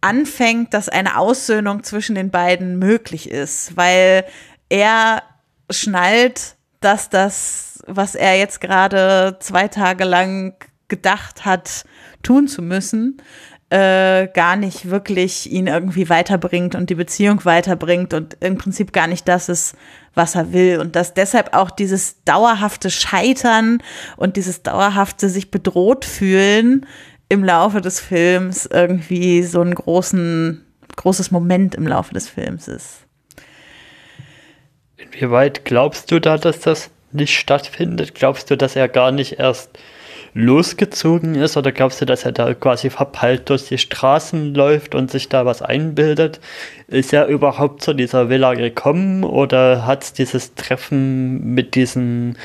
anfängt, 0.01 0.75
dass 0.75 0.89
eine 0.89 1.17
Aussöhnung 1.17 1.81
zwischen 1.81 2.13
den 2.13 2.29
beiden 2.29 2.77
möglich 2.77 3.31
ist, 3.31 3.75
weil 3.75 4.25
er 4.69 5.23
schnallt, 5.71 6.53
dass 6.81 7.09
das, 7.09 7.79
was 7.87 8.13
er 8.13 8.37
jetzt 8.37 8.61
gerade 8.61 9.37
zwei 9.39 9.67
Tage 9.69 10.03
lang 10.03 10.53
gedacht 10.87 11.45
hat, 11.45 11.85
tun 12.23 12.47
zu 12.47 12.61
müssen, 12.61 13.17
äh, 13.69 14.27
gar 14.27 14.55
nicht 14.55 14.91
wirklich 14.91 15.51
ihn 15.51 15.65
irgendwie 15.65 16.07
weiterbringt 16.07 16.75
und 16.75 16.89
die 16.91 16.95
Beziehung 16.95 17.43
weiterbringt 17.43 18.13
und 18.13 18.37
im 18.39 18.57
Prinzip 18.57 18.93
gar 18.93 19.07
nicht 19.07 19.27
das 19.27 19.49
ist, 19.49 19.75
was 20.13 20.35
er 20.35 20.53
will. 20.53 20.79
Und 20.79 20.95
dass 20.95 21.15
deshalb 21.15 21.55
auch 21.55 21.71
dieses 21.71 22.23
dauerhafte 22.23 22.91
Scheitern 22.91 23.81
und 24.15 24.37
dieses 24.37 24.61
dauerhafte 24.61 25.27
sich 25.27 25.49
bedroht 25.49 26.05
fühlen 26.05 26.85
im 27.29 27.43
Laufe 27.43 27.81
des 27.81 27.99
Films 27.99 28.67
irgendwie 28.67 29.41
so 29.41 29.61
ein 29.61 29.73
großen, 29.73 30.63
großes 30.95 31.31
Moment 31.31 31.73
im 31.73 31.87
Laufe 31.87 32.13
des 32.13 32.29
Films 32.29 32.67
ist. 32.67 32.99
Inwieweit 34.97 35.65
glaubst 35.65 36.11
du 36.11 36.19
da, 36.19 36.37
dass 36.37 36.59
das 36.59 36.91
nicht 37.11 37.37
stattfindet? 37.37 38.13
Glaubst 38.13 38.51
du, 38.51 38.55
dass 38.55 38.75
er 38.75 38.87
gar 38.87 39.11
nicht 39.11 39.39
erst 39.39 39.71
losgezogen 40.33 41.35
ist 41.35 41.57
oder 41.57 41.71
glaubst 41.71 42.01
du, 42.01 42.05
dass 42.05 42.25
er 42.25 42.31
da 42.31 42.53
quasi 42.53 42.89
verpeilt 42.89 43.49
durch 43.49 43.67
die 43.67 43.77
Straßen 43.77 44.53
läuft 44.53 44.95
und 44.95 45.11
sich 45.11 45.29
da 45.29 45.45
was 45.45 45.61
einbildet? 45.61 46.39
Ist 46.87 47.13
er 47.13 47.27
überhaupt 47.27 47.83
zu 47.83 47.93
dieser 47.93 48.29
Villa 48.29 48.53
gekommen 48.53 49.23
oder 49.23 49.85
hat 49.85 50.03
es 50.03 50.13
dieses 50.13 50.55
Treffen 50.55 51.53
mit 51.53 51.75
diesen 51.75 52.37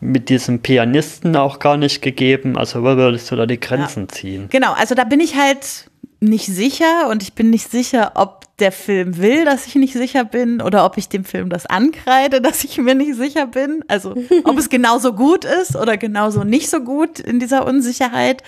mit 0.00 0.28
diesem 0.28 0.60
Pianisten 0.60 1.34
auch 1.34 1.58
gar 1.58 1.78
nicht 1.78 2.02
gegeben? 2.02 2.58
Also 2.58 2.82
wo 2.82 2.96
würdest 2.96 3.30
du 3.30 3.36
da 3.36 3.46
die 3.46 3.58
Grenzen 3.58 4.02
ja. 4.02 4.08
ziehen? 4.08 4.48
Genau, 4.50 4.74
also 4.74 4.94
da 4.94 5.04
bin 5.04 5.20
ich 5.20 5.34
halt 5.36 5.86
nicht 6.24 6.46
sicher 6.46 7.08
und 7.10 7.22
ich 7.22 7.34
bin 7.34 7.50
nicht 7.50 7.70
sicher, 7.70 8.12
ob 8.14 8.44
der 8.58 8.72
Film 8.72 9.16
will, 9.18 9.44
dass 9.44 9.66
ich 9.66 9.74
nicht 9.74 9.94
sicher 9.94 10.24
bin 10.24 10.60
oder 10.60 10.84
ob 10.84 10.96
ich 10.96 11.08
dem 11.08 11.24
Film 11.24 11.50
das 11.50 11.66
ankreide, 11.66 12.40
dass 12.42 12.64
ich 12.64 12.78
mir 12.78 12.94
nicht 12.94 13.14
sicher 13.14 13.46
bin. 13.46 13.84
Also 13.88 14.14
ob 14.44 14.58
es 14.58 14.68
genauso 14.68 15.12
gut 15.12 15.44
ist 15.44 15.76
oder 15.76 15.96
genauso 15.96 16.44
nicht 16.44 16.70
so 16.70 16.80
gut 16.80 17.18
in 17.18 17.40
dieser 17.40 17.66
Unsicherheit. 17.66 18.42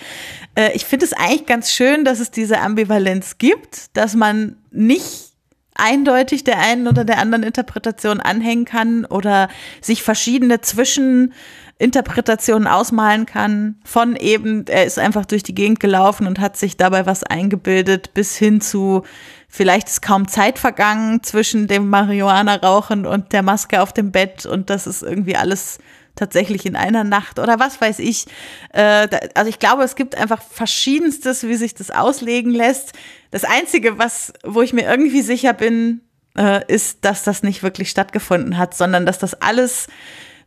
Äh, 0.55 0.75
ich 0.75 0.85
finde 0.85 1.05
es 1.05 1.13
eigentlich 1.13 1.45
ganz 1.45 1.71
schön, 1.71 2.05
dass 2.05 2.19
es 2.19 2.31
diese 2.31 2.59
Ambivalenz 2.59 3.37
gibt, 3.37 3.95
dass 3.97 4.15
man 4.15 4.57
nicht 4.71 5.27
eindeutig 5.75 6.43
der 6.43 6.59
einen 6.59 6.87
oder 6.87 7.05
der 7.05 7.19
anderen 7.19 7.43
Interpretation 7.43 8.19
anhängen 8.19 8.65
kann 8.65 9.05
oder 9.05 9.49
sich 9.81 10.03
verschiedene 10.03 10.61
Zwischen 10.61 11.33
Interpretationen 11.79 12.67
ausmalen 12.67 13.25
kann, 13.27 13.75
von 13.83 14.15
eben, 14.15 14.65
er 14.67 14.85
ist 14.85 14.97
einfach 14.97 15.25
durch 15.25 15.43
die 15.43 15.53
Gegend 15.53 15.79
gelaufen 15.79 16.25
und 16.25 16.39
hat 16.39 16.57
sich 16.57 16.75
dabei 16.75 17.05
was 17.05 17.23
eingebildet, 17.23 18.13
bis 18.15 18.35
hin 18.35 18.61
zu, 18.61 19.03
vielleicht 19.47 19.87
ist 19.87 20.01
kaum 20.01 20.27
Zeit 20.27 20.57
vergangen 20.57 21.21
zwischen 21.21 21.67
dem 21.67 21.89
Marihuana-Rauchen 21.89 23.05
und 23.05 23.31
der 23.31 23.43
Maske 23.43 23.81
auf 23.81 23.93
dem 23.93 24.11
Bett 24.11 24.45
und 24.47 24.71
das 24.71 24.87
ist 24.87 25.03
irgendwie 25.03 25.35
alles 25.35 25.77
tatsächlich 26.15 26.65
in 26.65 26.75
einer 26.75 27.03
Nacht 27.03 27.37
oder 27.37 27.59
was 27.59 27.79
weiß 27.79 27.99
ich. 27.99 28.25
Äh, 28.73 29.07
also 29.35 29.47
ich 29.47 29.59
glaube, 29.59 29.83
es 29.83 29.95
gibt 29.95 30.15
einfach 30.15 30.41
verschiedenstes, 30.41 31.43
wie 31.43 31.55
sich 31.55 31.75
das 31.75 31.91
auslegen 31.91 32.51
lässt. 32.51 32.93
Das 33.29 33.43
Einzige, 33.43 33.99
was, 33.99 34.33
wo 34.43 34.63
ich 34.63 34.73
mir 34.73 34.89
irgendwie 34.89 35.21
sicher 35.21 35.53
bin, 35.53 36.01
äh, 36.35 36.61
ist, 36.67 37.05
dass 37.05 37.23
das 37.23 37.43
nicht 37.43 37.61
wirklich 37.61 37.91
stattgefunden 37.91 38.57
hat, 38.57 38.73
sondern 38.73 39.05
dass 39.05 39.19
das 39.19 39.35
alles 39.35 39.87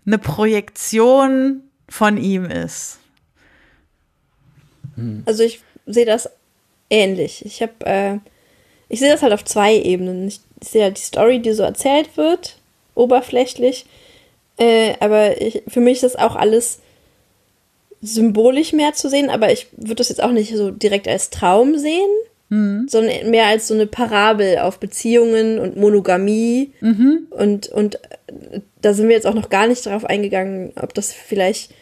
eine 0.07 0.19
Projektion 0.19 1.63
von 1.89 2.17
ihm 2.17 2.45
ist. 2.45 2.99
Hm. 4.97 5.23
Also 5.27 5.43
ich 5.43 5.61
sehe 5.87 6.07
das 6.07 6.29
ähnlich. 6.89 7.45
Ich 7.45 7.63
habe, 7.63 7.73
äh, 7.87 8.19
ich 8.89 9.01
sehe 9.01 9.11
das 9.11 9.23
halt 9.23 9.33
auf 9.33 9.45
zwei 9.45 9.75
Ebenen. 9.77 10.29
Ich, 10.29 10.41
sehe 10.63 10.85
halt 10.85 10.99
die 10.99 11.03
Story, 11.03 11.41
die 11.41 11.53
so 11.53 11.63
erzählt 11.63 12.17
wird, 12.17 12.59
oberflächlich. 12.95 13.87
Äh, 14.59 14.95
aber 15.01 15.41
ich, 15.41 15.63
für 15.69 15.81
mich 15.81 15.95
ist 16.03 16.03
das 16.03 16.17
auch 16.17 16.37
alles 16.37 16.81
symbolisch 18.03 18.73
mehr 18.73 18.93
zu 18.93 19.09
sehen, 19.09 19.31
aber 19.31 19.53
ich 19.53 19.69
würde 19.73 19.97
das 19.97 20.09
jetzt 20.09 20.23
auch 20.23 20.33
nicht 20.33 20.55
so 20.55 20.71
direkt 20.71 21.09
als 21.09 21.31
Traum 21.31 21.79
sehen, 21.79 22.11
mhm. 22.51 22.87
sondern 22.89 23.31
mehr 23.31 23.47
als 23.47 23.69
so 23.69 23.75
eine 23.75 23.87
Parabel 23.87 24.59
auf 24.59 24.79
Beziehungen 24.79 25.59
und 25.59 25.77
Monogamie. 25.77 26.73
Mhm. 26.81 27.29
Und, 27.31 27.69
und 27.69 27.95
äh, 27.95 28.61
da 28.83 28.93
sind 28.93 29.09
wir 29.09 29.15
jetzt 29.15 29.27
auch 29.27 29.35
noch 29.35 29.49
gar 29.49 29.67
nicht 29.67 29.87
darauf 29.87 30.05
eingegangen, 30.05 30.73
ob 30.81 30.93
das 30.93 31.13
vielleicht 31.13 31.73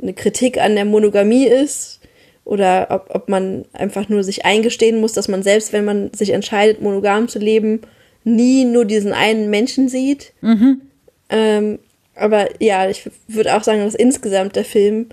eine 0.00 0.14
Kritik 0.14 0.58
an 0.58 0.76
der 0.76 0.84
Monogamie 0.84 1.46
ist 1.46 2.00
oder 2.44 2.88
ob, 2.90 3.14
ob 3.14 3.28
man 3.28 3.64
einfach 3.72 4.08
nur 4.08 4.22
sich 4.22 4.44
eingestehen 4.44 5.00
muss, 5.00 5.12
dass 5.12 5.28
man 5.28 5.42
selbst, 5.42 5.72
wenn 5.72 5.84
man 5.84 6.12
sich 6.14 6.30
entscheidet, 6.30 6.80
monogam 6.80 7.28
zu 7.28 7.38
leben, 7.38 7.80
nie 8.24 8.64
nur 8.64 8.84
diesen 8.84 9.12
einen 9.12 9.50
Menschen 9.50 9.88
sieht. 9.88 10.32
Mhm. 10.40 10.82
Ähm, 11.28 11.78
aber 12.14 12.48
ja, 12.62 12.88
ich 12.88 13.08
würde 13.28 13.56
auch 13.56 13.62
sagen, 13.62 13.82
dass 13.82 13.94
insgesamt 13.94 14.56
der 14.56 14.64
Film 14.64 15.06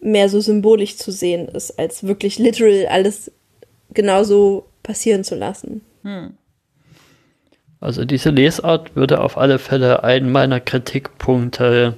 mehr 0.00 0.28
so 0.28 0.40
symbolisch 0.40 0.96
zu 0.96 1.12
sehen 1.12 1.48
ist, 1.48 1.78
als 1.78 2.04
wirklich 2.04 2.38
literal 2.38 2.86
alles 2.86 3.30
genauso 3.94 4.66
passieren 4.82 5.24
zu 5.24 5.34
lassen. 5.34 5.80
Hm. 6.02 6.34
Also 7.80 8.04
diese 8.04 8.30
Lesart 8.30 8.96
würde 8.96 9.20
auf 9.20 9.36
alle 9.36 9.58
Fälle 9.58 10.04
einen 10.04 10.32
meiner 10.32 10.58
Kritikpunkte 10.58 11.94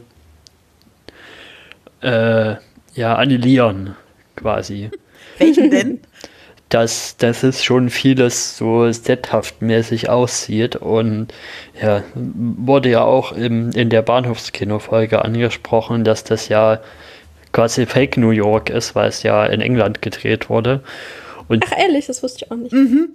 äh, 2.01 2.57
ja, 2.94 3.14
annullieren, 3.14 3.94
quasi. 4.34 4.90
Welchen 5.38 5.70
denn? 5.70 6.01
Dass, 6.68 7.16
dass 7.16 7.44
es 7.44 7.62
schon 7.62 7.90
vieles 7.90 8.59
so 8.59 8.90
sethaftmäßig 8.90 10.09
aussieht 10.09 10.74
und 10.74 11.32
ja, 11.80 12.03
wurde 12.16 12.90
ja 12.90 13.05
auch 13.05 13.30
im, 13.30 13.70
in 13.70 13.88
der 13.88 14.03
Bahnhofskino-Folge 14.03 15.24
angesprochen, 15.24 16.03
dass 16.03 16.24
das 16.24 16.49
ja 16.49 16.80
quasi 17.53 17.86
Fake 17.86 18.16
New 18.16 18.30
York 18.30 18.68
ist, 18.68 18.97
weil 18.97 19.09
es 19.09 19.22
ja 19.22 19.47
in 19.47 19.61
England 19.61 20.03
gedreht 20.03 20.51
wurde. 20.51 20.82
Und 21.49 21.64
Ach 21.66 21.78
ehrlich, 21.78 22.07
das 22.07 22.22
wusste 22.22 22.44
ich 22.44 22.51
auch 22.51 22.57
nicht. 22.57 22.72
Mhm. 22.72 23.11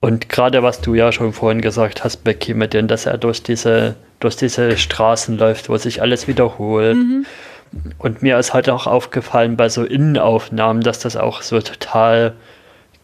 Und 0.00 0.28
gerade 0.28 0.62
was 0.62 0.80
du 0.80 0.94
ja 0.94 1.10
schon 1.10 1.32
vorhin 1.32 1.60
gesagt 1.60 2.04
hast, 2.04 2.18
Becky, 2.18 2.54
mit 2.54 2.72
dem, 2.72 2.86
dass 2.86 3.06
er 3.06 3.18
durch 3.18 3.42
diese, 3.42 3.96
durch 4.20 4.36
diese 4.36 4.76
Straßen 4.76 5.36
läuft, 5.38 5.68
wo 5.68 5.76
sich 5.76 6.00
alles 6.00 6.28
wiederholt. 6.28 6.96
Mhm. 6.96 7.26
Und 7.98 8.22
mir 8.22 8.38
ist 8.38 8.54
halt 8.54 8.70
auch 8.70 8.86
aufgefallen 8.86 9.56
bei 9.56 9.68
so 9.68 9.84
Innenaufnahmen, 9.84 10.82
dass 10.82 11.00
das 11.00 11.16
auch 11.16 11.42
so 11.42 11.60
total 11.60 12.34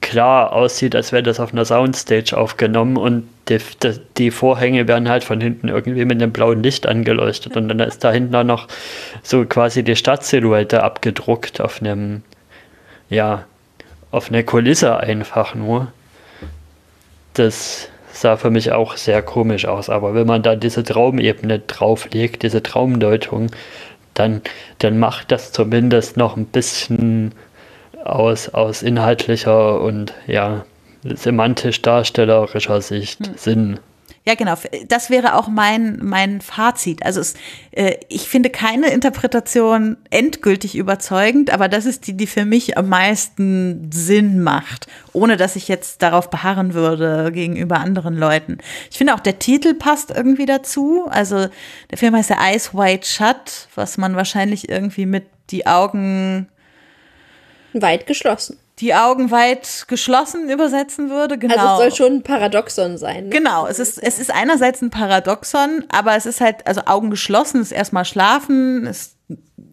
klar 0.01 0.53
aussieht, 0.53 0.95
als 0.95 1.12
wäre 1.12 1.22
das 1.22 1.41
auf 1.41 1.53
einer 1.53 1.64
Soundstage 1.64 2.37
aufgenommen 2.37 2.99
und 2.99 3.27
die, 3.49 3.59
die, 3.83 4.01
die, 4.18 4.31
Vorhänge 4.31 4.87
werden 4.87 5.09
halt 5.09 5.25
von 5.25 5.41
hinten 5.41 5.68
irgendwie 5.68 6.05
mit 6.05 6.20
einem 6.20 6.31
blauen 6.31 6.62
Licht 6.62 6.87
angeleuchtet 6.87 7.57
und 7.57 7.68
dann 7.68 7.81
ist 7.81 8.05
da 8.05 8.12
hinten 8.12 8.35
auch 8.35 8.45
noch 8.45 8.68
so 9.22 9.47
quasi 9.47 9.83
die 9.83 9.97
Stadtsilhouette 9.97 10.83
abgedruckt 10.83 11.62
auf 11.62 11.81
einem, 11.81 12.22
ja, 13.09 13.47
auf 14.15 14.31
einer 14.31 14.43
Kulisse 14.43 14.97
einfach 14.97 15.55
nur 15.55 15.93
das 17.35 17.89
sah 18.12 18.37
für 18.37 18.51
mich 18.51 18.73
auch 18.73 18.97
sehr 18.97 19.23
komisch 19.23 19.67
aus. 19.67 19.91
Aber 19.91 20.15
wenn 20.15 20.27
man 20.27 20.43
da 20.43 20.57
diese 20.57 20.83
Traumebene 20.85 21.59
drauflegt, 21.59 22.43
diese 22.43 22.62
Traumdeutung, 22.62 23.49
dann, 24.15 24.41
dann 24.79 24.99
macht 24.99 25.33
das 25.33 25.53
zumindest 25.53 26.17
noch 26.17 26.37
ein 26.37 26.47
bisschen 26.47 27.33
aus, 28.05 28.49
aus 28.51 28.83
inhaltlicher 28.83 29.81
und 29.81 30.15
ja, 30.27 30.65
semantisch 31.03 31.83
darstellerischer 31.83 32.81
Sicht 32.81 33.27
hm. 33.27 33.35
Sinn. 33.37 33.81
Ja, 34.27 34.35
genau. 34.37 34.55
Das 34.89 35.11
wäre 35.11 35.35
auch 35.35 35.49
mein, 35.49 35.99
mein 36.03 36.41
Fazit. 36.41 37.05
Also 37.05 37.20
es, 37.20 37.35
äh, 37.72 37.97
ich 38.09 38.27
finde 38.27 38.49
keine 38.49 38.91
Interpretation 38.91 39.99
endgültig 40.09 40.77
überzeugend, 40.77 41.51
aber 41.51 41.68
das 41.68 41.85
ist 41.85 42.07
die, 42.07 42.16
die 42.16 42.27
für 42.27 42.47
mich 42.47 42.79
am 42.79 42.89
meisten 42.89 43.91
Sinn 43.93 44.43
macht, 44.43 44.87
ohne 45.12 45.37
dass 45.37 45.57
ich 45.57 45.68
jetzt 45.68 46.01
darauf 46.01 46.31
beharren 46.31 46.72
würde 46.72 47.33
gegenüber 47.33 47.81
anderen 47.81 48.16
Leuten. 48.16 48.59
Ich 48.91 48.97
finde 48.97 49.14
auch 49.14 49.20
der 49.20 49.39
Titel 49.39 49.75
passt 49.75 50.11
irgendwie 50.11 50.47
dazu. 50.47 51.07
Also 51.11 51.49
der 51.91 51.99
Film 51.99 52.16
heißt 52.16 52.31
ja 52.31 52.43
Eyes 52.43 52.75
White 52.75 53.07
Shut, 53.07 53.68
was 53.75 53.99
man 53.99 54.16
wahrscheinlich 54.16 54.70
irgendwie 54.70 55.05
mit 55.05 55.27
die 55.51 55.66
Augen 55.66 56.49
weit 57.74 58.07
geschlossen 58.07 58.59
die 58.81 58.95
Augen 58.95 59.31
weit 59.31 59.85
geschlossen 59.87 60.51
übersetzen 60.51 61.09
würde. 61.11 61.39
Genau. 61.39 61.55
Also 61.55 61.67
es 61.67 61.79
soll 61.79 62.07
schon 62.07 62.17
ein 62.19 62.23
Paradoxon 62.23 62.99
sein. 62.99 63.25
Ne? 63.25 63.31
Genau, 63.31 63.67
es 63.67 63.79
ist, 63.79 64.03
es 64.03 64.19
ist 64.19 64.33
einerseits 64.33 64.83
ein 64.83 64.91
Paradoxon, 64.91 65.85
aber 65.91 66.17
es 66.17 66.27
ist 66.27 66.41
halt, 66.41 66.67
also 66.67 66.83
Augen 66.87 67.11
geschlossen 67.11 67.61
ist 67.61 67.71
erstmal 67.71 68.05
schlafen, 68.05 68.87
ist 68.87 69.17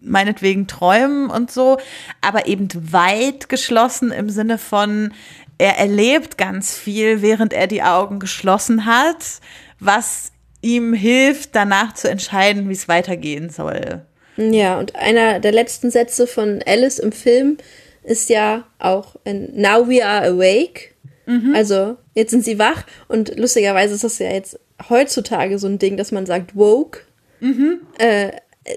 meinetwegen 0.00 0.66
träumen 0.66 1.30
und 1.30 1.50
so, 1.50 1.78
aber 2.20 2.46
eben 2.46 2.68
weit 2.92 3.48
geschlossen 3.48 4.12
im 4.12 4.30
Sinne 4.30 4.58
von, 4.58 5.12
er 5.58 5.78
erlebt 5.78 6.38
ganz 6.38 6.76
viel, 6.76 7.22
während 7.22 7.52
er 7.52 7.66
die 7.66 7.82
Augen 7.82 8.18
geschlossen 8.18 8.86
hat, 8.86 9.40
was 9.78 10.32
ihm 10.60 10.92
hilft, 10.92 11.54
danach 11.54 11.94
zu 11.94 12.08
entscheiden, 12.08 12.68
wie 12.68 12.72
es 12.72 12.88
weitergehen 12.88 13.50
soll. 13.50 14.02
Ja, 14.36 14.78
und 14.78 14.96
einer 14.96 15.40
der 15.40 15.52
letzten 15.52 15.90
Sätze 15.90 16.26
von 16.26 16.62
Alice 16.66 16.98
im 16.98 17.12
Film 17.12 17.58
ist 18.04 18.28
ja 18.30 18.64
auch 18.78 19.16
in 19.24 19.60
Now 19.60 19.88
We 19.88 20.04
Are 20.04 20.26
Awake. 20.26 20.90
Mhm. 21.26 21.54
Also 21.54 21.96
jetzt 22.14 22.30
sind 22.30 22.44
sie 22.44 22.58
wach 22.58 22.84
und 23.08 23.38
lustigerweise 23.38 23.94
ist 23.94 24.04
das 24.04 24.18
ja 24.18 24.30
jetzt 24.30 24.58
heutzutage 24.88 25.58
so 25.58 25.68
ein 25.68 25.78
Ding, 25.78 25.96
dass 25.96 26.12
man 26.12 26.26
sagt 26.26 26.56
woke. 26.56 27.00
Mhm. 27.40 27.80
Äh, 27.98 28.32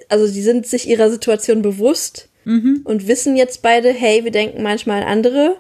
also 0.10 0.32
die 0.32 0.42
sind 0.42 0.68
sich 0.68 0.88
ihrer 0.88 1.10
Situation 1.10 1.62
bewusst 1.62 2.30
mhm. 2.44 2.82
und 2.84 3.08
wissen 3.08 3.36
jetzt 3.36 3.62
beide, 3.62 3.90
hey, 3.90 4.24
wir 4.24 4.32
denken 4.32 4.64
manchmal 4.64 5.04
an 5.04 5.10
andere. 5.10 5.58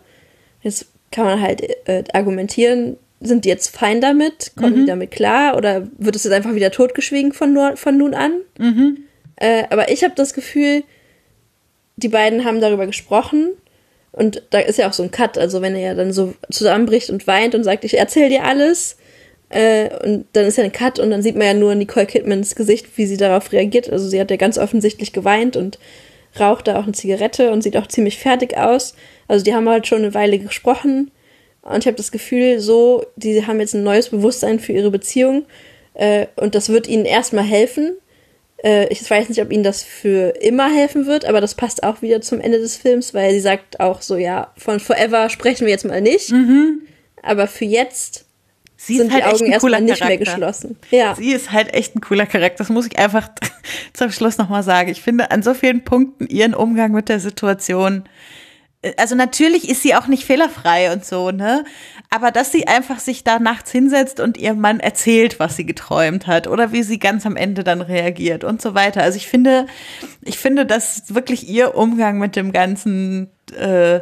Jetzt 0.62 0.88
kann 1.12 1.26
man 1.26 1.42
halt 1.42 1.62
äh, 1.88 2.04
argumentieren, 2.14 2.98
sind 3.22 3.46
die 3.46 3.50
jetzt 3.50 3.76
fein 3.76 4.02
damit? 4.02 4.54
Kommen 4.56 4.76
die 4.76 4.82
mhm. 4.82 4.88
damit 4.88 5.12
klar? 5.12 5.58
Oder 5.58 5.88
wird 5.98 6.16
es 6.16 6.24
jetzt 6.24 6.34
einfach 6.34 6.56
wieder 6.56 6.72
totgeschwiegen 6.72 7.34
von, 7.34 7.54
nur, 7.54 7.78
von 7.78 7.98
nun 7.98 8.14
an? 8.14 8.42
Mhm. 8.58 8.98
Äh, 9.38 9.64
aber 9.70 9.92
ich 9.92 10.04
habe 10.04 10.14
das 10.16 10.34
Gefühl, 10.34 10.84
die 11.97 12.09
beiden 12.09 12.45
haben 12.45 12.61
darüber 12.61 12.85
gesprochen 12.85 13.51
und 14.11 14.43
da 14.49 14.59
ist 14.59 14.77
ja 14.77 14.88
auch 14.88 14.93
so 14.93 15.03
ein 15.03 15.11
Cut, 15.11 15.38
also 15.38 15.61
wenn 15.61 15.76
er 15.76 15.81
ja 15.81 15.93
dann 15.93 16.13
so 16.13 16.34
zusammenbricht 16.51 17.09
und 17.09 17.27
weint 17.27 17.55
und 17.55 17.63
sagt, 17.63 17.84
ich 17.84 17.97
erzähle 17.97 18.30
dir 18.30 18.43
alles 18.43 18.97
Äh, 19.49 19.89
und 20.03 20.26
dann 20.34 20.45
ist 20.45 20.57
ja 20.57 20.63
ein 20.63 20.72
Cut 20.72 20.97
und 20.97 21.11
dann 21.11 21.22
sieht 21.22 21.35
man 21.35 21.45
ja 21.45 21.53
nur 21.53 21.76
Nicole 21.76 22.07
Kidmans 22.07 22.55
Gesicht, 22.55 22.97
wie 22.97 23.05
sie 23.05 23.15
darauf 23.15 23.51
reagiert. 23.51 23.91
Also 23.91 24.07
sie 24.09 24.19
hat 24.19 24.31
ja 24.31 24.38
ganz 24.38 24.57
offensichtlich 24.57 25.13
geweint 25.13 25.55
und 25.55 25.77
raucht 26.39 26.67
da 26.67 26.80
auch 26.80 26.85
eine 26.85 26.93
Zigarette 26.93 27.51
und 27.51 27.61
sieht 27.61 27.77
auch 27.77 27.88
ziemlich 27.88 28.17
fertig 28.17 28.57
aus. 28.57 28.95
Also 29.27 29.45
die 29.45 29.53
haben 29.53 29.69
halt 29.69 29.85
schon 29.85 29.99
eine 29.99 30.15
Weile 30.15 30.39
gesprochen 30.39 31.11
und 31.61 31.77
ich 31.77 31.85
habe 31.85 31.95
das 31.95 32.11
Gefühl, 32.11 32.59
so, 32.59 33.05
die 33.15 33.45
haben 33.45 33.59
jetzt 33.59 33.76
ein 33.76 33.84
neues 33.84 34.09
Bewusstsein 34.09 34.59
für 34.59 34.73
ihre 34.73 34.89
Beziehung 34.89 35.45
äh, 35.93 36.26
und 36.35 36.55
das 36.55 36.69
wird 36.69 36.88
ihnen 36.88 37.05
erstmal 37.05 37.45
helfen. 37.45 37.95
Äh, 38.64 38.88
ich 38.88 39.10
weiß 39.10 39.30
nicht, 39.30 39.41
ob 39.41 39.52
ihnen 39.52 39.64
das 39.64 39.84
für 39.84 40.36
immer 40.41 40.69
helfen 40.69 41.06
wird, 41.06 41.26
aber 41.26 41.41
das 41.41 41.56
passt 41.56 41.84
auch 41.84 42.02
wieder 42.02 42.22
zum 42.22 42.40
Ende 42.40 42.60
des 42.60 42.77
Films, 42.77 43.14
weil 43.14 43.32
sie 43.32 43.40
sagt 43.40 43.80
auch 43.80 44.02
so, 44.02 44.15
ja, 44.15 44.52
von 44.57 44.80
Forever 44.80 45.30
sprechen 45.30 45.65
wir 45.65 45.72
jetzt 45.72 45.86
mal 45.86 46.02
nicht. 46.02 46.32
Mhm. 46.32 46.82
Aber 47.22 47.48
für 47.48 47.65
jetzt 47.65 48.26
Sie 48.77 48.98
sind 48.98 49.11
halt 49.11 49.26
die 49.26 49.27
Augen 49.27 49.52
erstmal 49.52 49.82
nicht 49.82 50.03
mehr 50.03 50.18
geschlossen. 50.18 50.77
Ja. 50.91 51.15
Sie 51.15 51.32
ist 51.32 51.52
halt 51.52 51.73
echt 51.73 51.95
ein 51.95 52.02
cooler 52.02 52.26
Charakter. 52.27 52.57
Das 52.60 52.69
muss 52.69 52.86
ich 52.86 52.99
einfach 52.99 53.30
zum 53.94 54.11
Schluss 54.11 54.38
nochmal 54.38 54.64
sagen. 54.64 54.90
Ich 54.90 55.02
finde 55.02 55.32
an 55.32 55.41
so 55.41 55.53
vielen 55.53 55.84
Punkten 55.84 56.27
ihren 56.27 56.53
Umgang 56.53 56.91
mit 56.91 57.10
der 57.10 57.19
Situation. 57.19 58.03
Also 58.98 59.16
natürlich 59.16 59.70
ist 59.70 59.82
sie 59.82 59.95
auch 59.95 60.07
nicht 60.07 60.26
fehlerfrei 60.26 60.91
und 60.94 61.06
so, 61.06 61.32
ne? 61.32 61.64
Aber 62.10 62.32
dass 62.32 62.52
sie 62.52 62.68
einfach 62.68 62.99
sich 62.99 63.24
da 63.24 63.40
nachts 63.40 63.72
hinsetzt 63.72 64.20
und 64.20 64.38
ihrem 64.38 64.60
Mann 64.60 64.80
erzählt, 64.80 65.40
was 65.40 65.56
sie 65.56 65.66
geträumt 65.66 66.28
hat 66.28 66.48
oder 66.48 66.72
wie 66.72 66.84
sie 66.84 66.99
ganz 66.99 67.26
am 67.26 67.36
Ende 67.36 67.64
dann 67.64 67.82
reagiert 67.82 68.44
und 68.44 68.62
so 68.62 68.76
weiter. 68.76 69.02
Also 69.02 69.18
ich 69.18 69.28
finde, 69.28 69.66
ich 70.22 70.38
finde, 70.38 70.66
dass 70.66 71.14
wirklich 71.14 71.48
ihr 71.48 71.76
Umgang 71.76 72.20
mit 72.20 72.36
dem 72.36 72.52
Ganzen, 72.52 73.32
äh, 73.57 74.02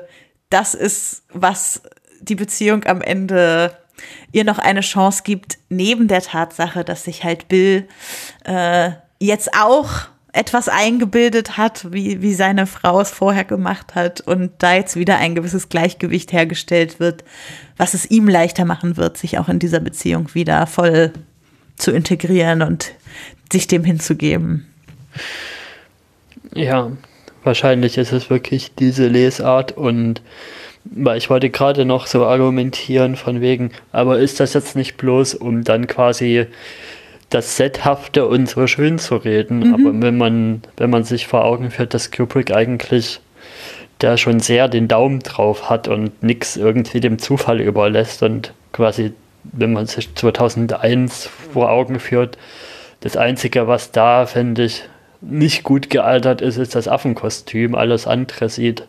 das 0.49 0.75
ist, 0.75 1.23
was 1.29 1.83
die 2.21 2.35
Beziehung 2.35 2.85
am 2.85 3.01
Ende 3.01 3.77
ihr 4.31 4.43
noch 4.43 4.59
eine 4.59 4.81
Chance 4.81 5.21
gibt, 5.23 5.57
neben 5.69 6.07
der 6.07 6.21
Tatsache, 6.21 6.83
dass 6.83 7.03
sich 7.03 7.23
halt 7.23 7.47
Bill 7.47 7.87
äh, 8.45 8.91
jetzt 9.19 9.51
auch 9.57 10.12
etwas 10.33 10.67
eingebildet 10.67 11.57
hat, 11.57 11.93
wie, 11.93 12.21
wie 12.23 12.33
seine 12.33 12.65
Frau 12.65 12.99
es 12.99 13.11
vorher 13.11 13.43
gemacht 13.43 13.93
hat 13.93 14.19
und 14.19 14.51
da 14.57 14.73
jetzt 14.73 14.95
wieder 14.95 15.17
ein 15.17 15.35
gewisses 15.35 15.69
Gleichgewicht 15.69 16.33
hergestellt 16.33 16.99
wird, 16.99 17.23
was 17.77 17.93
es 17.93 18.09
ihm 18.09 18.27
leichter 18.27 18.65
machen 18.65 18.97
wird, 18.97 19.17
sich 19.17 19.37
auch 19.37 19.47
in 19.47 19.59
dieser 19.59 19.79
Beziehung 19.79 20.33
wieder 20.33 20.65
voll 20.65 21.13
zu 21.75 21.91
integrieren 21.91 22.63
und 22.63 22.93
sich 23.51 23.67
dem 23.67 23.83
hinzugeben. 23.83 24.67
Ja, 26.55 26.91
wahrscheinlich 27.43 27.99
ist 27.99 28.11
es 28.11 28.31
wirklich 28.31 28.73
diese 28.73 29.07
Lesart 29.07 29.73
und 29.73 30.21
weil 30.85 31.17
ich 31.17 31.29
wollte 31.29 31.49
gerade 31.49 31.85
noch 31.85 32.07
so 32.07 32.25
argumentieren 32.25 33.15
von 33.15 33.39
wegen, 33.39 33.71
aber 33.91 34.19
ist 34.19 34.39
das 34.39 34.53
jetzt 34.53 34.75
nicht 34.75 34.97
bloß, 34.97 35.35
um 35.35 35.63
dann 35.63 35.87
quasi 35.87 36.47
das 37.33 37.57
Sethafte 37.57 38.27
und 38.27 38.49
so 38.49 38.67
schön 38.67 38.99
zu 38.99 39.15
reden, 39.15 39.73
aber 39.73 40.01
wenn 40.01 40.17
man, 40.17 40.61
wenn 40.77 40.89
man 40.89 41.03
sich 41.03 41.27
vor 41.27 41.45
Augen 41.45 41.71
führt, 41.71 41.93
dass 41.93 42.11
Kubrick 42.11 42.53
eigentlich 42.53 43.21
der 44.01 44.17
schon 44.17 44.39
sehr 44.41 44.67
den 44.67 44.87
Daumen 44.87 45.19
drauf 45.19 45.69
hat 45.69 45.87
und 45.87 46.21
nichts 46.21 46.57
irgendwie 46.57 46.99
dem 46.99 47.19
Zufall 47.19 47.61
überlässt 47.61 48.21
und 48.21 48.53
quasi, 48.73 49.13
wenn 49.43 49.71
man 49.71 49.85
sich 49.85 50.13
2001 50.13 51.29
vor 51.53 51.69
Augen 51.71 51.99
führt, 51.99 52.37
das 52.99 53.17
Einzige, 53.17 53.67
was 53.67 53.91
da, 53.91 54.25
finde 54.25 54.65
ich, 54.65 54.83
nicht 55.21 55.63
gut 55.63 55.89
gealtert 55.89 56.41
ist, 56.41 56.57
ist 56.57 56.75
das 56.75 56.87
Affenkostüm. 56.89 57.75
Alles 57.75 58.07
andere 58.07 58.49
sieht 58.49 58.85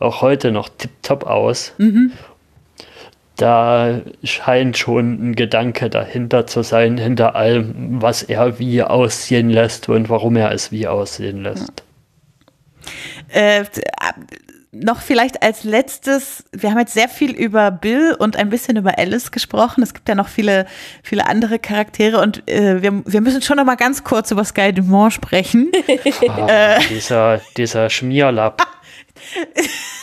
auch 0.00 0.22
heute 0.22 0.50
noch 0.50 0.68
tipptopp 0.68 1.24
aus. 1.24 1.74
Da 3.36 4.00
scheint 4.22 4.76
schon 4.76 5.30
ein 5.30 5.34
Gedanke 5.34 5.88
dahinter 5.88 6.46
zu 6.46 6.62
sein, 6.62 6.98
hinter 6.98 7.34
allem, 7.34 8.02
was 8.02 8.22
er 8.22 8.58
wie 8.58 8.82
aussehen 8.82 9.48
lässt 9.50 9.88
und 9.88 10.08
warum 10.08 10.36
er 10.36 10.52
es 10.52 10.70
wie 10.70 10.86
aussehen 10.86 11.42
lässt. 11.42 11.82
Äh, 13.28 13.64
noch 14.72 15.02
vielleicht 15.02 15.42
als 15.42 15.64
letztes, 15.64 16.44
wir 16.52 16.70
haben 16.70 16.78
jetzt 16.78 16.94
sehr 16.94 17.08
viel 17.08 17.32
über 17.32 17.70
Bill 17.70 18.16
und 18.18 18.36
ein 18.36 18.48
bisschen 18.48 18.76
über 18.78 18.98
Alice 18.98 19.30
gesprochen. 19.30 19.82
Es 19.82 19.92
gibt 19.92 20.08
ja 20.08 20.14
noch 20.14 20.28
viele, 20.28 20.66
viele 21.02 21.26
andere 21.26 21.58
Charaktere 21.58 22.20
und 22.20 22.48
äh, 22.48 22.82
wir, 22.82 23.02
wir 23.04 23.20
müssen 23.20 23.42
schon 23.42 23.58
noch 23.58 23.64
mal 23.64 23.76
ganz 23.76 24.02
kurz 24.02 24.30
über 24.30 24.44
Sky 24.44 24.72
Dumont 24.72 25.12
sprechen. 25.12 25.70
Ah, 26.28 26.78
dieser, 26.88 27.40
dieser 27.56 27.90
Schmierlapp. 27.90 28.62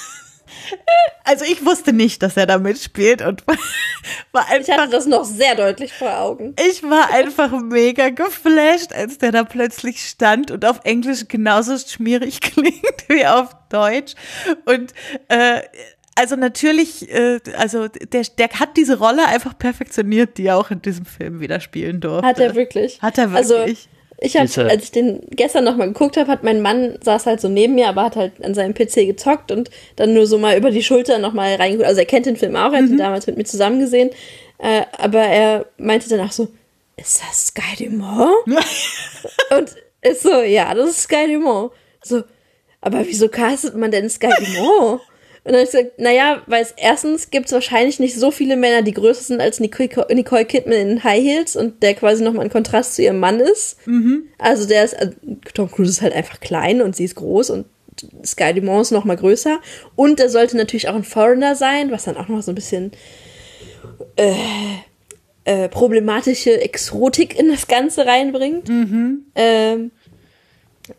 Also 1.24 1.46
ich 1.46 1.66
wusste 1.66 1.94
nicht, 1.94 2.24
dass 2.24 2.38
er 2.38 2.46
da 2.48 2.58
mitspielt 2.58 3.22
und 3.22 3.44
war 4.32 4.46
Ich 4.50 4.70
hatte 4.70 4.74
einfach, 4.74 4.90
das 4.90 5.06
noch 5.06 5.26
sehr 5.26 5.56
deutlich 5.56 5.94
vor 5.94 6.18
Augen. 6.20 6.56
ich 6.70 6.84
war 6.84 7.12
einfach 7.12 7.52
mega 7.62 8.10
geflasht, 8.10 8.94
als 8.94 9.18
der 9.20 9.32
da 9.32 9.44
plötzlich 9.44 10.02
stand 10.02 10.52
und 10.52 10.66
auf 10.66 10.80
Englisch 10.84 11.28
genauso 11.28 11.78
schmierig 11.78 12.42
klingt 12.42 13.06
wie 13.08 13.26
auf 13.26 13.50
Deutsch. 13.70 14.16
Und 14.66 14.94
äh, 15.28 15.62
also 16.16 16.36
natürlich, 16.36 17.10
äh, 17.10 17.40
also 17.58 17.88
der, 17.88 18.24
der 18.24 18.50
hat 18.60 18.76
diese 18.76 18.98
Rolle 18.98 19.26
einfach 19.28 19.58
perfektioniert, 19.58 20.38
die 20.38 20.48
er 20.48 20.58
auch 20.58 20.70
in 20.72 20.82
diesem 20.82 21.06
Film 21.06 21.40
wieder 21.40 21.60
spielen 21.60 22.02
durfte. 22.02 22.28
Hat 22.28 22.40
er 22.40 22.56
wirklich. 22.56 23.02
Hat 23.02 23.18
er 23.18 23.32
Also, 23.32 23.56
wirklich. 23.56 23.88
Ich 24.22 24.36
habe, 24.36 24.70
als 24.70 24.84
ich 24.84 24.92
den 24.92 25.22
gestern 25.30 25.64
nochmal 25.64 25.88
geguckt 25.88 26.18
habe, 26.18 26.30
hat 26.30 26.44
mein 26.44 26.62
Mann 26.62 26.98
saß 27.02 27.26
halt 27.26 27.40
so 27.40 27.48
neben 27.48 27.76
mir, 27.76 27.88
aber 27.88 28.04
hat 28.04 28.16
halt 28.18 28.44
an 28.44 28.54
seinem 28.54 28.74
PC 28.74 29.08
gezockt 29.08 29.52
und 29.52 29.70
dann 29.96 30.14
nur 30.14 30.28
so 30.28 30.38
mal 30.38 30.58
über 30.58 30.72
die 30.72 30.84
Schulter 30.84 31.20
nochmal 31.20 31.56
reingeguckt. 31.56 31.88
Also 31.88 32.02
er 32.02 32.06
kennt 32.06 32.26
den 32.26 32.36
Film 32.36 32.56
auch, 32.56 32.74
er 32.74 32.80
hat 32.80 32.90
ihn 32.90 32.98
damals 32.98 33.28
mit 33.28 33.38
mir 33.38 33.46
zusammen 33.46 33.80
gesehen. 33.80 34.10
Äh, 34.58 34.82
aber 34.98 35.20
er 35.22 35.66
meinte 35.78 36.10
danach 36.10 36.34
so, 36.34 36.50
ist 36.98 37.22
das 37.22 37.48
Sky 37.48 37.86
Dumont? 37.86 38.36
und 39.58 39.76
ist 40.02 40.24
so, 40.24 40.42
ja, 40.42 40.74
das 40.74 40.90
ist 40.90 41.04
Sky 41.04 41.34
Dumont. 41.34 41.72
So, 42.04 42.24
aber 42.82 43.06
wieso 43.08 43.30
castet 43.30 43.76
man 43.76 43.92
denn 43.92 44.10
Sky 44.10 44.34
Dumont? 44.38 45.02
Und 45.44 45.54
dann 45.54 45.62
hab 45.62 45.64
ich 45.64 45.72
gesagt, 45.72 46.00
naja, 46.00 46.42
weil 46.48 46.62
es 46.62 46.74
erstens 46.76 47.30
gibt 47.32 47.48
es 47.48 47.52
wahrscheinlich 47.54 48.00
nicht 48.00 48.16
so 48.16 48.30
viele 48.30 48.58
Männer, 48.58 48.82
die 48.82 48.94
größer 48.94 49.24
sind 49.24 49.42
als 49.42 49.60
Nicole, 49.60 50.46
Kidman 50.46 50.78
in 50.78 51.04
High 51.04 51.24
Heels 51.24 51.56
und 51.56 51.82
der 51.82 51.94
quasi 51.96 52.24
nochmal 52.24 52.46
ein 52.46 52.52
Kontrast 52.52 52.96
zu 52.96 53.02
ihrem 53.02 53.20
Mann 53.20 53.40
ist. 53.40 53.78
Also 54.38 54.68
der 54.68 54.84
ist, 54.84 54.96
also 54.96 55.14
Tom 55.54 55.72
Cruise 55.72 55.92
ist 55.92 56.02
halt 56.02 56.14
einfach 56.14 56.40
klein 56.40 56.82
und 56.82 56.96
sie 56.96 57.06
ist 57.06 57.16
groß 57.16 57.50
und 57.52 57.66
Sky 58.26 58.54
Dumont 58.54 58.84
ist 58.84 58.92
nochmal 58.92 59.18
größer. 59.18 59.60
Und 59.96 60.20
er 60.20 60.30
sollte 60.30 60.56
natürlich 60.58 60.88
auch 60.88 60.96
ein 60.96 61.04
Foreigner 61.04 61.56
sein, 61.56 61.92
was 61.92 62.04
dann 62.06 62.18
auch 62.18 62.28
noch 62.28 62.42
so 62.42 62.52
ein 62.52 62.56
bisschen 62.56 62.92
äh, 64.16 64.34
äh, 65.46 65.70
problematische 65.70 66.62
Exotik 66.62 67.38
in 67.40 67.50
das 67.50 67.68
Ganze 67.68 68.06
reinbringt. 68.06 68.70
Ähm, 69.36 69.92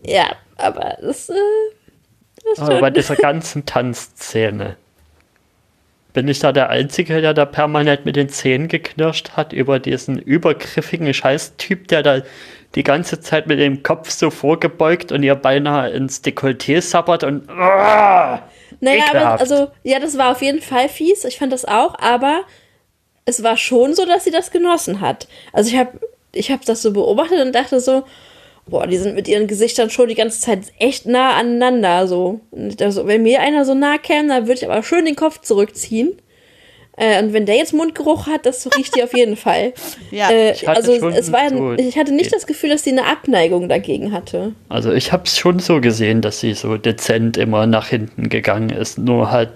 ja, 0.04 0.34
aber 0.56 0.98
das, 1.00 1.28
äh, 1.30 1.34
Aber 2.56 2.72
schon- 2.72 2.80
bei 2.80 2.90
dieser 2.90 3.16
ganzen 3.16 3.66
Tanzszene. 3.66 4.76
Bin 6.12 6.26
ich 6.26 6.40
da 6.40 6.50
der 6.50 6.70
Einzige, 6.70 7.20
der 7.20 7.34
da 7.34 7.44
permanent 7.44 8.04
mit 8.04 8.16
den 8.16 8.28
Zähnen 8.28 8.66
geknirscht 8.66 9.30
hat 9.36 9.52
über 9.52 9.78
diesen 9.78 10.18
übergriffigen 10.18 11.14
Scheißtyp, 11.14 11.86
der 11.86 12.02
da 12.02 12.22
die 12.74 12.82
ganze 12.82 13.20
Zeit 13.20 13.46
mit 13.46 13.60
dem 13.60 13.82
Kopf 13.84 14.10
so 14.10 14.30
vorgebeugt 14.30 15.12
und 15.12 15.22
ihr 15.22 15.36
beinahe 15.36 15.90
ins 15.90 16.22
Dekolleté 16.24 16.80
sabbert 16.80 17.22
und 17.24 17.48
Ah! 17.48 18.42
Naja, 18.80 19.04
aber 19.10 19.40
also, 19.40 19.70
ja, 19.84 20.00
das 20.00 20.16
war 20.18 20.32
auf 20.32 20.42
jeden 20.42 20.62
Fall 20.62 20.88
fies. 20.88 21.24
Ich 21.24 21.38
fand 21.38 21.52
das 21.52 21.64
auch, 21.64 21.96
aber 21.98 22.42
es 23.24 23.42
war 23.42 23.56
schon 23.56 23.94
so, 23.94 24.04
dass 24.06 24.24
sie 24.24 24.30
das 24.30 24.50
genossen 24.50 25.00
hat. 25.00 25.28
Also 25.52 25.70
ich 25.70 25.76
habe 25.78 26.00
ich 26.32 26.50
hab 26.50 26.64
das 26.64 26.82
so 26.82 26.92
beobachtet 26.92 27.40
und 27.44 27.54
dachte 27.54 27.78
so, 27.80 28.04
boah, 28.66 28.86
die 28.86 28.96
sind 28.98 29.14
mit 29.14 29.28
ihren 29.28 29.46
Gesichtern 29.46 29.90
schon 29.90 30.08
die 30.08 30.14
ganze 30.14 30.40
Zeit 30.40 30.60
echt 30.78 31.06
nah 31.06 31.36
aneinander. 31.36 32.06
So. 32.06 32.40
Und 32.50 32.80
also, 32.82 33.06
wenn 33.06 33.22
mir 33.22 33.40
einer 33.40 33.64
so 33.64 33.74
nah 33.74 33.98
käme, 33.98 34.28
dann 34.28 34.46
würde 34.46 34.60
ich 34.60 34.68
aber 34.70 34.82
schön 34.82 35.04
den 35.04 35.16
Kopf 35.16 35.40
zurückziehen. 35.40 36.12
Äh, 36.96 37.22
und 37.22 37.32
wenn 37.32 37.46
der 37.46 37.56
jetzt 37.56 37.72
Mundgeruch 37.72 38.26
hat, 38.26 38.44
das 38.44 38.66
riecht 38.76 38.94
die 38.96 39.02
auf 39.02 39.14
jeden 39.14 39.36
Fall. 39.36 39.72
Ja, 40.10 40.28
äh, 40.30 40.52
ich 40.52 40.66
hatte 40.66 40.76
also 40.80 40.98
schon 40.98 41.12
es 41.12 41.30
war, 41.32 41.48
so- 41.48 41.72
ich 41.74 41.96
hatte 41.96 42.12
nicht 42.12 42.32
das 42.34 42.46
Gefühl, 42.48 42.70
dass 42.70 42.82
sie 42.84 42.90
eine 42.90 43.06
Abneigung 43.06 43.68
dagegen 43.68 44.12
hatte. 44.12 44.52
Also 44.68 44.92
ich 44.92 45.12
habe 45.12 45.22
es 45.24 45.38
schon 45.38 45.60
so 45.60 45.80
gesehen, 45.80 46.20
dass 46.20 46.40
sie 46.40 46.52
so 46.52 46.76
dezent 46.76 47.36
immer 47.36 47.66
nach 47.66 47.86
hinten 47.88 48.28
gegangen 48.28 48.70
ist, 48.70 48.98
nur 48.98 49.30
halt 49.30 49.50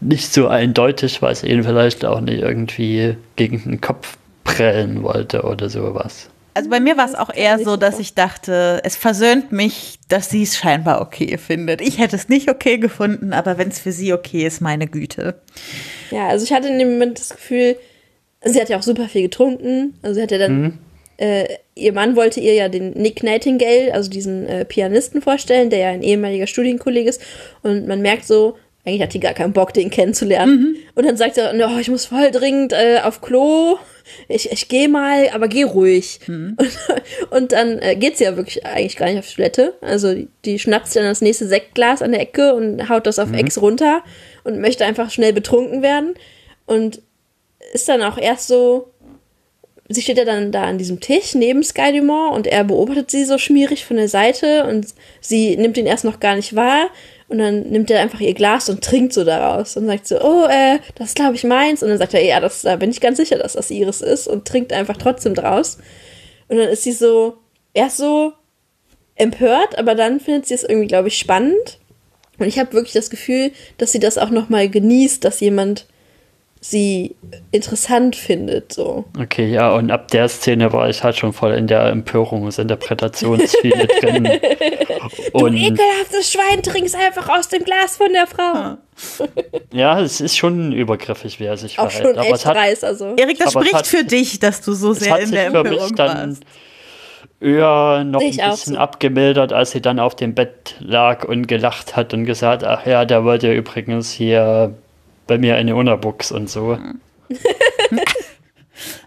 nicht 0.00 0.34
so 0.34 0.48
eindeutig, 0.48 1.22
weil 1.22 1.34
sie 1.36 1.46
ihn 1.48 1.62
vielleicht 1.62 2.04
auch 2.04 2.20
nicht 2.20 2.40
irgendwie 2.42 3.16
gegen 3.36 3.62
den 3.62 3.80
Kopf 3.80 4.18
prellen 4.44 5.04
wollte 5.04 5.42
oder 5.42 5.68
sowas. 5.70 6.28
Also 6.54 6.68
bei 6.68 6.80
mir 6.80 6.96
war 6.96 7.06
es 7.06 7.14
auch 7.14 7.32
eher 7.32 7.58
so, 7.58 7.76
dass 7.76 7.98
ich 7.98 8.14
dachte, 8.14 8.80
es 8.84 8.96
versöhnt 8.96 9.52
mich, 9.52 9.98
dass 10.08 10.28
sie 10.28 10.42
es 10.42 10.56
scheinbar 10.56 11.00
okay 11.00 11.38
findet. 11.38 11.80
Ich 11.80 11.98
hätte 11.98 12.16
es 12.16 12.28
nicht 12.28 12.50
okay 12.50 12.78
gefunden, 12.78 13.32
aber 13.32 13.56
wenn 13.56 13.68
es 13.68 13.78
für 13.78 13.92
sie 13.92 14.12
okay 14.12 14.46
ist, 14.46 14.60
meine 14.60 14.86
Güte. 14.86 15.40
Ja, 16.10 16.28
also 16.28 16.44
ich 16.44 16.52
hatte 16.52 16.68
in 16.68 16.78
dem 16.78 16.92
Moment 16.92 17.18
das 17.18 17.30
Gefühl, 17.30 17.76
sie 18.44 18.60
hat 18.60 18.68
ja 18.68 18.78
auch 18.78 18.82
super 18.82 19.08
viel 19.08 19.22
getrunken. 19.22 19.98
Also 20.02 20.14
sie 20.14 20.22
hat 20.22 20.30
ja 20.30 20.38
dann, 20.38 20.78
äh, 21.16 21.46
ihr 21.74 21.92
Mann 21.94 22.16
wollte 22.16 22.40
ihr 22.40 22.54
ja 22.54 22.68
den 22.68 22.90
Nick 22.90 23.22
Nightingale, 23.22 23.94
also 23.94 24.10
diesen 24.10 24.46
äh, 24.46 24.64
Pianisten 24.66 25.22
vorstellen, 25.22 25.70
der 25.70 25.78
ja 25.78 25.88
ein 25.88 26.02
ehemaliger 26.02 26.46
Studienkollege 26.46 27.08
ist. 27.08 27.22
Und 27.62 27.86
man 27.86 28.02
merkt 28.02 28.26
so, 28.26 28.58
eigentlich 28.84 29.02
hat 29.02 29.14
die 29.14 29.20
gar 29.20 29.34
keinen 29.34 29.52
Bock, 29.52 29.72
den 29.72 29.90
kennenzulernen. 29.90 30.76
Und 30.94 31.06
dann 31.06 31.16
sagt 31.16 31.38
er, 31.38 31.54
oh, 31.54 31.78
ich 31.78 31.88
muss 31.88 32.06
voll 32.06 32.32
dringend 32.32 32.72
äh, 32.72 33.00
auf 33.02 33.20
Klo. 33.20 33.78
Ich, 34.26 34.50
ich 34.50 34.68
gehe 34.68 34.88
mal, 34.88 35.28
aber 35.32 35.46
geh 35.46 35.62
ruhig. 35.62 36.18
Und, 36.58 36.78
und 37.30 37.52
dann 37.52 37.78
äh, 37.78 37.94
geht 37.94 38.18
sie 38.18 38.24
ja 38.24 38.36
wirklich 38.36 38.66
eigentlich 38.66 38.96
gar 38.96 39.06
nicht 39.06 39.20
auf 39.20 39.28
die 39.28 39.36
Toilette. 39.36 39.74
Also 39.82 40.14
die, 40.14 40.28
die 40.44 40.58
schnappt 40.58 40.94
dann 40.96 41.04
das 41.04 41.20
nächste 41.20 41.46
Sektglas 41.46 42.02
an 42.02 42.10
der 42.10 42.22
Ecke 42.22 42.54
und 42.54 42.88
haut 42.88 43.06
das 43.06 43.20
auf 43.20 43.32
Ex 43.32 43.60
runter 43.60 44.02
und 44.42 44.60
möchte 44.60 44.84
einfach 44.84 45.10
schnell 45.10 45.32
betrunken 45.32 45.82
werden. 45.82 46.14
Und 46.66 47.02
ist 47.72 47.88
dann 47.88 48.02
auch 48.02 48.18
erst 48.18 48.48
so, 48.48 48.88
sie 49.88 50.02
steht 50.02 50.18
ja 50.18 50.24
dann 50.24 50.50
da 50.50 50.64
an 50.64 50.78
diesem 50.78 50.98
Tisch 50.98 51.34
neben 51.34 51.62
Sky 51.62 51.96
Dumont 51.96 52.34
und 52.34 52.46
er 52.48 52.64
beobachtet 52.64 53.12
sie 53.12 53.24
so 53.24 53.38
schmierig 53.38 53.84
von 53.84 53.96
der 53.96 54.08
Seite 54.08 54.66
und 54.66 54.86
sie 55.20 55.56
nimmt 55.56 55.76
ihn 55.76 55.86
erst 55.86 56.04
noch 56.04 56.18
gar 56.18 56.34
nicht 56.34 56.56
wahr 56.56 56.90
und 57.32 57.38
dann 57.38 57.62
nimmt 57.62 57.90
er 57.90 58.00
einfach 58.00 58.20
ihr 58.20 58.34
Glas 58.34 58.68
und 58.68 58.84
trinkt 58.84 59.14
so 59.14 59.24
daraus 59.24 59.78
und 59.78 59.86
sagt 59.86 60.06
so, 60.06 60.20
oh, 60.20 60.44
äh, 60.50 60.80
das 60.96 61.08
ist 61.08 61.16
glaube 61.16 61.34
ich 61.34 61.44
meins. 61.44 61.82
Und 61.82 61.88
dann 61.88 61.96
sagt 61.96 62.12
er, 62.12 62.22
ja, 62.22 62.40
das, 62.40 62.60
da 62.60 62.76
bin 62.76 62.90
ich 62.90 63.00
ganz 63.00 63.16
sicher, 63.16 63.38
dass 63.38 63.54
das 63.54 63.70
ihres 63.70 64.02
ist 64.02 64.28
und 64.28 64.46
trinkt 64.46 64.70
einfach 64.70 64.98
trotzdem 64.98 65.34
draus. 65.34 65.78
Und 66.48 66.58
dann 66.58 66.68
ist 66.68 66.82
sie 66.82 66.92
so, 66.92 67.38
erst 67.72 67.96
so 67.96 68.34
empört, 69.14 69.78
aber 69.78 69.94
dann 69.94 70.20
findet 70.20 70.44
sie 70.44 70.52
es 70.52 70.62
irgendwie, 70.62 70.88
glaube 70.88 71.08
ich, 71.08 71.16
spannend. 71.16 71.80
Und 72.38 72.48
ich 72.48 72.58
habe 72.58 72.74
wirklich 72.74 72.92
das 72.92 73.08
Gefühl, 73.08 73.52
dass 73.78 73.92
sie 73.92 74.00
das 74.00 74.18
auch 74.18 74.28
nochmal 74.28 74.68
genießt, 74.68 75.24
dass 75.24 75.40
jemand 75.40 75.86
sie 76.64 77.16
interessant 77.50 78.14
findet, 78.14 78.72
so. 78.72 79.04
Okay, 79.20 79.50
ja, 79.50 79.72
und 79.74 79.90
ab 79.90 80.08
der 80.12 80.28
Szene 80.28 80.72
war 80.72 80.88
ich 80.88 81.02
halt 81.02 81.16
schon 81.16 81.32
voll 81.32 81.54
in 81.54 81.66
der 81.66 81.86
Empörungsinterpretationsfiele 81.86 83.86
drin. 84.00 84.28
Du 85.32 85.46
Und 85.46 85.56
ekelhaftes 85.56 86.30
Schwein, 86.32 86.62
trinkst 86.62 86.94
einfach 86.94 87.28
aus 87.28 87.48
dem 87.48 87.64
Glas 87.64 87.96
von 87.96 88.12
der 88.12 88.28
Frau. 88.28 88.76
ja, 89.72 90.00
es 90.00 90.20
ist 90.20 90.36
schon 90.36 90.70
übergriffig, 90.72 91.40
wie 91.40 91.46
er 91.46 91.56
sich 91.56 91.80
Auch 91.80 91.90
verhält. 91.90 92.10
schon 92.14 92.18
Aber 92.18 92.26
echt 92.28 92.36
es 92.36 92.46
hat, 92.46 92.56
dreist, 92.56 92.84
also. 92.84 93.14
Erik, 93.16 93.38
das 93.38 93.56
Aber 93.56 93.62
es 93.64 93.68
spricht 93.68 93.74
hat- 93.74 93.86
für 93.88 94.04
dich, 94.04 94.38
dass 94.38 94.60
du 94.60 94.72
so 94.72 94.92
sehr 94.92 95.14
hat 95.14 95.20
in 95.20 95.26
sich 95.26 95.34
der 95.34 95.50
für 95.50 95.62
mich 95.64 95.72
Empörung 95.72 95.96
dann 95.96 96.28
warst. 96.30 96.42
eher 97.40 98.04
noch 98.04 98.20
ein 98.20 98.26
ich 98.28 98.40
auch 98.44 98.50
bisschen 98.52 98.74
so. 98.74 98.78
abgemildert, 98.80 99.52
als 99.52 99.72
sie 99.72 99.80
dann 99.80 99.98
auf 99.98 100.14
dem 100.14 100.34
Bett 100.34 100.76
lag 100.78 101.24
und 101.24 101.48
gelacht 101.48 101.96
hat 101.96 102.14
und 102.14 102.24
gesagt, 102.24 102.62
ach 102.62 102.86
ja, 102.86 103.04
der 103.04 103.24
wollte 103.24 103.52
übrigens 103.52 104.12
hier 104.12 104.74
bei 105.32 105.38
mir 105.38 105.56
eine 105.56 105.74
Unterbuchs 105.74 106.30
und 106.30 106.50
so. 106.50 106.78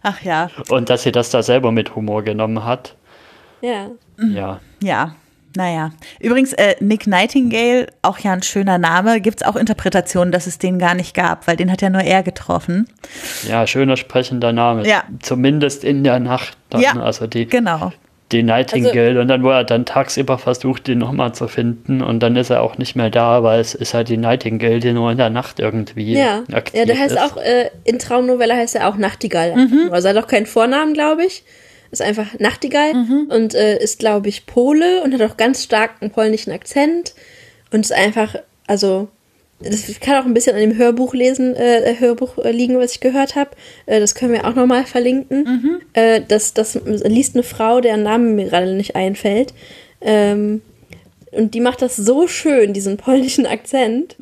Ach 0.01 0.21
ja, 0.23 0.49
Und 0.69 0.89
dass 0.89 1.03
sie 1.03 1.11
das 1.11 1.29
da 1.29 1.43
selber 1.43 1.71
mit 1.71 1.95
Humor 1.95 2.23
genommen 2.23 2.65
hat. 2.65 2.95
Ja. 3.61 3.91
Ja. 4.17 4.59
ja. 4.81 5.15
Naja. 5.55 5.91
Übrigens, 6.19 6.51
äh, 6.53 6.75
Nick 6.79 7.05
Nightingale, 7.05 7.87
auch 8.01 8.17
ja 8.17 8.33
ein 8.33 8.41
schöner 8.41 8.79
Name, 8.79 9.21
gibt 9.21 9.41
es 9.41 9.47
auch 9.47 9.55
Interpretationen, 9.55 10.31
dass 10.31 10.47
es 10.47 10.57
den 10.57 10.79
gar 10.79 10.95
nicht 10.95 11.13
gab, 11.13 11.47
weil 11.47 11.57
den 11.57 11.71
hat 11.71 11.83
ja 11.83 11.91
nur 11.91 12.01
er 12.01 12.23
getroffen. 12.23 12.87
Ja, 13.47 13.67
schöner 13.67 13.95
sprechender 13.95 14.51
Name. 14.51 14.85
Ja. 14.87 15.03
Zumindest 15.21 15.83
in 15.83 16.03
der 16.03 16.19
Nacht 16.19 16.57
dann. 16.71 16.81
Ja, 16.81 16.93
Also 16.99 17.27
die, 17.27 17.45
Genau. 17.45 17.93
Die 18.31 18.41
Nightingale. 18.43 19.09
Also 19.09 19.19
und 19.21 19.27
dann, 19.27 19.43
wo 19.43 19.49
er 19.49 19.63
dann 19.63 19.85
tagsüber 19.85 20.37
versucht, 20.37 20.87
den 20.87 20.97
nochmal 20.97 21.33
zu 21.35 21.47
finden. 21.47 22.01
Und 22.01 22.21
dann 22.21 22.35
ist 22.35 22.49
er 22.49 22.61
auch 22.61 22.77
nicht 22.77 22.95
mehr 22.95 23.09
da, 23.09 23.43
weil 23.43 23.59
es 23.59 23.75
ist 23.75 23.93
halt 23.93 24.09
die 24.09 24.17
Nightingale, 24.17 24.79
die 24.79 24.93
nur 24.93 25.11
in 25.11 25.17
der 25.17 25.29
Nacht 25.29 25.59
irgendwie 25.59 26.13
Ja. 26.17 26.43
aktiv 26.51 26.79
Ja, 26.79 26.85
der 26.85 26.97
heißt 26.97 27.11
ist. 27.15 27.21
auch, 27.21 27.37
äh, 27.37 27.69
in 27.83 27.99
Traumnovelle 27.99 28.55
heißt 28.55 28.75
er 28.75 28.87
auch 28.89 28.95
Nachtigall. 28.97 29.55
Mhm. 29.55 29.89
Also 29.91 30.07
er 30.07 30.15
hat 30.15 30.23
auch 30.23 30.27
keinen 30.27 30.47
Vornamen, 30.47 30.93
glaube 30.93 31.23
ich. 31.25 31.43
Ist 31.91 32.01
einfach 32.01 32.25
Nachtigall 32.39 32.93
Mhm. 32.95 33.27
und 33.29 33.53
äh, 33.53 33.77
ist, 33.77 33.99
glaube 33.99 34.27
ich, 34.27 34.47
Pole 34.47 35.03
und 35.03 35.13
hat 35.13 35.21
auch 35.21 35.37
ganz 35.37 35.63
stark 35.63 35.91
einen 36.01 36.11
polnischen 36.11 36.51
Akzent 36.51 37.13
und 37.71 37.81
ist 37.81 37.93
einfach, 37.93 38.35
also 38.67 39.07
das 39.59 39.99
kann 39.99 40.21
auch 40.21 40.25
ein 40.25 40.33
bisschen 40.33 40.55
an 40.55 40.61
dem 40.61 40.77
Hörbuch 40.77 41.13
lesen, 41.13 41.55
äh, 41.55 41.95
Hörbuch 41.99 42.37
äh, 42.39 42.51
liegen, 42.51 42.77
was 42.77 42.91
ich 42.91 42.99
gehört 42.99 43.35
habe. 43.35 43.51
Äh, 43.85 43.99
das 43.99 44.13
können 44.13 44.33
wir 44.33 44.45
auch 44.45 44.55
nochmal 44.55 44.85
verlinken. 44.85 45.43
Mhm. 45.43 45.81
Äh, 45.93 46.21
das, 46.27 46.53
das 46.53 46.77
liest 46.85 47.35
eine 47.35 47.43
Frau, 47.43 47.79
deren 47.79 48.03
Name 48.03 48.29
mir 48.31 48.45
gerade 48.45 48.73
nicht 48.73 48.95
einfällt. 48.95 49.53
Ähm, 50.01 50.61
und 51.31 51.53
die 51.53 51.61
macht 51.61 51.81
das 51.81 51.95
so 51.95 52.27
schön, 52.27 52.73
diesen 52.73 52.97
polnischen 52.97 53.45
Akzent, 53.45 54.15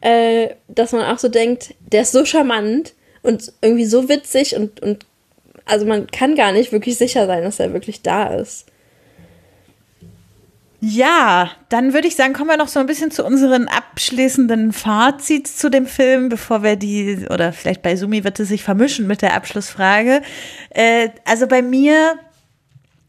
äh, 0.00 0.48
dass 0.68 0.92
man 0.92 1.04
auch 1.04 1.18
so 1.18 1.28
denkt, 1.28 1.74
der 1.92 2.02
ist 2.02 2.12
so 2.12 2.24
charmant 2.24 2.94
und 3.22 3.52
irgendwie 3.62 3.86
so 3.86 4.08
witzig 4.08 4.56
und, 4.56 4.82
und 4.82 5.06
also 5.64 5.86
man 5.86 6.08
kann 6.08 6.34
gar 6.34 6.52
nicht 6.52 6.72
wirklich 6.72 6.98
sicher 6.98 7.26
sein, 7.26 7.42
dass 7.42 7.60
er 7.60 7.72
wirklich 7.72 8.02
da 8.02 8.34
ist. 8.34 8.66
Ja, 10.84 11.48
dann 11.68 11.94
würde 11.94 12.08
ich 12.08 12.16
sagen, 12.16 12.32
kommen 12.32 12.50
wir 12.50 12.56
noch 12.56 12.66
so 12.66 12.80
ein 12.80 12.86
bisschen 12.86 13.12
zu 13.12 13.24
unseren 13.24 13.68
abschließenden 13.68 14.72
Fazits 14.72 15.56
zu 15.56 15.70
dem 15.70 15.86
Film, 15.86 16.28
bevor 16.28 16.64
wir 16.64 16.74
die, 16.74 17.24
oder 17.30 17.52
vielleicht 17.52 17.82
bei 17.82 17.94
Sumi 17.94 18.24
wird 18.24 18.40
es 18.40 18.48
sich 18.48 18.64
vermischen 18.64 19.06
mit 19.06 19.22
der 19.22 19.34
Abschlussfrage. 19.34 20.22
Äh, 20.70 21.10
also 21.24 21.46
bei 21.46 21.62
mir, 21.62 22.16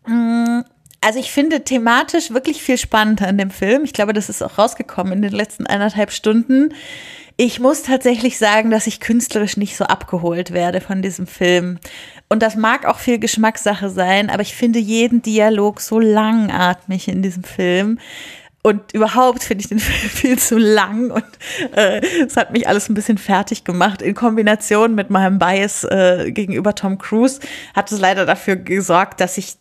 mh, 0.05 0.65
also 1.01 1.17
ich 1.17 1.31
finde 1.31 1.63
thematisch 1.63 2.29
wirklich 2.29 2.61
viel 2.61 2.77
spannender 2.77 3.27
an 3.27 3.39
dem 3.39 3.49
Film. 3.49 3.85
Ich 3.85 3.93
glaube, 3.93 4.13
das 4.13 4.29
ist 4.29 4.43
auch 4.43 4.59
rausgekommen 4.59 5.11
in 5.13 5.21
den 5.23 5.33
letzten 5.33 5.65
eineinhalb 5.65 6.11
Stunden. 6.11 6.75
Ich 7.35 7.60
muss 7.60 7.84
tatsächlich 7.84 8.38
sagen, 8.38 8.69
dass 8.69 8.85
ich 8.85 8.99
künstlerisch 8.99 9.57
nicht 9.57 9.76
so 9.76 9.85
abgeholt 9.85 10.53
werde 10.53 10.81
von 10.81 11.01
diesem 11.01 11.26
Film. 11.26 11.80
Und 12.30 12.43
das 12.43 12.55
mag 12.55 12.85
auch 12.85 12.99
viel 12.99 13.18
Geschmackssache 13.18 13.89
sein, 13.89 14.30
aber 14.30 14.43
ich 14.43 14.55
finde 14.55 14.80
jeden 14.80 15.22
Dialog 15.22 15.81
so 15.81 15.99
langatmig 15.99 17.07
in 17.07 17.22
diesem 17.23 17.43
Film. 17.43 17.99
Und 18.61 18.93
überhaupt 18.93 19.43
finde 19.43 19.64
ich 19.64 19.69
den 19.69 19.80
Film 19.80 20.10
viel 20.10 20.39
zu 20.39 20.57
lang 20.57 21.11
und 21.11 21.26
äh, 21.76 22.01
es 22.26 22.38
hat 22.38 22.51
mich 22.51 22.68
alles 22.68 22.88
ein 22.88 22.93
bisschen 22.93 23.18
fertig 23.18 23.64
gemacht. 23.64 24.01
In 24.01 24.15
Kombination 24.15 24.95
mit 24.95 25.10
meinem 25.10 25.38
Bias 25.38 25.84
äh, 25.84 26.31
gegenüber 26.31 26.73
Tom 26.76 26.97
Cruise 26.97 27.39
hat 27.76 27.91
es 27.91 27.99
leider 27.99 28.26
dafür 28.26 28.55
gesorgt, 28.55 29.19
dass 29.19 29.38
ich 29.38 29.55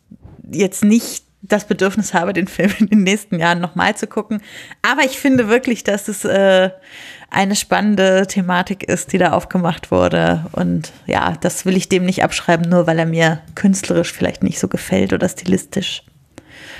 jetzt 0.52 0.84
nicht 0.84 1.24
das 1.42 1.66
Bedürfnis 1.66 2.14
habe, 2.14 2.32
den 2.32 2.48
Film 2.48 2.72
in 2.78 2.86
den 2.86 3.02
nächsten 3.02 3.38
Jahren 3.38 3.60
nochmal 3.60 3.96
zu 3.96 4.06
gucken. 4.06 4.40
Aber 4.82 5.02
ich 5.04 5.18
finde 5.18 5.48
wirklich, 5.48 5.84
dass 5.84 6.08
es 6.08 6.24
äh, 6.24 6.70
eine 7.30 7.56
spannende 7.56 8.26
Thematik 8.26 8.84
ist, 8.84 9.12
die 9.12 9.18
da 9.18 9.32
aufgemacht 9.32 9.90
wurde. 9.90 10.44
Und 10.52 10.92
ja, 11.06 11.34
das 11.40 11.66
will 11.66 11.76
ich 11.76 11.88
dem 11.88 12.04
nicht 12.04 12.22
abschreiben, 12.22 12.68
nur 12.68 12.86
weil 12.86 12.98
er 12.98 13.06
mir 13.06 13.40
künstlerisch 13.54 14.12
vielleicht 14.12 14.42
nicht 14.42 14.58
so 14.58 14.68
gefällt 14.68 15.12
oder 15.12 15.28
stilistisch. 15.28 16.04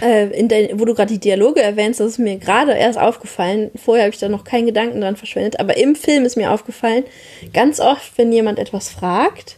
Äh, 0.00 0.28
in 0.28 0.48
der, 0.48 0.78
wo 0.78 0.84
du 0.84 0.94
gerade 0.94 1.12
die 1.12 1.20
Dialoge 1.20 1.62
erwähnst, 1.62 2.00
das 2.00 2.12
ist 2.12 2.18
mir 2.18 2.36
gerade 2.36 2.72
erst 2.72 2.98
aufgefallen. 2.98 3.70
Vorher 3.76 4.04
habe 4.04 4.14
ich 4.14 4.20
da 4.20 4.28
noch 4.28 4.44
keinen 4.44 4.66
Gedanken 4.66 5.00
dran 5.00 5.16
verschwendet, 5.16 5.58
aber 5.58 5.76
im 5.76 5.94
Film 5.94 6.24
ist 6.24 6.36
mir 6.36 6.50
aufgefallen, 6.50 7.04
ganz 7.52 7.80
oft, 7.80 8.16
wenn 8.16 8.32
jemand 8.32 8.58
etwas 8.58 8.88
fragt, 8.88 9.56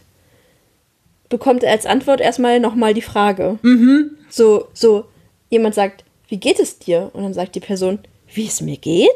bekommt 1.29 1.63
er 1.63 1.71
als 1.71 1.85
Antwort 1.85 2.21
erstmal 2.21 2.59
nochmal 2.59 2.93
die 2.93 3.01
Frage. 3.01 3.57
So, 4.29 4.67
so, 4.73 5.05
jemand 5.49 5.75
sagt, 5.75 6.03
wie 6.27 6.37
geht 6.37 6.59
es 6.59 6.79
dir? 6.79 7.09
Und 7.13 7.23
dann 7.23 7.33
sagt 7.33 7.55
die 7.55 7.59
Person, 7.59 7.99
wie 8.33 8.47
es 8.47 8.61
mir 8.61 8.77
geht? 8.77 9.11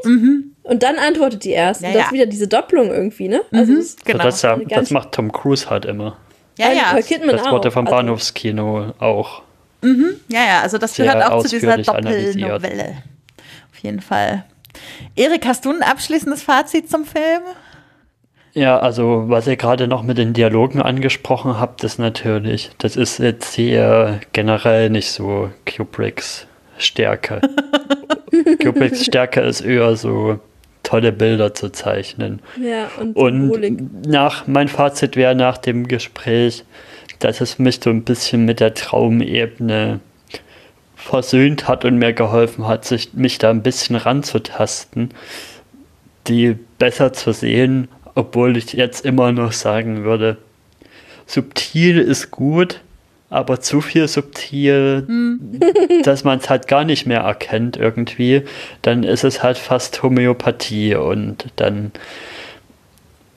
Und 0.63 0.83
dann 0.83 0.97
antwortet 0.97 1.43
die 1.43 1.51
erst. 1.51 1.81
Ja, 1.81 1.87
und 1.87 1.93
das 1.95 2.01
ja. 2.01 2.05
ist 2.07 2.13
wieder 2.13 2.25
diese 2.27 2.47
Doppelung 2.47 2.89
irgendwie, 2.89 3.27
ne? 3.27 3.41
Also 3.51 3.75
das, 3.75 3.95
Genau. 3.97 4.23
Das, 4.23 4.41
ja, 4.41 4.55
das 4.57 4.91
macht 4.91 5.11
Tom 5.11 5.31
Cruise 5.31 5.69
halt 5.69 5.85
immer. 5.85 6.17
Ja, 6.57 6.71
ja. 6.71 6.93
Nicole 6.93 7.03
Kidman 7.03 7.37
Das 7.37 7.49
wurde 7.49 7.71
vom 7.71 7.87
Also- 7.87 7.95
Bahnhofskino 7.97 8.93
auch. 8.99 9.41
Ja, 9.81 10.45
ja, 10.45 10.61
also 10.61 10.77
das 10.77 10.95
gehört 10.95 11.23
auch 11.31 11.41
zu 11.43 11.49
dieser. 11.49 11.77
Doppelnovelle. 11.77 12.97
Auf 13.71 13.77
jeden 13.81 14.01
Fall. 14.01 14.43
Erik, 15.15 15.45
hast 15.45 15.65
du 15.65 15.71
ein 15.71 15.81
abschließendes 15.81 16.43
Fazit 16.43 16.89
zum 16.89 17.05
Film? 17.05 17.41
Ja, 18.53 18.79
also 18.79 19.25
was 19.27 19.47
ihr 19.47 19.57
gerade 19.57 19.87
noch 19.87 20.03
mit 20.03 20.17
den 20.17 20.33
Dialogen 20.33 20.81
angesprochen 20.81 21.59
habt, 21.59 21.83
ist 21.83 21.99
natürlich, 21.99 22.71
das 22.77 22.95
ist 22.95 23.19
jetzt 23.19 23.53
hier 23.53 24.19
generell 24.33 24.89
nicht 24.89 25.11
so 25.11 25.51
Kubricks 25.65 26.47
Stärke. 26.77 27.41
Kubricks 28.61 29.05
Stärke 29.05 29.41
ist 29.41 29.61
eher 29.61 29.95
so 29.95 30.39
tolle 30.83 31.11
Bilder 31.11 31.53
zu 31.53 31.71
zeichnen. 31.71 32.41
ja, 32.59 32.89
und, 32.99 33.15
Und 33.15 34.07
nach, 34.07 34.47
mein 34.47 34.67
Fazit 34.67 35.15
wäre 35.15 35.35
nach 35.35 35.57
dem 35.57 35.87
Gespräch, 35.87 36.63
dass 37.19 37.41
es 37.41 37.59
mich 37.59 37.79
so 37.83 37.91
ein 37.91 38.03
bisschen 38.03 38.45
mit 38.45 38.59
der 38.59 38.73
Traumebene 38.73 39.99
versöhnt 40.95 41.67
hat 41.67 41.85
und 41.85 41.97
mir 41.97 42.13
geholfen 42.13 42.67
hat, 42.67 42.85
sich, 42.85 43.13
mich 43.13 43.37
da 43.37 43.49
ein 43.51 43.61
bisschen 43.61 43.95
ranzutasten, 43.95 45.11
die 46.27 46.57
besser 46.77 47.13
zu 47.13 47.33
sehen, 47.33 47.87
obwohl 48.19 48.57
ich 48.57 48.73
jetzt 48.73 49.05
immer 49.05 49.31
noch 49.31 49.53
sagen 49.53 50.03
würde, 50.03 50.37
subtil 51.25 51.99
ist 51.99 52.31
gut, 52.31 52.81
aber 53.29 53.61
zu 53.61 53.79
viel 53.79 54.09
subtil, 54.09 55.07
dass 56.03 56.25
man 56.25 56.39
es 56.39 56.49
halt 56.49 56.67
gar 56.67 56.83
nicht 56.83 57.05
mehr 57.05 57.21
erkennt 57.21 57.77
irgendwie, 57.77 58.43
dann 58.81 59.03
ist 59.03 59.23
es 59.23 59.41
halt 59.41 59.57
fast 59.57 60.03
Homöopathie 60.03 60.95
und 60.95 61.45
dann 61.55 61.91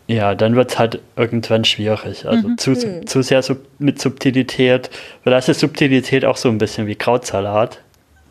ja, 0.08 0.34
dann 0.34 0.56
wird 0.56 0.72
es 0.72 0.78
halt 0.80 1.00
irgendwann 1.16 1.64
schwierig. 1.64 2.26
Also 2.26 2.56
zu, 2.56 3.04
zu 3.04 3.22
sehr 3.22 3.40
sub 3.40 3.58
mit 3.78 4.00
Subtilität. 4.00 4.90
Vielleicht 5.22 5.48
ist 5.48 5.60
Subtilität 5.60 6.24
auch 6.24 6.36
so 6.36 6.48
ein 6.48 6.58
bisschen 6.58 6.88
wie 6.88 6.96
Krautsalat. 6.96 7.80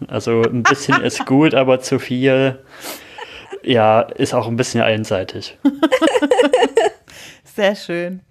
Also 0.07 0.41
ein 0.41 0.63
bisschen 0.63 1.01
ist 1.03 1.25
gut, 1.25 1.55
aber 1.55 1.79
zu 1.79 1.97
viel 1.97 2.59
ja, 3.63 4.01
ist 4.01 4.33
auch 4.33 4.47
ein 4.47 4.57
bisschen 4.57 4.81
einseitig. 4.81 5.57
Sehr 7.55 7.75
schön. 7.75 8.21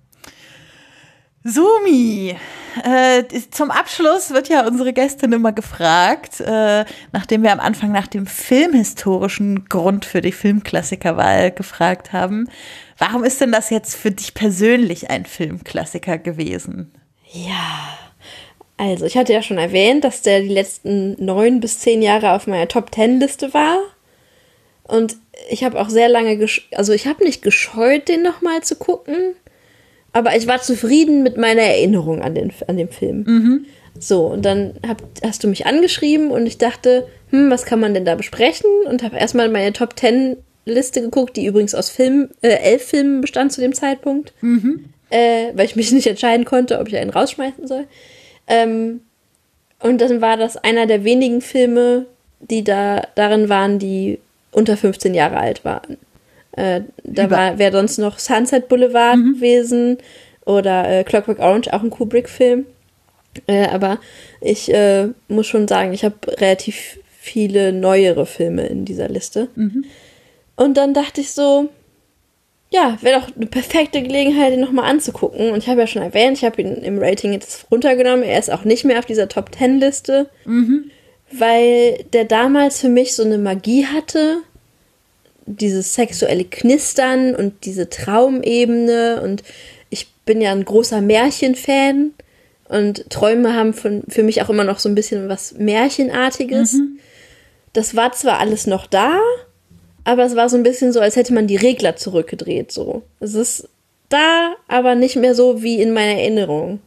Sumi, 1.43 2.37
äh, 2.85 3.25
zum 3.51 3.71
Abschluss 3.71 4.31
wird 4.31 4.51
ja 4.51 4.67
unsere 4.67 4.93
Gästin 4.93 5.33
immer 5.33 5.53
gefragt, 5.53 6.41
äh, 6.41 6.85
nachdem 7.13 7.43
wir 7.43 7.53
am 7.53 7.61
Anfang 7.61 7.93
nach 7.93 8.07
dem 8.07 8.27
filmhistorischen 8.27 9.65
Grund 9.67 10.05
für 10.05 10.21
die 10.21 10.33
Filmklassikerwahl 10.33 11.51
gefragt 11.51 12.13
haben. 12.13 12.49
Warum 12.99 13.25
ist 13.25 13.41
denn 13.41 13.53
das 13.53 13.71
jetzt 13.71 13.97
für 13.97 14.11
dich 14.11 14.35
persönlich 14.35 15.09
ein 15.09 15.25
Filmklassiker 15.25 16.19
gewesen? 16.19 16.93
Ja, 17.33 17.99
also 18.77 19.07
ich 19.07 19.17
hatte 19.17 19.33
ja 19.33 19.43
schon 19.43 19.59
erwähnt, 19.59 20.05
dass 20.05 20.21
der 20.21 20.41
die 20.41 20.49
letzten 20.49 21.23
neun 21.25 21.61
bis 21.61 21.81
zehn 21.81 22.03
Jahre 22.03 22.33
auf 22.33 22.47
meiner 22.47 22.69
Top 22.69 22.91
Ten 22.91 23.19
Liste 23.19 23.55
war. 23.55 23.79
Und 24.91 25.17
ich 25.49 25.63
habe 25.63 25.81
auch 25.81 25.89
sehr 25.89 26.09
lange, 26.09 26.47
also 26.75 26.93
ich 26.93 27.07
habe 27.07 27.25
nicht 27.25 27.43
gescheut, 27.43 28.09
den 28.09 28.23
nochmal 28.23 28.63
zu 28.63 28.77
gucken, 28.77 29.35
aber 30.13 30.37
ich 30.37 30.47
war 30.47 30.61
zufrieden 30.61 31.23
mit 31.23 31.37
meiner 31.37 31.63
Erinnerung 31.63 32.21
an 32.23 32.35
den, 32.35 32.53
an 32.67 32.77
den 32.77 32.89
Film. 32.89 33.25
Mhm. 33.27 33.67
So, 33.99 34.27
und 34.27 34.45
dann 34.45 34.75
hab, 34.87 35.03
hast 35.23 35.45
du 35.45 35.49
mich 35.49 35.67
angeschrieben 35.67 36.31
und 36.31 36.47
ich 36.47 36.59
dachte, 36.59 37.07
hm, 37.31 37.51
was 37.51 37.65
kann 37.65 37.81
man 37.81 37.95
denn 37.95 38.05
da 38.05 38.17
besprechen? 38.17 38.69
Und 38.89 39.03
habe 39.03 39.17
erstmal 39.17 39.49
meine 39.49 39.73
Top 39.73 39.95
Ten 39.95 40.37
Liste 40.65 41.01
geguckt, 41.01 41.37
die 41.37 41.47
übrigens 41.47 41.75
aus 41.75 41.91
Film, 41.91 42.29
äh, 42.43 42.49
elf 42.49 42.85
Filmen 42.85 43.21
bestand 43.21 43.53
zu 43.53 43.61
dem 43.61 43.75
Zeitpunkt, 43.75 44.33
mhm. 44.41 44.87
äh, 45.11 45.53
weil 45.55 45.67
ich 45.67 45.77
mich 45.77 45.93
nicht 45.93 46.07
entscheiden 46.07 46.45
konnte, 46.45 46.81
ob 46.81 46.89
ich 46.89 46.97
einen 46.97 47.11
rausschmeißen 47.11 47.67
soll. 47.67 47.87
Ähm, 48.47 49.03
und 49.81 50.01
dann 50.01 50.21
war 50.21 50.37
das 50.37 50.57
einer 50.57 50.87
der 50.87 51.05
wenigen 51.05 51.41
Filme, 51.41 52.07
die 52.41 52.65
da 52.65 53.07
darin 53.15 53.49
waren, 53.49 53.79
die 53.79 54.19
unter 54.53 54.77
15 54.77 55.15
Jahre 55.15 55.37
alt 55.37 55.65
waren. 55.65 55.97
Äh, 56.53 56.83
da 57.05 57.59
wäre 57.59 57.73
sonst 57.73 57.99
noch 57.99 58.19
Sunset 58.19 58.69
Boulevard 58.69 59.17
mhm. 59.17 59.35
gewesen 59.35 59.99
oder 60.45 60.89
äh, 60.89 61.05
Clockwork 61.05 61.39
Orange, 61.39 61.73
auch 61.73 61.83
ein 61.83 61.91
Kubrick-Film. 61.91 62.67
Äh, 63.47 63.69
aber 63.69 63.99
ich 64.41 64.73
äh, 64.73 65.09
muss 65.29 65.47
schon 65.47 65.69
sagen, 65.69 65.93
ich 65.93 66.05
habe 66.05 66.17
relativ 66.41 66.99
viele 67.21 67.73
neuere 67.73 68.27
Filme 68.27 68.67
in 68.67 68.85
dieser 68.85 69.09
Liste. 69.09 69.49
Mhm. 69.55 69.85
Und 70.57 70.77
dann 70.77 70.95
dachte 70.95 71.21
ich 71.21 71.31
so, 71.31 71.69
ja, 72.71 72.99
wäre 73.01 73.21
doch 73.21 73.37
eine 73.37 73.47
perfekte 73.47 74.03
Gelegenheit, 74.03 74.53
ihn 74.53 74.61
nochmal 74.61 74.91
anzugucken. 74.91 75.51
Und 75.51 75.59
ich 75.59 75.69
habe 75.69 75.81
ja 75.81 75.87
schon 75.87 76.03
erwähnt, 76.03 76.39
ich 76.39 76.45
habe 76.45 76.63
ihn 76.63 76.77
im 76.77 76.99
Rating 76.99 77.33
jetzt 77.33 77.67
runtergenommen. 77.71 78.23
Er 78.23 78.39
ist 78.39 78.51
auch 78.51 78.65
nicht 78.65 78.85
mehr 78.85 78.99
auf 78.99 79.07
dieser 79.07 79.29
Top 79.29 79.51
Ten 79.53 79.81
Liste, 79.81 80.29
mhm. 80.45 80.91
Weil 81.33 82.05
der 82.13 82.25
damals 82.25 82.81
für 82.81 82.89
mich 82.89 83.15
so 83.15 83.25
eine 83.25 83.39
Magie 83.39 83.87
hatte 83.87 84.39
dieses 85.47 85.95
sexuelle 85.95 86.45
Knistern 86.45 87.35
und 87.35 87.65
diese 87.65 87.91
Traumebene 87.91 89.21
und 89.23 89.43
ich 89.91 90.13
bin 90.25 90.41
ja 90.41 90.53
ein 90.53 90.65
großer 90.65 91.01
Märchenfan 91.01 92.13
und 92.69 93.11
Träume 93.11 93.55
haben 93.55 93.75
von, 93.75 94.05
für 94.09 94.23
mich 94.23 94.43
auch 94.43 94.51
immer 94.51 94.65
noch 94.65 94.79
so 94.79 94.89
ein 94.89 94.95
bisschen 94.95 95.29
was 95.29 95.55
Märchenartiges. 95.55 96.75
Mhm. 96.75 97.01
Das 97.73 97.97
war 97.97 98.13
zwar 98.13 98.39
alles 98.39 98.67
noch 98.67 98.87
da, 98.87 99.19
aber 100.05 100.25
es 100.25 100.37
war 100.37 100.49
so 100.49 100.57
ein 100.57 100.63
bisschen 100.63 100.93
so, 100.93 101.01
als 101.01 101.17
hätte 101.17 101.35
man 101.35 101.47
die 101.47 101.57
Regler 101.57 101.97
zurückgedreht. 101.97 102.71
So, 102.71 103.03
es 103.19 103.35
ist 103.35 103.69
da, 104.09 104.55
aber 104.69 104.95
nicht 104.95 105.17
mehr 105.17 105.35
so 105.35 105.63
wie 105.63 105.81
in 105.81 105.93
meiner 105.93 106.21
Erinnerung. 106.21 106.81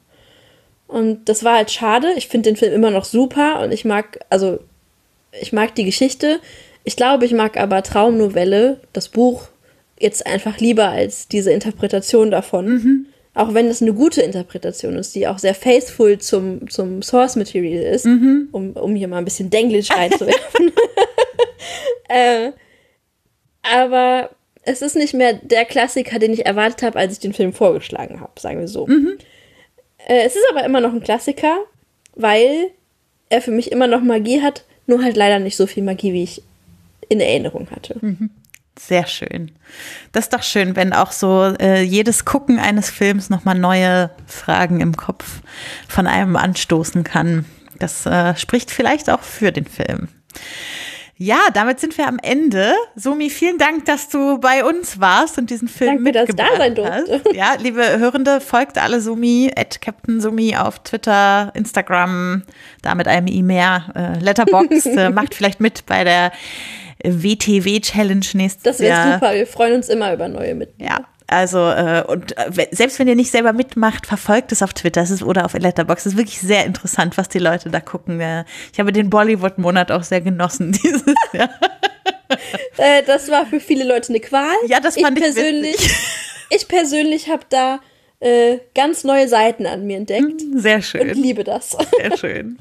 Und 0.94 1.28
das 1.28 1.44
war 1.44 1.56
halt 1.56 1.72
schade. 1.72 2.14
Ich 2.18 2.28
finde 2.28 2.52
den 2.52 2.56
Film 2.56 2.72
immer 2.72 2.91
noch 2.91 3.03
super 3.03 3.61
und 3.61 3.72
ich 3.72 3.84
mag, 3.84 4.20
also 4.30 4.60
ich 5.41 5.52
mag 5.52 5.74
die 5.74 5.86
Geschichte. 5.86 6.40
Ich 6.84 6.95
glaube, 6.95 7.26
ich 7.26 7.34
mag 7.34 7.57
aber 7.57 7.82
Traumnovelle, 7.82 8.80
das 8.94 9.10
Buch, 9.10 9.48
jetzt 9.98 10.28
einfach 10.28 10.60
lieber 10.60 10.90
als 10.90 11.28
diese 11.28 11.52
Interpretation 11.52 12.30
davon. 12.30 12.68
Mhm. 12.68 13.06
Auch 13.34 13.56
wenn 13.56 13.70
es 13.70 13.82
eine 13.82 13.94
gute 13.94 14.22
Interpretation 14.22 14.95
ist, 14.95 15.15
die 15.15 15.28
auch 15.28 15.40
sehr 15.40 15.56
faithful 15.56 16.20
zum, 16.20 16.70
zum 16.70 17.02
Source 17.02 17.38
Material 17.38 17.82
ist, 17.91 18.06
mhm. 18.06 18.49
um, 18.52 18.74
um 18.74 18.95
hier 18.95 19.07
mal 19.07 19.18
ein 19.18 19.26
bisschen 19.26 19.49
Denglisch 19.49 19.90
reinzuwerfen. 19.90 20.72
äh, 22.07 22.52
aber 23.64 24.30
es 24.61 24.84
ist 24.84 24.95
nicht 24.95 25.15
mehr 25.15 25.34
der 25.34 25.65
Klassiker, 25.65 26.20
den 26.20 26.34
ich 26.34 26.45
erwartet 26.45 26.84
habe, 26.84 26.99
als 26.99 27.14
ich 27.14 27.20
den 27.20 27.34
Film 27.34 27.52
vorgeschlagen 27.52 28.22
habe, 28.22 28.40
sagen 28.40 28.60
wir 28.60 28.68
so. 28.68 28.86
Mhm. 28.86 29.18
Äh, 30.07 30.25
es 30.25 30.35
ist 30.35 30.45
aber 30.51 30.63
immer 30.63 30.81
noch 30.81 30.93
ein 30.93 31.03
Klassiker, 31.03 31.57
weil 32.15 32.71
er 33.30 33.41
für 33.41 33.51
mich 33.51 33.71
immer 33.71 33.88
noch 33.88 34.01
Magie 34.01 34.41
hat, 34.41 34.65
nur 34.88 35.03
halt 35.03 35.15
leider 35.15 35.39
nicht 35.39 35.57
so 35.57 35.67
viel 35.67 35.84
Magie, 35.84 36.13
wie 36.13 36.23
ich 36.23 36.43
in 37.09 37.19
Erinnerung 37.19 37.69
hatte. 37.71 37.97
Mhm. 38.01 38.30
Sehr 38.77 39.05
schön. 39.05 39.51
Das 40.11 40.25
ist 40.25 40.34
doch 40.34 40.41
schön, 40.41 40.75
wenn 40.75 40.93
auch 40.93 41.11
so 41.11 41.53
äh, 41.59 41.84
jedes 41.84 42.25
Gucken 42.25 42.57
eines 42.59 42.89
Films 42.89 43.30
nochmal 43.30 43.57
neue 43.57 44.09
Fragen 44.25 44.81
im 44.81 44.97
Kopf 44.97 45.41
von 45.88 46.07
einem 46.07 46.35
anstoßen 46.35 47.03
kann. 47.03 47.45
Das 47.77 48.05
äh, 48.07 48.35
spricht 48.35 48.71
vielleicht 48.71 49.11
auch 49.11 49.21
für 49.21 49.51
den 49.51 49.65
Film. 49.65 50.07
Ja, 51.23 51.39
damit 51.53 51.79
sind 51.79 51.97
wir 51.97 52.05
am 52.05 52.19
Ende. 52.21 52.73
Sumi, 52.95 53.29
vielen 53.29 53.57
Dank, 53.57 53.85
dass 53.85 54.09
du 54.09 54.39
bei 54.39 54.65
uns 54.65 54.99
warst 54.99 55.37
und 55.37 55.49
diesen 55.49 55.69
Film 55.69 56.03
Danke, 56.03 56.19
mitgebracht 56.19 56.37
dass 56.37 56.49
da 56.49 56.57
sein 56.57 56.75
durfte. 56.75 57.21
hast. 57.23 57.33
Ja, 57.33 57.53
liebe 57.57 57.97
Hörende, 57.97 58.41
folgt 58.41 58.77
alle 58.77 58.99
Sumi, 58.99 59.49
at 59.55 59.79
Captain 59.79 60.19
Sumi 60.19 60.57
auf 60.57 60.79
Twitter, 60.79 61.53
Instagram, 61.55 62.43
da 62.81 62.93
mit 62.93 63.07
einem 63.07 63.27
I 63.27 63.41
mehr, 63.41 63.85
äh, 63.95 64.19
Letterboxd, 64.21 64.87
äh, 64.87 65.09
macht 65.11 65.33
vielleicht 65.33 65.61
mit 65.61 65.85
bei 65.85 66.03
der 66.03 66.33
WTW-Challenge 67.05 68.25
nächstes 68.33 68.63
das 68.63 68.79
Jahr. 68.79 68.89
Das 68.89 69.05
wäre 69.05 69.13
super, 69.13 69.33
wir 69.33 69.47
freuen 69.47 69.75
uns 69.75 69.87
immer 69.87 70.13
über 70.13 70.27
neue 70.27 70.55
Mitglieder. 70.55 70.91
Ja, 70.91 71.05
also, 71.34 71.60
äh, 71.60 72.03
und 72.07 72.38
äh, 72.38 72.68
selbst 72.72 72.99
wenn 72.99 73.07
ihr 73.07 73.15
nicht 73.15 73.31
selber 73.31 73.53
mitmacht, 73.53 74.05
verfolgt 74.05 74.51
es 74.51 74.61
auf 74.61 74.73
Twitter 74.73 75.01
ist, 75.01 75.23
oder 75.23 75.45
auf 75.45 75.53
Letterboxd. 75.53 76.05
Es 76.05 76.14
ist 76.14 76.18
wirklich 76.18 76.39
sehr 76.39 76.65
interessant, 76.65 77.18
was 77.18 77.30
die 77.30 77.39
Leute 77.39 77.69
da 77.69 77.80
gucken. 77.80 78.22
Ich 78.72 78.80
habe 78.80 78.91
den 78.91 79.10
Bollywood-Monat 79.10 79.91
auch 79.91 80.03
sehr 80.03 80.22
genossen 80.22 80.72
dieses 80.84 81.03
Jahr. 81.34 81.49
äh, 82.77 83.03
das 83.03 83.30
war 83.30 83.45
für 83.45 83.60
viele 83.60 83.84
Leute 83.84 84.10
eine 84.10 84.19
Qual. 84.19 84.55
Ja, 84.68 84.80
das 84.80 84.99
fand 84.99 85.18
ich, 85.18 85.23
persönlich. 85.23 85.89
ich 86.49 86.68
persönlich 86.68 87.30
habe 87.30 87.43
da 87.49 87.80
äh, 88.19 88.60
ganz 88.76 89.03
neue 89.03 89.27
Seiten 89.27 89.65
an 89.65 89.85
mir 89.85 89.97
entdeckt. 89.97 90.41
Sehr 90.55 90.81
schön. 90.81 91.10
Und 91.10 91.15
liebe 91.15 91.43
das. 91.43 91.77
Sehr 91.97 92.18
schön. 92.18 92.57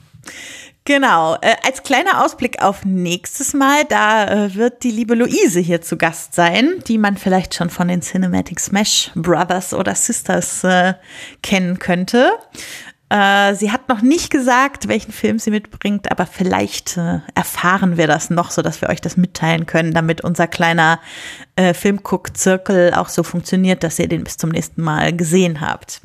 Genau, 0.85 1.37
äh, 1.43 1.55
als 1.65 1.85
kleiner 1.85 2.25
Ausblick 2.25 2.61
auf 2.61 2.85
nächstes 2.85 3.55
Mal, 3.55 3.85
da 3.85 4.27
äh, 4.47 4.55
wird 4.57 4.83
die 4.83 4.91
liebe 4.91 5.15
Luise 5.15 5.61
hier 5.61 5.81
zu 5.81 5.97
Gast 5.97 6.35
sein, 6.35 6.83
die 6.89 6.99
man 6.99 7.17
vielleicht 7.17 7.55
schon 7.55 7.71
von 7.71 7.87
den 7.87 8.03
Cinematic 8.03 8.59
Smash 8.59 9.13
Brothers 9.15 9.75
oder 9.75 9.95
Sisters 9.95 10.65
äh, 10.65 10.95
kennen 11.41 11.79
könnte. 11.79 12.33
Äh, 13.11 13.55
sie 13.55 13.71
hat 13.71 13.89
noch 13.89 14.03
nicht 14.03 14.31
gesagt, 14.31 14.89
welchen 14.89 15.13
Film 15.13 15.39
sie 15.39 15.51
mitbringt, 15.51 16.11
aber 16.11 16.27
vielleicht 16.27 16.97
äh, 16.97 17.21
erfahren 17.35 17.97
wir 17.97 18.09
das 18.09 18.31
noch, 18.31 18.51
so 18.51 18.63
dass 18.63 18.81
wir 18.81 18.89
euch 18.89 19.01
das 19.01 19.17
mitteilen 19.17 19.67
können, 19.67 19.93
damit 19.93 20.25
unser 20.25 20.49
kleiner 20.49 20.99
äh, 21.55 21.75
Filmguck-Zirkel 21.75 22.95
auch 22.95 23.09
so 23.09 23.23
funktioniert, 23.23 23.85
dass 23.85 24.01
ihr 24.01 24.09
den 24.09 24.25
bis 24.25 24.37
zum 24.37 24.51
nächsten 24.51 24.83
Mal 24.83 25.15
gesehen 25.15 25.61
habt. 25.61 26.01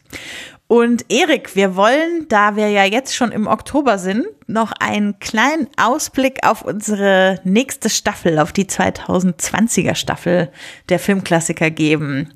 Und 0.67 1.05
Erik, 1.09 1.55
wir 1.55 1.77
wollen, 1.77 2.27
da 2.27 2.57
wir 2.57 2.69
ja 2.69 2.83
jetzt 2.83 3.15
schon 3.15 3.31
im 3.31 3.47
Oktober 3.47 3.97
sind, 3.97 4.25
noch 4.47 4.73
einen 4.81 5.17
kleinen 5.19 5.69
Ausblick 5.77 6.45
auf 6.45 6.61
unsere 6.61 7.39
nächste 7.45 7.89
Staffel, 7.89 8.37
auf 8.37 8.51
die 8.51 8.65
2020er 8.65 9.95
Staffel 9.95 10.49
der 10.89 10.99
Filmklassiker 10.99 11.69
geben. 11.69 12.33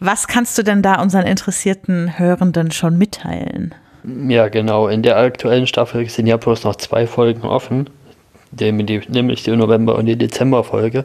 Was 0.00 0.28
kannst 0.28 0.56
du 0.56 0.62
denn 0.62 0.80
da 0.80 1.02
unseren 1.02 1.26
interessierten 1.26 2.18
Hörenden 2.18 2.70
schon 2.70 2.96
mitteilen? 2.96 3.74
Ja, 4.28 4.48
genau. 4.48 4.88
In 4.88 5.02
der 5.02 5.18
aktuellen 5.18 5.66
Staffel 5.66 6.08
sind 6.08 6.26
ja 6.26 6.38
bloß 6.38 6.64
noch 6.64 6.76
zwei 6.76 7.06
Folgen 7.06 7.42
offen, 7.42 7.90
nämlich 8.50 9.42
die 9.42 9.50
November- 9.50 9.96
und 9.96 10.06
die 10.06 10.16
Dezember-Folge. 10.16 11.04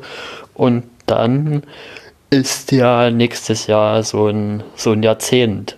Und 0.53 0.84
dann 1.07 1.64
ist 2.30 2.72
ja 2.72 3.10
nächstes 3.10 3.68
Jahr 3.68 4.02
so 4.03 4.27
ein, 4.27 4.64
so 4.76 4.94
ein 4.94 5.03
Jahrzehnt 5.03 5.77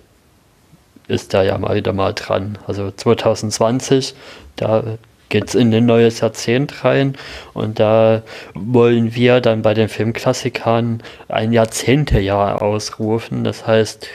ist 1.08 1.34
da 1.34 1.44
ja 1.44 1.58
mal 1.58 1.76
wieder 1.76 1.94
mal 1.94 2.14
dran. 2.14 2.58
Also 2.68 2.92
2020, 2.92 4.16
da 4.56 4.84
geht 5.30 5.48
es 5.48 5.56
in 5.56 5.74
ein 5.74 5.86
neues 5.86 6.22
Jahrzehnt 6.22 6.84
rein 6.84 7.16
und 7.54 7.80
da 7.80 8.22
wollen 8.54 9.16
wir 9.16 9.42
dann 9.42 9.62
bei 9.62 9.74
den 9.74 9.90
Filmklassikern 9.90 11.02
ein 11.28 11.52
Jahrzehntejahr 11.52 12.62
ausrufen. 12.62 13.44
Das 13.44 13.66
heißt, 13.66 14.08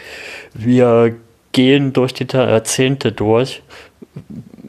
wir 0.55 1.15
gehen 1.53 1.93
durch 1.93 2.15
die 2.15 2.27
Jahrzehnte 2.33 3.13
durch 3.13 3.63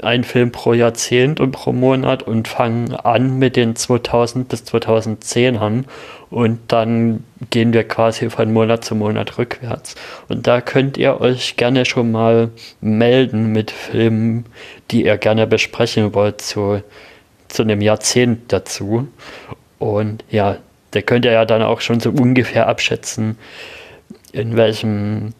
ein 0.02 0.24
Film 0.24 0.52
pro 0.52 0.74
Jahrzehnt 0.74 1.40
und 1.40 1.52
pro 1.52 1.74
Monat 1.74 2.24
und 2.24 2.48
fangen 2.48 2.96
an 2.96 3.38
mit 3.38 3.56
den 3.56 3.76
2000 3.76 4.48
bis 4.48 4.66
2010 4.66 5.58
an 5.58 5.86
und 6.32 6.60
dann 6.72 7.26
gehen 7.50 7.74
wir 7.74 7.86
quasi 7.86 8.30
von 8.30 8.52
Monat 8.54 8.86
zu 8.86 8.96
Monat 8.96 9.38
rückwärts. 9.38 9.96
Und 10.30 10.48
da 10.48 10.62
könnt 10.62 10.98
ihr 10.98 11.20
euch 11.20 11.58
gerne 11.58 11.84
schon 11.84 12.12
mal 12.12 12.50
melden 12.80 13.52
mit 13.52 13.70
Filmen, 13.70 14.46
die 14.90 15.06
ihr 15.06 15.18
gerne 15.18 15.46
besprechen 15.46 16.16
wollt 16.16 16.42
zu, 16.42 16.82
zu 17.50 17.64
einem 17.64 17.82
Jahrzehnt 17.82 18.52
dazu. 18.54 19.10
Und 19.78 20.24
ja, 20.30 20.58
der 20.94 21.02
könnte 21.02 21.30
ja 21.30 21.44
dann 21.44 21.62
auch 21.62 21.82
schon 21.82 22.00
so 22.00 22.12
ungefähr 22.12 22.68
abschätzen, 22.68 23.38
in 24.32 24.56
welchem 24.56 25.34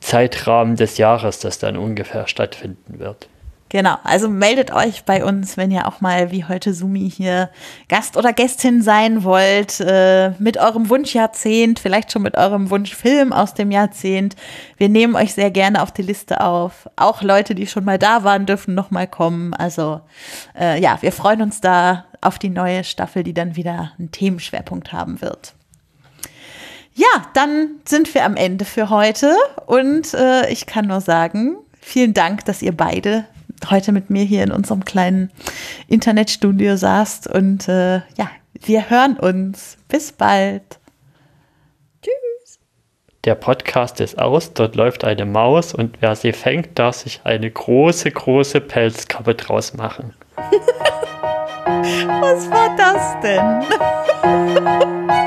Zeitrahmen 0.00 0.76
des 0.76 0.96
Jahres 0.96 1.40
das 1.40 1.58
dann 1.58 1.76
ungefähr 1.76 2.26
stattfinden 2.26 2.98
wird. 2.98 3.28
Genau, 3.70 3.96
also 4.02 4.30
meldet 4.30 4.72
euch 4.72 5.04
bei 5.04 5.22
uns, 5.22 5.58
wenn 5.58 5.70
ihr 5.70 5.86
auch 5.86 6.00
mal 6.00 6.30
wie 6.30 6.44
heute 6.44 6.72
Sumi 6.72 7.10
hier 7.10 7.50
Gast 7.88 8.16
oder 8.16 8.32
Gästin 8.32 8.80
sein 8.80 9.24
wollt, 9.24 9.80
äh, 9.80 10.30
mit 10.38 10.56
eurem 10.56 10.88
Wunschjahrzehnt, 10.88 11.78
vielleicht 11.78 12.10
schon 12.10 12.22
mit 12.22 12.36
eurem 12.36 12.70
Wunschfilm 12.70 13.30
aus 13.30 13.52
dem 13.52 13.70
Jahrzehnt. 13.70 14.36
Wir 14.78 14.88
nehmen 14.88 15.16
euch 15.16 15.34
sehr 15.34 15.50
gerne 15.50 15.82
auf 15.82 15.92
die 15.92 16.02
Liste 16.02 16.40
auf. 16.40 16.88
Auch 16.96 17.20
Leute, 17.20 17.54
die 17.54 17.66
schon 17.66 17.84
mal 17.84 17.98
da 17.98 18.24
waren, 18.24 18.46
dürfen 18.46 18.74
noch 18.74 18.90
mal 18.90 19.06
kommen. 19.06 19.52
Also 19.52 20.00
äh, 20.58 20.80
ja, 20.80 20.96
wir 21.02 21.12
freuen 21.12 21.42
uns 21.42 21.60
da 21.60 22.06
auf 22.22 22.38
die 22.38 22.50
neue 22.50 22.84
Staffel, 22.84 23.22
die 23.22 23.34
dann 23.34 23.54
wieder 23.54 23.92
einen 23.98 24.10
Themenschwerpunkt 24.10 24.94
haben 24.94 25.20
wird. 25.20 25.52
Ja, 26.94 27.06
dann 27.34 27.76
sind 27.86 28.12
wir 28.14 28.24
am 28.24 28.34
Ende 28.34 28.64
für 28.64 28.88
heute 28.88 29.36
und 29.66 30.14
äh, 30.14 30.50
ich 30.50 30.64
kann 30.66 30.86
nur 30.86 31.00
sagen, 31.02 31.56
vielen 31.80 32.14
Dank, 32.14 32.46
dass 32.46 32.62
ihr 32.62 32.76
beide 32.76 33.26
heute 33.70 33.92
mit 33.92 34.10
mir 34.10 34.24
hier 34.24 34.42
in 34.44 34.52
unserem 34.52 34.84
kleinen 34.84 35.30
Internetstudio 35.88 36.76
saßt. 36.76 37.28
Und 37.28 37.68
äh, 37.68 37.96
ja, 38.16 38.30
wir 38.54 38.90
hören 38.90 39.16
uns. 39.16 39.78
Bis 39.88 40.12
bald. 40.12 40.78
Tschüss. 42.02 42.58
Der 43.24 43.34
Podcast 43.34 44.00
ist 44.00 44.18
aus, 44.18 44.52
dort 44.54 44.76
läuft 44.76 45.04
eine 45.04 45.26
Maus 45.26 45.74
und 45.74 45.98
wer 46.00 46.14
sie 46.16 46.32
fängt, 46.32 46.78
darf 46.78 46.96
sich 46.96 47.20
eine 47.24 47.50
große, 47.50 48.10
große 48.10 48.60
Pelzkappe 48.60 49.34
draus 49.34 49.74
machen. 49.74 50.14
Was 52.20 52.50
war 52.50 52.76
das 52.76 53.20
denn? 53.20 55.08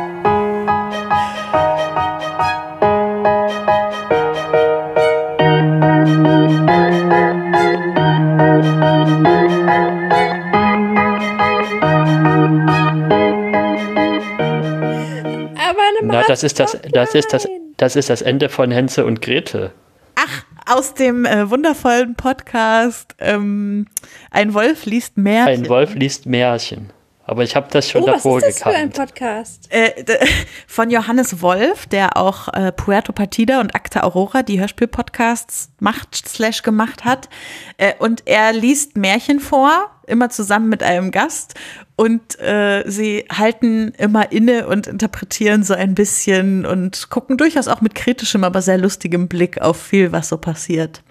das 16.31 16.43
ist 16.43 16.61
das, 16.61 16.77
das 16.93 17.13
ist 17.13 17.33
das, 17.33 17.45
das 17.75 17.97
ist 17.97 18.09
das 18.09 18.21
Ende 18.21 18.47
von 18.47 18.71
Henze 18.71 19.05
und 19.05 19.21
Grete. 19.21 19.71
Ach, 20.15 20.45
aus 20.65 20.93
dem 20.93 21.25
äh, 21.25 21.49
wundervollen 21.49 22.15
Podcast 22.15 23.15
ähm, 23.19 23.87
Ein 24.29 24.53
Wolf 24.53 24.85
liest 24.85 25.17
Märchen. 25.17 25.65
Ein 25.65 25.69
Wolf 25.69 25.93
liest 25.93 26.25
Märchen. 26.27 26.93
Aber 27.31 27.43
ich 27.43 27.55
habe 27.55 27.69
das 27.71 27.89
schon 27.89 28.03
oh, 28.03 28.07
davor 28.07 28.41
was 28.41 28.49
ist 28.49 28.59
das 28.59 28.73
gekannt. 28.73 28.75
für 28.75 29.01
ein 29.01 29.07
Podcast? 29.07 29.67
Äh, 29.69 30.03
von 30.67 30.89
Johannes 30.89 31.41
Wolf, 31.41 31.85
der 31.85 32.17
auch 32.17 32.49
äh, 32.49 32.73
Puerto 32.73 33.13
Partida 33.13 33.61
und 33.61 33.73
Acta 33.73 34.03
Aurora, 34.03 34.43
die 34.43 34.59
Hörspiel-Podcasts 34.59 35.69
macht, 35.79 36.13
slash 36.27 36.61
gemacht 36.61 37.05
hat. 37.05 37.29
Äh, 37.77 37.93
und 37.99 38.23
er 38.25 38.51
liest 38.51 38.97
Märchen 38.97 39.39
vor, 39.39 39.91
immer 40.07 40.29
zusammen 40.29 40.67
mit 40.67 40.83
einem 40.83 41.11
Gast. 41.11 41.53
Und 41.95 42.37
äh, 42.41 42.83
sie 42.85 43.23
halten 43.31 43.93
immer 43.97 44.33
inne 44.33 44.67
und 44.67 44.87
interpretieren 44.87 45.63
so 45.63 45.73
ein 45.73 45.95
bisschen 45.95 46.65
und 46.65 47.09
gucken 47.11 47.37
durchaus 47.37 47.69
auch 47.69 47.79
mit 47.79 47.95
kritischem, 47.95 48.43
aber 48.43 48.61
sehr 48.61 48.77
lustigem 48.77 49.29
Blick 49.29 49.61
auf 49.61 49.81
viel, 49.81 50.11
was 50.11 50.27
so 50.27 50.37
passiert. 50.37 51.01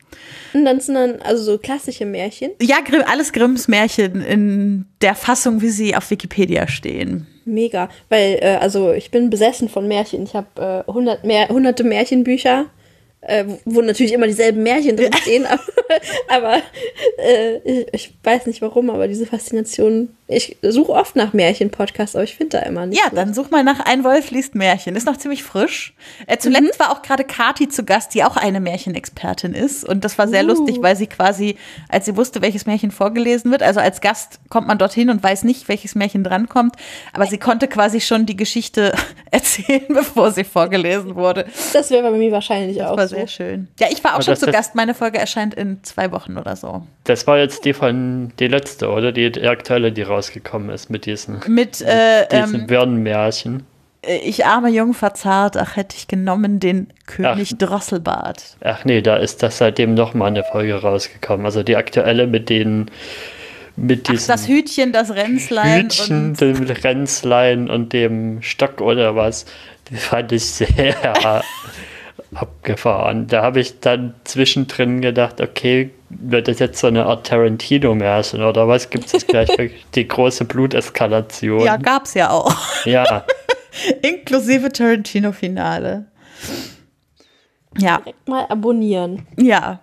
Und 0.52 0.64
dann 0.64 0.80
sind 0.80 0.94
dann 0.94 1.20
also 1.22 1.42
so 1.42 1.58
klassische 1.58 2.04
Märchen. 2.04 2.52
Ja, 2.60 2.76
alles 3.06 3.32
Grimms 3.32 3.68
Märchen 3.68 4.20
in 4.22 4.86
der 5.00 5.14
Fassung, 5.14 5.60
wie 5.62 5.70
sie 5.70 5.94
auf 5.94 6.10
Wikipedia 6.10 6.68
stehen. 6.68 7.26
Mega, 7.44 7.88
weil 8.08 8.38
äh, 8.40 8.58
also 8.60 8.92
ich 8.92 9.10
bin 9.10 9.30
besessen 9.30 9.68
von 9.68 9.88
Märchen. 9.88 10.22
Ich 10.24 10.34
habe 10.34 10.84
äh, 10.88 10.92
hundert 10.92 11.24
mehr, 11.24 11.48
hunderte 11.48 11.84
Märchenbücher, 11.84 12.66
äh, 13.30 13.44
wo 13.64 13.80
natürlich 13.80 14.12
immer 14.12 14.26
dieselben 14.26 14.62
Märchen 14.62 14.96
drinstehen, 14.96 15.46
aber, 15.46 15.62
aber 16.28 16.56
äh, 17.18 17.84
ich 17.92 18.12
weiß 18.24 18.46
nicht 18.46 18.60
warum, 18.60 18.90
aber 18.90 19.06
diese 19.08 19.26
Faszination. 19.26 20.10
Ich 20.32 20.58
suche 20.62 20.92
oft 20.92 21.16
nach 21.16 21.32
Märchen-Podcasts, 21.32 22.14
aber 22.14 22.22
ich 22.22 22.36
finde 22.36 22.58
da 22.58 22.64
immer 22.64 22.86
nicht. 22.86 23.02
Ja, 23.02 23.10
dann 23.12 23.34
such 23.34 23.50
mal 23.50 23.64
nach 23.64 23.80
Ein 23.80 24.04
Wolf 24.04 24.30
liest 24.30 24.54
Märchen. 24.54 24.94
Ist 24.94 25.06
noch 25.06 25.16
ziemlich 25.16 25.42
frisch. 25.42 25.92
Äh, 26.28 26.38
zuletzt 26.38 26.78
war 26.78 26.92
auch 26.92 27.02
gerade 27.02 27.24
Kati 27.24 27.68
zu 27.68 27.84
Gast, 27.84 28.14
die 28.14 28.22
auch 28.22 28.36
eine 28.36 28.60
Märchenexpertin 28.60 29.54
ist. 29.54 29.84
Und 29.88 30.04
das 30.04 30.18
war 30.18 30.28
sehr 30.28 30.44
Uh. 30.44 30.48
lustig, 30.48 30.78
weil 30.80 30.94
sie 30.94 31.08
quasi, 31.08 31.56
als 31.88 32.06
sie 32.06 32.16
wusste, 32.16 32.42
welches 32.42 32.64
Märchen 32.66 32.92
vorgelesen 32.92 33.50
wird, 33.50 33.62
also 33.64 33.80
als 33.80 34.00
Gast 34.00 34.38
kommt 34.48 34.68
man 34.68 34.78
dorthin 34.78 35.10
und 35.10 35.20
weiß 35.22 35.42
nicht, 35.44 35.68
welches 35.68 35.94
Märchen 35.96 36.22
drankommt, 36.24 36.76
aber 37.12 37.26
sie 37.26 37.38
konnte 37.38 37.66
quasi 37.68 38.00
schon 38.00 38.24
die 38.26 38.36
Geschichte 38.36 38.92
erzählen, 39.32 39.82
bevor 39.88 40.30
sie 40.30 40.44
vorgelesen 40.44 41.16
wurde. 41.16 41.46
Das 41.72 41.90
wäre 41.90 42.08
bei 42.08 42.16
mir 42.16 42.30
wahrscheinlich 42.30 42.78
Das 42.78 42.86
auch 42.86 43.08
so. 43.08 43.16
Sehr 43.26 43.46
schön. 43.46 43.68
Ja, 43.78 43.88
ich 43.90 44.02
war 44.02 44.12
auch 44.12 44.14
Aber 44.16 44.24
schon 44.24 44.36
zu 44.36 44.46
Gast. 44.46 44.74
Meine 44.74 44.94
Folge 44.94 45.18
erscheint 45.18 45.54
in 45.54 45.82
zwei 45.82 46.12
Wochen 46.12 46.36
oder 46.38 46.56
so. 46.56 46.86
Das 47.04 47.26
war 47.26 47.38
jetzt 47.38 47.64
die 47.64 47.72
von 47.72 48.32
die 48.38 48.48
letzte, 48.48 48.90
oder? 48.90 49.12
Die, 49.12 49.30
die 49.30 49.46
aktuelle, 49.46 49.92
die 49.92 50.02
rausgekommen 50.02 50.70
ist 50.70 50.90
mit 50.90 51.06
diesen, 51.06 51.40
Mit 51.46 51.80
äh, 51.80 52.26
diesen 52.28 52.60
ähm, 52.60 52.66
Birnenmärchen. 52.66 53.64
Ich 54.02 54.46
arme 54.46 54.70
Jung 54.70 54.94
verzahrt, 54.94 55.58
ach 55.58 55.76
hätte 55.76 55.94
ich 55.96 56.08
genommen 56.08 56.58
den 56.58 56.88
König 57.06 57.52
Ach. 57.52 57.58
Drosselbart. 57.58 58.56
Ach 58.62 58.84
nee, 58.86 59.02
da 59.02 59.16
ist 59.16 59.42
das 59.42 59.58
seitdem 59.58 59.92
noch 59.92 60.14
mal 60.14 60.26
eine 60.26 60.42
Folge 60.42 60.74
rausgekommen. 60.74 61.44
Also 61.44 61.62
die 61.62 61.76
aktuelle 61.76 62.26
mit 62.26 62.48
den 62.48 62.90
mit 63.76 64.06
Ach, 64.06 64.12
diesem 64.12 64.28
das 64.28 64.48
Hütchen, 64.48 64.92
das 64.92 65.10
Ränzlein 65.14 65.82
Hütchen, 65.82 66.30
und 66.30 66.40
dem 66.40 66.64
Ränzlein 66.64 67.70
und 67.70 67.92
dem 67.92 68.42
Stock 68.42 68.80
oder 68.80 69.16
was. 69.16 69.44
Die 69.90 69.96
fand 69.96 70.32
ich 70.32 70.46
sehr 70.46 70.94
abgefahren. 72.34 73.26
Da 73.26 73.42
habe 73.42 73.60
ich 73.60 73.80
dann 73.80 74.14
zwischendrin 74.24 75.00
gedacht, 75.00 75.40
okay, 75.40 75.90
wird 76.08 76.48
das 76.48 76.58
jetzt 76.58 76.80
so 76.80 76.86
eine 76.86 77.06
Art 77.06 77.26
Tarantino-Märchen 77.26 78.42
oder 78.42 78.68
was? 78.68 78.90
Gibt 78.90 79.12
es 79.12 79.26
gleich 79.26 79.50
die 79.94 80.08
große 80.08 80.44
Bluteskalation? 80.44 81.60
ja, 81.64 81.76
gab's 81.76 82.14
ja 82.14 82.30
auch. 82.30 82.54
ja. 82.84 83.24
Inklusive 84.02 84.70
Tarantino-Finale. 84.72 86.06
Ja, 87.78 87.98
Direkt 87.98 88.28
mal 88.28 88.46
abonnieren. 88.48 89.26
ja. 89.36 89.80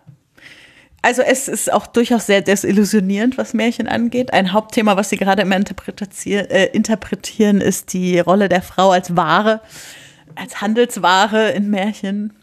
Also 1.04 1.22
es 1.22 1.48
ist 1.48 1.72
auch 1.72 1.88
durchaus 1.88 2.26
sehr 2.26 2.42
desillusionierend, 2.42 3.38
was 3.38 3.54
Märchen 3.54 3.88
angeht. 3.88 4.34
Ein 4.34 4.52
Hauptthema, 4.52 4.98
was 4.98 5.10
sie 5.10 5.16
gerade 5.16 5.44
immer 5.44 5.56
interpretieren, 5.56 6.48
äh, 6.50 6.66
interpretieren, 6.66 7.62
ist 7.62 7.94
die 7.94 8.20
Rolle 8.20 8.50
der 8.50 8.62
Frau 8.62 8.92
als 8.92 9.16
Ware, 9.16 9.62
als 10.36 10.60
Handelsware 10.60 11.52
in 11.52 11.70
Märchen. 11.70 12.34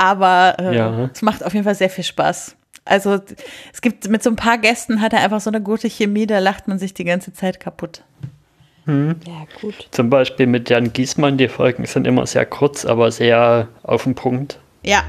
Aber 0.00 0.56
äh, 0.58 0.74
Ja. 0.74 1.10
es 1.12 1.20
macht 1.20 1.44
auf 1.44 1.52
jeden 1.52 1.64
Fall 1.64 1.74
sehr 1.74 1.90
viel 1.90 2.04
Spaß. 2.04 2.56
Also 2.86 3.18
es 3.72 3.82
gibt 3.82 4.08
mit 4.08 4.22
so 4.22 4.30
ein 4.30 4.36
paar 4.36 4.56
Gästen 4.56 5.02
hat 5.02 5.12
er 5.12 5.20
einfach 5.20 5.40
so 5.40 5.50
eine 5.50 5.60
gute 5.60 5.88
Chemie, 5.90 6.26
da 6.26 6.38
lacht 6.38 6.66
man 6.68 6.78
sich 6.78 6.94
die 6.94 7.04
ganze 7.04 7.32
Zeit 7.34 7.60
kaputt. 7.60 8.02
Ja, 8.86 9.46
gut. 9.60 9.86
Zum 9.92 10.10
Beispiel 10.10 10.46
mit 10.46 10.68
Jan 10.70 10.92
Giesmann, 10.92 11.36
die 11.36 11.46
Folgen 11.48 11.84
sind 11.84 12.06
immer 12.08 12.26
sehr 12.26 12.46
kurz, 12.46 12.84
aber 12.84 13.12
sehr 13.12 13.68
auf 13.84 14.02
den 14.04 14.14
Punkt. 14.16 14.58
Ja. 14.82 15.04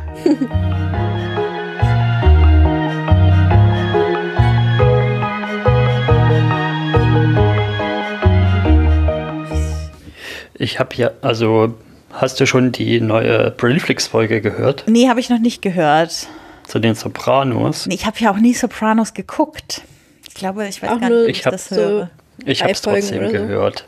Ich 10.54 10.80
habe 10.80 10.96
ja, 10.96 11.12
also 11.22 11.76
hast 12.14 12.40
du 12.40 12.46
schon 12.46 12.72
die 12.72 13.00
neue 13.02 13.52
Brillflix-Folge 13.52 14.42
gehört 14.42 14.84
Nee, 14.88 15.08
habe 15.10 15.20
ich 15.20 15.30
noch 15.30 15.40
nicht 15.40 15.62
gehört. 15.62 16.28
zu 16.66 16.80
den 16.80 16.96
Sopranos? 16.96 17.86
Nee, 17.88 17.96
Ich 17.96 18.06
habe 18.06 18.18
ja 18.20 18.32
auch 18.32 18.38
nie 18.38 18.54
Sopranos 18.54 19.14
geguckt. 19.14 19.82
Ich 20.28 20.34
glaube, 20.36 20.68
ich 20.68 20.82
weiß 20.82 20.90
Auch 20.92 21.00
gar 21.00 21.10
nicht, 21.10 21.28
wie 21.28 21.32
Ich 21.32 21.38
ich, 21.40 21.44
das 21.44 21.70
so- 21.70 21.76
höre. 21.76 22.10
Ich 22.46 22.62
habe 22.64 22.72
es 22.72 22.82
trotzdem 22.82 23.26
so. 23.28 23.32
gehört. 23.32 23.86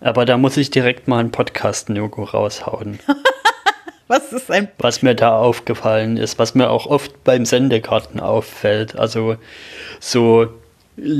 Aber 0.00 0.24
da 0.24 0.36
muss 0.36 0.56
ich 0.56 0.70
direkt 0.70 1.08
mal 1.08 1.18
einen 1.18 1.30
Podcast-Nugo 1.30 2.24
raushauen. 2.24 2.98
Was 4.08 4.30
ist 4.32 4.50
ein. 4.50 4.68
was 4.78 5.00
mir 5.00 5.14
da 5.14 5.38
aufgefallen 5.38 6.18
ist, 6.18 6.38
was 6.38 6.54
mir 6.54 6.68
auch 6.68 6.84
oft 6.86 7.24
beim 7.24 7.46
Sendekarten 7.46 8.20
auffällt. 8.20 8.94
Also 8.94 9.36
so 10.00 10.48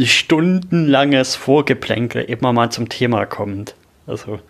stundenlanges 0.05 1.35
Vorgeplänkel 1.35 2.23
immer 2.25 2.53
mal 2.53 2.71
zum 2.71 2.91
Thema 2.91 3.25
kommt. 3.25 3.75
Also 4.07 4.41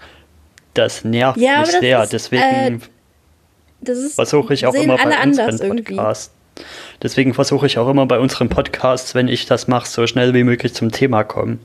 das 0.75 1.05
nervt 1.05 1.39
Ja, 1.39 1.61
mich 1.61 1.71
das 1.71 1.81
sehr. 1.81 2.03
ist, 2.03 2.13
Deswegen 2.13 2.83
äh, 3.85 3.95
versuche 4.15 4.55
ich 4.55 4.67
auch 4.67 4.75
immer 4.75 4.97
bei 4.97 5.23
unseren 5.23 5.59
irgendwie. 5.59 5.95
Podcasts. 5.97 6.31
Deswegen 7.03 7.33
versuche 7.33 7.65
ich 7.67 7.79
auch 7.79 7.89
immer 7.89 8.05
bei 8.05 8.19
unseren 8.19 8.51
Podcasts, 8.51 9.15
wenn 9.15 9.27
ich 9.27 9.47
das 9.47 9.69
mache, 9.69 9.89
so 9.89 10.07
schnell 10.07 10.35
wie 10.35 10.45
möglich 10.45 10.75
zum 10.75 10.93
Thema 10.93 11.25
kommen, 11.25 11.61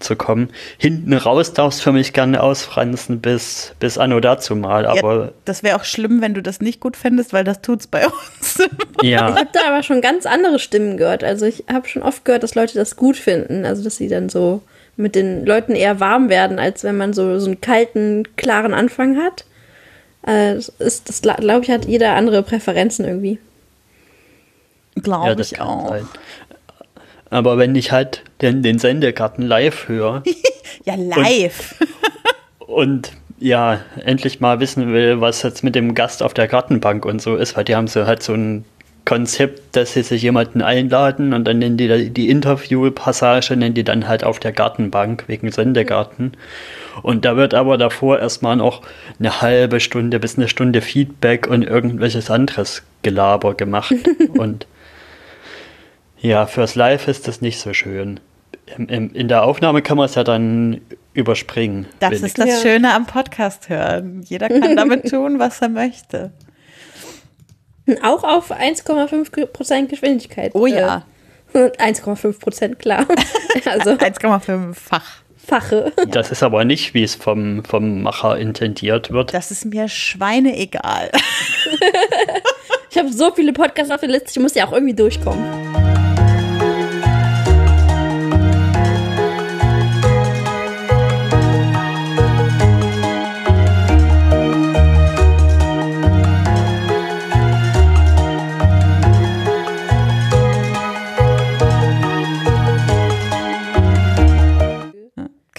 zu 0.00 0.16
kommen. 0.16 0.50
Hinten 0.78 1.14
raus 1.14 1.52
darfst 1.54 1.78
du 1.78 1.84
für 1.84 1.92
mich 1.92 2.12
gerne 2.12 2.42
ausfransen 2.42 3.20
bis, 3.20 3.72
bis 3.78 3.98
anno 3.98 4.18
dazu 4.18 4.56
mal, 4.56 4.84
aber 4.84 5.24
ja, 5.26 5.32
das 5.44 5.62
wäre 5.62 5.76
auch 5.78 5.84
schlimm, 5.84 6.20
wenn 6.20 6.34
du 6.34 6.42
das 6.42 6.60
nicht 6.60 6.80
gut 6.80 6.96
fändest, 6.96 7.32
weil 7.32 7.44
das 7.44 7.62
tut's 7.62 7.86
bei 7.86 8.04
uns. 8.40 8.58
ja. 9.00 9.30
Ich 9.30 9.36
habe 9.36 9.48
da 9.52 9.60
aber 9.68 9.84
schon 9.84 10.00
ganz 10.00 10.26
andere 10.26 10.58
Stimmen 10.58 10.96
gehört. 10.96 11.22
Also 11.22 11.46
ich 11.46 11.64
habe 11.72 11.88
schon 11.88 12.02
oft 12.02 12.24
gehört, 12.24 12.42
dass 12.42 12.56
Leute 12.56 12.74
das 12.74 12.96
gut 12.96 13.16
finden. 13.16 13.64
Also 13.64 13.84
dass 13.84 13.96
sie 13.96 14.08
dann 14.08 14.28
so 14.28 14.60
mit 14.96 15.14
den 15.14 15.46
Leuten 15.46 15.74
eher 15.74 16.00
warm 16.00 16.28
werden, 16.28 16.58
als 16.58 16.84
wenn 16.84 16.96
man 16.96 17.12
so, 17.12 17.38
so 17.38 17.46
einen 17.46 17.60
kalten, 17.60 18.24
klaren 18.36 18.74
Anfang 18.74 19.16
hat. 19.16 19.44
Äh, 20.22 20.54
das 20.54 20.68
ist, 20.68 21.08
das 21.08 21.22
glaube 21.22 21.64
ich, 21.64 21.70
hat 21.70 21.86
jeder 21.86 22.14
andere 22.14 22.42
Präferenzen 22.42 23.04
irgendwie. 23.04 23.38
Glaube 25.02 25.30
ja, 25.30 25.38
ich 25.38 25.60
auch. 25.60 25.88
Sein. 25.88 26.08
Aber 27.30 27.56
wenn 27.56 27.74
ich 27.74 27.92
halt 27.92 28.22
den, 28.42 28.62
den 28.62 28.78
Sendegarten 28.78 29.42
live 29.42 29.88
höre. 29.88 30.22
ja, 30.84 30.94
live. 30.96 31.74
Und, 32.58 32.68
und, 32.68 33.12
ja, 33.38 33.80
endlich 34.04 34.40
mal 34.40 34.60
wissen 34.60 34.92
will, 34.92 35.20
was 35.20 35.42
jetzt 35.42 35.64
mit 35.64 35.74
dem 35.74 35.94
Gast 35.94 36.22
auf 36.22 36.34
der 36.34 36.46
Gartenbank 36.46 37.04
und 37.04 37.20
so 37.20 37.34
ist, 37.34 37.56
weil 37.56 37.64
die 37.64 37.74
haben 37.74 37.88
so 37.88 38.06
halt 38.06 38.22
so 38.22 38.34
ein 38.34 38.64
Konzept, 39.04 39.76
dass 39.76 39.94
sie 39.94 40.02
sich 40.02 40.22
jemanden 40.22 40.62
einladen 40.62 41.32
und 41.32 41.44
dann 41.44 41.58
nennen 41.58 41.76
die 41.76 42.10
die 42.10 42.28
Interviewpassage, 42.30 43.56
nennen 43.56 43.74
die 43.74 43.84
dann 43.84 44.06
halt 44.06 44.22
auf 44.22 44.38
der 44.38 44.52
Gartenbank 44.52 45.24
wegen 45.26 45.50
Sendegarten. 45.50 46.32
Und 47.02 47.24
da 47.24 47.36
wird 47.36 47.54
aber 47.54 47.78
davor 47.78 48.20
erstmal 48.20 48.56
noch 48.56 48.82
eine 49.18 49.40
halbe 49.40 49.80
Stunde 49.80 50.20
bis 50.20 50.36
eine 50.36 50.48
Stunde 50.48 50.80
Feedback 50.80 51.48
und 51.48 51.62
irgendwelches 51.62 52.30
anderes 52.30 52.82
Gelaber 53.02 53.54
gemacht. 53.54 53.94
und 54.34 54.66
ja, 56.20 56.46
fürs 56.46 56.76
Live 56.76 57.08
ist 57.08 57.26
das 57.26 57.40
nicht 57.40 57.58
so 57.58 57.72
schön. 57.72 58.20
In 58.76 59.28
der 59.28 59.42
Aufnahme 59.42 59.82
kann 59.82 59.96
man 59.96 60.06
es 60.06 60.14
ja 60.14 60.22
dann 60.22 60.80
überspringen. 61.14 61.86
Das 61.98 62.22
ist 62.22 62.38
das 62.38 62.48
ja. 62.48 62.56
Schöne 62.60 62.94
am 62.94 63.06
Podcast 63.06 63.68
hören. 63.68 64.22
Jeder 64.22 64.48
kann 64.48 64.76
damit 64.76 65.04
tun, 65.10 65.38
was 65.38 65.60
er 65.60 65.68
möchte. 65.68 66.32
Auch 68.02 68.22
auf 68.22 68.52
1,5% 68.52 69.86
Geschwindigkeit. 69.86 70.54
Oh 70.54 70.66
ja. 70.66 71.04
1,5% 71.54 72.62
äh, 72.62 72.74
klar. 72.76 73.06
also 73.64 73.90
1,5-fach. 73.90 75.22
Fache. 75.44 75.92
Das 76.08 76.30
ist 76.30 76.44
aber 76.44 76.64
nicht, 76.64 76.94
wie 76.94 77.02
es 77.02 77.16
vom, 77.16 77.64
vom 77.64 78.02
Macher 78.02 78.38
intendiert 78.38 79.10
wird. 79.10 79.34
Das 79.34 79.50
ist 79.50 79.64
mir 79.64 79.88
schweineegal. 79.88 81.10
ich 82.90 82.96
habe 82.96 83.12
so 83.12 83.32
viele 83.34 83.52
Podcasts 83.52 83.90
auf 83.90 84.00
der 84.00 84.08
Liste, 84.08 84.30
ich 84.30 84.38
muss 84.38 84.54
ja 84.54 84.68
auch 84.68 84.72
irgendwie 84.72 84.94
durchkommen. 84.94 85.71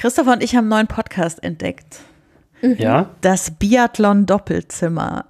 Christopher 0.04 0.34
und 0.34 0.44
ich 0.44 0.54
haben 0.54 0.66
einen 0.66 0.70
neuen 0.70 0.88
Podcast 0.88 1.42
entdeckt. 1.42 2.00
Mhm. 2.62 2.76
Ja. 2.78 3.12
Das 3.22 3.52
Biathlon 3.52 4.26
Doppelzimmer. 4.26 5.24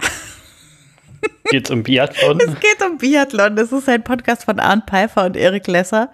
Geht 1.52 1.66
es 1.66 1.70
um 1.70 1.84
Biathlon? 1.84 2.40
Es 2.40 2.60
geht 2.60 2.82
um 2.84 2.98
Biathlon. 2.98 3.56
Das 3.56 3.72
ist 3.72 3.88
ein 3.88 4.04
Podcast 4.04 4.46
von 4.46 4.60
Arndt 4.60 4.90
Pfeiffer 4.90 5.26
und 5.26 5.38
Erik 5.38 5.68
Lesser. 5.68 6.12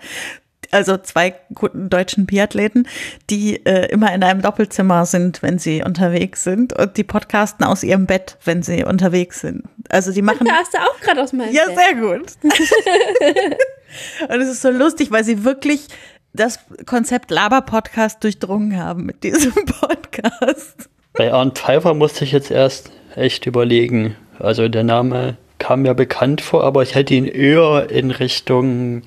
Also 0.72 0.98
zwei 0.98 1.36
guten 1.54 1.90
deutschen 1.90 2.26
Biathleten, 2.26 2.86
die 3.30 3.66
äh, 3.66 3.90
immer 3.94 4.14
in 4.14 4.24
einem 4.24 4.42
Doppelzimmer 4.42 5.06
sind, 5.06 5.42
wenn 5.42 5.58
sie 5.58 5.82
unterwegs 5.82 6.44
sind 6.44 6.74
und 6.74 6.98
die 6.98 7.06
podcasten 7.06 7.66
aus 7.66 7.82
ihrem 7.84 8.08
Bett, 8.08 8.38
wenn 8.44 8.62
sie 8.62 8.84
unterwegs 8.84 9.40
sind. 9.40 9.64
Also 9.88 10.12
die 10.12 10.22
machen. 10.22 10.46
Da 10.46 10.56
hast 10.56 10.74
du 10.74 10.80
auch 10.80 11.00
gerade 11.00 11.24
aus 11.24 11.32
meinem 11.32 11.54
ja, 11.54 11.64
Bett. 11.68 11.78
Ja, 11.78 11.82
sehr 11.82 11.96
gut. 11.96 12.34
und 14.30 14.42
es 14.42 14.50
ist 14.50 14.62
so 14.62 14.70
lustig, 14.70 15.12
weil 15.12 15.24
sie 15.24 15.46
wirklich 15.46 15.88
das 16.34 16.60
Konzept 16.86 17.32
Laber-Podcast 17.32 18.24
durchdrungen 18.24 18.78
haben 18.78 19.06
mit 19.06 19.24
diesem 19.24 19.54
Podcast. 19.66 20.90
Bei 21.14 21.34
Arndt 21.34 21.58
Pfeiffer 21.58 21.94
musste 21.94 22.24
ich 22.24 22.32
jetzt 22.32 22.52
erst 22.52 22.92
echt 23.16 23.46
überlegen. 23.46 24.16
Also 24.38 24.70
der 24.70 24.84
Name 24.84 25.38
kam 25.58 25.82
mir 25.82 25.94
bekannt 25.94 26.42
vor, 26.42 26.64
aber 26.64 26.84
ich 26.84 26.96
hätte 26.96 27.14
ihn 27.14 27.26
eher 27.26 27.90
in 27.90 28.12
Richtung 28.12 29.02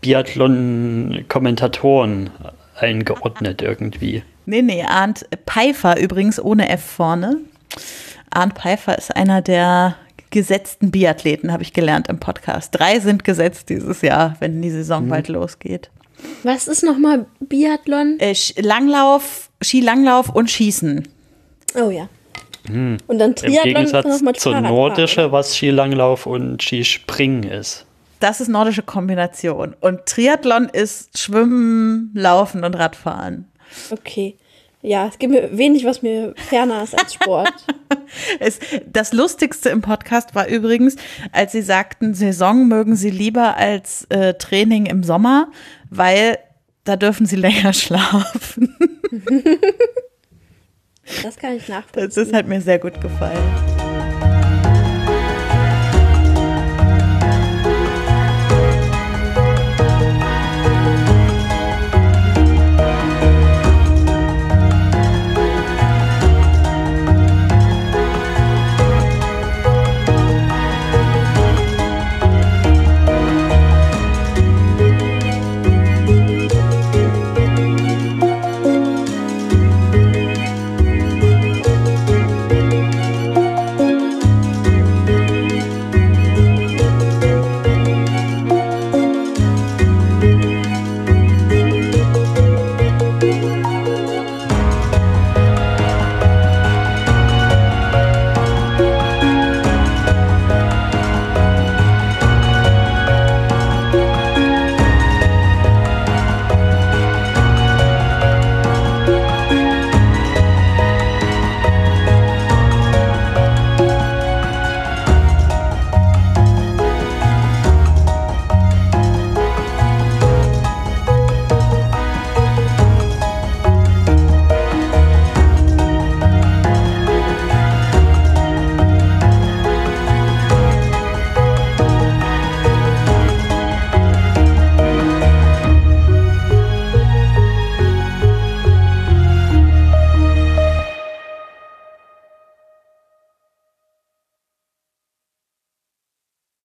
Biathlon-Kommentatoren 0.00 2.30
eingeordnet 2.76 3.62
irgendwie. 3.62 4.24
Nee, 4.46 4.62
nee, 4.62 4.82
Arndt 4.82 5.26
Pfeiffer 5.46 6.00
übrigens 6.00 6.40
ohne 6.40 6.68
F 6.68 6.82
vorne. 6.82 7.36
Arndt 8.30 8.58
Pfeiffer 8.58 8.98
ist 8.98 9.14
einer 9.14 9.40
der 9.40 9.94
gesetzten 10.30 10.90
Biathleten, 10.90 11.52
habe 11.52 11.62
ich 11.62 11.72
gelernt 11.72 12.08
im 12.08 12.18
Podcast. 12.18 12.70
Drei 12.72 12.98
sind 12.98 13.22
gesetzt 13.22 13.68
dieses 13.68 14.02
Jahr, 14.02 14.34
wenn 14.40 14.60
die 14.60 14.70
Saison 14.70 15.04
mhm. 15.04 15.10
bald 15.10 15.28
losgeht. 15.28 15.90
Was 16.42 16.68
ist 16.68 16.82
nochmal 16.82 17.26
Biathlon? 17.40 18.18
Äh, 18.18 18.34
Langlauf, 18.58 19.50
Skilanglauf 19.62 20.28
und 20.28 20.50
Schießen. 20.50 21.08
Oh 21.74 21.90
ja. 21.90 22.08
Hm. 22.66 22.98
Und 23.06 23.18
dann 23.18 23.34
Triathlon 23.34 23.66
Im 23.66 23.74
Gegensatz 23.74 24.06
ist 24.06 24.40
zur 24.40 24.60
nordische, 24.60 25.32
was 25.32 25.56
Skilanglauf 25.56 26.26
und 26.26 26.62
Skispringen 26.62 27.44
ist. 27.44 27.86
Das 28.20 28.40
ist 28.40 28.48
nordische 28.48 28.82
Kombination. 28.82 29.74
Und 29.80 30.06
Triathlon 30.06 30.68
ist 30.72 31.18
Schwimmen, 31.18 32.10
Laufen 32.14 32.64
und 32.64 32.74
Radfahren. 32.74 33.48
Okay. 33.90 34.36
Ja, 34.86 35.06
es 35.06 35.18
gibt 35.18 35.32
mir 35.32 35.56
wenig, 35.56 35.86
was 35.86 36.02
mir 36.02 36.34
ferner 36.36 36.82
ist 36.82 36.98
als 36.98 37.14
Sport. 37.14 37.52
es, 38.38 38.60
das 38.86 39.14
Lustigste 39.14 39.70
im 39.70 39.80
Podcast 39.80 40.34
war 40.34 40.46
übrigens, 40.46 40.96
als 41.32 41.52
sie 41.52 41.62
sagten, 41.62 42.12
Saison 42.12 42.68
mögen 42.68 42.94
sie 42.94 43.08
lieber 43.08 43.56
als 43.56 44.04
äh, 44.10 44.34
Training 44.34 44.84
im 44.84 45.02
Sommer, 45.02 45.48
weil 45.96 46.38
da 46.84 46.96
dürfen 46.96 47.26
sie 47.26 47.36
länger 47.36 47.72
schlafen. 47.72 48.76
das 51.22 51.36
kann 51.36 51.56
ich 51.56 51.68
nachvollziehen. 51.68 52.06
Das, 52.06 52.14
das 52.14 52.32
hat 52.32 52.46
mir 52.46 52.60
sehr 52.60 52.78
gut 52.78 53.00
gefallen. 53.00 53.73